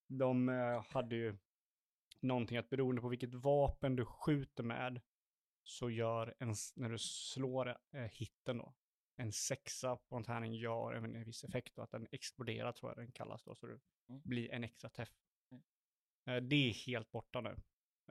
De 0.07 0.49
eh, 0.49 0.85
hade 0.89 1.15
ju 1.15 1.37
någonting 2.23 2.57
att 2.57 2.69
beroende 2.69 3.01
på 3.01 3.09
vilket 3.09 3.33
vapen 3.33 3.95
du 3.95 4.05
skjuter 4.05 4.63
med 4.63 5.01
så 5.63 5.89
gör 5.89 6.35
en, 6.39 6.55
när 6.75 6.89
du 6.89 6.97
slår 6.97 7.69
eh, 7.91 8.01
hitten 8.01 8.57
då, 8.57 8.73
en 9.15 9.31
sexa 9.31 9.95
på 9.95 10.15
en 10.15 10.23
tärning 10.23 10.53
gör 10.53 10.93
en 10.93 11.23
viss 11.23 11.43
effekt 11.43 11.75
då, 11.75 11.81
att 11.81 11.91
den 11.91 12.07
exploderar 12.11 12.71
tror 12.71 12.91
jag 12.91 12.97
den 12.97 13.11
kallas 13.11 13.43
då, 13.43 13.55
så 13.55 13.67
det 13.67 13.79
Mm. 14.09 14.21
blir 14.25 14.51
en 14.51 14.63
extra 14.63 14.89
träff. 14.89 15.13
Mm. 15.51 15.63
Eh, 16.27 16.43
det 16.49 16.55
är 16.69 16.73
helt 16.73 17.11
borta 17.11 17.41
nu. 17.41 17.55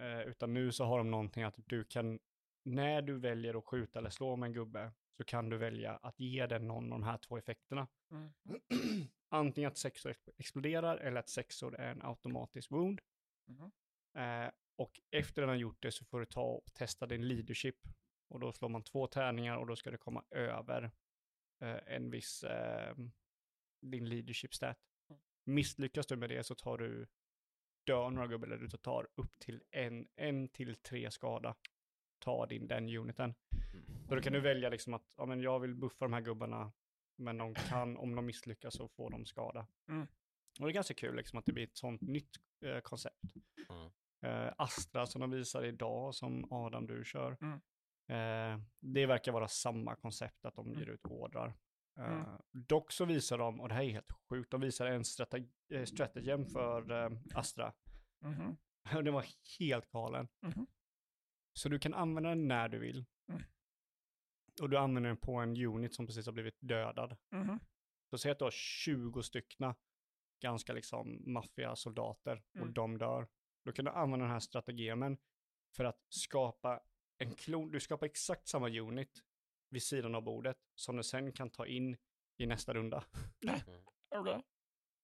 Eh, 0.04 0.20
utan 0.20 0.54
nu 0.54 0.72
så 0.72 0.84
har 0.84 0.98
de 0.98 1.10
någonting 1.10 1.42
att 1.42 1.54
du 1.66 1.84
kan 1.84 2.18
när 2.64 3.02
du 3.02 3.18
väljer 3.18 3.58
att 3.58 3.64
skjuta 3.64 3.98
eller 3.98 4.10
slå 4.10 4.36
med 4.36 4.46
en 4.46 4.52
gubbe 4.52 4.92
så 5.16 5.24
kan 5.24 5.48
du 5.48 5.56
välja 5.56 5.96
att 5.96 6.20
ge 6.20 6.46
den 6.46 6.68
någon 6.68 6.84
av 6.92 6.98
de 7.00 7.02
här 7.02 7.18
två 7.18 7.36
effekterna. 7.38 7.88
Mm. 8.10 8.32
Antingen 9.28 9.68
att 9.68 9.76
sexor 9.76 10.10
ex- 10.10 10.28
exploderar 10.36 10.96
eller 10.96 11.20
att 11.20 11.28
sexor 11.28 11.74
är 11.74 11.90
en 11.90 12.02
automatisk 12.02 12.70
wound. 12.70 13.00
Mhm. 13.46 13.72
Eh, 14.14 14.50
och 14.76 15.00
efter 15.10 15.42
den 15.42 15.48
har 15.48 15.56
gjort 15.56 15.82
det 15.82 15.92
så 15.92 16.04
får 16.04 16.20
du 16.20 16.26
ta 16.26 16.42
och 16.42 16.74
testa 16.74 17.06
din 17.06 17.28
leadership. 17.28 17.76
Och 18.28 18.40
då 18.40 18.52
slår 18.52 18.68
man 18.68 18.82
två 18.82 19.06
tärningar 19.06 19.56
och 19.56 19.66
då 19.66 19.76
ska 19.76 19.90
det 19.90 19.96
komma 19.96 20.24
över 20.30 20.90
eh, 21.60 21.78
en 21.86 22.10
viss, 22.10 22.44
eh, 22.44 22.96
din 23.80 24.08
leadership 24.08 24.54
stat. 24.54 24.78
Misslyckas 25.44 26.06
du 26.06 26.16
med 26.16 26.30
det 26.30 26.44
så 26.44 26.54
tar 26.54 26.78
du, 26.78 27.06
dör 27.86 28.10
några 28.10 28.28
gubbar 28.28 28.46
eller 28.46 28.56
du 28.56 28.68
tar 28.76 29.08
upp 29.14 29.38
till 29.38 29.62
en, 29.70 30.08
en 30.16 30.48
till 30.48 30.76
tre 30.76 31.10
skada. 31.10 31.54
Ta 32.18 32.46
din 32.46 32.68
den 32.68 32.96
uniten. 32.96 33.34
Så 34.08 34.14
då 34.14 34.20
kan 34.20 34.32
du 34.32 34.40
välja 34.40 34.68
liksom 34.68 34.94
att, 34.94 35.12
ja 35.16 35.26
men 35.26 35.40
jag 35.40 35.60
vill 35.60 35.74
buffa 35.74 36.04
de 36.04 36.12
här 36.12 36.20
gubbarna, 36.20 36.72
men 37.16 37.38
de 37.38 37.54
kan, 37.68 37.96
om 37.96 38.14
de 38.14 38.26
misslyckas 38.26 38.74
så 38.74 38.88
får 38.88 39.10
de 39.10 39.26
skada. 39.26 39.66
Mm. 39.88 40.06
Och 40.60 40.66
det 40.66 40.70
är 40.70 40.74
ganska 40.74 40.94
kul 40.94 41.16
liksom 41.16 41.38
att 41.38 41.46
det 41.46 41.52
blir 41.52 41.64
ett 41.64 41.76
sånt 41.76 42.00
nytt 42.00 42.36
eh, 42.64 42.80
koncept. 42.80 43.34
Mm. 43.70 43.90
Eh, 44.22 44.52
Astra 44.58 45.06
som 45.06 45.20
de 45.20 45.30
visar 45.30 45.64
idag, 45.64 46.14
som 46.14 46.52
Adam 46.52 46.86
du 46.86 47.04
kör. 47.04 47.36
Mm. 47.40 47.60
Eh, 48.08 48.64
det 48.80 49.06
verkar 49.06 49.32
vara 49.32 49.48
samma 49.48 49.96
koncept, 49.96 50.44
att 50.44 50.54
de 50.54 50.68
ger 50.72 50.82
Mm. 50.82 50.94
ut 50.94 51.04
ordrar. 51.06 51.54
Eh, 51.98 52.04
Mm. 52.12 52.26
Dock 52.52 52.92
så 52.92 53.04
visar 53.04 53.38
de, 53.38 53.60
och 53.60 53.68
det 53.68 53.74
här 53.74 53.82
är 53.82 53.90
helt 53.90 54.12
sjukt, 54.28 54.50
de 54.50 54.60
visar 54.60 54.86
en 54.86 55.02
eh, 55.72 55.84
strategem 55.84 56.46
för 56.46 56.90
eh, 56.90 57.10
Astra. 57.34 57.72
Mhm. 58.20 58.56
Och 58.96 59.04
den 59.04 59.14
var 59.14 59.26
helt 59.58 59.90
galen. 59.90 60.28
Mhm. 60.42 60.66
Så 61.58 61.68
du 61.68 61.78
kan 61.78 61.94
använda 61.94 62.28
den 62.28 62.48
när 62.48 62.68
du 62.68 62.78
vill. 62.78 63.04
Mm. 63.28 63.42
Och 64.62 64.70
du 64.70 64.76
använder 64.78 65.10
den 65.10 65.16
på 65.16 65.36
en 65.36 65.56
unit 65.66 65.94
som 65.94 66.06
precis 66.06 66.26
har 66.26 66.32
blivit 66.32 66.56
dödad. 66.60 67.16
Mhm. 67.30 67.58
Så 68.10 68.18
säg 68.18 68.32
att 68.32 68.38
du 68.38 68.44
har 68.44 68.50
20 68.50 69.22
styckna 69.22 69.74
ganska 70.42 70.72
liksom 70.72 71.32
maffiga 71.32 71.76
soldater 71.76 72.42
och 72.52 72.56
Mm. 72.60 72.72
de 72.74 72.98
dör. 72.98 73.28
Då 73.64 73.72
kan 73.72 73.84
du 73.84 73.90
använda 73.90 74.24
den 74.24 74.32
här 74.32 74.40
strategemen 74.40 75.18
för 75.76 75.84
att 75.84 75.98
skapa 76.08 76.80
en 77.18 77.34
klon. 77.34 77.70
Du 77.70 77.80
skapar 77.80 78.06
exakt 78.06 78.48
samma 78.48 78.68
unit 78.68 79.22
vid 79.70 79.82
sidan 79.82 80.14
av 80.14 80.22
bordet 80.22 80.56
som 80.74 80.96
du 80.96 81.02
sen 81.02 81.32
kan 81.32 81.50
ta 81.50 81.66
in 81.66 81.96
i 82.38 82.46
nästa 82.46 82.74
runda. 82.74 83.04
Okej. 84.14 84.42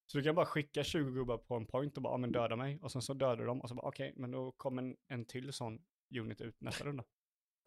Så 0.06 0.18
du 0.18 0.24
kan 0.24 0.34
bara 0.34 0.46
skicka 0.46 0.84
20 0.84 1.11
gubbar 1.11 1.38
på 1.38 1.54
en 1.56 1.66
point 1.66 1.96
och 1.96 2.02
bara, 2.02 2.12
ja 2.12 2.16
men 2.18 2.32
döda 2.32 2.56
mig. 2.56 2.78
Och 2.82 2.92
sen 2.92 3.02
så 3.02 3.14
dödar 3.14 3.44
dem 3.46 3.61
och 3.61 3.68
så 3.68 3.74
bara, 3.74 3.88
okej, 3.88 4.12
men 4.16 4.30
då 4.30 4.52
kommer 4.52 4.82
en, 4.82 4.96
en 5.09 5.24
till 5.24 5.52
sån 5.52 5.84
unit 6.18 6.40
ut 6.40 6.61
nästa 6.61 6.84
runda. 6.84 7.04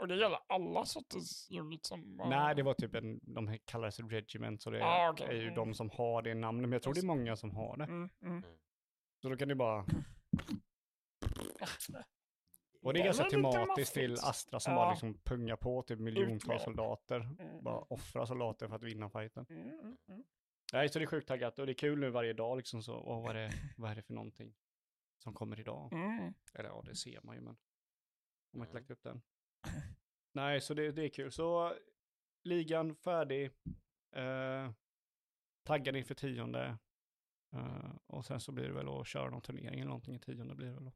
Och 0.01 0.07
det 0.07 0.15
gäller 0.15 0.39
alla 0.47 0.85
sorters 0.85 1.51
units 1.51 1.89
som... 1.89 2.17
bara- 2.17 2.29
Nej, 2.29 2.55
det 2.55 2.63
var 2.63 2.73
typ 2.73 2.95
en, 2.95 3.19
de 3.23 3.57
kallas 3.65 3.99
regiment, 3.99 4.61
så 4.61 4.69
det 4.69 4.83
Ah, 4.85 5.09
okej. 5.11 5.27
är 5.27 5.33
ju 5.33 5.41
Mm. 5.43 5.55
de 5.55 5.73
som 5.73 5.89
har 5.89 6.21
det 6.21 6.33
namnet. 6.33 6.61
Men 6.61 6.71
jag 6.71 6.81
tror 6.83 6.93
det 6.93 6.99
är 6.99 7.05
många 7.05 7.35
som 7.35 7.51
har 7.51 7.77
det. 7.77 7.83
Mm, 7.83 8.09
mm. 8.21 8.43
Så 9.21 9.29
då 9.29 9.37
kan 9.37 9.47
du 9.47 9.55
bara... 9.55 9.85
Och 12.81 12.93
det 12.93 12.99
är 12.99 13.03
ganska 13.03 13.23
tematiskt 13.23 13.93
till. 13.93 14.13
Astra 14.13 14.59
som 14.59 14.73
Ja. 14.73 14.79
bara 14.79 14.89
liksom 14.91 15.13
pungar 15.19 15.55
på 15.55 15.81
typ 15.83 15.99
miljontals 15.99 16.63
soldater. 16.63 17.19
Mm. 17.39 17.63
Bara 17.63 17.79
offra 17.79 18.25
soldater 18.25 18.67
för 18.67 18.75
att 18.75 18.83
vinna 18.83 19.09
fighten. 19.09 19.45
Mm, 19.49 19.69
mm, 19.69 19.97
mm. 20.07 20.23
Nej, 20.73 20.89
så 20.89 20.99
det 20.99 21.05
är 21.05 21.07
sjukt 21.07 21.27
taggat 21.27 21.59
och 21.59 21.65
det 21.65 21.71
är 21.71 21.77
kul 21.77 21.99
nu 21.99 22.09
varje 22.09 22.33
dag 22.33 22.57
liksom 22.57 22.83
så. 22.83 22.95
Åh, 22.95 23.21
vad, 23.23 23.35
är 23.35 23.39
det, 23.39 23.51
vad 23.77 23.91
är 23.91 23.95
det 23.95 24.01
för 24.01 24.13
någonting 24.13 24.55
som 25.23 25.33
kommer 25.33 25.59
idag? 25.59 25.93
Mm. 25.93 26.33
Eller 26.53 26.69
ja, 26.69 26.81
det 26.85 26.95
ser 26.95 27.21
man 27.23 27.35
ju 27.35 27.41
men. 27.41 27.57
Om 28.53 28.59
man 28.59 28.67
inte 28.67 28.71
Mm. 28.71 28.81
lagt 28.83 28.91
upp 28.91 29.03
den. 29.03 29.21
Nej, 30.33 30.61
så 30.61 30.73
det, 30.73 30.91
det 30.91 31.03
är 31.03 31.09
kul. 31.09 31.31
Så 31.31 31.75
ligan 32.43 32.95
färdig. 32.95 33.51
Eh, 34.15 34.71
taggad 35.63 35.95
inför 35.95 36.15
tionde. 36.15 36.77
Eh, 37.53 37.95
och 38.07 38.25
sen 38.25 38.39
så 38.39 38.51
blir 38.51 38.67
det 38.67 38.73
väl 38.73 38.89
att 38.89 39.07
köra 39.07 39.29
någon 39.29 39.41
turnering 39.41 39.79
eller 39.79 39.89
någonting 39.89 40.15
i 40.15 40.19
tionde 40.19 40.55
blir 40.55 40.67
det 40.67 40.73
väl 40.73 40.85
då. 40.85 40.91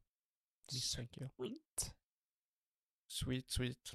Misstänker 0.72 1.20
jag. 1.20 1.30
Skit. 1.36 1.94
Sweet, 3.08 3.50
sweet. 3.50 3.90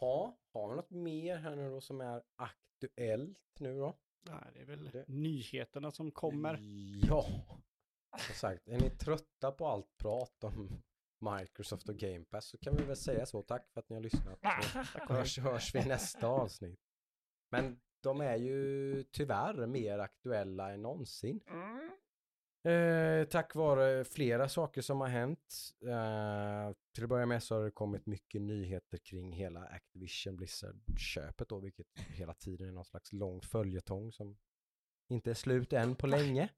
Ha, 0.00 0.38
har 0.52 0.70
vi 0.70 0.76
något 0.76 0.90
mer 0.90 1.36
här 1.36 1.56
nu 1.56 1.70
då 1.70 1.80
som 1.80 2.00
är 2.00 2.22
aktuellt 2.36 3.38
nu 3.60 3.78
då? 3.78 3.98
Nej, 4.22 4.50
det 4.54 4.60
är 4.60 4.64
väl 4.66 4.90
Det- 4.90 5.08
nyheterna 5.08 5.90
som 5.90 6.10
kommer. 6.10 6.58
Ja, 7.08 7.24
som 8.26 8.34
sagt, 8.34 8.68
är 8.68 8.80
ni 8.80 8.90
trötta 8.90 9.52
på 9.52 9.66
allt 9.66 9.96
prat 9.96 10.44
om 10.44 10.82
Microsoft 11.40 11.88
och 11.88 11.96
Game 11.96 12.24
Pass 12.24 12.46
så 12.46 12.58
kan 12.58 12.76
vi 12.76 12.82
väl 12.84 12.96
säga 12.96 13.26
så. 13.26 13.42
Tack 13.42 13.70
för 13.72 13.80
att 13.80 13.88
ni 13.88 13.94
har 13.96 14.02
lyssnat. 14.02 14.38
Så 14.72 14.98
hörs, 15.14 15.38
hörs 15.38 15.74
vi 15.74 15.78
i 15.78 15.84
nästa 15.84 16.26
avsnitt. 16.26 16.80
Men 17.50 17.80
de 18.00 18.20
är 18.20 18.36
ju 18.36 19.02
tyvärr 19.04 19.66
mer 19.66 19.98
aktuella 19.98 20.70
än 20.72 20.82
någonsin. 20.82 21.40
Mm. 21.46 21.90
Eh, 22.64 23.24
tack 23.24 23.54
vare 23.54 24.04
flera 24.04 24.48
saker 24.48 24.82
som 24.82 25.00
har 25.00 25.08
hänt. 25.08 25.74
Eh, 25.82 26.74
till 26.94 27.04
att 27.04 27.08
börja 27.08 27.26
med 27.26 27.42
så 27.42 27.54
har 27.54 27.64
det 27.64 27.70
kommit 27.70 28.06
mycket 28.06 28.42
nyheter 28.42 28.98
kring 28.98 29.32
hela 29.32 29.60
Activision 29.64 30.36
Blizzard-köpet 30.36 31.48
då, 31.48 31.60
vilket 31.60 31.86
hela 31.94 32.34
tiden 32.34 32.68
är 32.68 32.72
någon 32.72 32.84
slags 32.84 33.12
lång 33.12 33.40
följetong 33.40 34.12
som 34.12 34.38
inte 35.08 35.30
är 35.30 35.34
slut 35.34 35.72
än 35.72 35.96
på 35.96 36.06
länge. 36.06 36.48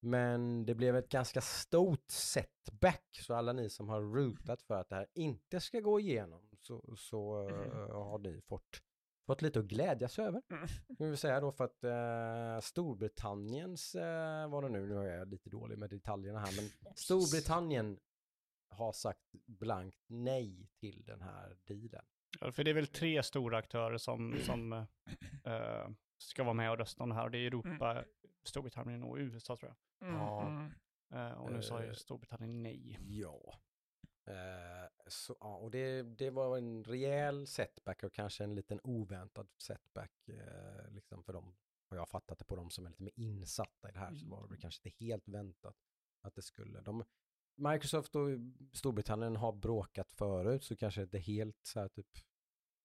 Men 0.00 0.66
det 0.66 0.74
blev 0.74 0.96
ett 0.96 1.08
ganska 1.08 1.40
stort 1.40 2.10
setback, 2.10 3.04
så 3.22 3.34
alla 3.34 3.52
ni 3.52 3.70
som 3.70 3.88
har 3.88 4.00
rootat 4.02 4.62
för 4.62 4.74
att 4.74 4.88
det 4.88 4.96
här 4.96 5.06
inte 5.14 5.60
ska 5.60 5.80
gå 5.80 6.00
igenom 6.00 6.48
så, 6.60 6.94
så 6.96 7.48
eh, 7.48 7.90
har 7.92 8.18
ni 8.18 8.40
fått, 8.48 8.82
fått 9.26 9.42
lite 9.42 9.58
att 9.58 9.64
glädjas 9.64 10.18
över. 10.18 10.42
Mm. 10.50 10.68
Jag 10.98 11.06
vill 11.06 11.16
säga 11.16 11.40
då 11.40 11.52
för 11.52 11.64
att 11.64 11.84
eh, 11.84 12.60
Storbritanniens, 12.60 13.94
eh, 13.94 14.50
var 14.50 14.62
det 14.62 14.68
nu, 14.68 14.86
nu 14.86 14.98
är 14.98 15.18
jag 15.18 15.28
lite 15.28 15.50
dålig 15.50 15.78
med 15.78 15.90
detaljerna 15.90 16.38
här, 16.38 16.52
men 16.56 16.92
Storbritannien 16.96 17.98
har 18.70 18.92
sagt 18.92 19.32
blankt 19.46 20.04
nej 20.06 20.70
till 20.80 21.04
den 21.04 21.22
här 21.22 21.56
dealen. 21.64 22.04
Ja, 22.40 22.52
för 22.52 22.64
det 22.64 22.70
är 22.70 22.74
väl 22.74 22.86
tre 22.86 23.22
stora 23.22 23.58
aktörer 23.58 23.98
som, 23.98 24.36
som 24.42 24.72
eh, 25.44 25.88
ska 26.18 26.44
vara 26.44 26.54
med 26.54 26.70
och 26.70 26.78
rösta 26.78 27.02
om 27.02 27.08
det 27.08 27.14
här. 27.14 27.24
Och 27.24 27.30
det 27.30 27.38
är 27.38 27.46
Europa, 27.46 28.04
Storbritannien 28.44 29.02
och 29.02 29.16
USA 29.16 29.56
tror 29.56 29.74
jag. 29.98 30.08
Mm. 30.08 30.20
Ja. 30.20 30.48
Mm. 30.48 30.72
Eh, 31.14 31.32
och 31.32 31.52
nu 31.52 31.62
sa 31.62 31.82
ju 31.82 31.88
Eh. 31.88 31.94
Storbritannien 31.94 32.62
nej. 32.62 32.98
Ja. 33.00 33.58
Eh, 34.26 34.88
så, 35.06 35.36
ja, 35.40 35.56
och 35.56 35.70
det, 35.70 36.02
det 36.02 36.30
var 36.30 36.58
en 36.58 36.84
rejäl 36.84 37.46
setback 37.46 38.02
och 38.02 38.12
kanske 38.12 38.44
en 38.44 38.54
liten 38.54 38.80
oväntad 38.82 39.48
setback 39.58 40.28
eh, 40.28 40.90
liksom 40.90 41.24
för 41.24 41.32
dem. 41.32 41.54
Och 41.88 41.96
jag 41.96 42.00
har 42.00 42.06
fattat 42.06 42.38
det 42.38 42.44
på 42.44 42.56
dem 42.56 42.70
som 42.70 42.86
är 42.86 42.90
lite 42.90 43.02
mer 43.02 43.12
insatta 43.16 43.88
i 43.88 43.92
det 43.92 43.98
här 43.98 44.14
så 44.14 44.26
var 44.26 44.48
det 44.48 44.56
kanske 44.56 44.88
inte 44.88 45.04
helt 45.04 45.28
väntat 45.28 45.76
att 46.20 46.34
det 46.34 46.42
skulle. 46.42 46.80
De, 46.80 47.04
Microsoft 47.54 48.16
och 48.16 48.28
Storbritannien 48.72 49.36
har 49.36 49.52
bråkat 49.52 50.12
förut 50.12 50.64
så 50.64 50.76
kanske 50.76 51.02
inte 51.02 51.18
helt 51.18 51.66
så 51.66 51.80
här 51.80 51.88
typ 51.88 52.08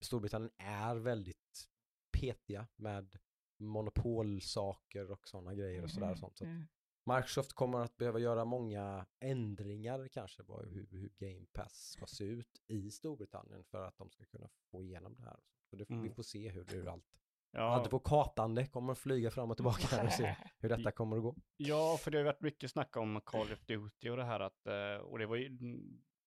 Storbritannien 0.02 0.52
är 0.58 0.96
väldigt 0.96 1.70
petiga 2.12 2.68
med 2.76 3.16
monopolsaker 3.58 5.12
och 5.12 5.28
sådana 5.28 5.54
grejer 5.54 5.84
och 5.84 5.90
sådär. 5.92 6.12
och 6.12 6.18
sånt. 6.20 6.38
Så 6.38 6.44
Mm. 6.46 6.68
Microsoft 7.04 7.54
kommer 7.54 7.80
att 7.80 7.98
behöva 7.98 8.20
göra 8.20 8.46
många 8.46 9.06
ändringar 9.20 10.08
kanske 10.08 10.44
på 10.44 10.62
hur, 10.62 10.88
hur 10.92 11.10
Game 11.18 11.46
Pass 11.54 11.92
ska 11.92 12.06
se 12.06 12.24
ut 12.24 12.62
i 12.68 12.92
Storbritannien 12.92 13.64
för 13.64 13.84
att 13.84 13.98
de 13.98 14.10
ska 14.10 14.26
kunna 14.26 14.50
få 14.72 14.84
igenom 14.84 15.16
det 15.16 15.24
här. 15.24 15.40
Så 15.70 15.76
det, 15.76 15.86
Vi 15.90 15.96
Mm. 15.96 16.14
får 16.14 16.24
se 16.24 16.50
hur, 16.50 16.66
hur 16.66 16.88
allt 16.88 17.06
Ja, 17.54 17.76
advokatande 17.76 18.68
kommer 18.68 18.92
att 18.92 19.00
flyga 19.00 19.32
fram 19.32 19.52
och 19.52 19.58
tillbaka 19.58 19.88
här 19.96 20.06
och 20.06 20.12
se 20.14 20.36
hur 20.60 20.70
detta 20.70 20.92
kommer 20.92 21.18
att 21.18 21.24
gå. 21.24 21.36
ja, 21.58 21.98
för 22.02 22.12
det 22.12 22.18
har 22.18 22.26
varit 22.26 22.42
mycket 22.42 22.72
snack 22.72 22.98
om 22.98 23.22
Call 23.26 23.52
of 23.54 23.66
Duty 23.66 24.10
och 24.10 24.18
det 24.18 24.24
här 24.24 24.40
att, 24.40 24.68
eh, 24.68 24.96
och 25.06 25.20
det 25.20 25.26
var 25.26 25.36
ju, 25.36 25.58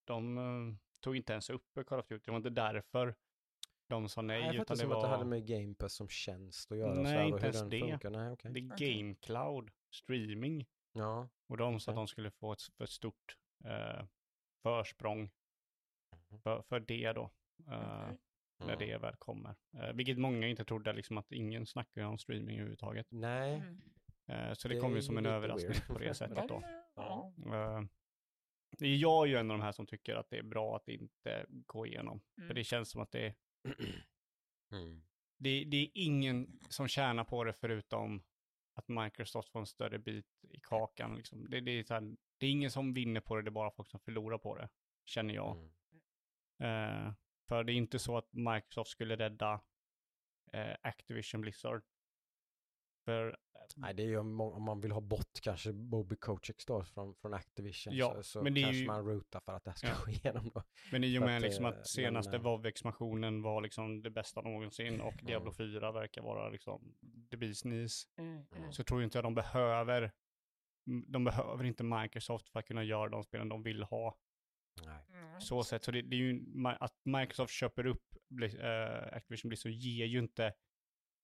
de 0.05 0.37
eh, 0.37 0.75
tog 0.99 1.15
inte 1.15 1.31
ens 1.33 1.49
upp 1.49 1.77
Call 1.87 1.99
of 1.99 2.07
Duty, 2.07 2.23
det 2.25 2.31
var 2.31 2.37
inte 2.37 2.49
därför 2.49 3.15
de 3.87 4.09
sa 4.09 4.21
nej, 4.21 4.39
Nej, 4.41 4.45
jag 4.55 4.61
utan 4.61 4.77
det 4.77 4.81
som 4.81 4.91
att 4.91 5.01
det 5.01 5.07
hade 5.07 5.23
var, 5.23 5.29
med 5.29 5.47
Game 5.47 5.75
Pass 5.75 5.93
som 5.93 6.07
tjänst 6.09 6.71
att 6.71 6.77
göra. 6.77 6.93
Nej, 6.93 7.25
inte 7.27 7.37
hur 7.37 7.43
ens 7.45 7.59
den 7.59 7.69
det. 7.69 7.79
Funkar. 7.79 8.09
Nej, 8.09 8.31
okej. 8.31 8.51
det 8.53 8.59
är 8.59 8.73
Okej. 8.73 8.93
Game 9.01 9.15
Cloud 9.15 9.71
streaming. 9.91 10.65
Ja. 10.93 11.29
Och 11.47 11.57
de 11.57 11.79
sa 11.79 11.91
att 11.91 11.95
Okej. 11.95 12.01
de 12.01 12.07
skulle 12.07 12.31
få 12.31 12.51
ett, 12.53 12.61
för 12.77 12.85
stort 12.85 13.37
eh, 13.65 14.05
försprång 14.63 15.31
Mhm. 16.29 16.39
för, 16.41 16.61
för 16.61 16.79
det 16.79 17.13
då. 17.13 17.21
eh, 17.67 18.03
Okej. 18.03 18.17
När 18.59 18.73
Mm. 18.73 18.79
det 18.79 18.97
väl 18.97 19.15
kommer. 19.15 19.55
Eh, 19.77 19.93
vilket 19.93 20.17
många 20.17 20.47
inte 20.47 20.65
trodde, 20.65 20.93
liksom 20.93 21.17
att 21.17 21.31
ingen 21.31 21.65
snackar 21.65 22.01
om 22.03 22.17
streaming 22.17 22.55
överhuvudtaget. 22.57 23.07
Nej, 23.09 23.53
Mm. 23.53 23.81
Eh, 24.27 24.53
så 24.53 24.67
det, 24.67 24.73
Det 24.73 24.79
kom 24.81 24.91
ju 24.91 24.97
är 24.97 25.01
som 25.01 25.17
en 25.17 25.25
överraskning 25.25 25.71
weird. 25.71 25.87
på 25.87 25.97
det 25.99 26.13
sättet 26.13 26.47
då. 26.47 26.63
Ja. 26.95 27.33
Eh, 27.45 27.81
jag 28.87 29.23
är 29.25 29.29
ju 29.29 29.35
en 29.37 29.51
av 29.51 29.57
de 29.57 29.63
här 29.63 29.71
som 29.71 29.85
tycker 29.85 30.15
att 30.15 30.29
det 30.29 30.37
är 30.37 30.43
bra 30.43 30.75
att 30.75 30.85
det 30.85 30.93
inte 30.93 31.45
går 31.49 31.87
igenom. 31.87 32.21
För 32.35 32.41
Mm. 32.43 32.55
det 32.55 32.63
känns 32.63 32.89
som 32.89 33.01
att 33.01 33.11
det, 33.11 33.35
mm. 34.71 35.01
det, 35.37 35.63
det 35.63 35.77
är 35.77 35.89
ingen 35.93 36.59
som 36.69 36.87
tjänar 36.87 37.23
på 37.23 37.43
det 37.43 37.53
förutom 37.53 38.23
att 38.73 38.87
Microsoft 38.87 39.49
får 39.49 39.59
en 39.59 39.65
större 39.65 39.99
bit 39.99 40.45
i 40.49 40.59
kakan. 40.59 41.15
Liksom. 41.15 41.49
Det, 41.49 41.59
det, 41.59 41.71
är 41.71 41.85
här, 41.89 42.15
det 42.37 42.45
är 42.45 42.51
ingen 42.51 42.71
som 42.71 42.93
vinner 42.93 43.21
på 43.21 43.35
det, 43.35 43.41
det 43.41 43.49
är 43.49 43.51
bara 43.51 43.71
folk 43.71 43.89
som 43.89 43.99
förlorar 43.99 44.37
på 44.37 44.55
det, 44.55 44.69
känner 45.05 45.33
jag. 45.33 45.57
Mm. 45.57 47.07
Eh, 47.07 47.13
för 47.47 47.63
det 47.63 47.73
är 47.73 47.75
inte 47.75 47.99
så 47.99 48.17
att 48.17 48.33
Microsoft 48.33 48.89
skulle 48.89 49.15
rädda 49.15 49.61
eh, 50.53 50.75
Activision 50.81 51.41
Blizzard. 51.41 51.83
För 53.05 53.37
Nej, 53.75 53.93
det 53.93 54.03
är 54.03 54.07
ju 54.07 54.17
om, 54.17 54.41
om 54.41 54.63
man 54.63 54.81
vill 54.81 54.91
ha 54.91 55.01
bort 55.01 55.41
kanske 55.41 55.73
Bobby 55.73 56.15
Kotick 56.15 56.67
då 56.67 56.83
från, 56.83 57.15
från 57.15 57.33
Activision 57.33 57.95
Ja, 57.95 58.13
så, 58.15 58.23
så 58.23 58.43
men 58.43 58.53
det 58.53 58.61
kanske 58.61 58.79
ju- 58.79 58.87
man 58.87 59.05
rootar 59.05 59.39
för 59.39 59.53
att 59.53 59.63
det 59.63 59.69
här 59.71 59.77
ska 59.77 59.87
Ja. 59.87 59.95
gå 60.05 60.11
igenom 60.11 60.51
då. 60.53 60.63
Men 60.91 61.03
i 61.03 61.17
och 61.17 61.21
med 61.21 61.35
att, 61.37 61.41
liksom 61.41 61.65
att 61.65 61.87
senaste 61.87 62.31
men, 62.31 62.39
eh, 62.41 62.43
WoW-expansionen 62.43 63.41
var 63.41 63.61
liksom 63.61 64.01
det 64.01 64.09
bästa 64.09 64.41
någonsin 64.41 65.01
och 65.01 65.13
Diablo 65.23 65.51
Mm. 65.59 65.73
4 65.73 65.91
verkar 65.91 66.21
vara 66.21 66.49
liksom 66.49 66.93
the 67.31 67.37
bee's 67.37 67.61
knees. 67.61 68.03
Mm, 68.17 68.45
mm. 68.55 68.71
Så 68.71 68.83
tror 68.83 69.03
inte 69.03 69.17
jag 69.17 69.25
de 69.25 69.35
behöver, 69.35 70.11
de 71.07 71.23
behöver 71.23 71.63
inte 71.63 71.83
Microsoft 71.83 72.49
för 72.49 72.59
att 72.59 72.65
kunna 72.65 72.83
göra 72.83 73.09
de 73.09 73.23
spelen 73.23 73.49
de 73.49 73.63
vill 73.63 73.83
ha. 73.83 74.17
Nej. 74.85 75.05
Mm. 75.09 75.41
Så 75.41 75.63
sätt, 75.63 75.83
så 75.83 75.91
det, 75.91 76.01
det 76.01 76.15
är 76.15 76.19
ju, 76.19 76.43
att 76.79 76.93
Microsoft 77.05 77.53
köper 77.53 77.85
upp 77.85 78.03
eh, 78.59 79.15
Activision 79.17 79.49
Blizzard 79.49 79.71
ger 79.71 80.05
ju 80.05 80.19
inte 80.19 80.53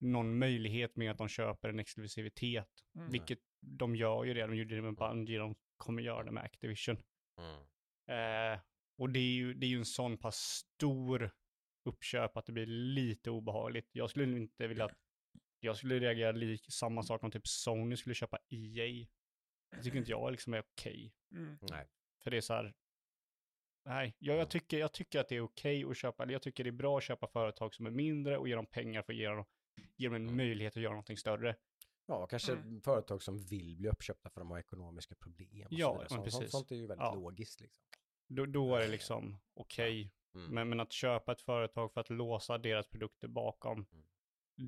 någon 0.02 0.40
möjlighet 0.40 0.96
med 0.96 1.12
att 1.12 1.18
de 1.18 1.28
köper 1.28 1.70
en 1.70 1.80
exklusivitet. 1.80 2.70
Mm. 2.96 3.10
Vilket 3.10 3.40
de 3.60 3.96
gör 3.96 4.24
ju 4.24 4.34
det, 4.34 4.42
de 4.42 4.56
gjorde 4.56 4.76
det 4.76 4.82
med 4.82 4.96
Bungie, 4.96 5.40
de 5.40 5.56
kommer 5.78 6.02
göra 6.04 6.24
det 6.24 6.32
med 6.32 6.44
Activision. 6.44 6.98
Mm. 7.38 8.54
Eh, 8.54 8.60
och 8.98 9.10
det 9.10 9.20
är, 9.20 9.34
ju, 9.34 9.54
det 9.54 9.66
är 9.66 9.70
ju 9.70 9.78
en 9.78 9.86
sån 9.86 10.18
pass 10.18 10.38
stor 10.38 11.32
uppköp 11.84 12.38
att 12.38 12.46
det 12.46 12.52
blir 12.52 12.66
lite 12.66 13.30
obehagligt. 13.32 13.90
Jag 13.92 14.10
skulle 14.10 14.38
inte 14.38 14.68
vilja, 14.68 14.90
jag 15.60 15.78
skulle 15.78 16.00
reagera 16.00 16.32
lik 16.32 16.66
samma 16.70 17.04
sak 17.04 17.24
om 17.24 17.32
typ 17.32 17.48
Sony 17.48 17.98
skulle 17.98 18.16
köpa 18.16 18.38
EA. 18.50 19.08
Det 19.72 19.84
tycker 19.84 19.98
inte 19.98 20.12
jag 20.12 20.32
liksom 20.32 20.54
är 20.54 20.60
okej. 20.60 21.14
Mm. 21.32 21.58
Nej. 21.70 21.88
För 22.24 22.32
det 22.32 22.38
är 22.38 22.42
så 22.42 22.54
här, 22.54 22.74
nej, 23.86 24.16
jag, 24.20 24.38
jag, 24.38 24.50
tycker, 24.50 24.80
jag 24.80 24.94
tycker 24.94 25.20
att 25.20 25.30
det 25.30 25.36
är 25.36 25.42
okej 25.42 25.86
att 25.86 25.98
köpa, 25.98 26.24
eller 26.24 26.34
jag 26.34 26.42
tycker 26.42 26.64
det 26.64 26.70
är 26.70 26.72
bra 26.72 26.98
att 26.98 27.04
köpa 27.04 27.28
företag 27.28 27.74
som 27.74 27.86
är 27.86 27.92
mindre 27.92 28.38
och 28.38 28.48
ge 28.48 28.56
dem 28.56 28.66
pengar 28.66 29.02
för 29.02 29.14
att 29.14 29.20
ge 29.20 29.28
dem, 29.28 29.46
ge 29.98 30.08
dem 30.08 30.16
en 30.16 30.22
Mm. 30.24 30.38
möjlighet 30.38 30.78
att 30.78 30.84
göra 30.84 30.94
någonting 30.94 31.18
större. 31.18 31.56
Ja, 32.06 32.28
kanske 32.28 32.52
Mm. 32.52 32.82
företag 32.82 33.24
som 33.24 33.38
vill 33.38 33.76
bli 33.78 33.90
uppköpta 33.90 34.30
för 34.30 34.42
de 34.42 34.52
har 34.52 34.60
ekonomiska 34.60 35.16
problem. 35.16 35.68
Och 35.68 35.74
Ja, 35.74 35.94
så 35.94 36.00
men 36.00 36.10
sånt, 36.10 36.32
sånt, 36.32 36.40
precis. 36.42 36.52
sånt 36.52 36.72
är 36.72 36.76
ju 36.76 36.88
väldigt 36.88 37.04
Ja. 37.06 37.14
logiskt. 37.16 37.62
Liksom. 37.62 37.84
Då, 38.28 38.46
då 38.46 38.76
är 38.76 38.80
det 38.82 38.88
liksom 38.88 39.38
okej. 39.54 40.14
Mm. 40.36 40.52
Men, 40.54 40.70
men 40.70 40.80
att 40.80 40.92
köpa 40.92 41.32
ett 41.32 41.42
företag 41.42 41.94
för 41.94 42.02
att 42.02 42.10
låsa 42.10 42.58
deras 42.58 42.88
produkter 42.88 43.28
bakom 43.28 43.86
Mm. 43.92 44.06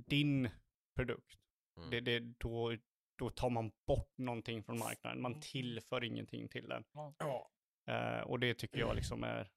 din 0.08 0.50
produkt, 0.96 1.40
Mm. 1.78 1.90
det, 1.90 2.00
det, 2.02 2.20
då, 2.20 2.78
då 3.16 3.30
tar 3.30 3.50
man 3.50 3.72
bort 3.88 4.18
någonting 4.18 4.64
från 4.64 4.80
marknaden. 4.80 5.22
Man 5.22 5.32
Mm. 5.32 5.42
tillför 5.42 6.04
ingenting 6.04 6.48
till 6.50 6.68
den. 6.70 6.84
Ja. 7.18 7.52
Eh, 7.88 8.22
och 8.22 8.40
det 8.40 8.54
tycker 8.54 8.80
jag 8.80 8.96
liksom 8.96 9.24
är, 9.24 9.52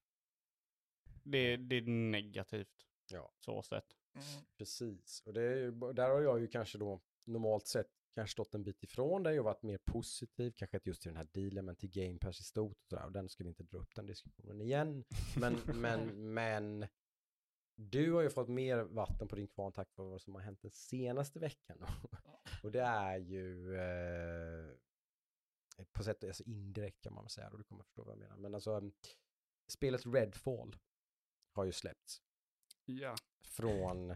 det, 1.23 1.57
det 1.57 1.75
är 1.75 1.81
negativt. 2.11 2.85
Ja. 3.11 3.31
Så 3.39 3.61
sett. 3.63 3.96
Mm. 4.17 4.45
Precis, 4.57 5.21
och 5.25 5.33
det 5.33 5.41
är 5.41 5.93
där 5.93 6.09
har 6.09 6.21
jag 6.21 6.39
ju 6.39 6.47
kanske 6.47 6.77
då 6.77 7.01
normalt 7.23 7.67
sett 7.67 7.87
kanske 8.15 8.31
stått 8.31 8.55
en 8.55 8.63
bit 8.63 8.83
ifrån 8.83 9.23
dig 9.23 9.39
och 9.39 9.45
varit 9.45 9.63
mer 9.63 9.77
positiv, 9.77 10.53
kanske 10.55 10.77
inte 10.77 10.89
just 10.89 11.01
till 11.01 11.09
den 11.09 11.17
här 11.17 11.27
dealen 11.33 11.65
men 11.65 11.75
till 11.75 11.89
Game 11.89 12.19
Pass 12.19 12.39
i 12.39 12.43
stort 12.43 12.77
och 12.77 12.89
sådär. 12.89 13.05
Och 13.05 13.11
den 13.11 13.29
ska 13.29 13.43
vi 13.43 13.49
inte 13.49 13.63
dra 13.63 13.77
upp 13.77 13.95
den 13.95 14.05
diskussionen 14.05 14.61
igen. 14.61 15.03
Men, 15.39 15.53
men, 15.81 16.33
men 16.33 16.87
du 17.75 18.11
har 18.11 18.21
ju 18.21 18.29
fått 18.29 18.49
mer 18.49 18.77
vatten 18.77 19.27
på 19.27 19.35
din 19.35 19.47
kvarn 19.47 19.71
tack 19.71 19.89
vare 19.95 20.09
vad 20.09 20.21
som 20.21 20.35
har 20.35 20.41
hänt 20.41 20.61
den 20.61 20.71
senaste 20.71 21.39
veckan. 21.39 21.85
och 22.63 22.71
det 22.71 22.81
är 22.81 23.17
ju 23.17 23.75
eh, 23.75 24.75
på 25.91 26.03
sätt 26.03 26.23
alltså 26.23 26.43
indirekt 26.43 27.01
kan 27.01 27.13
man 27.13 27.23
väl 27.23 27.29
säga 27.29 27.49
och 27.49 27.57
du 27.57 27.63
kommer 27.63 27.83
förstå 27.83 28.03
vad 28.03 28.11
jag 28.11 28.19
menar. 28.19 28.37
Men 28.37 28.55
alltså 28.55 28.91
spelet 29.67 30.05
Redfall 30.05 30.75
har 31.51 31.65
ju 31.65 31.71
släppts 31.71 32.21
Ja. 32.85 33.15
Från 33.57 34.15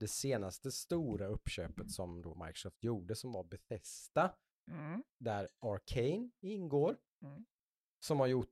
det 0.00 0.08
senaste 0.08 0.72
stora 0.72 1.26
uppköpet 1.26 1.90
som 1.90 2.22
då 2.22 2.34
Microsoft 2.34 2.84
gjorde 2.84 3.14
som 3.14 3.32
var 3.32 3.44
Bethesda 3.44 4.34
Mm. 4.70 5.02
där 5.18 5.48
Arcane 5.58 6.30
ingår 6.40 6.96
Mm. 7.22 7.44
som 8.00 8.20
har 8.20 8.26
gjort 8.26 8.50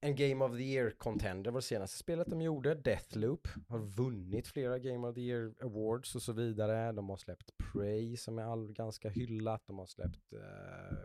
en 0.00 0.16
Game 0.16 0.44
of 0.44 0.52
the 0.52 0.62
Year 0.62 0.90
contender 0.90 1.50
var 1.50 1.60
det 1.60 1.66
senaste 1.66 1.98
spelet 1.98 2.30
de 2.30 2.42
gjorde. 2.42 2.74
Deathloop 2.74 3.48
har 3.68 3.78
vunnit 3.78 4.46
flera 4.48 4.78
Game 4.78 5.08
of 5.08 5.14
the 5.14 5.20
Year 5.20 5.54
awards 5.60 6.14
och 6.14 6.22
så 6.22 6.32
vidare. 6.32 6.92
De 6.92 7.08
har 7.08 7.16
släppt 7.16 7.50
Prey 7.56 8.16
som 8.16 8.38
är 8.38 8.42
all, 8.42 8.72
ganska 8.72 9.08
hyllat. 9.08 9.66
De 9.66 9.78
har 9.78 9.86
släppt 9.86 10.32
eh, 10.32 10.98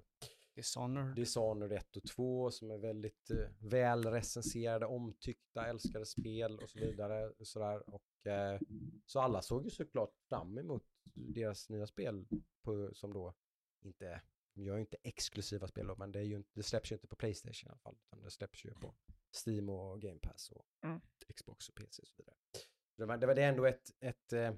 Dishonored. 0.60 1.16
Dishonored 1.16 1.72
1 1.72 1.98
och 1.98 2.04
2 2.04 2.52
som 2.52 2.72
är 2.72 2.78
väldigt 2.78 3.30
eh, 3.32 3.50
väl 3.60 4.06
recenserade, 4.06 4.86
omtyckta, 4.86 5.66
älskade 5.68 6.06
spel 6.06 6.60
och 6.60 6.70
så 6.70 6.80
vidare. 6.80 7.34
Sådär. 7.40 7.90
Och, 7.90 8.28
eh, 8.28 8.60
så 9.06 9.20
alla 9.20 9.42
såg 9.42 9.64
ju 9.64 9.70
såklart 9.70 10.14
fram 10.30 10.58
emot 10.58 10.84
deras 11.14 11.70
nya 11.70 11.88
spel 11.88 12.26
på, 12.62 12.90
som 12.94 13.14
då 13.14 13.34
inte, 13.82 14.22
de 14.54 14.64
gör 14.64 14.76
ju 14.76 14.82
inte 14.82 14.98
exklusiva 15.04 15.68
spel 15.68 15.88
då, 15.88 15.96
men 15.96 16.12
det, 16.12 16.20
är 16.20 16.24
ju, 16.24 16.36
inte- 16.36 16.50
det 16.54 16.64
släpps 16.64 16.92
ju 16.92 16.96
inte 16.96 17.08
på 17.08 17.16
Playstation 17.16 17.68
i 17.68 17.70
alla 17.70 17.80
fall, 17.80 17.98
utan 18.08 18.22
det 18.24 18.32
släpps 18.32 18.66
ju 18.66 18.74
på 18.74 18.96
Steam 19.48 19.70
och 19.70 20.02
Game 20.02 20.20
Pass 20.20 20.52
och 20.52 20.66
Mm. 20.84 21.02
Xbox 21.36 21.70
och 21.70 21.76
PC 21.76 22.02
och 22.02 22.08
så 22.08 22.14
vidare. 22.18 22.36
Det 22.98 23.06
var, 23.06 23.18
det 23.18 23.28
var 23.28 23.36
det 23.36 23.44
ändå 23.44 23.66
ett, 23.66 23.92
ett, 24.00 24.34
eh, 24.34 24.54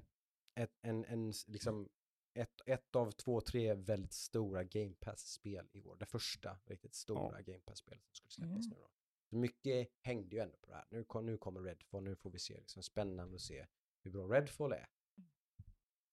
ett, 0.54 0.72
en, 0.82 1.04
en, 1.04 1.32
liksom, 1.46 1.88
ett, 2.34 2.60
ett 2.66 2.96
av 2.96 3.10
två, 3.10 3.40
tre 3.40 3.74
väldigt 3.74 4.12
stora 4.12 4.64
Game 4.64 4.94
Pass-spel 5.00 5.68
i 5.72 5.82
år. 5.82 5.96
Det 5.96 6.06
första 6.06 6.58
riktigt 6.64 6.94
stora 6.94 7.42
Game 7.42 7.60
Pass-spelet 7.60 8.04
som 8.06 8.14
skulle 8.14 8.30
släppas 8.30 8.66
Mm. 8.66 8.70
nu 8.78 8.82
då. 8.82 8.90
Så 9.30 9.36
mycket 9.36 9.88
hängde 10.00 10.36
ju 10.36 10.42
ändå 10.42 10.56
på 10.56 10.70
det 10.70 10.74
här. 10.76 10.86
Nu, 10.90 11.04
kom, 11.04 11.26
nu 11.26 11.38
kommer 11.38 11.60
Redfall, 11.60 12.02
nu 12.02 12.16
får 12.16 12.30
vi 12.30 12.38
se, 12.38 12.58
liksom 12.58 12.82
spännande 12.82 13.34
att 13.34 13.40
se 13.40 13.66
hur 14.02 14.10
bra 14.10 14.26
Redfall 14.26 14.72
är. 14.72 14.88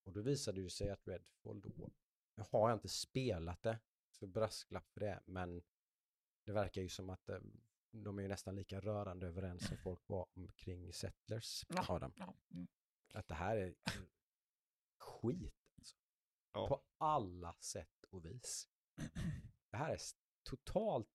Och 0.04 0.14
då 0.14 0.22
visade 0.22 0.62
det 0.62 0.70
sig 0.70 0.90
att 0.90 1.08
Redfall 1.08 1.62
då, 1.62 1.90
nu 2.36 2.44
har 2.50 2.70
jag 2.70 2.76
inte 2.76 2.90
spelat 2.90 3.62
det, 3.64 3.80
så 4.12 4.28
brasklapp 4.28 4.90
för 4.94 5.00
det, 5.00 5.24
men 5.26 5.64
det 6.46 6.52
verkar 6.52 6.82
ju 6.82 6.90
som 6.90 7.10
att 7.10 7.30
eh, 7.30 7.40
de 7.92 8.18
är 8.18 8.22
ju 8.22 8.28
nästan 8.28 8.56
lika 8.56 8.80
rörande 8.80 9.28
överens 9.28 9.68
som 9.68 9.78
folk 9.78 10.02
var 10.08 10.28
omkring 10.36 10.94
Settlers, 10.94 11.66
Ja. 11.70 11.86
Adam. 11.90 12.14
Ja. 12.16 12.34
Mm. 12.52 12.68
Att 13.14 13.28
det 13.28 13.36
här 13.36 13.58
är 13.58 13.76
skit. 14.98 15.54
Ja. 16.54 16.68
På 16.68 16.82
alla 16.98 17.56
sätt 17.60 18.06
och 18.10 18.26
vis. 18.26 18.68
Det 19.72 19.78
här 19.78 19.94
är 19.94 20.00
totalt 20.44 21.08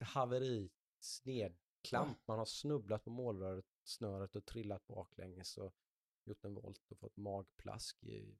haveri, 0.00 0.70
snedklamp. 1.00 2.18
Man 2.26 2.38
har 2.38 2.44
snubblat 2.44 3.04
på 3.04 3.10
målröret, 3.10 3.66
snöret 3.84 4.36
och 4.36 4.44
trillat 4.44 4.86
baklänges 4.86 5.56
och 5.56 5.74
gjort 6.24 6.44
en 6.44 6.54
volt 6.54 6.90
och 6.90 6.98
fått 6.98 7.16
magplask 7.16 8.02
i 8.02 8.38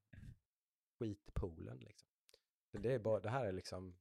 skitpoolen 0.98 1.78
liksom. 1.78 2.10
Så 2.70 2.78
det, 2.78 2.92
är 2.92 2.98
bara, 2.98 3.20
det 3.20 3.30
här 3.30 3.46
är 3.46 3.52
liksom 3.52 3.98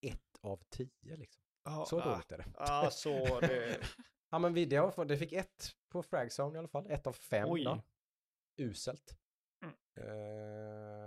ett 0.00 0.38
av 0.40 0.62
tio 0.68 1.16
liksom. 1.16 1.42
Så 1.86 2.00
dåligt 2.00 2.32
är 2.32 2.38
det. 2.38 2.52
Ja, 2.58 2.90
så 2.92 3.40
det... 3.40 3.80
Ja 4.30 4.38
men 4.38 4.54
vi, 4.54 4.64
det, 4.64 4.76
har, 4.76 5.04
det 5.04 5.16
fick 5.16 5.32
ett 5.32 5.76
på 5.88 6.02
Fragzone 6.02 6.54
i 6.54 6.58
alla 6.58 6.68
fall, 6.68 6.86
ett 6.90 7.06
av 7.06 7.12
fem. 7.12 7.48
Uselt. 8.56 9.18
Mm. 9.62 9.74
Eh, 9.94 11.01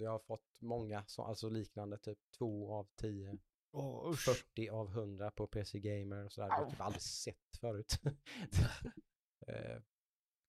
det 0.00 0.08
har 0.10 0.18
fått 0.18 0.60
många, 0.60 1.04
som, 1.06 1.24
alltså 1.24 1.48
liknande, 1.48 1.98
typ 1.98 2.18
två 2.38 2.72
av 2.74 2.88
tio, 2.96 3.38
usch. 4.06 4.24
40 4.24 4.68
av 4.68 4.88
100 4.88 5.30
på 5.30 5.46
PC 5.46 5.80
Gamer 5.80 6.24
och 6.24 6.32
sådär. 6.32 6.48
Det 6.48 6.54
har 6.54 6.60
jag 6.62 6.70
typ 6.70 6.80
aldrig 6.80 7.02
sett 7.02 7.56
förut. 7.60 7.98
eh, 9.46 9.82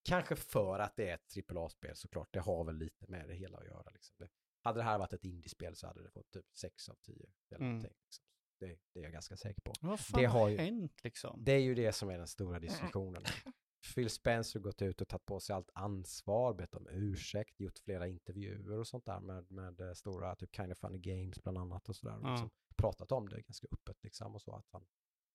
kanske 0.03 0.35
för 0.35 0.79
att 0.79 0.95
det 0.95 1.09
är 1.09 1.15
ett 1.15 1.51
AAA-spel 1.51 1.95
såklart, 1.95 2.27
det 2.33 2.39
har 2.39 2.63
väl 2.63 2.75
lite 2.75 3.07
med 3.07 3.27
det 3.27 3.33
hela 3.35 3.57
att 3.57 3.65
göra. 3.65 3.89
Liksom. 3.93 4.15
Det, 4.19 4.29
hade 4.63 4.79
det 4.79 4.83
här 4.83 4.97
varit 4.99 5.13
ett 5.13 5.23
indiespel 5.25 5.75
så 5.75 5.87
hade 5.87 6.03
det 6.03 6.09
fått 6.11 6.31
typ 6.31 6.45
6 6.53 6.89
av 6.89 6.95
10. 6.95 7.29
Eller 7.49 7.65
Mm. 7.65 7.77
liksom. 7.81 8.23
det, 8.59 8.79
det 8.93 8.99
är 8.99 9.03
jag 9.03 9.11
ganska 9.11 9.37
säker 9.37 9.61
på. 9.61 9.73
Vad 9.81 9.99
fan 9.99 10.21
det 10.21 10.25
har 10.27 10.39
har 10.39 10.49
ju- 10.49 10.57
hänt 10.57 11.03
liksom? 11.03 11.43
Det 11.43 11.51
är 11.51 11.59
ju 11.59 11.75
det 11.75 11.91
som 11.93 12.09
är 12.09 12.17
den 12.17 12.27
stora 12.27 12.59
diskussionen. 12.59 13.23
Phil 13.95 14.09
Spencer 14.09 14.59
gått 14.59 14.81
ut 14.81 15.01
och 15.01 15.07
tagit 15.07 15.25
på 15.25 15.39
sig 15.39 15.55
allt 15.55 15.69
ansvar, 15.73 16.53
bett 16.53 16.75
om 16.75 16.87
ursäkt, 16.91 17.59
gjort 17.59 17.79
flera 17.79 18.07
intervjuer 18.07 18.79
och 18.79 18.87
sånt 18.87 19.05
där 19.05 19.19
med, 19.19 19.51
med 19.51 19.81
eh, 19.81 19.93
stora, 19.93 20.35
typ 20.35 20.55
Kind 20.55 20.71
of 20.71 20.77
Funny 20.77 20.97
Games 20.97 21.43
bland 21.43 21.57
annat 21.57 21.89
och 21.89 21.95
sådär. 21.95 22.19
Ja. 22.23 22.31
Liksom, 22.31 22.49
pratat 22.75 23.11
om 23.11 23.29
det 23.29 23.41
ganska 23.41 23.67
öppet 23.71 24.03
liksom 24.03 24.35
och 24.35 24.41
så 24.41 24.55
att 24.55 24.67
han, 24.71 24.85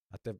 att 0.08 0.24
det, 0.24 0.38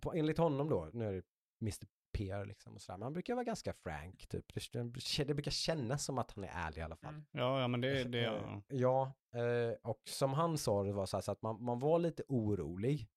på, 0.00 0.14
enligt 0.14 0.38
honom 0.38 0.68
då, 0.68 0.90
nu 0.92 1.08
är 1.08 1.12
det 1.12 1.22
Mr. 1.62 1.86
PR 2.12 2.44
liksom 2.44 2.74
och 2.74 2.82
sådär, 2.82 2.98
men 2.98 3.02
han 3.02 3.12
brukar 3.12 3.34
vara 3.34 3.44
ganska 3.44 3.72
frank 3.72 4.26
typ. 4.26 4.54
Det, 4.54 5.24
det 5.24 5.34
brukar 5.34 5.50
kännas 5.50 6.04
som 6.04 6.18
att 6.18 6.30
han 6.30 6.44
är 6.44 6.50
ärlig 6.52 6.80
i 6.80 6.84
alla 6.84 6.96
fall. 6.96 7.14
Mm. 7.14 7.26
Ja, 7.30 7.60
ja 7.60 7.68
men 7.68 7.80
det, 7.80 8.04
det 8.04 8.24
Eh, 8.24 8.58
Ja, 8.68 9.12
eh, 9.32 9.76
och 9.82 10.02
som 10.08 10.32
han 10.32 10.58
sa 10.58 10.82
det 10.82 10.92
var 10.92 11.06
så, 11.06 11.16
här, 11.16 11.22
så 11.22 11.32
att 11.32 11.42
man, 11.42 11.64
man 11.64 11.78
var 11.78 11.98
lite 11.98 12.22
orolig. 12.28 13.08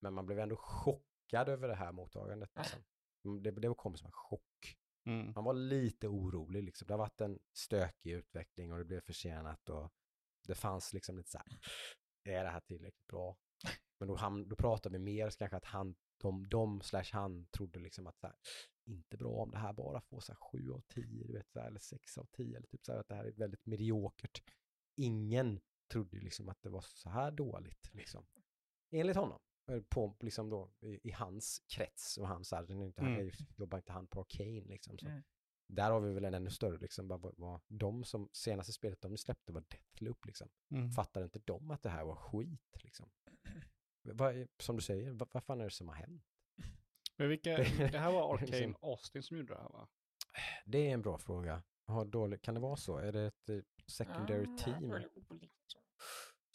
Men 0.00 0.14
man 0.14 0.26
blev 0.26 0.38
ändå 0.38 0.56
chockad 0.56 1.48
över 1.48 1.68
det 1.68 1.74
här 1.74 1.92
mottagandet. 1.92 2.50
Liksom. 2.56 2.82
Mm, 3.24 3.42
Det, 3.42 3.50
det 3.50 3.74
kom 3.76 3.96
som 3.96 4.06
en 4.06 4.12
chock. 4.12 4.76
mm. 5.06 5.32
Man 5.34 5.44
var 5.44 5.54
lite 5.54 6.08
orolig 6.08 6.62
liksom. 6.62 6.86
Det 6.86 6.92
har 6.94 6.98
varit 6.98 7.20
en 7.20 7.38
stökig 7.52 8.10
utveckling 8.12 8.72
och 8.72 8.78
det 8.78 8.84
blev 8.84 9.00
försenat 9.00 9.68
och 9.68 9.92
det 10.48 10.54
fanns 10.54 10.92
liksom 10.92 11.16
lite 11.16 11.30
så 11.30 11.38
här, 11.38 11.58
är 12.24 12.44
det 12.44 12.50
här 12.50 12.60
tillräckligt 12.60 13.06
bra? 13.06 13.36
Men 13.98 14.08
då, 14.08 14.16
ham- 14.16 14.44
då 14.48 14.56
pratar 14.56 14.90
vi 14.90 14.98
mer 14.98 15.30
kanske 15.30 15.56
att 15.56 15.64
han, 15.64 15.94
de, 16.20 16.48
de 16.48 16.80
slash 16.80 17.04
han 17.12 17.46
trodde 17.46 17.80
liksom 17.80 18.06
att 18.06 18.18
så 18.18 18.26
här, 18.26 18.36
inte 18.84 19.16
bra 19.16 19.30
om 19.42 19.50
det 19.50 19.58
här 19.58 19.72
bara 19.72 20.00
får 20.00 20.20
så 20.20 20.32
här 20.32 20.38
7 20.40 20.70
av 20.72 20.80
10, 20.88 21.26
du 21.26 21.32
vet, 21.32 21.50
så 21.50 21.60
här, 21.60 21.66
eller 21.66 21.80
6 21.80 22.18
av 22.18 22.24
10, 22.32 22.56
eller 22.56 22.66
typ 22.66 22.84
så 22.84 22.92
här 22.92 22.98
att 23.00 23.08
det 23.08 23.14
här 23.14 23.24
är 23.24 23.32
väldigt 23.32 23.66
mediokert. 23.66 24.42
Ingen 24.96 25.60
trodde 25.92 26.16
liksom 26.20 26.48
att 26.48 26.62
det 26.62 26.68
var 26.70 26.80
så 26.80 27.08
här 27.10 27.30
dåligt, 27.30 27.90
liksom. 27.94 28.26
Enligt 28.90 29.16
honom. 29.16 29.38
Eh, 29.72 29.82
På, 29.88 30.16
liksom 30.20 30.50
då, 30.50 30.70
i, 30.80 31.08
i 31.08 31.10
hans 31.12 31.62
krets 31.68 32.18
och 32.18 32.28
hans, 32.28 32.52
inte, 32.52 33.00
Mm. 33.02 33.12
mm. 33.20 33.30
jobbar 33.56 33.78
inte 33.78 33.92
han 33.92 34.06
på 34.06 34.20
Arcane 34.20 34.60
liksom. 34.68 34.98
Så. 34.98 35.06
Mm. 35.06 35.22
Där 35.68 35.90
har 35.90 36.00
vi 36.00 36.12
väl 36.14 36.24
en 36.24 36.34
ännu 36.34 36.50
större, 36.50 36.78
liksom, 36.78 37.08
vad, 37.08 37.20
vad, 37.20 37.34
vad, 37.36 37.60
de 37.68 38.04
som 38.04 38.28
senaste 38.32 38.72
spelet 38.72 39.00
de 39.00 39.16
släppte 39.18 39.52
var 39.52 39.64
Deathloop 39.70 40.26
liksom. 40.26 40.48
Mm. 40.70 40.90
Fattar 40.90 41.24
inte 41.24 41.38
de 41.38 41.70
att 41.70 41.82
det 41.82 41.90
här 41.90 42.04
var 42.04 42.16
skit 42.16 42.82
liksom? 42.82 43.10
Vad, 44.02 44.36
är- 44.36 44.48
som 44.58 44.76
du 44.76 44.82
säger, 44.82 45.12
vad, 45.12 45.28
vad 45.32 45.44
fan 45.44 45.60
är 45.60 45.64
det 45.64 45.70
som 45.70 45.88
har 45.88 45.94
hänt? 45.94 46.22
Men 47.16 47.28
vilka, 47.28 47.56
det 47.56 47.98
här 47.98 48.12
var 48.12 48.38
Liksom- 48.40 48.54
Arcane 48.56 48.74
Austin 48.82 49.22
som 49.22 49.36
gjorde 49.36 49.54
det 49.54 49.60
här 49.60 49.68
va? 49.68 49.88
Det 50.66 50.78
är 50.88 50.94
en 50.94 51.02
bra 51.02 51.18
fråga. 51.18 51.62
Har 51.86 52.04
dålig, 52.04 52.42
kan 52.42 52.54
det 52.54 52.60
vara 52.60 52.76
så? 52.76 52.96
Är 52.98 53.12
det 53.12 53.22
ett 53.26 53.48
eh, 53.48 53.58
secondary 53.86 54.46
Ah, 54.54 54.58
team? 54.58 54.90
väl 54.90 55.08
olikt 55.28 55.61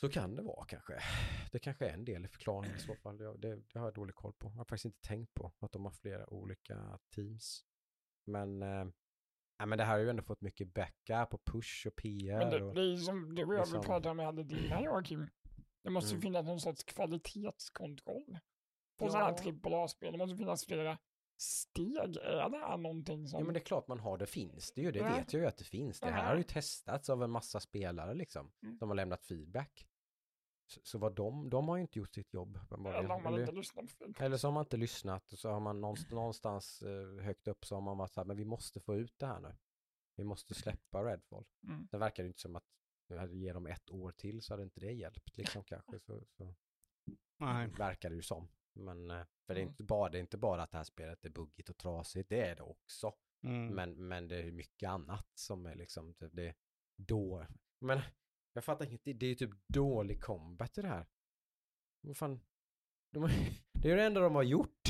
så. 0.01 0.09
Kan 0.09 0.35
det 0.35 0.41
vara 0.41 0.65
kanske. 0.65 0.93
Det 1.51 1.59
kanske 1.59 1.87
är 1.87 1.93
en 1.93 2.05
del 2.05 2.25
i 2.25 2.27
förklaringen 2.27 2.75
i 2.75 2.79
så 2.79 2.95
fall. 2.95 3.19
Jag- 3.19 3.39
Det, 3.39 3.55
det 3.55 3.79
har 3.79 3.85
jag 3.87 3.93
dålig 3.93 4.15
koll 4.15 4.33
på. 4.33 4.47
Jag 4.47 4.57
har 4.57 4.65
faktiskt 4.65 4.85
inte 4.85 5.01
tänkt 5.07 5.33
på 5.33 5.51
att 5.59 5.71
de 5.71 5.85
har 5.85 5.91
flera 5.91 6.29
olika 6.33 6.99
teams. 7.15 7.65
Men, 8.25 8.61
eh, 8.63 8.85
ja, 9.57 9.65
men 9.65 9.77
det 9.77 9.83
här 9.83 9.91
har 9.93 9.99
ju 9.99 10.09
ändå 10.09 10.23
fått 10.23 10.41
mycket 10.41 10.73
backup 10.73 11.33
och 11.33 11.45
push 11.45 11.87
och 11.87 11.95
PR. 11.95 12.37
Men 12.37 12.49
det, 12.49 12.63
och, 12.63 12.75
det 12.75 12.81
är 12.81 12.97
som 12.97 13.35
du 13.35 13.43
och 13.45 13.53
jag 13.53 13.59
liksom- 13.59 13.81
pratade 13.83 14.23
hade 14.23 14.43
dina 14.43 14.81
Joakim. 14.81 15.29
Det 15.83 15.89
måste 15.89 16.11
Mm. 16.11 16.21
finnas 16.21 16.45
någon 16.45 16.59
sorts 16.59 16.83
kvalitetskontroll. 16.83 18.39
På 18.97 19.05
Ja. 19.05 19.09
sådana 19.09 19.25
här 19.25 19.33
AAA-spel, 19.63 20.11
det 20.11 20.17
måste 20.17 20.37
finnas 20.37 20.65
flera 20.65 20.97
steg. 21.37 21.97
Är 22.17 22.49
det 22.49 22.57
här 22.57 22.77
någonting 22.77 23.27
som... 23.27 23.39
ja 23.39 23.45
men 23.45 23.53
det 23.53 23.59
är 23.59 23.65
klart 23.65 23.87
man 23.87 23.99
har, 23.99 24.17
det 24.17 24.25
finns 24.25 24.71
det 24.71 24.81
ju. 24.81 24.91
Det 24.91 24.99
Ja. 24.99 25.15
vet 25.15 25.33
jag 25.33 25.41
ju 25.41 25.47
att 25.47 25.57
det 25.57 25.63
finns. 25.63 25.99
Det 25.99 26.11
här 26.11 26.23
Ja. 26.23 26.29
har 26.29 26.37
ju 26.37 26.43
testats 26.43 27.09
av 27.09 27.23
en 27.23 27.31
massa 27.31 27.59
spelare 27.59 28.13
liksom. 28.13 28.51
Mm. 28.63 28.77
Som 28.77 28.89
har 28.89 28.95
lämnat 28.95 29.25
feedback. 29.25 29.87
Så, 30.69 30.79
så 30.83 30.97
vad 30.97 31.15
de, 31.15 31.49
de 31.49 31.67
har 31.67 31.75
ju 31.75 31.81
inte 31.81 31.99
gjort 31.99 32.13
sitt 32.13 32.33
jobb. 32.33 32.59
uppenbarligen. 32.63 33.05
eller 33.05 33.21
man 33.23 33.33
Eller-. 33.33 34.23
Eller 34.23 34.37
så 34.37 34.47
har 34.47 34.51
man 34.53 34.61
inte 34.63 34.77
lyssnat 34.77 35.31
och 35.31 35.39
så 35.39 35.49
har 35.49 35.59
man 35.59 35.81
någonstans, 35.81 36.11
någonstans 36.11 36.81
eh, 36.81 37.23
högt 37.23 37.47
upp 37.47 37.65
så 37.65 37.75
har 37.75 37.81
man 37.81 37.97
varit 37.97 38.11
så 38.13 38.19
här, 38.21 38.25
men 38.25 38.37
vi 38.37 38.45
måste 38.45 38.79
få 38.79 38.95
ut 38.95 39.19
det 39.19 39.25
här 39.27 39.39
nu. 39.39 39.55
Vi 40.15 40.23
måste 40.23 40.53
släppa 40.53 41.03
Redfall. 41.03 41.45
Mm. 41.63 41.87
Det 41.91 41.97
verkar 41.97 42.23
ju 42.23 42.27
inte 42.27 42.41
som 42.41 42.55
att 42.55 42.63
nu 43.09 43.17
hade 43.17 43.37
ge 43.37 43.53
dem 43.53 43.67
ett 43.67 43.89
år 43.89 44.11
till 44.11 44.41
så 44.41 44.53
hade 44.53 44.63
inte 44.63 44.79
det 44.79 44.91
hjälpt 44.91 45.37
liksom 45.37 45.63
kanske. 45.63 45.99
Så, 45.99 46.23
så 46.25 46.55
Nej. 47.37 47.67
verkar 47.67 48.09
det 48.09 48.15
ju 48.15 48.21
som. 48.21 48.47
Men 48.77 49.11
eh, 49.11 49.23
för 49.47 49.53
det 49.53 49.59
är, 49.59 49.63
Mm. 49.63 49.69
inte 49.71 49.83
bara, 49.83 50.09
det 50.09 50.17
är 50.17 50.19
inte 50.19 50.37
bara 50.37 50.63
att 50.63 50.71
det 50.71 50.77
här 50.77 50.83
spelet 50.83 51.25
är 51.25 51.29
buggigt 51.29 51.69
och 51.69 51.77
trasigt, 51.77 52.29
det 52.29 52.41
är 52.41 52.55
det 52.55 52.63
också. 52.63 53.13
Mm. 53.43 53.67
Men, 53.67 54.07
men 54.07 54.27
det 54.27 54.35
är 54.37 54.51
mycket 54.51 54.89
annat 54.89 55.27
som 55.33 55.65
är 55.65 55.75
liksom, 55.75 56.13
typ 56.13 56.31
det 56.33 56.47
är 56.47 56.55
då. 56.95 57.45
Men 57.81 57.99
jag 58.53 58.63
fattar 58.63 58.85
inte, 58.91 59.13
det 59.13 59.25
är 59.25 59.29
ju 59.29 59.35
typ 59.35 59.51
dålig 59.67 60.21
combat 60.23 60.77
i 60.77 60.81
det 60.81 60.87
här. 60.87 61.05
Vad 62.01 62.17
fan, 62.17 62.39
de 63.13 63.27
det 63.73 63.87
är 63.87 63.89
ju 63.91 63.95
det 63.95 64.03
enda 64.03 64.21
de 64.21 64.35
har 64.35 64.43
gjort. 64.43 64.81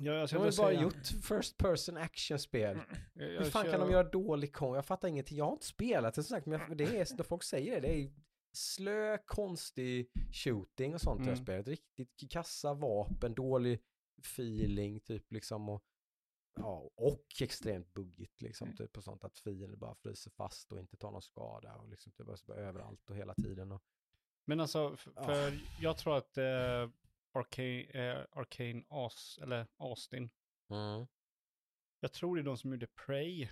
Ja, 0.00 0.12
jag 0.12 0.28
De 0.28 0.36
har 0.36 0.44
ju 0.46 0.56
bara 0.56 0.68
säga. 0.68 0.82
gjort 0.82 1.06
first 1.06 1.56
person 1.58 1.96
action-spel. 1.96 2.80
Hur 3.14 3.44
fan 3.44 3.62
kan 3.62 3.72
kör- 3.72 3.78
de 3.78 3.90
göra 3.90 4.08
dålig 4.08 4.52
kom? 4.52 4.74
Jag 4.74 4.84
fattar 4.86 5.08
ingenting. 5.08 5.38
Jag 5.38 5.44
har 5.44 5.52
inte 5.52 5.66
spelat 5.66 6.14
det 6.14 6.22
som 6.22 6.28
sagt, 6.36 6.46
men 6.46 6.60
jag, 6.60 6.76
det 6.76 6.84
är, 6.84 7.22
folk 7.22 7.42
säger 7.42 7.80
det, 7.80 7.80
det 7.88 7.94
är 8.00 8.12
slö, 8.58 9.18
konstig 9.26 10.10
shooting 10.32 10.94
och 10.94 11.00
sånt 11.00 11.20
i 11.20 11.24
det 11.24 11.30
Mm. 11.30 11.42
spelet. 11.44 11.68
Riktigt 11.68 12.30
kassa 12.30 12.74
vapen, 12.74 13.34
dålig 13.34 13.82
feeling 14.18 15.00
typ 15.00 15.32
liksom 15.32 15.68
och 15.68 15.84
ja, 16.54 16.90
och 16.94 17.26
extremt 17.40 17.92
buggigt 17.94 18.40
liksom 18.40 18.66
Mm. 18.66 18.76
typ 18.76 18.96
och 18.96 19.04
sånt 19.04 19.24
att 19.24 19.38
fienden 19.38 19.78
bara 19.78 19.94
fryser 19.94 20.30
fast 20.30 20.72
och 20.72 20.78
inte 20.80 20.96
tar 20.96 21.10
någon 21.10 21.22
skada 21.22 21.74
och 21.76 21.88
liksom 21.88 22.12
typ 22.12 22.26
bara 22.26 22.36
så 22.36 22.46
bara 22.46 22.58
överallt 22.58 23.10
och 23.10 23.16
hela 23.16 23.34
tiden 23.34 23.72
och 23.72 23.82
Men 24.44 24.60
alltså, 24.60 24.90
f- 24.94 25.08
Ja. 25.14 25.24
för 25.24 25.60
jag 25.80 25.98
tror 25.98 26.16
att 26.16 26.38
eh, 26.38 26.90
Arcane, 27.32 27.82
eh, 27.82 28.26
Arcane 28.30 28.84
As, 28.88 29.38
eller 29.42 29.66
Austin, 29.76 30.30
jag 32.00 32.12
tror 32.12 32.36
det 32.36 32.42
är 32.42 32.44
de 32.44 32.58
som 32.58 32.70
gjorde 32.72 32.86
Prey. 32.86 33.48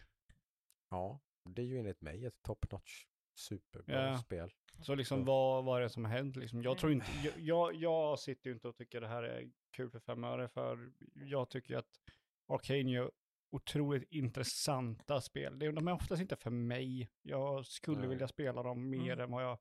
ja, 0.91 1.21
det 1.45 1.63
är 1.63 1.67
ju 1.67 1.79
enligt 1.79 2.01
mig 2.01 2.25
ett 2.27 2.43
top 2.43 2.71
notch 2.73 3.07
superbra 3.39 4.09
Ja. 4.09 4.18
spel. 4.18 4.51
Så 4.82 4.95
liksom 4.95 5.18
Så. 5.20 5.24
vad, 5.24 5.64
vad 5.64 5.78
är 5.78 5.82
det 5.82 5.89
som 5.91 6.05
har 6.05 6.12
hänt 6.12 6.37
liksom? 6.37 6.62
Jag 6.62 6.78
tror 6.78 6.93
inte, 6.93 7.07
jag, 7.39 7.74
jag, 7.74 8.18
sitter 8.18 8.51
ju 8.51 8.55
inte 8.55 8.68
och 8.68 8.76
tycker 8.76 9.01
det 9.01 9.09
här 9.09 9.22
är 9.22 9.51
kul 9.70 9.91
för 9.91 10.01
fem 10.01 10.24
öre 10.24 10.49
för 10.49 10.93
jag 11.14 11.51
tycker 11.51 11.76
att 11.76 12.01
Arcane 12.49 12.91
gör 12.91 13.11
otroligt 13.51 14.05
intressanta 14.11 15.20
spel. 15.20 15.59
De 15.59 15.89
är 15.89 15.93
oftast 15.93 16.22
inte 16.22 16.37
för 16.37 16.51
mig. 16.51 17.11
Jag 17.22 17.66
skulle 17.66 17.99
Nej. 17.99 18.09
vilja 18.09 18.28
spela 18.28 18.62
dem 18.62 18.91
mer 18.91 19.12
Mm. 19.12 19.20
än 19.20 19.30
vad 19.30 19.45
jag, 19.45 19.59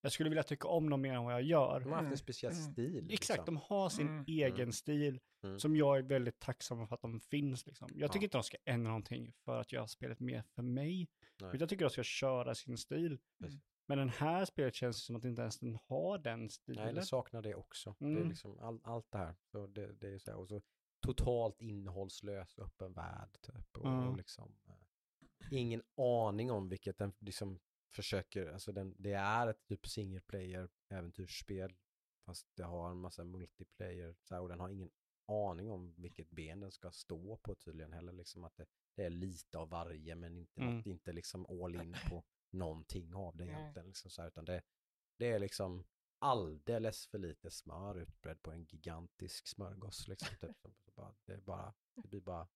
jag 0.00 0.12
skulle 0.12 0.28
vilja 0.30 0.42
tycka 0.42 0.68
om 0.68 0.90
dem 0.90 1.00
mer 1.00 1.12
än 1.14 1.24
vad 1.24 1.32
jag 1.32 1.42
gör. 1.42 1.80
De 1.80 1.84
har 1.88 1.90
haft 1.96 2.00
en 2.02 2.06
Mm. 2.06 2.16
speciell 2.16 2.52
Mm. 2.52 2.72
stil. 2.72 3.06
Exakt, 3.10 3.38
liksom. 3.38 3.54
de 3.54 3.56
har 3.56 3.88
sin 3.88 4.08
Mm. 4.08 4.24
egen 4.28 4.54
Mm. 4.60 4.72
stil 4.72 5.20
Mm. 5.44 5.58
som 5.58 5.76
jag 5.76 5.98
är 5.98 6.02
väldigt 6.02 6.38
tacksam 6.38 6.88
för 6.88 6.94
att 6.94 7.02
de 7.02 7.20
finns. 7.20 7.66
Liksom. 7.66 7.88
Jag 7.94 8.12
tycker 8.12 8.22
Ja. 8.22 8.26
inte 8.26 8.36
de 8.38 8.42
ska 8.44 8.56
ändra 8.64 8.88
någonting 8.88 9.32
för 9.44 9.60
att 9.60 9.72
göra 9.72 9.86
spelet 9.86 10.20
mer 10.20 10.42
för 10.54 10.62
mig. 10.62 11.08
Nej. 11.40 11.48
Utan 11.48 11.60
jag 11.60 11.68
tycker 11.68 11.84
de 11.84 11.90
ska 11.90 12.02
köra 12.02 12.54
sin 12.54 12.78
stil. 12.78 13.18
Precis. 13.40 13.60
Men 13.88 13.98
den 13.98 14.08
här 14.08 14.44
spelet 14.44 14.74
känns 14.74 15.04
som 15.04 15.16
att 15.16 15.24
inte 15.24 15.42
ens 15.42 15.58
den 15.58 15.78
har 15.86 16.18
den 16.18 16.50
stilen. 16.50 16.84
Nej, 16.84 16.94
det 16.94 17.02
saknar 17.02 17.42
det 17.42 17.54
också. 17.54 17.94
Det 17.98 18.06
är 18.06 18.24
liksom 18.24 18.58
all, 18.58 18.80
allt 18.82 19.06
det 19.10 19.18
här. 19.18 19.36
Så 19.52 19.66
det, 19.66 19.92
det 19.92 20.08
är 20.08 20.18
så 20.18 20.30
här, 20.30 20.38
och 20.38 20.48
så 20.48 20.60
totalt 21.06 21.60
innehållslös 21.60 22.58
öppen 22.58 22.92
värld 22.92 23.36
typ. 23.40 23.76
Och, 23.78 24.08
och 24.08 24.16
liksom 24.16 24.56
eh, 24.66 24.74
ingen 25.50 25.82
aning 25.96 26.50
om 26.50 26.68
vilket 26.68 26.98
den 26.98 27.12
liksom 27.20 27.58
försöker, 27.90 28.52
alltså 28.52 28.72
den, 28.72 28.94
det 28.98 29.12
är 29.12 29.46
ett 29.46 29.64
typ 29.64 29.86
single 29.86 30.20
player 30.20 30.68
äventyrsspel. 30.88 31.76
Fast 32.26 32.46
det 32.56 32.62
har 32.62 32.90
en 32.90 33.00
massa 33.00 33.24
multiplayer 33.24 34.16
så 34.22 34.34
här, 34.34 34.42
och 34.42 34.48
den 34.48 34.60
har 34.60 34.68
ingen 34.68 34.90
aning 35.26 35.70
om 35.70 35.94
vilket 35.96 36.30
ben 36.30 36.60
den 36.60 36.70
ska 36.70 36.90
stå 36.90 37.36
på 37.36 37.54
tydligen 37.54 37.92
heller. 37.92 38.12
Liksom 38.12 38.44
att 38.44 38.56
det, 38.56 38.66
det 38.94 39.04
är 39.04 39.10
lite 39.10 39.58
av 39.58 39.68
varje 39.68 40.14
men 40.14 40.36
inte, 40.38 40.60
Mm. 40.60 40.76
något, 40.76 40.86
inte 40.86 41.12
liksom 41.12 41.46
all 41.46 41.74
in 41.74 41.96
på 42.10 42.24
någonting 42.50 43.14
av 43.14 43.36
det 43.36 43.44
egentligen. 43.44 43.86
Liksom 43.88 44.10
så 44.10 44.22
här, 44.22 44.28
utan 44.28 44.44
det, 44.44 44.62
det 45.16 45.26
är 45.26 45.38
liksom 45.38 45.84
alldeles 46.18 47.06
för 47.06 47.18
lite 47.18 47.50
smör 47.50 47.98
utbredd 47.98 48.42
på 48.42 48.50
en 48.52 48.64
gigantisk 48.64 49.46
smörgås. 49.48 50.08
Liksom, 50.08 50.36
typ. 50.40 50.56
Det, 51.24 51.32
är 51.32 51.40
bara, 51.40 51.74
det 51.94 52.08
blir 52.08 52.20
bara 52.20 52.48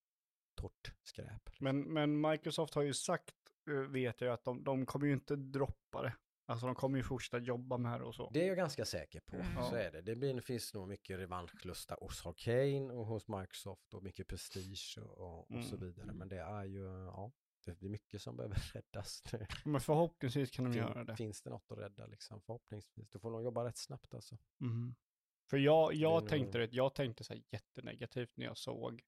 torrt 0.55 0.95
skräp. 1.03 1.49
liksom. 1.49 1.65
Men, 1.65 1.81
men 1.81 2.21
Microsoft 2.31 2.75
har 2.75 2.83
ju 2.83 2.95
sagt, 2.95 3.52
vet 3.89 4.21
jag, 4.21 4.33
att 4.33 4.45
de, 4.45 4.65
de 4.65 4.87
kommer 4.87 5.07
ju 5.07 5.13
inte 5.13 5.37
droppa 5.37 6.03
det. 6.03 6.15
Alltså 6.47 6.67
de 6.67 6.75
kommer 6.75 6.97
ju 6.99 7.03
fortsätta 7.05 7.39
jobba 7.39 7.79
med 7.79 8.01
det 8.01 8.05
och 8.05 8.15
så. 8.15 8.31
Det 8.31 8.43
är 8.45 8.49
jag 8.49 8.57
ganska 8.57 8.85
säker 8.85 9.21
på. 9.21 9.37
Mm. 9.37 9.47
Så 9.55 9.77
Ja. 9.77 9.79
är 9.79 9.93
det. 9.93 10.01
Det 10.03 10.17
blir, 10.17 10.41
finns 10.41 10.75
nog 10.75 10.89
mycket 10.89 11.19
revanschlusta 11.19 11.97
hos 12.01 12.27
Arcane 12.27 12.93
och 12.93 13.07
hos 13.07 13.29
Microsoft 13.29 13.95
och 13.95 14.03
mycket 14.03 14.29
prestige 14.29 14.99
och, 15.03 15.19
och, 15.19 15.51
och 15.57 15.65
så 15.65 15.77
Mm. 15.77 15.87
vidare. 15.89 16.13
Men 16.13 16.29
det 16.29 16.41
är 16.41 16.65
ju, 16.65 16.85
ja, 17.07 17.33
det 17.65 17.79
blir 17.79 17.89
mycket 17.91 18.23
som 18.23 18.37
behöver 18.37 18.57
räddas. 18.75 19.23
Men 19.65 19.81
förhoppningsvis 19.81 20.51
kan 20.51 20.65
de 20.65 20.79
göra 20.79 20.95
fin, 20.95 21.07
det. 21.07 21.17
finns 21.17 21.43
det 21.43 21.51
något 21.51 21.73
att 21.73 21.79
rädda 21.79 22.07
liksom? 22.07 22.41
Förhoppningsvis. 22.41 23.11
Då 23.11 23.19
får 23.19 23.31
de 23.31 23.43
jobba 23.43 23.65
rätt 23.65 23.77
snabbt 23.79 24.15
alltså. 24.15 24.39
Mhm. 24.59 24.95
För 25.51 25.57
jag, 25.59 25.95
jag 25.95 26.13
Det 26.13 26.17
är 26.17 26.21
nog- 26.21 26.29
tänkte 26.29 26.59
det, 26.59 26.73
jag 26.73 26.95
tänkte 26.95 27.25
så 27.25 27.35
här 27.35 27.43
jättenegativt 27.51 28.37
när 28.37 28.47
jag 28.47 28.57
såg 28.57 29.03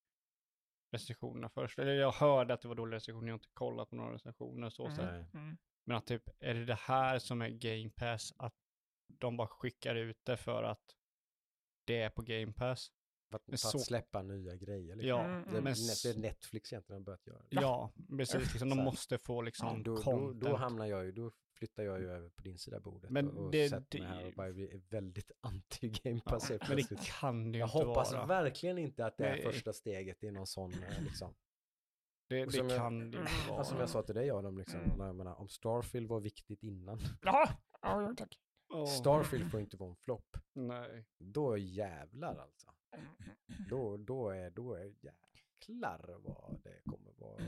recensionerna 0.94 1.48
först. 1.48 1.78
Eller 1.78 1.92
jag 1.94 2.12
hörde 2.12 2.54
att 2.54 2.60
det 2.62 2.68
var 2.68 2.74
dåliga 2.74 2.96
recensioner, 2.96 3.26
jag 3.28 3.32
har 3.32 3.38
inte 3.38 3.48
kollat 3.54 3.90
på 3.90 3.96
några 3.96 4.14
recensioner 4.14 4.70
så. 4.70 4.90
så. 4.90 5.02
Nej. 5.02 5.26
Mm. 5.34 5.56
Men 5.84 5.96
att 5.96 6.06
typ, 6.06 6.22
är 6.40 6.54
det 6.54 6.64
det 6.64 6.74
här 6.80 7.18
som 7.18 7.42
är 7.42 7.48
Game 7.48 7.90
Pass? 7.90 8.32
Att 8.36 8.54
de 9.08 9.36
bara 9.36 9.48
skickar 9.48 9.94
ut 9.94 10.20
det 10.24 10.36
för 10.36 10.62
att 10.62 10.96
det 11.84 12.00
är 12.00 12.10
på 12.10 12.22
Game 12.22 12.52
Pass? 12.52 12.92
För 13.30 13.36
att, 13.36 13.44
för 13.44 13.52
att 13.52 13.60
så- 13.60 13.78
släppa 13.78 14.22
nya 14.22 14.56
grejer. 14.56 14.96
Liksom. 14.96 15.08
Ja, 15.08 15.24
Mm, 15.24 15.42
Det, 15.42 15.48
mm. 15.50 15.64
men 15.64 15.72
det 15.74 16.04
är 16.10 16.18
Netflix 16.18 16.72
egentligen 16.72 17.00
har 17.02 17.04
börjat 17.04 17.26
göra 17.26 17.38
det. 17.38 17.46
ja, 17.50 17.92
precis. 18.18 18.34
Liksom, 18.40 18.58
Så 18.70 18.74
de 18.76 18.84
måste 18.84 19.18
få 19.18 19.42
liksom 19.42 19.82
då, 19.82 19.94
då, 19.96 20.02
content. 20.02 20.40
då 20.40 20.56
hamnar 20.56 20.86
jag 20.86 21.04
ju, 21.04 21.12
då 21.12 21.30
flyttar 21.66 21.82
jag 21.82 22.00
ju 22.00 22.10
över 22.10 22.28
på 22.28 22.42
din 22.42 22.58
sida 22.58 22.80
bordet 22.80 23.10
Men 23.10 23.30
och, 23.30 23.44
och 23.44 23.50
det- 23.50 23.68
sätter 23.68 23.98
mig 23.98 24.08
här 24.08 24.26
och 24.26 24.32
bara 24.32 24.52
blir 24.52 24.80
väldigt 24.90 25.32
anti-game 25.42 26.20
pass 26.24 26.48
helt 26.50 26.68
men 26.68 26.76
det 26.76 27.00
kan 27.20 27.52
det 27.52 27.58
ju 27.58 27.60
Jag 27.60 27.68
inte 27.68 27.78
hoppas 27.86 28.12
vara. 28.12 28.26
verkligen 28.26 28.78
inte 28.78 29.06
att 29.06 29.16
det 29.16 29.26
är 29.26 29.42
första 29.42 29.72
steget 29.72 30.24
i 30.24 30.30
någon 30.30 30.46
sån 30.46 30.72
eh, 30.72 31.02
liksom. 31.04 31.34
Det, 32.28 32.44
det 32.44 32.52
som 32.52 32.68
jag- 32.68 32.78
kan 32.78 32.98
det 32.98 33.04
inte 33.04 33.18
Mm. 33.18 33.30
vara. 33.48 33.58
Alltså, 33.58 33.70
som 33.72 33.80
jag 33.80 33.88
sa 33.88 34.02
till 34.02 34.14
dig 34.14 34.30
Adam, 34.30 34.58
liksom, 34.58 34.80
Mm. 34.80 35.00
jag 35.06 35.16
menar, 35.16 35.34
om 35.40 35.48
Starfield 35.48 36.08
var 36.08 36.20
viktigt 36.20 36.62
innan, 36.62 36.98
ja, 37.22 37.48
jo, 37.82 38.14
tack. 38.16 38.40
Starfield 38.98 39.50
får 39.50 39.60
inte 39.60 39.76
vara 39.76 39.90
en 39.90 39.96
flopp. 39.96 40.36
Nej. 40.52 41.04
Då 41.18 41.56
jävlar 41.58 42.36
alltså. 42.38 42.70
Då, 43.70 43.96
då 43.96 44.28
är, 44.30 44.50
då 44.50 44.74
är 44.74 44.84
jäklar 45.00 46.18
vad 46.24 46.60
det 46.62 46.80
kommer 46.90 47.12
vara 47.16 47.42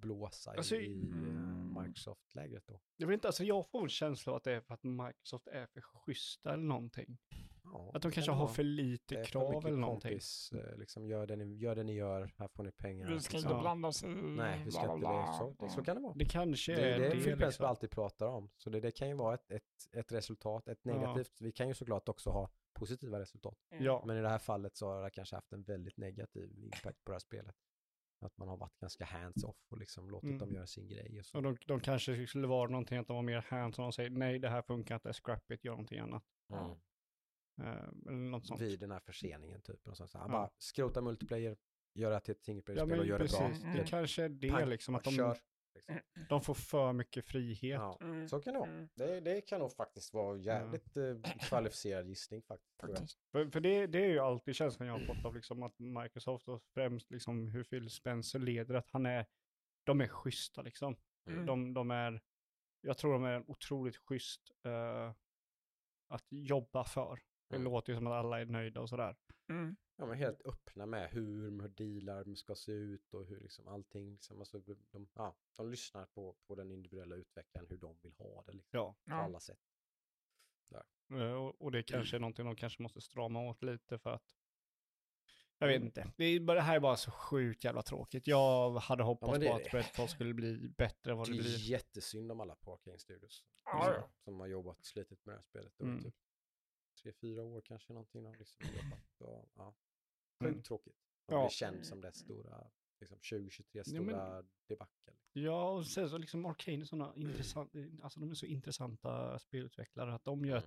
blåsa 0.00 0.50
Alltså, 0.50 0.76
i 0.76 1.00
eh, 1.00 1.16
mm. 1.18 1.82
Microsoft-lägret 1.82 2.66
då. 2.66 2.80
Jag 2.96 3.06
vet 3.06 3.14
inte, 3.14 3.28
alltså 3.28 3.44
jag 3.44 3.70
får 3.70 3.82
en 3.82 3.88
känsla 3.88 4.32
av 4.32 4.36
att 4.36 4.44
det 4.44 4.52
är 4.52 4.60
för 4.60 4.74
att 4.74 4.84
Microsoft 4.84 5.46
är 5.46 5.66
för 5.66 5.80
schyssta 5.80 6.52
eller 6.52 6.64
någonting. 6.64 7.18
Ja, 7.64 7.90
Att 7.94 8.02
de 8.02 8.08
det 8.08 8.14
kanske 8.14 8.30
kan 8.30 8.38
det 8.38 8.44
har 8.44 8.48
för 8.48 8.62
lite 8.62 9.14
Det 9.14 9.20
är 9.20 9.24
för 9.24 9.30
krav 9.30 9.50
mycket 9.50 9.64
eller 9.68 9.78
någonting. 9.78 10.10
Kompis, 10.10 10.52
eh, 10.52 10.78
liksom, 10.78 11.06
gör, 11.06 11.26
det 11.26 11.36
ni, 11.36 11.56
gör 11.56 11.74
det 11.74 11.82
ni 11.82 11.94
gör, 11.94 12.34
här 12.36 12.48
får 12.48 12.62
ni 12.64 12.72
pengar. 12.72 13.08
Vi 13.08 13.20
ska 13.20 13.32
liksom. 13.32 13.38
inte 13.48 13.56
Ja. 13.56 13.60
blanda 13.60 13.88
oss 13.88 14.02
i 14.02 14.06
Nej, 14.06 14.62
vi 14.64 14.70
ska 14.70 14.82
bla, 14.82 14.92
inte 14.94 15.00
bla, 15.00 15.26
det. 15.26 15.38
Så, 15.38 15.56
det, 15.64 15.70
så 15.70 15.82
kan 15.82 15.96
det 15.96 16.02
vara. 16.02 16.14
Det 16.16 16.24
kanske 16.24 16.74
Det, 16.74 16.82
är 16.94 16.98
det 16.98 17.06
är 17.06 17.10
det. 17.10 17.10
Phil 17.10 17.22
Spencer 17.22 17.46
liksom. 17.46 17.66
alltid 17.66 17.90
pratar 17.90 18.26
om. 18.26 18.50
Så 18.56 18.70
det, 18.70 18.80
det 18.80 18.90
kan 18.90 19.08
ju 19.08 19.14
vara 19.14 19.34
ett, 19.34 19.50
ett, 19.50 19.62
ett 19.92 20.12
resultat, 20.12 20.68
ett 20.68 20.80
Ja. 20.82 20.92
negativt. 20.92 21.40
Vi 21.40 21.52
kan 21.52 21.68
ju 21.68 21.74
såklart 21.74 22.08
också 22.08 22.30
ha 22.30 22.50
positiva 22.72 23.20
resultat. 23.20 23.58
Ja, 23.68 24.02
Men 24.06 24.16
i 24.16 24.20
det 24.20 24.28
här 24.28 24.38
fallet 24.38 24.76
så 24.76 24.86
har 24.86 25.02
det 25.02 25.10
kanske 25.10 25.36
haft 25.36 25.52
en 25.52 25.62
väldigt 25.62 25.96
negativ 25.96 26.58
impact 26.58 27.04
på 27.04 27.10
det 27.10 27.14
här 27.14 27.18
spelet. 27.18 27.54
Att 28.22 28.36
man 28.36 28.48
har 28.48 28.56
varit 28.56 28.78
ganska 28.78 29.04
hands-off 29.04 29.56
och 29.70 29.78
liksom 29.78 30.10
låtit 30.10 30.28
Mm. 30.28 30.38
dem 30.38 30.52
göra 30.54 30.66
sin 30.66 30.88
grej. 30.88 31.18
Och 31.18 31.26
så. 31.26 31.36
och 31.38 31.42
de, 31.42 31.56
de 31.66 31.80
kanske 31.80 32.26
skulle 32.26 32.46
vara 32.46 32.70
någonting 32.70 32.98
att 32.98 33.06
de 33.06 33.16
var 33.16 33.22
mer 33.22 33.40
hands-on 33.48 33.86
och 33.86 33.94
säger 33.94 34.10
nej 34.10 34.38
det 34.38 34.48
här 34.48 34.62
funkar 34.62 34.94
inte, 34.94 35.12
scrap 35.12 35.50
it, 35.50 35.64
gör 35.64 35.72
någonting 35.72 35.98
annat. 35.98 36.24
Mm. 36.52 36.70
Eh, 37.60 37.88
eller 38.06 38.30
något 38.30 38.46
sånt. 38.46 38.60
Vid 38.60 38.80
den 38.80 38.90
här 38.90 39.00
förseningen 39.00 39.62
typ. 39.62 39.88
Och 39.88 39.96
så, 39.96 40.06
så 40.08 40.18
här, 40.18 40.24
Ja. 40.24 40.32
Bara 40.32 40.50
skrota 40.58 41.00
multiplayer, 41.00 41.56
göra 41.94 42.14
det 42.14 42.20
till 42.20 42.32
ett 42.32 42.42
single 42.42 42.60
Ja 42.60 42.64
player-spel 42.64 42.92
och 42.92 42.98
men 42.98 43.06
gör 43.08 43.18
det 43.18 43.30
bra. 43.30 43.72
det 43.76 43.84
kanske 43.88 44.24
är 44.24 44.28
det 44.28 44.48
Pang, 44.50 44.68
liksom, 44.68 44.94
att 44.94 45.04
de, 45.04 45.10
kör. 45.10 45.36
Liksom. 45.74 46.00
de 46.28 46.40
får 46.42 46.54
för 46.54 46.92
mycket 46.92 47.24
frihet. 47.24 47.80
Ja, 47.80 47.98
Mm. 48.00 48.28
så 48.28 48.40
kan 48.40 48.52
det 48.52 48.58
vara. 48.60 48.70
Mm. 48.70 48.88
Det, 48.94 49.20
det 49.20 49.40
kan 49.40 49.60
nog 49.60 49.72
faktiskt 49.72 50.14
vara 50.14 50.38
jävligt 50.38 50.96
eh, 50.96 51.16
kvalificerad 51.48 52.06
gissning 52.08 52.42
faktiskt. 52.42 52.78
tror 52.78 52.90
jag. 52.90 52.98
Faktiskt. 52.98 53.20
För, 53.32 53.50
för 53.50 53.60
det, 53.60 53.86
det 53.86 54.04
är 54.04 54.08
ju 54.08 54.18
alltid 54.18 54.54
känslan 54.56 54.88
jag 54.88 54.98
har 54.98 55.14
fått 55.14 55.24
av 55.24 55.34
liksom 55.34 55.62
att 55.62 55.78
Microsoft 55.78 56.48
och 56.48 56.62
främst 56.74 57.10
liksom 57.10 57.48
hur 57.48 57.64
Phil 57.64 57.90
Spencer 57.90 58.38
leder, 58.38 58.74
att 58.74 58.90
han 58.90 59.06
är, 59.06 59.26
de 59.84 60.00
är 60.00 60.08
schyssta 60.08 60.62
liksom. 60.62 60.96
Mm. 61.26 61.46
De, 61.46 61.74
de 61.74 61.90
är, 61.90 62.20
jag 62.80 62.98
tror 62.98 63.12
de 63.12 63.24
är 63.24 63.32
en 63.32 63.44
otroligt 63.46 63.96
schysst 63.96 64.50
eh, 64.64 65.12
att 66.08 66.24
jobba 66.30 66.84
för. 66.84 67.20
Det 67.48 67.56
Mm. 67.56 67.64
låter 67.72 67.92
ju 67.92 67.96
som 67.98 68.06
att 68.06 68.12
alla 68.12 68.40
är 68.40 68.44
nöjda 68.46 68.80
och 68.80 68.88
sådär. 68.88 69.16
Ja, 70.00 70.06
men 70.06 70.18
helt 70.18 70.40
öppna 70.46 70.86
med 70.86 71.10
hur, 71.10 71.50
hur 71.60 71.68
dealar 71.68 72.34
ska 72.34 72.54
se 72.54 72.72
ut 72.72 73.14
och 73.14 73.26
hur 73.26 73.40
liksom 73.40 73.68
allting, 73.68 74.12
liksom, 74.12 74.38
alltså, 74.38 74.58
de, 74.90 75.08
ja, 75.14 75.36
de 75.56 75.70
lyssnar 75.70 76.06
på, 76.06 76.36
på 76.46 76.54
den 76.54 76.70
individuella 76.72 77.14
utvecklaren, 77.16 77.68
hur 77.68 77.76
de 77.78 77.98
vill 78.02 78.12
ha 78.14 78.42
det 78.46 78.52
liksom, 78.52 78.78
Ja. 78.78 78.92
på 79.04 79.10
Ja. 79.10 79.14
alla 79.16 79.40
sätt. 79.40 79.58
Eh, 81.10 81.32
Och, 81.32 81.62
och 81.62 81.72
det 81.72 81.82
kanske 81.82 82.16
är 82.16 82.20
någonting 82.20 82.44
de 82.44 82.56
kanske 82.56 82.82
måste 82.82 83.00
strama 83.00 83.40
åt 83.50 83.62
lite 83.62 83.98
för 83.98 84.10
att 84.10 84.36
jag 85.58 85.66
vet 85.68 85.76
Mm. 85.76 85.86
inte. 85.86 86.12
Det, 86.16 86.24
är 86.24 86.40
bara, 86.40 86.54
det 86.54 86.60
här 86.60 86.76
är 86.76 86.80
bara 86.80 86.96
så 86.96 87.10
sjukt 87.10 87.64
jävla 87.64 87.82
tråkigt. 87.82 88.26
Jag 88.26 88.70
hade 88.70 89.02
hoppats 89.02 89.30
men 89.32 89.40
det 89.40 89.46
på 89.46 89.52
är 89.52 89.56
att 89.56 89.64
det. 89.72 89.78
Redfall 89.78 90.08
skulle 90.08 90.34
bli 90.34 90.68
bättre 90.68 91.10
än 91.10 91.16
vad 91.18 91.26
Det 91.28 91.32
det 91.32 91.38
är 91.38 91.42
blir. 91.42 91.70
jättesynd 91.70 92.32
om 92.32 92.40
alla 92.40 92.54
Parking 92.56 92.98
Studios 92.98 93.44
Ja, 93.64 93.84
som, 93.84 93.94
ja. 93.94 94.10
som 94.24 94.40
har 94.40 94.46
jobbat 94.46 94.84
slitit 94.84 95.24
med 95.26 95.34
det 95.34 95.38
här 95.38 95.42
spelet. 95.42 95.80
Mm. 95.80 96.02
typ 96.02 96.14
tre, 97.02 97.12
fyra 97.12 97.42
år 97.42 97.60
kanske 97.60 97.92
någonting. 97.92 98.32
Liksom 98.36 98.66
jobbat. 98.66 99.20
Och, 99.20 99.48
ja. 99.54 99.74
Mm. 100.40 100.54
Sjukt 100.54 100.66
tråkigt. 100.66 100.96
Och 101.26 101.32
Ja. 101.34 101.40
blir 101.40 101.48
känd 101.50 101.86
som 101.86 102.00
det 102.00 102.12
stora, 102.12 102.70
liksom 103.00 103.18
2023 103.18 103.82
Ja, 103.86 104.00
men- 104.00 104.04
stora 104.14 104.44
debacle. 104.66 105.12
Ja, 105.32 105.70
och 105.70 105.86
sen 105.86 106.10
så 106.10 106.18
liksom 106.18 106.46
Arcane 106.46 106.80
är 106.80 106.84
sådana 106.84 107.14
intressant, 107.16 107.72
alltså 108.02 108.20
de 108.20 108.30
är 108.30 108.34
så 108.34 108.46
intressanta 108.46 109.38
spelutvecklare 109.38 110.14
att 110.14 110.24
de 110.24 110.44
gör 110.44 110.56
ett 110.58 110.64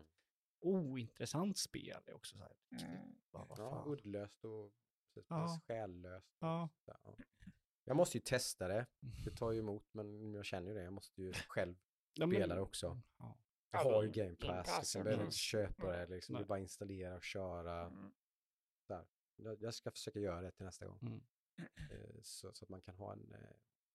Mm. 0.66 0.76
ointressant 0.91 1.58
spel. 1.58 2.02
Det 2.06 2.12
är 2.12 2.16
också 2.16 2.38
så 2.38 2.44
här, 2.44 2.54
Mm. 2.88 3.16
bara, 3.32 3.45
vad 3.45 3.60
Ja, 3.60 3.84
uddlöst 3.88 4.44
och 4.45 4.72
precis, 5.14 5.30
Ja. 5.30 5.60
själlöst. 5.68 6.28
och 6.40 6.48
Ja. 6.48 6.70
ja. 6.86 7.16
Jag 7.84 7.98
måste 7.98 8.18
ju 8.18 8.22
testa 8.22 8.68
det. 8.68 8.86
Det 9.00 9.32
tar 9.38 9.52
ju 9.52 9.60
emot, 9.60 9.86
men 9.94 10.34
jag 10.34 10.45
känner 10.45 10.68
ju 10.72 10.74
det. 10.78 10.84
Jag 10.84 10.94
måste 10.94 11.22
ju 11.22 11.34
själv 11.34 11.76
Ja, 12.14 12.26
men- 12.26 12.36
spela 12.36 12.56
det 12.56 12.62
också. 12.62 13.02
Ja. 13.18 13.38
Jag 13.72 13.86
Ja, 13.86 13.94
har 13.95 14.04
ju 14.04 14.10
Game 14.12 14.36
Pass, 14.36 14.68
Pass, 14.68 14.78
liksom. 14.80 15.00
ja, 15.00 15.00
jag 15.00 15.04
behöver 15.04 15.14
mm. 15.22 15.26
inte 15.28 15.38
köpa 15.38 15.91
det. 15.91 16.08
Liksom. 16.08 16.36
Det 16.36 16.41
är 16.41 16.45
bara 16.45 16.60
installera 16.60 17.16
och 17.16 17.24
köra. 17.24 17.82
Mm. 17.88 18.12
Jag, 19.35 19.73
ska 19.73 19.91
försöka 19.91 20.19
göra 20.19 20.41
det 20.41 20.51
till 20.51 20.65
nästa 20.65 20.88
gång. 20.88 20.99
Mm. 21.01 21.22
Eh, 21.91 22.19
så, 22.22 22.53
så 22.53 22.65
att 22.65 22.69
man 22.69 22.81
kan 22.81 22.95
ha 22.95 23.14
en 23.14 23.34
eh, 23.34 23.39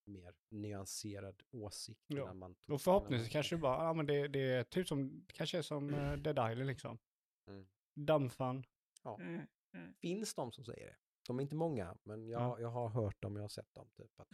mer 0.05 0.35
nyanserad 0.48 1.43
åsikt. 1.51 2.05
Ja. 2.06 2.24
När 2.24 2.35
man 2.35 2.56
Och 2.66 2.81
förhoppningsvis 2.82 3.32
kanske 3.32 3.56
det 3.56 3.60
bara, 3.60 3.85
ja 3.85 3.93
men 3.93 4.06
det, 4.06 4.28
det 4.28 4.40
är 4.40 4.65
typ 4.65 4.89
som, 4.89 5.27
kanske 5.28 5.59
är 5.59 5.62
som 5.62 5.94
uh, 5.94 6.16
Dead 6.16 6.52
Island 6.52 6.66
liksom. 6.66 6.98
Mm. 7.47 7.69
Dammfan. 7.94 8.65
Mm. 9.19 9.47
finns 10.01 10.35
de 10.35 10.52
som 10.52 10.65
säger 10.65 10.86
det. 10.86 10.97
De 11.27 11.39
är 11.39 11.43
inte 11.43 11.55
många, 11.55 11.97
men 12.02 12.28
jag, 12.28 12.43
Ja. 12.43 12.60
jag 12.60 12.69
har 12.69 12.89
hört 12.89 13.23
dem, 13.23 13.36
jag 13.36 13.43
har 13.43 13.48
sett 13.48 13.74
dem, 13.74 13.90
typ 13.97 14.20
att 14.20 14.31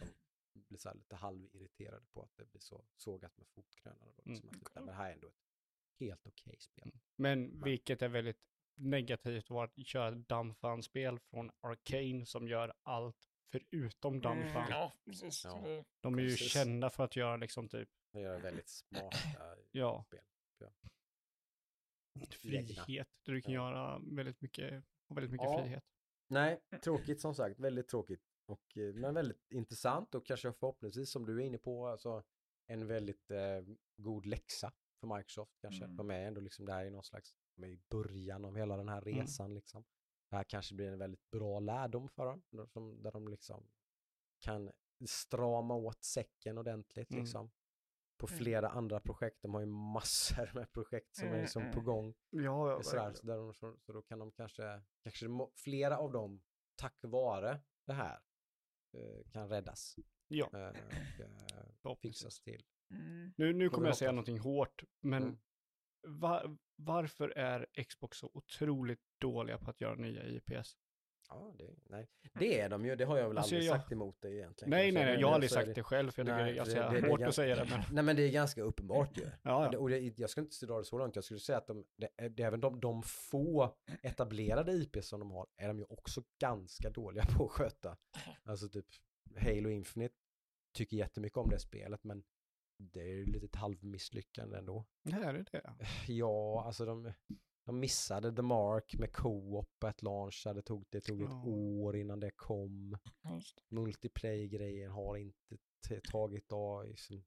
de 0.53 0.61
blir 0.67 0.77
så 0.79 0.89
här 0.89 0.95
lite 0.95 1.15
halvirriterade 1.15 2.05
på 2.13 2.21
att 2.23 2.35
det 2.35 2.45
blir 2.45 2.61
så 2.61 2.85
sågat 2.95 3.37
med 3.37 3.47
fotknölarna. 3.47 4.11
då, 4.15 4.21
Liksom, 4.25 4.49
Mm. 4.49 4.61
att, 4.65 4.75
men 4.75 4.85
det 4.85 4.93
här 4.93 5.09
är 5.09 5.13
ändå 5.13 5.27
ett 5.27 5.43
helt 5.99 6.27
okej 6.27 6.55
spel. 6.59 6.91
Men 7.15 7.63
vilket 7.63 8.01
är 8.01 8.09
väldigt 8.09 8.41
negativt 8.75 9.49
var 9.49 9.63
att 9.63 9.87
köra 9.87 10.07
ett 10.07 10.29
Dammfan-spel 10.29 11.19
från 11.19 11.51
Arcane 11.61 12.25
som 12.25 12.47
gör 12.47 12.73
allt 12.83 13.29
förutom 13.51 14.21
Dammfan. 14.21 14.65
Mm. 14.65 14.69
Ja, 14.69 14.93
precis. 15.05 15.45
Ja. 15.45 15.83
De 16.01 16.17
är 16.17 16.23
ju 16.23 16.29
precis. 16.29 16.51
kända 16.51 16.89
för 16.89 17.03
att 17.03 17.15
göra 17.15 17.37
liksom 17.37 17.69
typ, 17.69 17.89
De 18.11 18.19
gör 18.21 18.39
väldigt 18.39 18.69
smarta 18.69 19.17
ja, 19.71 20.03
spel. 20.07 20.19
Ja. 20.57 20.71
frihet. 22.29 23.07
Där 23.25 23.33
du 23.33 23.41
kan 23.41 23.53
Ja. 23.53 23.69
göra 23.69 23.99
väldigt 23.99 24.41
mycket, 24.41 24.83
väldigt 25.07 25.31
mycket 25.31 25.47
Ja. 25.49 25.63
frihet. 25.63 25.83
Nej, 26.27 26.61
tråkigt 26.83 27.21
som 27.21 27.35
sagt, 27.35 27.59
väldigt 27.59 27.87
tråkigt. 27.87 28.21
Och, 28.45 28.77
eh, 28.77 28.93
men 28.93 29.13
väldigt 29.13 29.51
intressant 29.51 30.15
och 30.15 30.25
kanske 30.25 30.53
förhoppningsvis 30.53 31.11
som 31.11 31.25
du 31.25 31.41
är 31.41 31.45
inne 31.45 31.57
på, 31.57 31.87
alltså, 31.87 32.23
en 32.67 32.87
väldigt 32.87 33.31
eh, 33.31 33.61
god 33.97 34.25
läxa 34.25 34.73
för 34.99 35.17
Microsoft 35.17 35.57
kanske. 35.61 35.83
Mm. 35.83 35.95
De 35.97 36.09
är 36.11 36.27
ändå 36.27 36.41
liksom 36.41 36.65
där 36.65 36.85
i 36.85 36.89
någon 36.89 37.03
slags, 37.03 37.35
är 37.63 37.67
i 37.67 37.79
början 37.89 38.45
av 38.45 38.55
hela 38.55 38.77
den 38.77 38.89
här 38.89 39.07
Mm. 39.07 39.19
resan 39.19 39.53
liksom. 39.53 39.83
Det 40.29 40.35
här 40.35 40.43
kanske 40.43 40.75
blir 40.75 40.87
en 40.91 40.99
väldigt 40.99 41.31
bra 41.31 41.59
lärdom 41.59 42.09
för 42.09 42.25
dem, 42.25 42.43
där 42.49 42.67
de, 42.73 43.01
där 43.01 43.11
de 43.11 43.27
liksom 43.27 43.67
kan 44.39 44.71
strama 45.07 45.75
åt 45.75 46.03
säcken 46.03 46.57
ordentligt 46.57 47.11
Mm. 47.11 47.23
liksom. 47.23 47.51
På 48.17 48.27
Mm. 48.27 48.37
flera 48.39 48.69
andra 48.69 48.99
projekt, 48.99 49.41
de 49.41 49.53
har 49.53 49.61
ju 49.61 49.67
massor 49.67 50.51
med 50.53 50.71
projekt 50.71 51.15
som 51.15 51.25
är 51.27 51.31
Mm, 51.31 51.41
liksom 51.41 51.61
på 51.63 51.79
mm. 51.79 51.83
gång. 51.85 52.13
Ja, 52.29 52.83
Sådär, 52.83 53.13
så, 53.13 53.25
där 53.27 53.37
de, 53.37 53.53
så, 53.53 53.77
så 53.79 53.93
då 53.93 54.01
kan 54.01 54.19
de 54.19 54.31
kanske, 54.31 54.81
kanske 55.03 55.27
må- 55.27 55.51
flera 55.55 55.97
av 55.97 56.11
dem, 56.11 56.41
tack 56.75 56.97
vare 57.01 57.61
det 57.85 57.93
här, 57.93 58.19
eh, 58.93 59.31
kan 59.31 59.49
räddas. 59.49 59.95
Ja, 60.27 60.45
eh, 60.53 60.69
och 60.69 61.19
eh, 61.19 61.65
förhoppningsvis. 61.81 62.21
fixas 62.21 62.41
till. 62.41 62.65
Mm. 62.91 63.33
Nu, 63.37 63.53
nu 63.53 63.69
kommer 63.69 63.87
jag 63.87 63.97
säga 63.97 64.11
någonting 64.11 64.39
hårt, 64.39 64.83
men 64.99 65.23
Mm. 65.23 65.37
Va- 66.07 66.57
varför 66.75 67.29
är 67.37 67.65
Xbox 67.89 68.17
så 68.17 68.29
otroligt 68.33 69.01
dåliga 69.17 69.57
på 69.57 69.69
att 69.69 69.81
göra 69.81 69.95
nya 69.95 70.23
IPS? 70.25 70.77
Ja, 71.29 71.53
det, 71.57 71.75
nej. 71.89 72.09
det 72.33 72.59
är 72.59 72.69
de 72.69 72.85
ju, 72.85 72.95
det 72.95 73.05
har 73.05 73.17
jag 73.17 73.27
väl 73.27 73.37
Alltså, 73.37 73.55
aldrig 73.55 73.69
jag- 73.69 73.77
sagt 73.79 73.91
emot 73.91 74.21
dig 74.21 74.35
egentligen. 74.37 74.69
Nej, 74.69 74.91
nej, 74.91 75.05
nej, 75.05 75.19
jag 75.19 75.27
har 75.27 75.33
aldrig 75.33 75.51
sagt 75.51 75.75
det 75.75 75.83
själv, 75.83 76.11
för 76.11 76.21
jag 76.21 76.27
tycker 76.27 76.43
Nej, 76.43 76.53
det 76.53 76.59
är 76.59 76.65
för 76.65 76.71
ganska 76.73 76.91
det- 76.91 77.01
det 77.01 77.07
hårt 77.09 77.21
att 77.21 77.35
säga 77.35 77.55
det. 77.55 77.65
Men, 77.69 77.81
Nej 77.91 78.03
men 78.03 78.15
det 78.15 78.21
är 78.23 78.31
ganska 78.31 78.61
uppenbart 78.61 79.17
ju. 79.17 79.21
ja, 79.43 79.69
ja. 79.71 79.79
Och 79.79 79.89
det, 79.89 79.99
det, 79.99 80.19
jag 80.19 80.29
skulle 80.29 80.45
inte 80.45 80.65
dra 80.65 80.77
det 80.77 80.85
så 80.85 80.97
långt, 80.97 81.15
jag 81.15 81.23
skulle 81.25 81.39
säga 81.39 81.57
att 81.57 81.67
de, 81.67 81.85
det, 81.97 82.29
det, 82.29 82.43
även 82.43 82.59
de, 82.59 82.79
de 82.79 83.03
få 83.03 83.75
etablerade 84.01 84.71
IP 84.71 85.03
som 85.03 85.19
de 85.19 85.31
har 85.31 85.47
är 85.57 85.67
de 85.67 85.79
ju 85.79 85.85
också 85.89 86.23
ganska 86.39 86.89
dåliga 86.89 87.25
på 87.37 87.45
att 87.45 87.51
sköta. 87.51 87.97
Alltså 88.43 88.69
typ 88.69 88.85
Halo 89.37 89.69
Infinite 89.69 90.15
tycker 90.73 90.97
jättemycket 90.97 91.37
om 91.37 91.49
det 91.49 91.59
spelet 91.59 92.03
men 92.03 92.23
det 92.77 93.01
är 93.01 93.13
ju 93.13 93.25
lite 93.25 93.57
halvmisslyckande 93.57 94.57
ändå. 94.57 94.85
Nej, 95.03 95.23
är 95.23 95.33
det 95.33 95.45
det? 95.51 95.75
Ja, 96.07 96.63
alltså 96.65 96.85
de, 96.85 97.13
de 97.65 97.79
missade 97.79 98.35
The 98.35 98.41
Mark 98.41 98.95
med 98.99 99.11
co-op 99.13 99.83
at 99.83 100.01
launch. 100.01 100.41
Det 100.45 100.61
tog, 100.61 100.85
det 100.89 101.01
tog 101.01 101.21
ett 101.21 101.29
Ja. 101.29 101.43
år 101.45 101.95
innan 101.95 102.19
det 102.19 102.31
kom. 102.31 102.97
Just. 103.35 103.63
Multiplayer-grejen 103.69 104.91
har 104.91 105.17
inte 105.17 105.57
tagit 106.11 106.51
av, 106.51 106.87
liksom, 106.87 107.23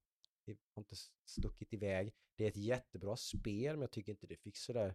det 0.46 0.56
har 0.74 0.80
inte 0.80 0.96
stuckit 1.26 1.72
iväg. 1.72 2.12
Det 2.36 2.44
är 2.44 2.48
ett 2.48 2.56
jättebra 2.56 3.16
spel, 3.16 3.76
men 3.76 3.80
jag 3.80 3.90
tycker 3.90 4.12
inte 4.12 4.26
det 4.26 4.36
fick 4.36 4.56
sådär 4.56 4.94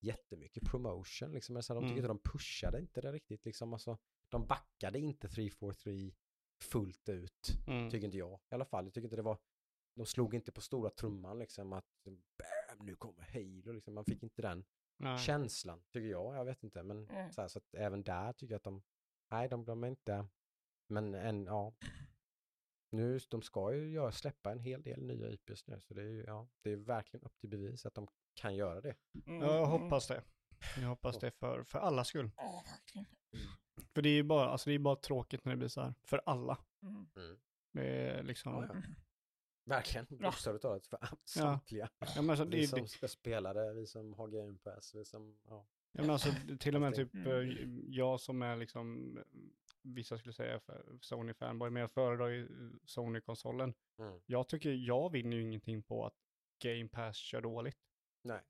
jättemycket 0.00 0.62
promotion. 0.64 1.32
Liksom. 1.32 1.56
Alltså, 1.56 1.74
de 1.74 1.80
tycker 1.82 1.92
Mm. 1.92 1.98
inte 1.98 2.08
de 2.08 2.30
pushade 2.32 2.80
inte 2.80 3.00
det 3.00 3.12
riktigt. 3.12 3.44
Liksom. 3.44 3.72
Alltså, 3.72 3.98
de 4.28 4.46
backade 4.46 4.98
inte 4.98 5.28
343 5.28 6.14
fullt 6.62 7.08
ut, 7.08 7.56
Mm. 7.66 7.90
tycker 7.90 8.04
inte 8.04 8.18
jag. 8.18 8.40
I 8.50 8.54
alla 8.54 8.64
fall, 8.64 8.84
jag 8.84 8.94
tycker 8.94 9.06
inte 9.06 9.16
det 9.16 9.22
var, 9.22 9.38
de 9.94 10.06
slog 10.06 10.34
inte 10.34 10.52
på 10.52 10.60
stora 10.60 10.90
trumman 10.90 11.38
liksom 11.38 11.72
att 11.72 11.86
bam, 12.04 12.86
nu 12.86 12.96
kommer 12.96 13.22
Halo. 13.22 13.72
Liksom. 13.72 13.94
Man 13.94 14.04
fick 14.04 14.22
inte 14.22 14.42
den 14.42 14.64
Nej. 14.96 15.18
känslan, 15.18 15.82
tycker 15.92 16.08
jag. 16.08 16.36
Jag 16.36 16.44
vet 16.44 16.62
inte, 16.62 16.82
men 16.82 17.08
Mm. 17.10 17.32
så, 17.32 17.40
här, 17.40 17.48
så 17.48 17.58
att 17.58 17.74
även 17.74 18.02
där 18.02 18.32
tycker 18.32 18.52
jag 18.54 18.56
att 18.58 18.64
de, 18.64 18.82
nej, 19.30 19.48
de, 19.48 19.64
de 19.64 19.84
är 19.84 19.88
inte, 19.88 20.26
men 20.88 21.14
en, 21.14 21.44
ja. 21.44 21.74
Nu, 22.92 23.18
de 23.30 23.42
ska 23.42 23.74
ju 23.74 23.90
göra, 23.90 24.12
släppa 24.12 24.52
en 24.52 24.58
hel 24.60 24.82
del 24.82 25.02
nya 25.02 25.30
IPs 25.30 25.66
nu, 25.66 25.80
så 25.80 25.94
det 25.94 26.02
är 26.02 26.06
ju, 26.06 26.24
ja, 26.26 26.48
det 26.62 26.72
är 26.72 26.76
verkligen 26.76 27.24
upp 27.26 27.38
till 27.38 27.48
bevis 27.48 27.86
att 27.86 27.94
de 27.94 28.08
kan 28.34 28.54
göra 28.56 28.80
det. 28.80 28.96
Mm. 29.26 29.40
Jag 29.40 29.58
Mm. 29.68 29.70
hoppas 29.82 30.06
det. 30.08 30.22
Jag 30.80 30.88
hoppas 30.88 31.18
det 31.18 31.30
för, 31.30 31.62
för 31.64 31.78
alla 31.78 32.04
skull. 32.04 32.30
Ja, 32.36 32.62
verkligen. 32.66 33.06
För 33.94 34.02
det 34.02 34.08
är 34.08 34.14
ju 34.14 34.22
bara, 34.22 34.48
alltså 34.48 34.70
det 34.70 34.74
är 34.74 34.78
bara 34.78 34.96
tråkigt 34.96 35.44
när 35.44 35.52
det 35.52 35.56
blir 35.56 35.68
så 35.68 35.80
här. 35.80 35.94
För 36.04 36.22
alla. 36.26 36.58
Mm. 36.82 37.08
Det 37.72 37.86
är 37.86 38.22
liksom, 38.22 38.52
Ja, 38.52 38.66
ja. 38.74 38.82
Verkligen, 39.70 40.06
bokstavligt 40.10 40.62
talat 40.62 40.86
för 40.86 40.98
samtliga. 41.24 41.88
ja 41.98 42.06
men 42.22 42.30
alltså 42.30 42.44
det, 42.44 42.56
vi 42.56 42.62
är- 42.62 42.66
som 42.66 42.80
det, 42.82 42.88
ska 42.88 43.08
spela 43.08 43.52
det, 43.52 43.74
vi 43.74 43.86
som 43.86 44.12
har 44.14 44.28
Game 44.28 44.58
Pass, 44.58 44.94
vi 44.94 45.04
som, 45.04 45.38
ja. 45.48 45.66
Ja, 45.92 46.00
men 46.02 46.10
alltså 46.10 46.28
till 46.60 46.74
och 46.74 46.80
med 46.80 46.94
typ 46.94 47.12
det- 47.12 47.42
eh, 47.42 47.68
jag 47.88 48.20
som 48.20 48.42
är 48.42 48.56
liksom, 48.56 49.16
eh, 49.18 49.24
vissa 49.82 50.18
skulle 50.18 50.32
säga 50.32 50.60
för 50.60 50.98
Sony-fanboy, 51.00 51.70
men 51.70 51.80
jag 51.80 51.90
föredrar 51.92 52.28
ju 52.28 52.48
Sony-konsolen. 52.84 53.74
Mm. 53.98 54.20
Jag 54.26 54.48
tycker, 54.48 54.70
jag 54.72 55.12
vinner 55.12 55.36
ju 55.36 55.42
ingenting 55.42 55.82
på 55.82 56.06
att 56.06 56.14
Game 56.62 56.88
Pass 56.88 57.16
kör 57.16 57.40
dåligt. 57.40 57.78
Nej. 58.22 58.40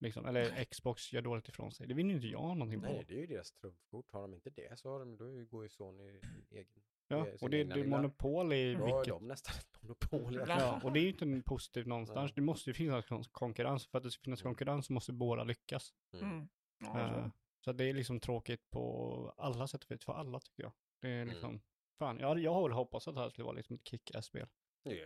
Liksom, 0.00 0.26
eller 0.26 0.64
Xbox 0.64 1.12
gör 1.12 1.22
dåligt 1.22 1.48
ifrån 1.48 1.72
sig. 1.72 1.86
Det 1.86 1.94
vinner 1.94 2.10
ju 2.10 2.16
inte 2.16 2.26
jag 2.28 2.56
någonting 2.56 2.80
på. 2.80 2.86
Nej, 2.86 3.04
det 3.08 3.14
är 3.14 3.18
ju 3.20 3.26
deras 3.26 3.52
trumfkort. 3.52 4.10
Har 4.12 4.22
de 4.22 4.34
inte 4.34 4.50
det 4.50 4.78
så 4.78 4.90
har 4.90 4.98
de, 4.98 5.16
då 5.16 5.44
går 5.44 5.62
ju 5.62 5.68
Sony 5.68 6.20
egen. 6.50 6.82
Ja, 7.08 7.16
det 7.16 7.30
är 7.30 7.42
och 7.44 7.50
det, 7.50 7.64
det 7.64 7.80
är 7.80 7.84
monopol 7.86 8.52
i 8.52 8.74
vilket... 8.74 9.04
de 9.04 9.28
nästan 9.28 9.54
ett 9.56 9.76
monopol. 9.82 10.34
Ja. 10.34 10.44
Ja, 10.48 10.80
och 10.84 10.92
det 10.92 11.00
är 11.00 11.02
ju 11.02 11.08
inte 11.08 11.24
en 11.24 11.42
positivt 11.42 11.86
någonstans. 11.86 12.32
Det 12.34 12.40
måste 12.40 12.70
ju 12.70 12.74
finnas 12.74 13.06
kon- 13.06 13.24
konkurrens. 13.24 13.86
För 13.86 13.98
att 13.98 14.04
det 14.04 14.10
ska 14.10 14.22
finnas 14.24 14.40
Mm. 14.42 14.50
konkurrens 14.54 14.86
så 14.86 14.92
måste 14.92 15.12
båda 15.12 15.44
lyckas. 15.44 15.92
Mm. 16.14 16.30
Mm. 16.30 16.48
Ja, 16.80 17.00
Eh, 17.00 17.26
så. 17.64 17.72
det 17.72 17.84
är 17.84 17.94
liksom 17.94 18.20
tråkigt 18.20 18.70
på 18.70 19.34
alla 19.36 19.66
sätt 19.66 19.84
och 19.84 19.90
vis, 19.90 20.04
för 20.04 20.12
alla 20.12 20.40
tycker 20.40 20.62
jag. 20.62 20.72
Det 21.02 21.08
är 21.08 21.12
Mm. 21.22 21.28
liksom, 21.28 21.60
fan, 21.98 22.18
jag, 22.18 22.38
jag 22.38 22.54
har 22.54 22.62
väl 22.62 22.72
hoppats 22.72 23.08
att 23.08 23.14
det 23.14 23.20
här 23.20 23.28
skulle 23.28 23.44
vara 23.44 23.56
liksom 23.56 23.74
ett 23.76 23.88
kick-ass-spel. 23.88 24.46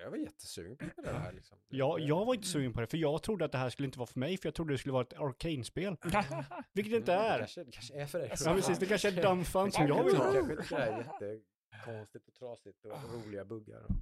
Jag 0.03 0.11
var 0.11 0.17
jättesugen 0.17 0.91
på 0.97 1.03
det 1.03 1.13
här 1.13 1.33
liksom. 1.33 1.59
Det- 1.69 1.77
Jag, 1.77 1.99
det- 2.01 2.05
jag 2.05 2.25
var 2.25 2.35
inte 2.35 2.47
sugen 2.49 2.73
på 2.73 2.81
det, 2.81 2.87
för 2.87 2.97
jag 2.99 3.23
trodde 3.23 3.45
att 3.45 3.53
det 3.53 3.59
här 3.59 3.71
skulle 3.71 3.87
inte 3.87 3.99
vara 3.99 4.07
för 4.07 4.19
mig, 4.21 4.37
för 4.39 4.47
jag 4.47 4.55
trodde 4.55 4.75
det 4.75 4.79
skulle 4.79 4.93
vara 4.93 5.03
ett 5.03 5.13
arcane-spel. 5.13 5.97
Vilket 6.73 6.93
det 6.93 6.97
inte 6.97 7.15
Mm, 7.15 7.27
är. 7.33 7.39
kanske, 7.39 7.65
det 7.65 7.73
kanske 7.73 7.95
är 7.95 8.07
för 8.07 8.19
dig. 8.19 8.33
Ja, 8.45 8.55
precis. 8.55 8.79
Det 8.79 8.87
kanske 8.87 9.09
är 9.09 9.23
dumb 9.23 9.45
fun 9.47 9.73
som 9.73 9.87
jag 9.87 10.05
vill 10.05 10.17
ha. 10.17 10.33
Kanske 10.33 10.53
inte 10.53 10.77
det 10.77 10.77
här 10.77 11.41
jättekonstigt 11.87 12.29
och 12.29 12.35
trasigt 12.35 12.85
och 12.85 13.13
roliga 13.15 13.45
buggar. 13.45 13.83
Och, 13.83 13.95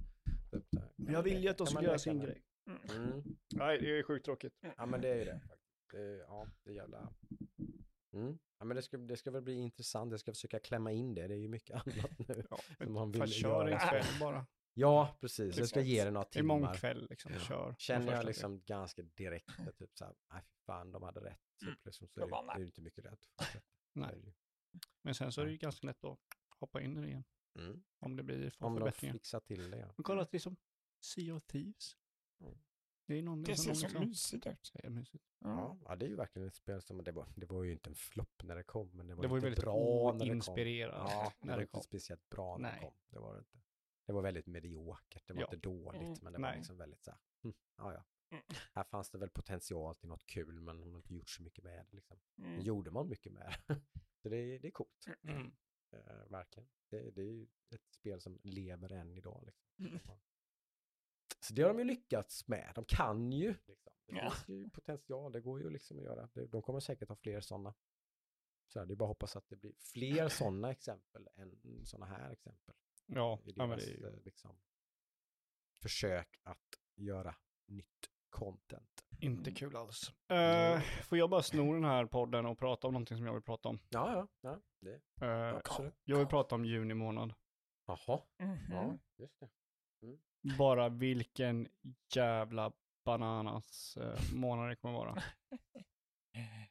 typ 0.51 0.63
så 0.73 0.79
här. 0.79 0.89
Men 0.95 1.13
jag 1.13 1.23
vill 1.23 1.43
ju 1.43 1.49
att 1.49 1.57
de 1.57 1.67
ska 1.67 1.81
göra 1.83 1.99
sin 1.99 2.19
grej. 2.19 2.43
Mm. 2.95 3.23
Nej, 3.55 3.79
det 3.79 3.99
är 3.99 4.03
sjukt 4.03 4.25
tråkigt. 4.25 4.53
Ja 4.77 4.85
men 4.85 5.01
det 5.01 5.07
är 5.09 5.15
ju 5.15 5.25
det 5.25 5.39
faktiskt. 5.39 5.73
Det, 5.91 5.97
är- 6.01 6.17
ja, 6.19 6.47
det 6.63 6.69
är 6.69 6.75
jävla... 6.75 7.13
Mm. 8.13 8.39
Ja 8.59 8.65
men 8.65 8.75
det 8.75 8.81
ska, 8.81 8.97
det 8.97 9.17
ska 9.17 9.31
väl 9.31 9.41
bli 9.41 9.53
intressant. 9.55 10.11
Jag 10.11 10.19
ska 10.19 10.31
försöka 10.31 10.59
klämma 10.59 10.91
in 10.91 11.13
det. 11.13 11.27
Det 11.27 11.33
är 11.33 11.37
ju 11.39 11.47
mycket 11.47 11.75
annat 11.87 12.19
nu. 12.27 12.43
Ja, 12.49 12.59
som 12.83 12.93
man 12.93 13.11
vill 13.11 13.27
kör 13.31 13.67
göra. 13.67 13.79
en 13.81 13.89
kväll 13.89 14.19
bara. 14.19 14.45
Ja, 14.73 15.17
precis. 15.21 15.57
Jag 15.57 15.67
ska 15.69 15.81
ge 15.81 16.03
det 16.05 16.11
några 16.11 16.27
Imorgon 16.35 16.61
timmar. 16.61 16.75
kväll 16.75 17.07
liksom, 17.09 17.31
Ja. 17.33 17.39
kör. 17.39 17.75
Känner 17.77 18.13
jag 18.13 18.25
liksom 18.25 18.61
ganska 18.65 19.01
direkt 19.01 19.59
att 19.67 19.77
typ 19.77 19.97
såhär, 19.97 20.15
nej 20.33 20.41
fy 20.41 20.55
fan 20.65 20.91
de 20.91 21.03
hade 21.03 21.19
rätt. 21.19 21.39
Mm. 21.61 21.73
Typ, 21.75 21.85
liksom, 21.85 22.07
så 22.07 22.19
är 22.19 22.25
det, 22.25 22.29
Jag 22.29 22.29
bara, 22.29 22.53
det 22.53 22.57
är 22.57 22.59
ju 22.59 22.65
inte 22.65 22.81
mycket 22.81 23.05
rätt. 23.05 23.19
det. 23.53 23.61
Nej. 23.93 24.09
Så 24.09 24.15
är 24.15 24.21
det. 24.21 24.33
Men 25.03 25.15
sen 25.15 25.31
så 25.31 25.41
är 25.41 25.45
det 25.45 25.51
ju 25.51 25.57
ganska 25.57 25.87
lätt 25.87 26.03
att 26.03 26.19
hoppa 26.59 26.81
in 26.81 26.97
i 26.97 27.01
det 27.01 27.07
igen. 27.07 27.23
Mm. 27.55 27.83
Om 27.99 28.15
det 28.15 28.23
blir 28.23 28.49
för 28.49 28.65
Om 28.65 28.73
de 28.73 28.79
förbättringar. 28.79 29.13
fixar 29.13 29.39
till 29.39 29.71
det 29.71 29.77
ja. 29.77 29.85
Men 29.97 30.03
kolla, 30.03 30.27
liksom 30.31 30.55
Sea 30.99 31.35
of 31.35 31.43
Thieves. 31.45 31.97
Mm. 32.41 32.57
Det 33.05 33.13
är 33.17 33.21
någonting 33.21 33.51
Det 33.53 33.57
som 33.57 33.75
ser 33.75 33.81
så 33.81 33.87
liksom 33.87 34.07
mysigt 34.09 34.47
ut. 34.47 34.73
mysigt. 34.89 35.23
Ja. 35.39 35.49
Ja, 35.49 35.77
ja, 35.85 35.95
det 35.95 36.05
är 36.05 36.09
ju 36.09 36.15
verkligen 36.15 36.47
ett 36.47 36.55
spel 36.55 36.81
som, 36.81 37.03
det 37.03 37.11
var, 37.11 37.27
det 37.35 37.45
var 37.45 37.63
ju 37.63 37.71
inte 37.71 37.89
en 37.89 37.95
flopp 37.95 38.43
när 38.43 38.55
det 38.55 38.63
kom, 38.63 38.89
men 38.97 39.07
det 39.07 39.15
var, 39.15 39.21
Det 39.23 39.27
var 39.27 39.35
ju 39.35 39.39
inte 39.39 39.45
väldigt 39.45 39.63
bra 39.63 40.11
när 40.13 40.25
det 40.25 40.41
kom. 40.41 40.55
Ja, 41.09 41.33
det 41.39 41.45
när 41.47 41.53
var 41.53 41.57
det 41.57 41.61
inte 41.63 41.71
kom. 41.71 41.81
speciellt 41.83 42.29
bra 42.29 42.57
när 42.57 42.69
Nej. 42.71 42.79
det 42.79 42.85
kom. 42.85 42.93
Det 43.09 43.19
var 43.19 43.33
det 43.33 43.39
inte. 43.39 43.59
Det 44.05 44.13
var 44.13 44.21
väldigt 44.21 44.45
mediokert, 44.47 45.27
det 45.27 45.33
var 45.33 45.41
Ja. 45.41 45.45
inte 45.47 45.57
dåligt, 45.57 46.01
Mm. 46.01 46.17
men 46.21 46.33
det 46.33 46.39
var 46.39 46.47
Nej. 46.49 46.57
liksom 46.57 46.77
väldigt 46.77 47.03
så 47.03 47.11
här, 47.11 47.19
hm, 47.43 47.53
ja 47.77 47.93
ja. 47.93 48.03
Mm. 48.31 48.43
Här 48.73 48.83
fanns 48.83 49.09
det 49.09 49.17
väl 49.17 49.29
potential 49.29 49.95
till 49.95 50.09
något 50.09 50.25
kul, 50.25 50.61
men 50.61 50.79
de 50.79 50.89
har 50.91 50.97
inte 50.97 51.13
gjort 51.13 51.29
så 51.29 51.43
mycket 51.43 51.63
med 51.63 51.73
det 51.73 51.95
liksom. 51.95 52.19
Mm. 52.37 52.61
gjorde 52.61 52.91
man 52.91 53.09
mycket 53.09 53.33
med 53.33 53.55
det. 53.67 53.75
Så 54.21 54.29
det, 54.29 54.37
är- 54.37 54.59
det 54.59 54.67
är 54.67 54.71
coolt, 54.71 55.05
Mm. 55.23 55.51
Eh, 55.91 56.29
verkligen. 56.29 56.69
Det, 56.89 57.11
det 57.11 57.21
är 57.21 57.25
ju 57.25 57.47
ett 57.69 57.93
spel 57.93 58.21
som 58.21 58.39
lever 58.43 58.91
än 58.91 59.13
idag 59.17 59.43
liksom. 59.45 59.67
Mm. 59.79 59.99
Så 61.39 61.53
det 61.53 61.61
har 61.61 61.69
de 61.69 61.79
ju 61.79 61.85
lyckats 61.85 62.47
med. 62.47 62.71
De 62.75 62.85
kan 62.85 63.31
ju. 63.31 63.55
Liksom. 63.65 63.93
Det 64.05 64.15
Ja. 64.15 64.31
finns 64.31 64.49
ju 64.49 64.69
potential. 64.69 65.31
Det 65.31 65.41
går 65.41 65.61
ju 65.61 65.69
liksom 65.69 65.97
att 65.97 66.03
göra. 66.03 66.29
De 66.47 66.61
kommer 66.61 66.79
säkert 66.79 67.09
ha 67.09 67.15
fler 67.15 67.41
sådana. 67.41 67.73
Så 68.67 68.79
här, 68.79 68.85
det 68.85 68.93
är 68.93 68.95
bara 68.95 69.05
att 69.05 69.09
hoppas 69.09 69.35
att 69.35 69.49
det 69.49 69.55
blir 69.55 69.73
fler 69.79 70.29
sådana 70.29 70.71
exempel 70.71 71.29
än 71.35 71.85
sådana 71.85 72.05
här 72.05 72.31
exempel. 72.31 72.75
Ja, 73.05 73.39
I 73.45 73.53
ja 73.55 73.67
men 73.67 73.69
deras 73.69 73.85
det 73.85 73.91
är 73.91 73.97
ju... 73.97 74.07
eh, 74.07 74.23
liksom, 74.23 74.59
försök 75.81 76.39
att 76.43 76.79
göra 76.95 77.35
nytt 77.65 78.09
content. 78.29 79.05
Inte 79.19 79.51
kul 79.51 79.75
alls. 79.75 80.11
Eh, 80.29 80.81
får 80.81 81.17
jag 81.17 81.29
bara 81.29 81.43
sno 81.43 81.73
den 81.73 81.83
här 81.85 82.05
podden 82.05 82.45
och 82.45 82.57
prata 82.57 82.87
om 82.87 82.93
någonting 82.93 83.17
som 83.17 83.25
jag 83.25 83.33
vill 83.33 83.41
prata 83.41 83.69
om? 83.69 83.79
Ja, 83.89 84.13
ja. 84.13 84.27
ja 84.41 84.59
det. 84.81 85.25
Eh, 85.25 85.55
absolut. 85.55 85.93
jag 86.03 86.17
vill 86.17 86.27
prata 86.27 86.55
om 86.55 86.65
juni 86.65 86.93
månad. 86.93 87.33
Jaha. 87.87 88.21
Mhm. 88.39 88.71
Ja, 88.71 88.97
just 89.17 89.39
det. 89.39 89.49
Bara 90.57 90.89
vilken 90.89 91.67
jävla 92.15 92.71
bananas 93.05 93.97
eh, 93.97 94.19
månad 94.33 94.69
det 94.69 94.75
kommer 94.75 94.93
vara. 94.93 95.23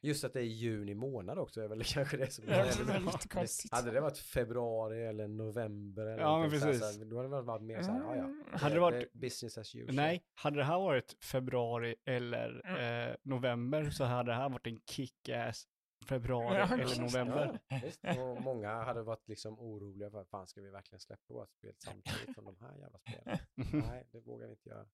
Just 0.01 0.23
att 0.23 0.33
det 0.33 0.39
är 0.39 0.43
juni 0.43 0.93
månad 0.95 1.39
också 1.39 1.61
är 1.61 1.67
väl 1.67 1.83
kanske 1.85 2.17
det 2.17 2.31
som 2.31 2.45
Ja, 2.47 2.63
det 2.63 2.93
är 2.93 2.99
lite 2.99 3.27
konstigt. 3.27 3.71
Hade 3.73 3.91
det 3.91 4.01
varit 4.01 4.17
februari 4.17 5.05
eller 5.05 5.27
november 5.27 6.05
eller 6.05 6.21
Ja, 6.23 6.39
men 6.39 6.49
precis. 6.49 6.79
Så 6.79 6.85
här, 6.85 7.05
då 7.05 7.17
hade 7.17 7.29
det 7.35 7.41
varit 7.41 7.61
mer 7.63 7.81
så 7.81 7.91
här, 7.91 7.99
ja 7.99 8.15
ja. 8.15 8.23
Mm. 8.23 8.43
Hade 8.51 8.75
det 8.75 8.79
varit- 8.81 9.13
business 9.13 9.57
as 9.57 9.75
usual? 9.75 9.95
Nej, 9.95 10.23
hade 10.35 10.57
det 10.57 10.63
här 10.63 10.79
varit 10.79 11.17
februari 11.23 11.95
eller 12.05 12.61
Mm. 12.65 13.09
eh, 13.09 13.15
november 13.23 13.89
så 13.89 14.03
hade 14.03 14.31
det 14.31 14.35
här 14.35 14.49
varit 14.49 14.67
en 14.67 14.79
kick-ass 14.85 15.67
februari 16.09 16.57
Ja, 16.57 16.73
eller 16.73 17.01
november. 17.01 17.59
Ja. 18.01 18.23
Och 18.23 18.41
många 18.41 18.83
hade 18.83 19.03
varit 19.03 19.27
liksom 19.27 19.59
oroliga 19.59 20.11
för, 20.11 20.23
fan 20.25 20.47
ska 20.47 20.61
vi 20.61 20.69
verkligen 20.69 20.99
släppa 20.99 21.33
vårt 21.33 21.51
spel 21.51 21.73
samtidigt 21.77 22.35
som 22.35 22.45
de 22.45 22.57
här 22.59 22.77
jävla 22.77 22.99
spelen? 22.99 23.37
Nej, 23.89 24.07
det 24.11 24.19
vågar 24.19 24.45
vi 24.47 24.51
inte 24.51 24.69
göra. 24.69 24.85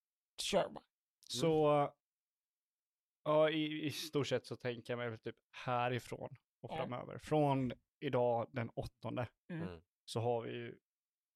Kör 0.42 0.70
bara. 0.70 0.84
Så, 1.28 1.90
ja 3.26 3.50
i, 3.50 3.86
i 3.86 3.92
stort 3.92 4.28
sett 4.28 4.46
så 4.46 4.56
tänker 4.56 4.94
jag 4.94 4.98
mig 4.98 5.10
väl 5.10 5.20
typ 5.20 5.36
härifrån 5.52 6.36
och 6.62 6.72
Ja. 6.72 6.78
framöver. 6.78 7.18
Från 7.18 7.74
idag 8.00 8.48
den 8.52 8.70
åttonde 8.70 9.28
Mm. 9.50 9.68
Mm. 9.68 9.82
så 10.06 10.20
har 10.20 10.42
vi 10.42 10.52
ju 10.52 10.76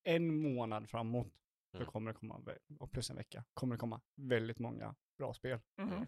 en 0.03 0.41
månad 0.41 0.89
framåt. 0.89 1.27
Mm. 1.73 1.85
kommer 1.87 2.11
det 2.13 2.19
komma, 2.19 2.41
och 2.79 2.91
plus 2.91 3.09
en 3.09 3.15
vecka, 3.15 3.43
kommer 3.53 3.75
det 3.75 3.79
komma 3.79 4.01
väldigt 4.15 4.59
många 4.59 4.95
bra 5.17 5.33
spel. 5.33 5.59
Mhm. 5.77 6.05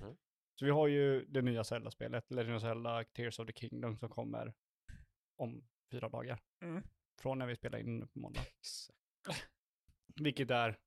Så 0.55 0.65
vi 0.65 0.71
har 0.71 0.87
ju 0.87 1.25
det 1.25 1.41
nya 1.41 1.63
Zelda-spelet, 1.63 2.31
Legend 2.31 2.55
of 2.55 2.61
Zelda 2.61 3.03
Tears 3.03 3.39
of 3.39 3.47
the 3.47 3.53
Kingdom 3.53 3.97
som 3.97 4.09
kommer 4.09 4.53
om 5.35 5.63
fyra 5.91 6.09
dagar. 6.09 6.41
Mm. 6.61 6.83
Från 7.19 7.39
när 7.39 7.45
vi 7.47 7.55
spelar 7.55 7.79
in 7.79 7.99
nu 7.99 8.07
på 8.07 8.19
måndag. 8.19 8.41
Exakt. 8.41 9.49
Vilket 10.15 10.51
är 10.51 10.79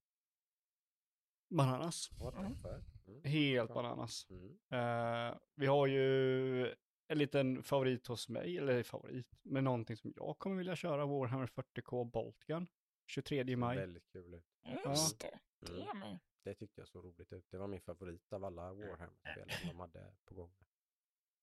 bananas. 1.50 2.10
What 2.20 2.34
the 2.34 2.40
Mm. 2.40 2.54
fuck? 2.56 2.93
Mm. 3.14 3.30
Helt 3.32 3.72
Bra. 3.72 3.82
bananas. 3.82 4.26
Mm. 4.30 4.58
Eh, 4.70 5.38
vi 5.54 5.66
har 5.66 5.86
ju 5.86 6.66
en 7.08 7.18
liten 7.18 7.62
favorit 7.62 8.06
hos 8.06 8.28
mig, 8.28 8.58
eller 8.58 8.82
favorit, 8.82 9.26
men 9.42 9.64
någonting 9.64 9.96
som 9.96 10.12
jag 10.16 10.38
kommer 10.38 10.56
vilja 10.56 10.76
köra, 10.76 11.06
Warhammer 11.06 11.46
40K 11.46 12.04
Boltgun. 12.04 12.66
23 13.06 13.56
maj. 13.56 13.76
Väldigt 13.76 14.08
kul 14.08 14.34
ut. 14.34 14.44
Just 14.86 15.20
det. 15.20 15.38
Det 15.60 15.82
Mm. 15.82 15.98
med. 15.98 16.18
Det 16.42 16.54
tyckte 16.54 16.80
jag 16.80 16.88
såg 16.88 17.04
roligt 17.04 17.32
ut. 17.32 17.46
Det 17.50 17.58
var 17.58 17.66
min 17.66 17.80
favorit 17.80 18.32
av 18.32 18.44
alla 18.44 18.72
Warhammer-spel 18.74 19.50
som 19.50 19.68
de 19.68 19.80
hade 19.80 20.14
på 20.24 20.34
gång. 20.34 20.54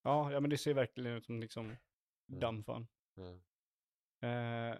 Ja, 0.03 0.31
ja, 0.31 0.39
men 0.39 0.49
det 0.49 0.57
ser 0.57 0.73
verkligen 0.73 1.11
ut 1.17 1.25
som 1.25 1.39
liksom 1.39 1.75
dumb 2.27 2.65
fun. 2.65 2.87
Mm. 3.17 3.41
Eh, 4.21 4.79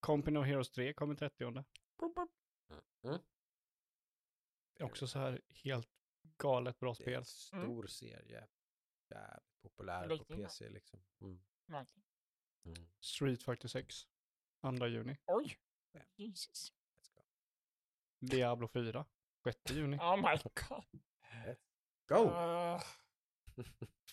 Company 0.00 0.38
of 0.38 0.46
Heroes 0.46 0.70
3 0.70 0.92
kommer 0.92 1.14
30. 1.14 1.64
Mm. 3.04 3.18
Också 4.80 5.06
så 5.06 5.18
här 5.18 5.40
helt 5.64 5.88
galet 6.38 6.78
bra 6.80 6.94
spel. 6.94 7.14
en 7.14 7.24
stor 7.24 7.86
serie. 7.86 8.46
Jävligt 9.10 9.60
populär 9.62 10.18
på. 10.18 10.24
PC 10.24 10.68
liksom. 10.68 11.00
Mm. 11.20 11.40
Mm. 12.64 12.88
Street 13.00 13.42
Fighter 13.42 13.68
6. 13.68 14.06
2 14.78 14.86
juni. 14.86 15.16
Oj. 15.26 15.58
Ja. 15.92 16.00
Jesus. 16.16 16.72
Let's. 16.72 17.22
Diablo 18.20 18.68
4. 18.68 19.04
6 19.44 19.70
juni. 19.70 19.96
Oh 20.00 20.16
my 20.16 20.36
god. 20.68 21.00
Go! 22.08 22.24
Uh, 22.24 22.80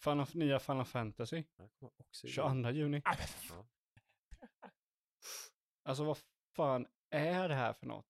Final, 0.03 0.27
nya 0.33 0.59
Final 0.59 0.85
Fantasy. 0.85 1.43
Här 1.57 1.69
kommer 1.79 1.93
också 1.97 2.27
in. 2.27 2.33
22 2.33 2.69
juni. 2.69 3.01
ah, 3.05 3.15
Alltså 5.83 6.03
vad 6.03 6.17
fan 6.55 6.87
är 7.09 7.49
det 7.49 7.55
här 7.55 7.73
för 7.73 7.85
något? 7.85 8.05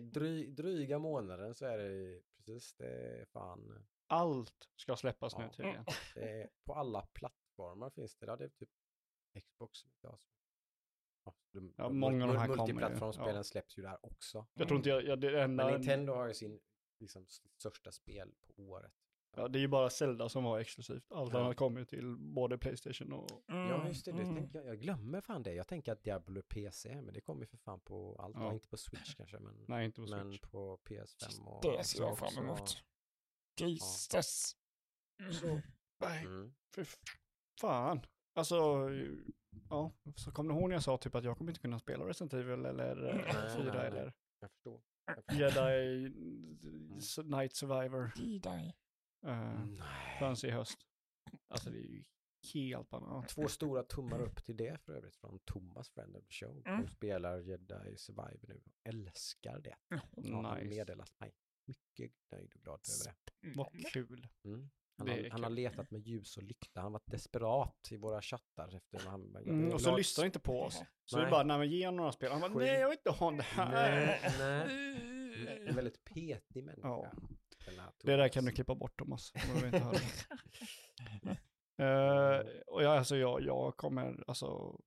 Dry, 0.00 0.46
dryga 0.46 0.98
månaden 0.98 1.54
så 1.54 1.66
är 1.66 1.78
det 1.78 2.22
precis, 2.50 2.74
det 2.74 2.86
är 2.86 3.24
fan, 3.24 3.86
Allt 4.06 4.68
ska 4.76 4.96
släppas 4.96 5.38
nu 5.38 5.44
Ja. 5.44 5.50
tydligen. 5.50 5.84
det 6.14 6.42
är, 6.42 6.50
på 6.64 6.74
alla 6.74 7.06
plattformar 7.06 7.90
finns 7.90 8.16
det, 8.16 8.26
ja, 8.26 8.36
det 8.36 8.44
är 8.44 8.48
typ 8.48 8.70
Xbox. 9.42 9.80
Ja, 10.00 10.18
de, 11.52 11.74
Ja, 11.76 11.88
många 11.88 12.24
av 12.24 12.32
de 12.32 12.38
här 12.38 12.46
kommer 12.48 12.66
Multiplattformsspelen 12.66 13.36
ja. 13.36 13.42
släpps 13.42 13.78
ju 13.78 13.82
där 13.82 14.06
också. 14.06 14.46
Jag 14.54 14.68
tror 14.68 14.76
inte 14.78 14.88
jag, 14.88 15.04
jag 15.04 15.20
det 15.20 15.42
enda... 15.42 15.64
Men 15.64 15.74
Nintendo 15.74 16.12
har 16.12 16.26
ju 16.28 16.34
sin 16.34 16.60
liksom, 16.98 17.26
största 17.58 17.92
spel 17.92 18.34
på 18.40 18.62
året. 18.62 18.92
Ja, 19.36 19.48
det 19.48 19.58
är 19.58 19.60
ju 19.60 19.68
bara 19.68 19.90
Zelda 19.90 20.28
som 20.28 20.44
var 20.44 20.58
exklusivt. 20.58 21.12
Allt 21.12 21.32
Ja. 21.32 21.40
annat 21.40 21.56
kommer 21.56 21.80
ju 21.80 21.84
till 21.86 22.16
både 22.18 22.58
Playstation 22.58 23.12
och... 23.12 23.30
Ja, 23.46 23.74
mm, 23.74 23.86
just 23.86 24.04
det. 24.04 24.12
det 24.12 24.22
mm. 24.22 24.34
tänker 24.36 24.58
jag, 24.58 24.66
jag 24.68 24.80
glömmer 24.80 25.20
fan 25.20 25.42
det. 25.42 25.54
Jag 25.54 25.66
tänker 25.68 25.92
att 25.92 26.02
Diablo 26.04 26.42
PC, 26.42 27.02
men 27.02 27.14
det 27.14 27.20
kommer 27.20 27.40
ju 27.40 27.46
för 27.46 27.56
fan 27.56 27.80
på 27.80 28.16
allt. 28.22 28.36
Ja. 28.36 28.44
Ja. 28.44 28.52
Inte 28.52 28.68
på 28.68 28.76
Switch 28.76 29.14
kanske, 29.14 29.38
men, 29.38 29.64
Nej, 29.68 29.84
inte 29.84 30.00
på 30.02 30.08
men 30.10 30.30
Switch. 30.30 30.40
på 30.50 30.78
PS5 30.84 31.46
och 31.46 31.62
Det 31.62 31.84
ser 31.84 32.02
jag 32.02 32.18
fram 32.18 32.28
och- 32.38 32.44
emot. 32.44 32.82
Jesus. 33.60 34.56
Mm. 35.44 35.60
Nej, 36.00 36.24
Mm. 36.24 36.54
fy 36.74 36.84
fan. 37.60 38.00
Alltså, 38.34 38.88
ja, 39.70 39.92
så 40.16 40.32
kommer 40.32 40.54
du 40.54 40.60
ihåg 40.60 40.68
när 40.68 40.76
jag 40.76 40.82
sa 40.82 40.96
typ 40.96 41.14
att 41.14 41.24
jag 41.24 41.38
kommer 41.38 41.50
inte 41.50 41.60
kunna 41.60 41.78
spela 41.78 42.04
Resident 42.08 42.34
Evil 42.34 42.64
eller 42.66 43.08
eh, 43.08 43.14
Nej, 43.14 43.56
4 43.56 43.64
nej, 43.64 43.72
nej. 43.74 43.86
eller 43.86 44.12
Jag 44.40 44.50
förstår. 44.50 44.80
Jedi 45.32 46.06
s- 46.98 47.18
Night 47.24 47.54
Survivor 47.56 48.12
Jedi. 48.16 48.72
Eh, 49.26 49.64
Nej. 49.64 50.16
förrän 50.18 50.36
i 50.44 50.50
höst. 50.50 50.78
Alltså 51.48 51.70
det 51.70 51.78
är 51.78 51.90
ju 51.90 52.04
helt 52.54 52.90
banalt. 52.90 53.28
Två 53.28 53.48
stora 53.48 53.82
tummar 53.82 54.20
upp 54.20 54.44
till 54.44 54.56
det 54.56 54.80
för 54.80 54.92
övrigt 54.92 55.16
från 55.16 55.38
Thomas 55.44 55.90
Friend 55.90 56.16
of 56.16 56.24
the 56.24 56.32
Show. 56.32 56.62
Mm. 56.66 56.80
Som 56.80 56.88
spelar 56.88 57.38
Jedi 57.38 57.96
Survivor 57.96 58.48
nu. 58.48 58.62
Älskar 58.84 59.58
det. 59.58 59.76
Har 60.32 60.42
han 60.42 60.58
Nice. 60.58 60.68
meddelat 60.76 61.20
mig. 61.20 61.34
Mycket 61.64 62.12
nöjd 62.32 62.52
och 62.54 62.60
glad 62.62 62.80
över 63.00 63.14
det. 63.24 63.52
Vad 63.56 63.92
kul. 63.92 64.28
Mm. 64.44 64.70
Han, 64.96 65.08
har, 65.08 65.30
han 65.30 65.42
har 65.42 65.50
letat 65.50 65.90
med 65.90 66.00
ljus 66.00 66.36
och 66.36 66.42
lykta. 66.42 66.80
Han 66.80 66.92
var 66.92 67.00
desperat 67.04 67.88
i 67.90 67.96
våra 67.96 68.22
chattar 68.22 68.76
efter 68.76 68.98
han... 68.98 69.30
jag 69.34 69.48
Mm, 69.48 69.72
och 69.72 69.80
så 69.80 69.96
lyssnar 69.96 70.26
inte 70.26 70.38
på 70.40 70.62
oss. 70.62 70.82
Så 71.04 71.16
Nej. 71.16 71.24
vi 71.24 71.30
bara, 71.30 71.42
nej 71.42 71.58
men 71.58 71.70
ge 71.70 71.86
honom 71.86 71.96
några 71.96 72.12
spel. 72.12 72.32
Han 72.32 72.40
bara, 72.40 72.54
nej 72.54 72.80
jag 72.80 72.88
vill 72.88 72.98
inte 72.98 73.10
ha 73.10 73.30
det 73.30 73.42
här. 73.42 73.70
Nej, 73.70 74.32
nej. 74.38 75.66
En 75.68 75.74
väldigt 75.76 76.04
petig 76.04 76.64
människa. 76.64 76.88
Ja. 76.88 77.12
Det 78.04 78.16
där 78.16 78.28
kan 78.28 78.44
du 78.44 78.52
klippa 78.52 78.74
bort 78.74 78.98
Thomas. 78.98 79.32
om 79.54 79.60
du 79.60 79.66
inte 79.66 79.78
höra 79.78 79.92
det. 81.22 81.36
Eh, 81.84 82.40
och 82.66 82.82
jag, 82.82 82.96
alltså, 82.98 83.16
jag, 83.16 83.42
jag 83.42 83.76
kommer, 83.76 84.24
alltså 84.26 84.78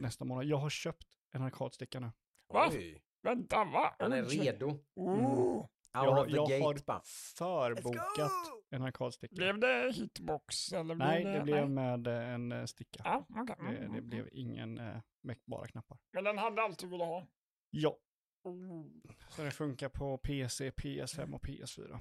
nästa 0.00 0.24
månad, 0.24 0.44
jag 0.44 0.56
har 0.56 0.70
köpt 0.70 1.06
en 1.32 1.42
arkadsticka 1.42 2.00
nu. 2.00 2.10
Va? 2.54 2.68
Oj, 2.72 3.02
Vänta, 3.22 3.64
va? 3.64 3.94
han 3.98 4.12
är 4.12 4.22
redo. 4.24 4.66
Out 4.94 5.70
Jag, 5.92 6.30
jag 6.30 6.48
gate 6.50 6.64
har 6.64 6.78
bara. 6.86 7.02
förbokat 7.36 8.30
en 8.70 8.82
arkadsticka. 8.82 9.34
Blev 9.36 9.58
det 9.58 9.92
hitbox 9.94 10.72
eller 10.72 10.94
blev 10.94 11.08
Nej, 11.08 11.24
det 11.24 11.40
blev 11.42 11.70
nej? 11.70 11.98
med 12.02 12.06
eh, 12.06 12.34
en 12.34 12.52
eh, 12.52 12.64
sticka. 12.64 13.00
Ja, 13.04 13.26
okej. 13.28 13.56
Mm, 13.60 13.74
Det, 13.74 13.80
det 13.80 13.86
mm, 13.86 14.08
blev 14.08 14.28
ingen 14.32 14.78
eh, 14.78 15.00
mäckbara 15.22 15.66
knappar. 15.66 15.98
Men 16.12 16.24
den 16.24 16.38
hade 16.38 16.62
alltid 16.62 16.90
velat 16.90 17.08
ha. 17.08 17.26
Ja, 17.70 17.98
Oh. 18.44 18.86
så 19.28 19.42
det 19.42 19.50
funkar 19.50 19.88
på 19.88 20.18
PC, 20.18 20.70
PS5 20.70 21.34
och 21.34 21.42
PS4. 21.46 21.98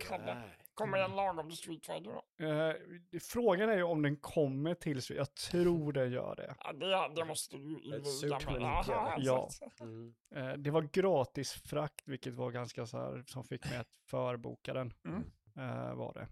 Kalle. 0.00 0.32
Alright. 0.32 0.70
Kommer 0.74 0.98
den 0.98 1.16
lagom 1.16 1.48
till 1.48 1.58
Street 1.58 1.86
Fighter 1.86 2.10
då? 2.38 2.44
Eh, 2.46 2.74
frågan 3.20 3.68
är 3.70 3.76
ju 3.76 3.82
om 3.82 4.02
den 4.02 4.16
kommer 4.16 4.74
till, 4.74 5.02
så 5.02 5.14
jag 5.14 5.34
tror 5.34 5.92
den 5.98 6.12
gör 6.12 6.36
det. 6.36 6.54
Ja, 6.60 6.72
det, 6.72 7.14
det 7.14 7.24
måste 7.24 7.56
du 7.56 7.80
inviga 7.80 8.04
Super 8.04 8.52
mig. 8.52 8.62
Jaha, 8.62 9.14
Ja. 9.18 9.48
Mm. 9.80 10.14
Eh, 10.34 10.52
det 10.52 10.70
var 10.70 10.82
gratis 10.82 11.52
frakt, 11.52 12.08
vilket 12.08 12.34
var 12.34 12.50
ganska 12.50 12.86
så 12.86 12.98
här, 12.98 13.24
som 13.26 13.44
fick 13.44 13.64
mig 13.70 13.78
att 13.78 13.96
förboka 14.06 14.74
den. 14.74 14.92
Mm. 15.04 15.24
eh, 15.56 15.94
var 15.94 16.14
det. 16.14 16.28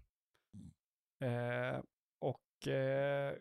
Eh, 1.25 1.81
och 2.19 2.67
eh, 2.67 3.35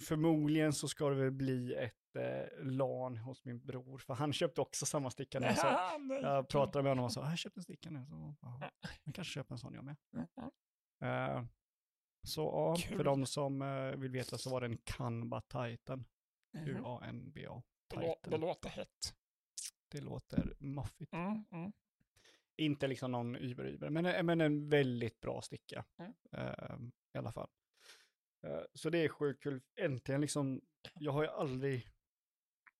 förmodligen 0.00 0.72
så 0.72 0.88
ska 0.88 1.08
det 1.08 1.14
väl 1.14 1.30
bli 1.30 1.74
ett 1.74 2.16
eh, 2.16 2.64
LAN 2.64 3.16
hos 3.16 3.44
min 3.44 3.60
bror, 3.66 3.98
för 3.98 4.14
han 4.14 4.32
köpte 4.32 4.60
också 4.60 4.86
samma 4.86 5.10
sticka 5.10 5.40
nu. 5.40 5.54
Så 5.54 5.66
jag 6.22 6.48
pratade 6.48 6.82
med 6.82 6.90
honom 6.90 7.04
och 7.04 7.12
sa, 7.12 7.28
jag 7.28 7.38
köpte 7.38 7.58
en 7.60 7.64
sticka 7.64 7.90
nu, 7.90 8.06
så 8.06 8.34
ja, 8.42 8.70
jag 9.04 9.14
kanske 9.14 9.32
köper 9.32 9.54
en 9.54 9.58
sån 9.58 9.74
jag 9.74 9.84
med. 9.84 9.96
Eh, 11.00 11.44
så 12.22 12.40
ja, 12.42 12.76
för 12.96 13.04
de 13.04 13.26
som 13.26 13.62
eh, 13.62 13.90
vill 13.96 14.10
veta 14.10 14.38
så 14.38 14.50
var 14.50 14.60
det 14.60 14.66
en 14.66 14.78
Canva 14.84 15.40
Titan, 15.40 16.04
Mhm. 16.52 16.68
U-A-N-B-A. 16.68 17.62
Det, 17.88 17.96
lå- 17.96 18.00
det 18.02 18.14
Titan. 18.24 18.40
låter 18.40 18.68
hett. 18.68 19.14
Det 19.88 20.00
låter 20.00 20.54
maffigt. 20.58 21.12
Mm, 21.12 21.44
mm. 21.52 21.72
Inte 22.56 22.86
liksom 22.86 23.12
någon 23.12 23.36
über-über, 23.36 23.90
men, 23.90 24.06
eh, 24.06 24.22
men 24.22 24.40
en 24.40 24.68
väldigt 24.68 25.20
bra 25.20 25.42
sticka. 25.42 25.84
Mm. 25.98 26.12
eh, 26.32 26.78
I 27.14 27.18
alla 27.18 27.32
fall. 27.32 27.48
Eh, 28.42 28.60
så 28.74 28.90
det 28.90 28.98
är 29.04 29.08
sjukt 29.08 29.42
kul. 29.42 29.60
Äntligen 29.80 30.20
liksom, 30.20 30.60
jag 30.94 31.12
har 31.12 31.22
ju 31.22 31.28
aldrig 31.28 31.88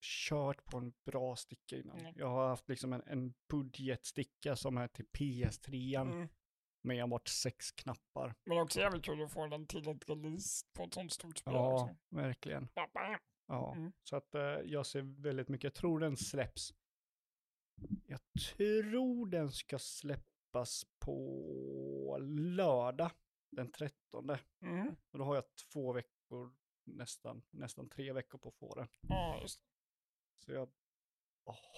kört 0.00 0.64
på 0.64 0.76
en 0.78 0.92
bra 1.04 1.36
sticka 1.36 1.76
innan. 1.76 1.98
Mm. 2.00 2.12
Jag 2.16 2.28
har 2.28 2.48
haft 2.48 2.68
liksom 2.68 2.92
en, 2.92 3.02
en 3.06 3.34
budgetsticka 3.48 4.56
som 4.56 4.76
är 4.76 4.88
till 4.88 5.06
PS3 5.06 6.00
Mm. 6.00 6.28
med 6.82 6.98
enbart 7.02 7.28
sex 7.28 7.72
knappar. 7.72 8.34
Men 8.44 8.58
också 8.58 8.80
jävligt 8.80 9.04
kul 9.04 9.22
att 9.22 9.32
få 9.32 9.46
den 9.46 9.66
till 9.66 9.88
ett 9.88 10.08
release 10.08 10.66
på 10.72 10.84
ett 10.84 10.94
sånt 10.94 11.12
stort 11.12 11.38
spel. 11.38 11.54
Ja, 11.54 11.82
också. 11.82 11.96
verkligen. 12.08 12.68
Ja, 13.46 13.74
Mm. 13.76 13.92
så 14.04 14.16
att 14.16 14.34
eh, 14.34 14.40
jag 14.42 14.86
ser 14.86 15.22
väldigt 15.22 15.48
mycket, 15.48 15.64
jag 15.64 15.74
tror 15.74 16.00
den 16.00 16.16
släpps. 16.16 16.74
Jag 18.06 18.20
tror 18.56 19.26
den 19.26 19.50
ska 19.52 19.78
släppas 19.78 20.84
på 20.98 22.18
lördag 22.30 23.10
den 23.50 23.72
13. 23.72 24.30
Mm. 24.62 24.96
Och 25.10 25.18
då 25.18 25.24
har 25.24 25.34
jag 25.34 25.44
två 25.72 25.92
veckor, 25.92 26.54
nästan, 26.84 27.42
nästan 27.50 27.88
tre 27.88 28.12
veckor 28.12 28.38
på 28.38 28.48
att 28.48 28.54
få 28.54 28.74
den. 28.74 28.88
Ja, 29.08 29.38
just. 29.40 29.62
Så 30.44 30.52
jag 30.52 30.68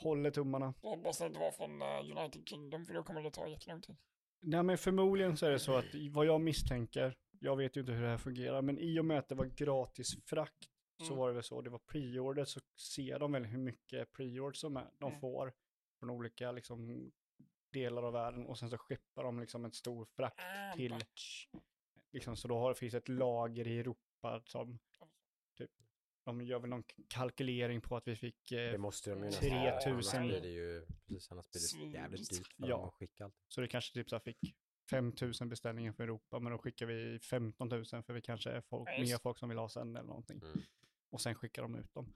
håller 0.02 0.30
tummarna. 0.30 0.74
Jag 0.82 0.90
hoppas 0.90 1.20
att 1.20 1.32
det 1.32 1.38
var 1.38 1.52
från 1.52 1.82
eh, 1.82 2.18
United 2.18 2.48
Kingdom, 2.48 2.86
för 2.86 2.94
då 2.94 3.02
kommer 3.02 3.22
det 3.22 3.30
ta 3.30 3.48
jättelång 3.48 3.80
tid. 3.80 3.96
Nej 4.42 4.62
men 4.62 4.78
förmodligen 4.78 5.36
så 5.36 5.46
är 5.46 5.50
det 5.50 5.58
så 5.58 5.74
att 5.76 5.84
vad 6.10 6.26
jag 6.26 6.40
misstänker, 6.40 7.16
jag 7.40 7.56
vet 7.56 7.76
ju 7.76 7.80
inte 7.80 7.92
hur 7.92 8.02
det 8.02 8.08
här 8.08 8.18
fungerar, 8.18 8.62
men 8.62 8.78
i 8.78 9.00
och 9.00 9.04
med 9.04 9.18
att 9.18 9.28
det 9.28 9.34
var 9.34 9.44
gratis 9.46 10.24
frakt 10.26 10.64
så 10.98 11.04
Mm. 11.06 11.18
var 11.18 11.28
det 11.28 11.34
väl 11.34 11.42
så, 11.42 11.60
det 11.60 11.70
var 11.70 11.78
preorder 11.78 12.44
så 12.44 12.60
ser 12.94 13.18
de 13.18 13.32
väl 13.32 13.44
hur 13.44 13.58
mycket 13.58 14.12
preord 14.12 14.56
som 14.56 14.76
är, 14.76 14.90
de 14.98 15.08
Mm. 15.08 15.20
får 15.20 15.52
från 15.98 16.10
olika 16.10 16.52
liksom 16.52 17.10
delar 17.72 18.02
av 18.02 18.12
världen 18.12 18.46
och 18.46 18.58
sen 18.58 18.70
så 18.70 18.78
skeppar 18.78 19.24
de 19.24 19.40
liksom 19.40 19.64
en 19.64 19.72
stor 19.72 20.04
frakt 20.04 20.40
Ah, 20.40 20.72
till, 20.76 20.90
batch. 20.90 21.46
liksom 22.12 22.36
så 22.36 22.48
då 22.48 22.58
har, 22.58 22.74
finns 22.74 22.94
ett 22.94 23.08
lager 23.08 23.66
i 23.68 23.78
Europa 23.78 24.42
som 24.46 24.78
typ, 25.58 25.70
de 26.24 26.40
gör 26.42 26.58
väl 26.58 26.70
någon 26.70 26.84
kalkylering 27.08 27.80
på 27.80 27.96
att 27.96 28.08
vi 28.08 28.16
fick 28.16 28.52
eh, 28.52 28.72
Det 28.72 28.78
måste 28.78 29.10
de 29.10 29.24
ju 29.24 29.30
3000. 29.30 29.96
nästan. 29.96 30.20
Annars 30.20 30.30
blir 30.30 30.40
det 30.40 30.48
ju, 30.48 30.86
precis, 31.06 31.30
annars 31.32 31.46
blir 31.50 31.84
det 31.86 31.98
jävligt 31.98 32.30
dyrt 32.30 32.52
för 32.56 32.68
Ja. 32.68 32.76
dem 32.76 32.88
att 32.88 32.94
skicka 32.94 33.24
allt. 33.24 33.34
Så 33.48 33.60
det 33.60 33.68
kanske 33.68 33.94
typ 33.94 34.08
så 34.10 34.14
här 34.16 34.20
fick 34.20 34.38
5000 34.90 35.48
beställningar 35.48 35.92
för 35.92 36.04
Europa, 36.04 36.38
men 36.38 36.52
då 36.52 36.58
skickar 36.58 36.86
vi 36.86 37.18
15 37.18 37.68
000 37.68 37.84
för 37.84 38.12
vi 38.12 38.20
kanske 38.22 38.50
är 38.50 38.60
folk, 38.60 38.88
mer 38.88 39.18
folk 39.18 39.38
som 39.38 39.48
vill 39.48 39.58
ha 39.58 39.68
sen 39.68 39.96
eller 39.96 40.06
någonting. 40.08 40.38
Mm. 40.42 40.60
Och 41.10 41.20
sen 41.20 41.34
skickar 41.34 41.62
de 41.62 41.74
ut 41.74 41.94
dem. 41.94 42.14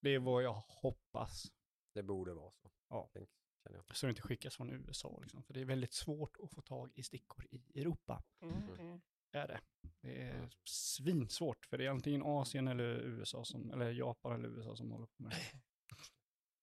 Det 0.00 0.10
är 0.14 0.18
vad 0.18 0.42
jag 0.42 0.52
hoppas. 0.52 1.42
Det 1.94 2.02
borde 2.02 2.34
vara 2.34 2.50
så. 2.50 2.70
Ja. 2.88 3.10
Tänk. 3.12 3.28
Så 3.92 4.06
det 4.06 4.10
inte 4.10 4.22
skickas 4.22 4.56
från 4.56 4.70
USA 4.70 5.18
liksom. 5.22 5.42
För 5.42 5.54
det 5.54 5.60
är 5.60 5.64
väldigt 5.64 5.92
svårt 5.92 6.36
att 6.42 6.50
få 6.50 6.60
tag 6.60 6.92
i 6.94 7.02
stickor 7.02 7.46
i 7.50 7.80
Europa. 7.80 8.22
Mm, 8.42 8.62
mm. 8.78 9.00
Är 9.32 9.48
det. 9.48 9.60
Det 10.00 10.22
är 10.22 10.34
Mm. 10.36 10.50
svinsvårt. 10.64 11.66
För 11.66 11.78
det 11.78 11.86
är 11.86 11.90
antingen 11.90 12.22
Asien 12.22 12.68
eller 12.68 12.84
USA 12.84 13.44
som, 13.44 13.70
eller 13.70 13.90
Japan 13.90 14.32
eller 14.32 14.48
USA 14.48 14.76
som 14.76 14.90
håller 14.90 15.06
på 15.06 15.22
med 15.22 15.30
det. 15.32 15.60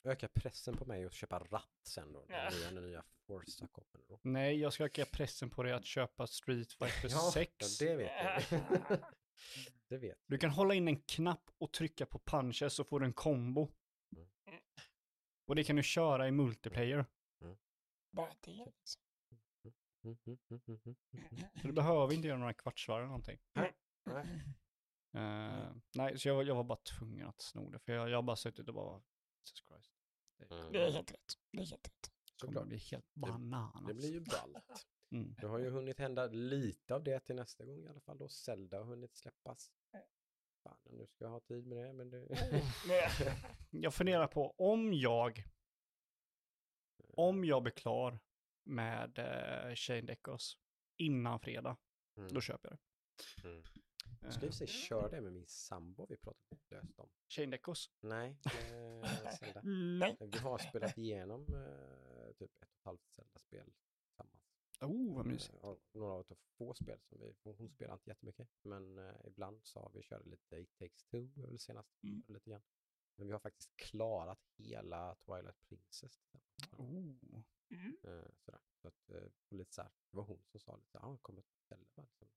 Öka 0.09 0.27
pressen 0.27 0.77
på 0.77 0.85
mig 0.85 1.05
att 1.05 1.13
köpa 1.13 1.39
ratt 1.39 1.69
sen 1.83 2.13
då. 2.13 2.25
Ja. 2.29 2.49
Den 2.63 2.75
nya, 2.75 3.03
Forza 3.27 3.67
kommer 3.67 4.07
då. 4.07 4.19
Nej, 4.23 4.59
jag 4.59 4.73
ska 4.73 4.85
öka 4.85 5.05
pressen 5.05 5.49
på 5.49 5.63
dig 5.63 5.73
att 5.73 5.85
köpa 5.85 6.27
Street 6.27 6.71
Fighter 6.73 7.09
6. 7.31 7.81
Ja, 7.81 7.87
det 7.87 7.95
vet 7.95 8.11
jag. 8.23 8.59
det 9.87 9.97
vet 9.97 10.17
Du 10.25 10.37
kan 10.37 10.49
hålla 10.49 10.73
in 10.73 10.87
en 10.87 11.01
knapp 11.01 11.49
och 11.57 11.71
trycka 11.73 12.05
på 12.05 12.19
punches 12.19 12.73
så 12.73 12.83
får 12.83 12.99
du 12.99 13.05
en 13.05 13.13
kombo. 13.13 13.71
Och 15.47 15.55
det 15.55 15.63
kan 15.63 15.75
du 15.75 15.83
köra 15.83 16.27
i 16.27 16.31
multiplayer. 16.31 17.05
Bara 18.11 18.33
det. 18.41 18.51
Mm, 20.03 20.17
mm, 20.25 20.37
mm, 20.49 20.79
mm. 20.85 20.95
Så 21.61 21.67
du 21.67 21.73
behöver 21.73 22.13
inte 22.13 22.27
göra 22.27 22.37
några 22.37 22.53
kvartsvarv 22.53 22.97
eller 22.97 23.07
någonting. 23.07 23.39
Nej. 23.53 23.75
Eh, 25.13 25.75
nej, 25.95 26.19
så 26.19 26.27
jag, 26.27 26.35
var- 26.35 26.43
jag 26.43 26.55
var 26.55 26.63
bara 26.63 26.77
tvungen 26.77 27.27
att 27.27 27.41
sno 27.41 27.69
det. 27.69 27.79
För 27.79 27.93
jag, 27.93 28.09
jag 28.09 28.17
har 28.17 28.23
bara 28.23 28.35
suttit 28.35 28.67
och 28.67 28.73
bara, 28.73 29.01
Jesus 29.43 29.63
Christ. 29.67 29.91
Det 30.37 30.55
Mm. 30.55 30.71
Det 30.71 30.87
är 30.87 30.91
helt 30.91 31.11
rätt. 31.11 31.33
Det 31.51 31.57
är 31.61 31.65
helt 31.65 31.87
rätt. 31.87 32.11
kommer 32.41 32.53
Såklart. 32.53 32.67
bli 32.67 32.77
helt 32.77 33.13
bananas. 33.13 33.87
Det 33.87 33.93
blir 33.93 34.11
ju 34.11 34.19
ballt. 34.19 34.87
Mm. 35.11 35.35
Det 35.41 35.47
har 35.47 35.59
ju 35.59 35.69
hunnit 35.69 35.99
hända 35.99 36.27
lite 36.27 36.95
av 36.95 37.03
det 37.03 37.19
till 37.19 37.35
nästa 37.35 37.65
gång 37.65 37.83
i 37.83 37.87
alla 37.87 37.99
fall 38.01 38.17
då. 38.17 38.27
Zelda 38.29 38.77
har 38.77 38.85
hunnit 38.85 39.15
släppas. 39.15 39.71
Fan, 40.67 40.77
nu 40.83 41.07
ska 41.07 41.23
jag 41.25 41.31
ha 41.31 41.39
tid 41.39 41.67
med 41.67 41.77
det, 41.77 41.93
men 41.93 42.09
det... 42.09 42.27
Jag 43.69 43.93
funderar 43.93 44.27
på 44.27 44.55
om 44.57 44.93
jag, 44.93 45.43
om 47.13 47.45
jag 47.45 47.63
blir 47.63 47.73
klar 47.73 48.19
med 48.63 49.19
eh, 49.19 49.75
Shane 49.75 50.01
Deckos 50.01 50.57
innan 50.97 51.39
fredag, 51.39 51.77
Mm. 52.17 52.33
då 52.33 52.41
köper 52.41 52.69
jag 52.69 52.77
det. 52.77 53.47
Mm. 53.47 53.57
Eh, 53.59 53.63
Jag 54.21 54.33
och 54.35 54.39
för 54.41 54.51
sig 54.51 54.67
köra 54.67 55.09
det 55.09 55.21
med 55.21 55.33
min 55.33 55.47
sambo 55.47 56.05
vi 56.09 56.17
pratat 56.17 56.59
löst 56.69 56.99
om. 56.99 57.09
Shane 57.29 57.47
Deckos? 57.51 57.91
Nej, 57.99 58.37
eh. 58.45 59.61
Nej. 59.99 60.17
Vi 60.19 60.37
har 60.37 60.57
spelat 60.57 60.97
igenom 60.97 61.41
eh, 61.53 62.33
typ 62.33 62.41
ett 62.41 62.61
och 62.61 62.67
ett 62.77 62.83
halvt 62.83 63.07
Zelda-spel. 63.15 63.71
Oh, 64.81 65.15
vad 65.15 65.25
mysigt. 65.25 65.53
Eh, 65.63 65.69
och 65.69 65.79
några 65.91 66.13
av 66.13 66.25
de 66.27 66.35
få 66.57 66.73
spel 66.73 66.99
som 67.01 67.19
vi, 67.21 67.35
hon 67.43 67.69
spelar 67.69 67.93
inte 67.93 68.09
jättemycket, 68.09 68.49
men 68.61 68.97
eh, 68.97 69.15
ibland 69.25 69.65
så 69.65 69.79
har 69.79 69.91
vi 69.93 70.01
kört 70.03 70.25
lite 70.25 70.55
It 70.57 70.77
takes 70.77 71.03
two, 71.03 71.41
väl 71.41 71.59
senast, 71.59 72.03
Mm. 72.03 72.23
lite 72.27 72.49
grann. 72.49 72.61
Men 73.15 73.27
vi 73.27 73.33
har 73.33 73.39
faktiskt 73.39 73.75
klarat 73.77 74.39
hela 74.57 75.15
Twilight 75.15 75.61
Princess. 75.69 76.21
Oh. 76.77 76.89
Mm. 77.69 77.97
Eh, 78.03 78.25
sådär. 78.37 78.61
Så 78.81 78.87
att, 78.87 79.09
eh, 79.09 79.29
lite 79.49 79.73
så 79.73 79.81
här, 79.81 79.91
det 80.11 80.17
var 80.17 80.23
hon 80.23 80.43
som 80.45 80.59
sa 80.59 80.75
lite 80.77 80.99
här, 80.99 81.05
ah, 81.09 81.17
kommer 81.21 81.43
Zelda 81.69 81.85
bara 81.95 82.05
liksom, 82.05 82.27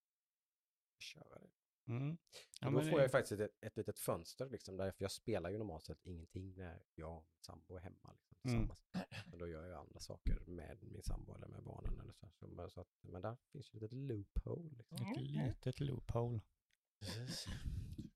köra 0.98 1.38
det. 1.38 1.50
Mm. 1.92 2.18
Ja, 2.60 2.66
då 2.66 2.70
men 2.70 2.80
får 2.84 2.90
det- 2.90 2.96
jag 2.96 3.02
ju 3.02 3.08
faktiskt 3.08 3.40
ett, 3.40 3.56
ett 3.60 3.76
litet 3.76 3.98
fönster 3.98 4.48
liksom, 4.50 4.76
där, 4.76 4.92
för 4.92 5.04
jag 5.04 5.10
spelar 5.12 5.50
ju 5.50 5.58
normalt 5.58 5.84
sett 5.84 6.06
ingenting 6.06 6.54
när 6.56 6.82
jag 6.94 7.16
och 7.16 7.24
min 7.32 7.40
sambo 7.42 7.74
är 7.76 7.80
hemma. 7.80 8.12
Liksom, 8.12 8.29
Mm. 8.44 8.68
tillsammans. 8.68 8.84
Men 9.26 9.38
då 9.38 9.48
gör 9.48 9.66
jag 9.66 9.80
andra 9.80 10.00
saker 10.00 10.40
med 10.46 10.78
min 10.82 11.02
sambo 11.02 11.34
eller 11.34 11.48
med 11.48 11.62
barnen. 11.62 12.00
Eller 12.00 12.12
så. 12.12 12.30
Så, 12.32 12.46
men, 12.48 12.70
så 12.70 12.80
att, 12.80 12.88
men 13.00 13.22
där 13.22 13.36
finns 13.52 13.74
ju 13.74 13.76
ett 13.76 13.82
litet 13.82 13.98
loophole. 13.98 14.70
Liksom. 14.76 14.96
Ett 15.12 15.20
litet 15.20 15.80
loophole. 15.80 16.40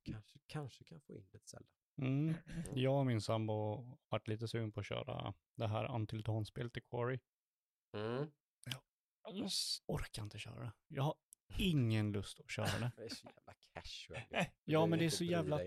Kanske, 0.02 0.38
kanske 0.46 0.84
kan 0.84 1.00
få 1.00 1.14
in 1.14 1.26
lite 1.32 1.48
Zelda. 1.48 1.68
Mm. 1.98 2.34
Jag 2.74 2.98
och 2.98 3.06
min 3.06 3.20
sambo 3.20 3.52
har 3.52 3.98
varit 4.08 4.28
lite 4.28 4.48
sugen 4.48 4.72
på 4.72 4.80
att 4.80 4.86
köra 4.86 5.34
det 5.54 5.66
här 5.66 5.94
Until 5.94 6.22
Dawn-spelet 6.22 6.76
i 6.76 6.80
Quarry. 6.80 7.20
Mm. 7.96 8.30
Just. 9.32 9.84
Orkar 9.86 10.22
inte 10.22 10.38
köra 10.38 10.60
det. 10.60 10.72
Jag 10.88 11.02
har 11.02 11.14
ingen 11.58 12.12
lust 12.12 12.40
att 12.40 12.50
köra 12.50 12.78
det. 12.78 12.92
Det 12.96 13.04
är 13.04 13.08
så 13.08 13.26
jävla 13.26 13.54
casual. 13.74 14.46
Ja, 14.64 14.86
men 14.86 14.98
det 14.98 15.04
är 15.04 15.10
så 15.10 15.24
jävla 15.24 15.60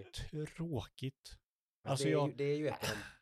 tråkigt. 0.56 1.38
Alltså, 1.84 2.04
det, 2.06 2.10
är 2.10 2.12
jag- 2.12 2.30
ju, 2.30 2.36
det 2.36 2.44
är 2.44 2.58
ju 2.58 2.68
ett 2.68 2.84
av 2.84 2.90
de 2.90 3.16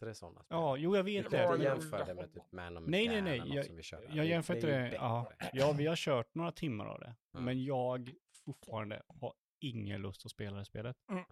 bättre 0.00 0.14
sådana 0.14 0.42
spel. 0.42 0.56
Ja, 0.56 0.76
jo 0.76 0.96
jag 0.96 1.06
Du 1.06 1.12
vet 1.12 1.22
kan 1.22 1.32
det. 1.32 1.38
jag- 1.42 1.62
jämföra 1.62 2.04
det 2.04 2.14
med 2.14 2.32
typ 2.32 2.52
Man 2.52 2.76
of 2.76 2.84
Nej, 2.86 3.08
nej, 3.08 3.22
nej, 3.22 3.42
jag- 3.54 3.66
som 3.66 3.76
vi 3.76 3.82
kör. 3.82 4.06
Jag 4.12 4.26
jämför 4.26 4.54
inte 4.54 4.66
det. 4.66 4.94
Ja, 4.94 5.32
ja, 5.52 5.72
vi 5.72 5.86
har 5.86 5.96
kört 5.96 6.34
några 6.34 6.52
timmar 6.52 6.86
av 6.86 7.00
det. 7.00 7.14
Ja. 7.32 7.40
Men 7.40 7.64
jag 7.64 8.10
fortfarande 8.44 9.02
har 9.20 9.34
ingen 9.60 10.02
lust 10.02 10.24
att 10.26 10.30
spela 10.30 10.58
det 10.58 10.64
spelet. 10.64 10.96
Nej. 11.08 11.24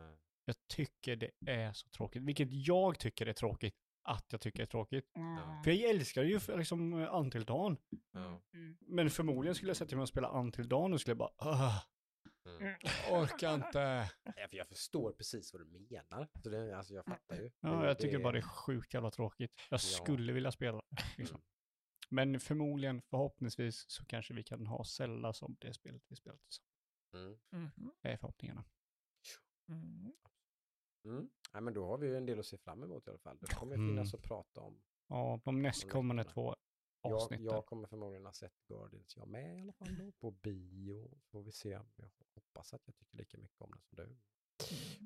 Jag 0.44 0.56
tycker 0.68 1.16
det 1.16 1.30
är 1.46 1.72
så 1.72 1.88
tråkigt. 1.88 2.22
Vilket 2.22 2.48
jag 2.52 2.98
tycker 2.98 3.26
är 3.26 3.32
tråkigt. 3.32 3.74
Att 4.04 4.26
jag 4.32 4.40
tycker 4.40 4.62
är 4.62 4.66
tråkigt. 4.66 5.10
Mm. 5.16 5.62
För 5.64 5.70
jag 5.70 5.90
älskar 5.90 6.22
ju 6.22 6.40
för- 6.40 6.58
liksom 6.58 6.92
Until 6.92 7.44
Dawn. 7.44 7.76
Ja. 8.12 8.40
Men 8.80 9.10
förmodligen 9.10 9.54
skulle 9.54 9.70
jag 9.70 9.76
sätta 9.76 9.96
mig 9.96 10.02
och 10.02 10.08
spela 10.08 10.28
Until 10.40 10.68
Dawn 10.68 10.92
och 10.92 11.00
skulle 11.00 11.10
jag 11.10 11.18
bara 11.18 11.30
"Åh, 11.38 11.82
Mm. 12.56 12.74
orkar 13.10 13.54
inte. 13.54 14.10
Ja, 14.36 14.48
för 14.48 14.56
jag 14.56 14.68
förstår 14.68 15.12
precis 15.12 15.52
vad 15.52 15.62
du 15.62 15.66
menar. 15.66 16.28
Så 16.42 16.48
det, 16.50 16.76
alltså 16.76 16.94
jag 16.94 17.04
fattar 17.04 17.36
ju. 17.36 17.50
Ja, 17.60 17.68
Det- 17.68 17.86
jag 17.86 17.98
tycker 17.98 18.18
det- 18.18 18.22
bara 18.24 18.32
det 18.32 18.38
är 18.38 18.42
sjukt 18.42 18.94
jävla 18.94 19.10
tråkigt. 19.10 19.52
Jag 19.70 19.80
skulle 19.80 20.32
vilja 20.32 20.52
spela 20.52 20.76
det. 20.90 21.02
Liksom. 21.18 21.36
Mm. 21.36 21.44
Men 22.10 22.40
förmodligen, 22.40 23.02
förhoppningsvis, 23.02 23.84
så 23.90 24.04
kanske 24.06 24.34
vi 24.34 24.42
kan 24.44 24.66
ha 24.66 24.84
Zelda 24.84 25.32
som 25.32 25.56
det 25.60 25.74
spelet 25.74 26.02
vi 26.08 26.16
spelat. 26.16 26.40
Mm. 27.14 27.38
Mhm. 27.50 27.92
Det 28.02 28.08
är 28.08 28.16
förhoppningarna. 28.16 28.64
Mm. 29.68 30.12
Mm. 31.04 31.30
Ja, 31.52 31.60
men 31.60 31.74
då 31.74 31.86
har 31.86 31.98
vi 31.98 32.06
ju 32.06 32.16
en 32.16 32.26
del 32.26 32.38
att 32.38 32.46
se 32.46 32.58
fram 32.58 32.82
emot 32.82 33.06
i 33.06 33.10
alla 33.10 33.18
fall. 33.18 33.38
Det 33.40 33.46
kommer 33.54 33.76
ju 33.76 33.88
finnas 33.88 34.14
Mm. 34.14 34.20
att 34.20 34.28
prata 34.28 34.60
om. 34.60 34.82
Ja, 35.08 35.40
de 35.44 35.62
nästkommande 35.62 36.22
veckorna. 36.22 36.56
Två 37.02 37.08
Jag, 37.30 37.40
jag 37.40 37.66
kommer 37.66 37.88
förmodligen 37.88 38.24
ha 38.26 38.32
sett 38.32 38.66
Guardians 38.68 39.16
jag 39.16 39.28
med 39.28 39.58
i 39.58 39.60
alla 39.60 39.72
fall 39.72 39.96
då, 39.98 40.12
på 40.12 40.30
bio. 40.30 41.08
Så 41.20 41.28
får 41.30 41.42
vi 41.42 41.52
se 41.52 41.76
om 41.76 41.86
jag 41.96 42.10
hoppas 42.34 42.74
att 42.74 42.82
jag 42.86 42.96
tycker 42.96 43.16
lika 43.16 43.38
mycket 43.38 43.60
om 43.60 43.70
den 43.70 43.80
som 43.82 43.96
du. 43.96 44.16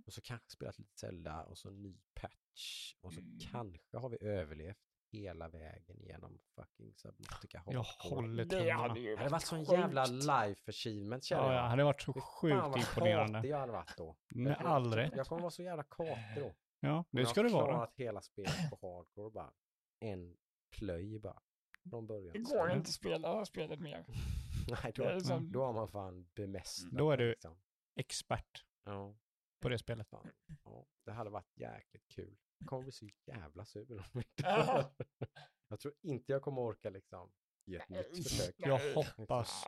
Och 0.07 0.13
så 0.13 0.21
kanske 0.23 0.51
spelat 0.51 0.79
lite 0.79 0.99
Zelda 0.99 1.45
och 1.45 1.59
så 1.59 1.71
ny 1.71 1.99
patch. 2.15 2.95
Och 3.01 3.13
så 3.15 3.21
Mm. 3.21 3.39
kanske 3.53 3.99
har 3.99 4.09
vi 4.09 4.19
överlevt 4.21 4.79
hela 5.13 5.49
vägen 5.49 5.97
genom 6.01 6.39
fucking 6.55 6.95
Subnautica 6.95 7.63
Jag 7.67 7.83
Hardcore. 7.83 8.15
håller 8.15 8.45
Det 8.45 8.51
tummarna. 8.51 8.73
hade 8.89 9.01
ju 9.01 9.11
Det 9.11 9.17
hade 9.17 9.31
varit 9.31 9.43
sån 9.47 9.65
jävla 9.65 10.05
life 10.07 10.63
achievement 10.71 11.25
känner 11.25 11.43
Ja, 11.43 11.49
jag. 11.49 11.57
ja, 11.59 11.63
det 11.63 11.69
hade 11.69 11.85
varit 11.85 12.01
så 12.03 12.13
fan 12.13 12.23
sjukt 12.23 12.77
imponerande. 12.77 13.39
katig 13.39 13.51
jag 13.51 13.59
hade 13.59 13.73
varit 13.73 13.97
då. 13.97 14.17
Jag 14.29 14.59
tror- 14.59 14.69
all 14.69 14.95
rätt. 14.95 15.13
Jag 15.17 15.27
kommer 15.27 15.41
vara 15.43 15.51
så 15.51 15.63
jävla 15.63 15.83
katig 15.85 16.17
då. 16.37 16.55
Ja, 16.81 17.05
det 17.11 17.21
Jag 17.21 17.29
ska 17.31 17.41
har 17.41 17.45
det 17.49 17.55
vara. 17.55 17.67
klarat 17.67 17.95
hela 17.97 18.21
spelet 18.23 18.71
på 18.71 18.77
hardcore 18.97 19.31
bara. 19.31 19.53
En 20.01 20.37
plöj 20.71 21.19
bara. 21.19 21.43
Från 21.91 22.07
början. 22.07 22.33
Det 22.33 22.39
går 22.39 22.71
inte 22.71 22.81
att 22.89 22.95
spela 22.95 23.29
det 23.31 23.37
här 23.37 23.45
spelet 23.45 23.81
mer. 23.81 24.05
Nej, 24.83 24.93
då, 24.95 25.21
som- 25.21 25.53
då 25.53 25.65
har 25.65 25.73
man 25.73 25.89
fan 25.89 26.29
bemästrat 26.35 26.93
Då 26.93 27.11
är 27.11 27.17
du- 27.17 27.31
Liksom. 27.31 27.57
Expert 27.97 28.65
Ja, 28.85 29.15
på 29.61 29.69
det 29.69 29.79
spelet. 29.79 30.09
fan. 30.09 30.29
Ja, 30.65 30.87
det 31.05 31.13
hade 31.13 31.31
varit 31.31 31.57
jäkligt 31.59 32.09
kul. 32.09 32.37
Jag 32.59 32.69
kommer 32.69 32.83
bli 32.83 32.93
så 32.93 33.09
jävla 33.27 33.65
sur 33.65 33.99
om 33.99 34.05
vi 34.13 34.19
inte 34.19 34.43
Ja. 34.43 34.95
Jag 35.69 35.81
tror 35.81 35.95
inte 36.03 36.33
jag 36.33 36.43
kommer 36.43 36.63
orka 36.63 36.91
liksom 36.91 37.33
ge 37.65 37.77
ett 37.77 37.89
nytt 37.89 38.17
försök. 38.29 38.55
Jag 38.59 38.95
hoppas 38.95 39.65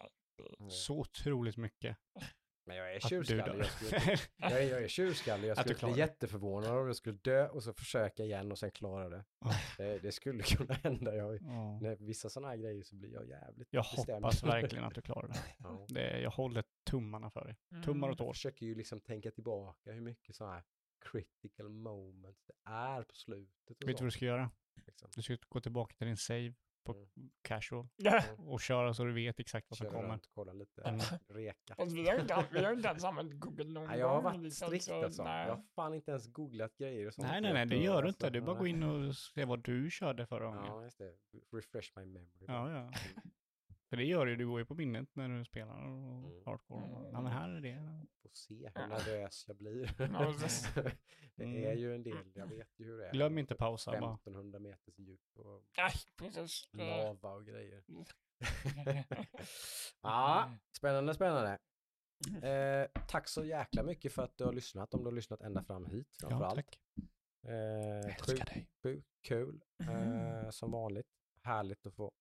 så 0.71 0.99
otroligt 1.01 1.57
mycket 1.57 1.97
Men 2.67 2.77
jag 2.77 2.93
är 2.93 2.97
att 2.97 3.03
du 3.03 3.09
tjurskallig. 3.09 3.65
Jag, 3.65 3.67
skulle, 3.71 4.19
jag, 4.37 4.65
jag 4.71 4.83
är 4.83 4.89
tjurskallig. 4.89 5.49
Jag 5.49 5.59
Att 5.59 5.67
du 5.67 5.75
skulle 5.75 5.79
klarar 5.79 5.93
bli 5.95 6.03
det. 6.03 6.07
jätteförvånad 6.09 6.71
om 6.79 6.87
jag 6.87 6.97
skulle 6.97 7.19
dö 7.23 7.49
och 7.49 7.63
så 7.63 7.73
försöka 7.73 8.25
igen 8.25 8.53
och 8.53 8.59
sen 8.59 8.71
klara 8.71 9.09
det. 9.09 9.25
Det, 9.77 9.99
det 9.99 10.13
skulle 10.13 10.43
kunna 10.57 10.75
hända. 10.75 11.15
Jag, 11.17 11.35
Ja. 11.43 11.79
när 11.83 11.97
vissa 11.97 12.29
sådana 12.29 12.49
här 12.49 12.57
grejer 12.57 12.83
så 12.83 12.97
blir 12.97 13.13
jag 13.13 13.29
jävligt 13.29 13.69
Jag 13.71 13.85
bestämd. 13.97 14.25
hoppas 14.25 14.43
verkligen 14.43 14.85
att 14.85 14.95
du 14.95 15.03
klarar 15.03 15.29
det. 15.29 15.39
Ja. 15.59 15.87
det. 15.89 16.21
Jag 16.21 16.31
håller 16.31 16.65
tummarna 16.91 17.31
för 17.31 17.45
dig. 17.45 17.83
Tummar 17.85 18.09
och 18.09 18.13
Jag 18.13 18.19
tår. 18.19 18.33
försöker 18.33 18.67
ju 18.67 18.75
liksom 18.75 19.01
tänka 19.01 19.31
tillbaka 19.31 19.93
hur 19.93 20.01
mycket 20.01 20.37
sådana 20.37 20.55
här 20.55 20.65
critical 21.13 21.69
moments 21.69 22.45
det 22.47 22.71
är 22.71 23.03
på 23.03 23.15
slutet. 23.15 23.83
Och 23.83 23.89
Vet 23.89 23.97
du 23.97 24.03
vad 24.05 24.07
du 24.07 24.11
ska 24.11 24.25
göra? 24.25 24.51
liksom. 24.87 25.09
Du 25.17 25.23
ska 25.23 25.37
gå 25.49 25.61
tillbaka 25.61 25.95
till 25.97 26.07
din 26.07 26.17
save 26.17 26.55
på 26.85 26.93
Mm. 26.93 27.31
casual 27.43 27.87
och 28.39 28.61
köra 28.61 28.95
så 28.95 29.05
du 29.05 29.13
vet 29.13 29.41
exakt 29.41 29.67
vad 29.71 29.77
som 29.79 29.87
kommer. 29.87 30.09
runt, 30.09 30.27
kolla 30.35 30.53
lite, 30.53 30.83
Mm. 30.83 31.01
reka. 31.29 31.75
Fast 31.75 31.93
vi 31.93 32.09
har 32.09 32.19
inte, 32.21 32.47
vi 32.53 32.59
har 32.65 32.71
ju 32.71 32.77
inte 32.77 32.89
ens 32.89 33.05
använt 33.05 33.33
Google 33.41 33.65
någon 33.65 33.89
Nej, 33.89 33.99
jag 33.99 34.09
har 34.09 34.15
gång, 34.15 34.25
varit 34.25 34.41
liksom, 34.41 34.67
strikt 34.69 34.85
så 34.85 35.05
alltså. 35.05 35.25
nej. 35.25 35.47
Jag 35.49 35.55
har 35.57 35.63
fan 35.75 35.95
inte 35.95 36.11
ens 36.11 36.27
googlat 36.33 36.77
grejer 36.77 37.07
och 37.07 37.15
sånt. 37.15 37.29
Nej, 37.29 37.41
nej, 37.41 37.53
nej, 37.53 37.67
det 37.67 37.77
gör 37.77 38.03
du 38.03 38.09
inte. 38.09 38.31
Du 38.31 38.41
bara 38.41 38.59
går 38.59 38.69
in 38.69 38.83
och 38.83 39.17
ser 39.17 39.47
vad 39.47 39.63
du 39.65 39.91
körde 39.91 40.27
förra 40.27 40.45
gången. 40.47 40.65
Ja, 40.67 40.83
just 40.85 40.99
det. 40.99 41.13
Refresh 41.53 41.91
my 41.97 42.05
memory. 42.05 42.45
Ja, 42.47 42.71
ja. 42.71 42.91
För 43.95 43.99
det 43.99 44.05
gör 44.05 44.27
du, 44.27 44.37
du 44.37 44.47
går 44.47 44.59
ju 44.59 44.65
på 44.65 44.75
minnet 44.75 45.09
när 45.13 45.29
du 45.29 45.45
spelar 45.45 45.75
och 45.75 46.25
Mm. 46.25 46.43
hardcore. 46.47 46.85
Mm. 46.87 47.13
Ja, 47.13 47.21
men 47.21 47.33
här 47.33 47.49
är 47.49 47.61
det. 47.61 48.07
Får 48.23 48.31
se 48.33 48.71
hur 48.75 48.87
nervös 48.87 49.45
jag 49.49 49.57
blir. 49.57 49.95
Ja, 49.99 50.07
det 51.37 51.45
Mm. 51.45 51.65
är 51.65 51.73
ju 51.75 51.95
en 51.95 52.03
del, 52.03 52.33
jag 52.35 52.47
vet 52.47 52.69
ju 52.81 52.85
hur 52.85 52.99
det 52.99 53.09
är. 53.09 53.13
Glöm 53.13 53.39
inte 53.39 53.55
pausa 53.55 53.91
bara. 54.01 54.15
1500 54.15 54.59
meters 54.59 54.99
djup 54.99 55.21
och 55.35 55.65
lava 56.73 57.33
och 57.35 57.47
grejer. 57.47 57.85
ja, 60.03 60.51
spännande, 60.77 61.15
spännande. 61.15 61.59
Eh, 62.49 63.03
tack 63.09 63.29
så 63.29 63.45
jäkla 63.45 63.83
mycket 63.83 64.13
för 64.13 64.23
att 64.23 64.37
du 64.37 64.45
har 64.45 64.53
lyssnat, 64.53 64.95
om 64.95 65.01
du 65.01 65.07
har 65.07 65.13
lyssnat 65.15 65.41
ända 65.41 65.63
fram 65.65 65.87
hit 65.87 66.17
Ja, 66.23 66.29
framförallt. 66.29 66.57
tack. 66.57 66.81
Eh, 67.47 67.53
Jag 67.55 68.05
älskar 68.05 68.27
sjukt, 68.37 68.47
dig. 68.47 68.69
sjukt 68.83 69.09
kul, 69.29 69.65
eh, 69.91 70.51
som 70.51 70.71
vanligt. 70.71 71.07
Härligt 71.43 71.87
att 71.87 71.95
få 71.95 72.13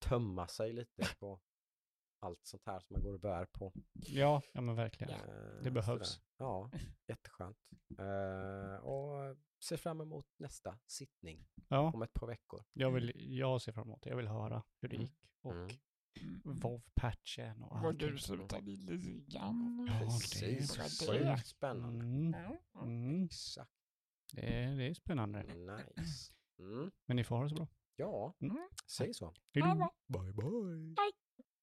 tömma 0.00 0.48
sig 0.48 0.72
lite 0.72 1.14
på 1.18 1.40
allt 2.22 2.40
sånt 2.46 2.62
här 2.66 2.80
som 2.80 2.94
man 2.94 3.02
går 3.02 3.12
och 3.14 3.20
bär 3.20 3.46
på. 3.46 3.72
Ja, 3.92 4.42
ja 4.52 4.60
men 4.60 4.76
verkligen. 4.76 5.12
Eh, 5.12 5.62
det 5.62 5.70
behövs. 5.70 6.08
sådär. 6.08 6.22
Ja, 6.38 6.70
jätteskönt. 7.08 7.58
Eh, 7.98 8.84
och 8.84 9.36
ser 9.64 9.76
fram 9.76 10.00
emot 10.00 10.26
nästa 10.38 10.78
sittning 10.86 11.48
Ja, 11.68 11.92
om 11.94 12.02
ett 12.02 12.12
par 12.12 12.26
veckor. 12.26 12.64
jag, 12.72 12.90
vill, 12.90 13.12
jag 13.38 13.62
ser 13.62 13.72
fram 13.72 13.88
emot 13.88 14.02
det. 14.02 14.08
Jag 14.10 14.16
vill 14.16 14.28
höra 14.28 14.62
hur 14.80 14.88
det 14.88 14.96
Mm. 14.96 15.06
gick. 15.06 15.18
Och 15.42 15.54
Mm. 15.54 16.58
WoW-patchen 16.60 17.62
och 17.62 17.76
Vad 17.76 17.86
allt. 17.86 17.98
du 17.98 18.18
slutade 18.18 18.70
lite 18.70 19.32
grann. 19.36 19.88
Ja, 19.90 19.98
Precis, 20.06 20.76
det 21.00 21.16
är- 21.16 21.34
sjukt 21.36 21.46
spännande. 21.46 22.04
Mm, 22.04 22.32
Ja. 22.72 22.82
mm. 22.82 23.24
Exakt, 23.24 23.70
Det, 24.32 24.62
är, 24.64 24.76
det 24.76 24.84
är 24.84 24.94
spännande. 24.94 25.42
nice. 25.42 26.32
Mm. 26.58 26.90
Men 27.06 27.16
ni 27.16 27.24
får 27.24 27.36
ha 27.36 27.42
det 27.42 27.48
så 27.48 27.54
bra. 27.54 27.68
Ja, 28.00 28.32
Mm. 28.40 28.56
säg 28.86 29.14
så. 29.14 29.32
Hej 29.54 29.62
Bye 30.08 30.32
bye. 30.32 30.94
Hej. 30.98 31.12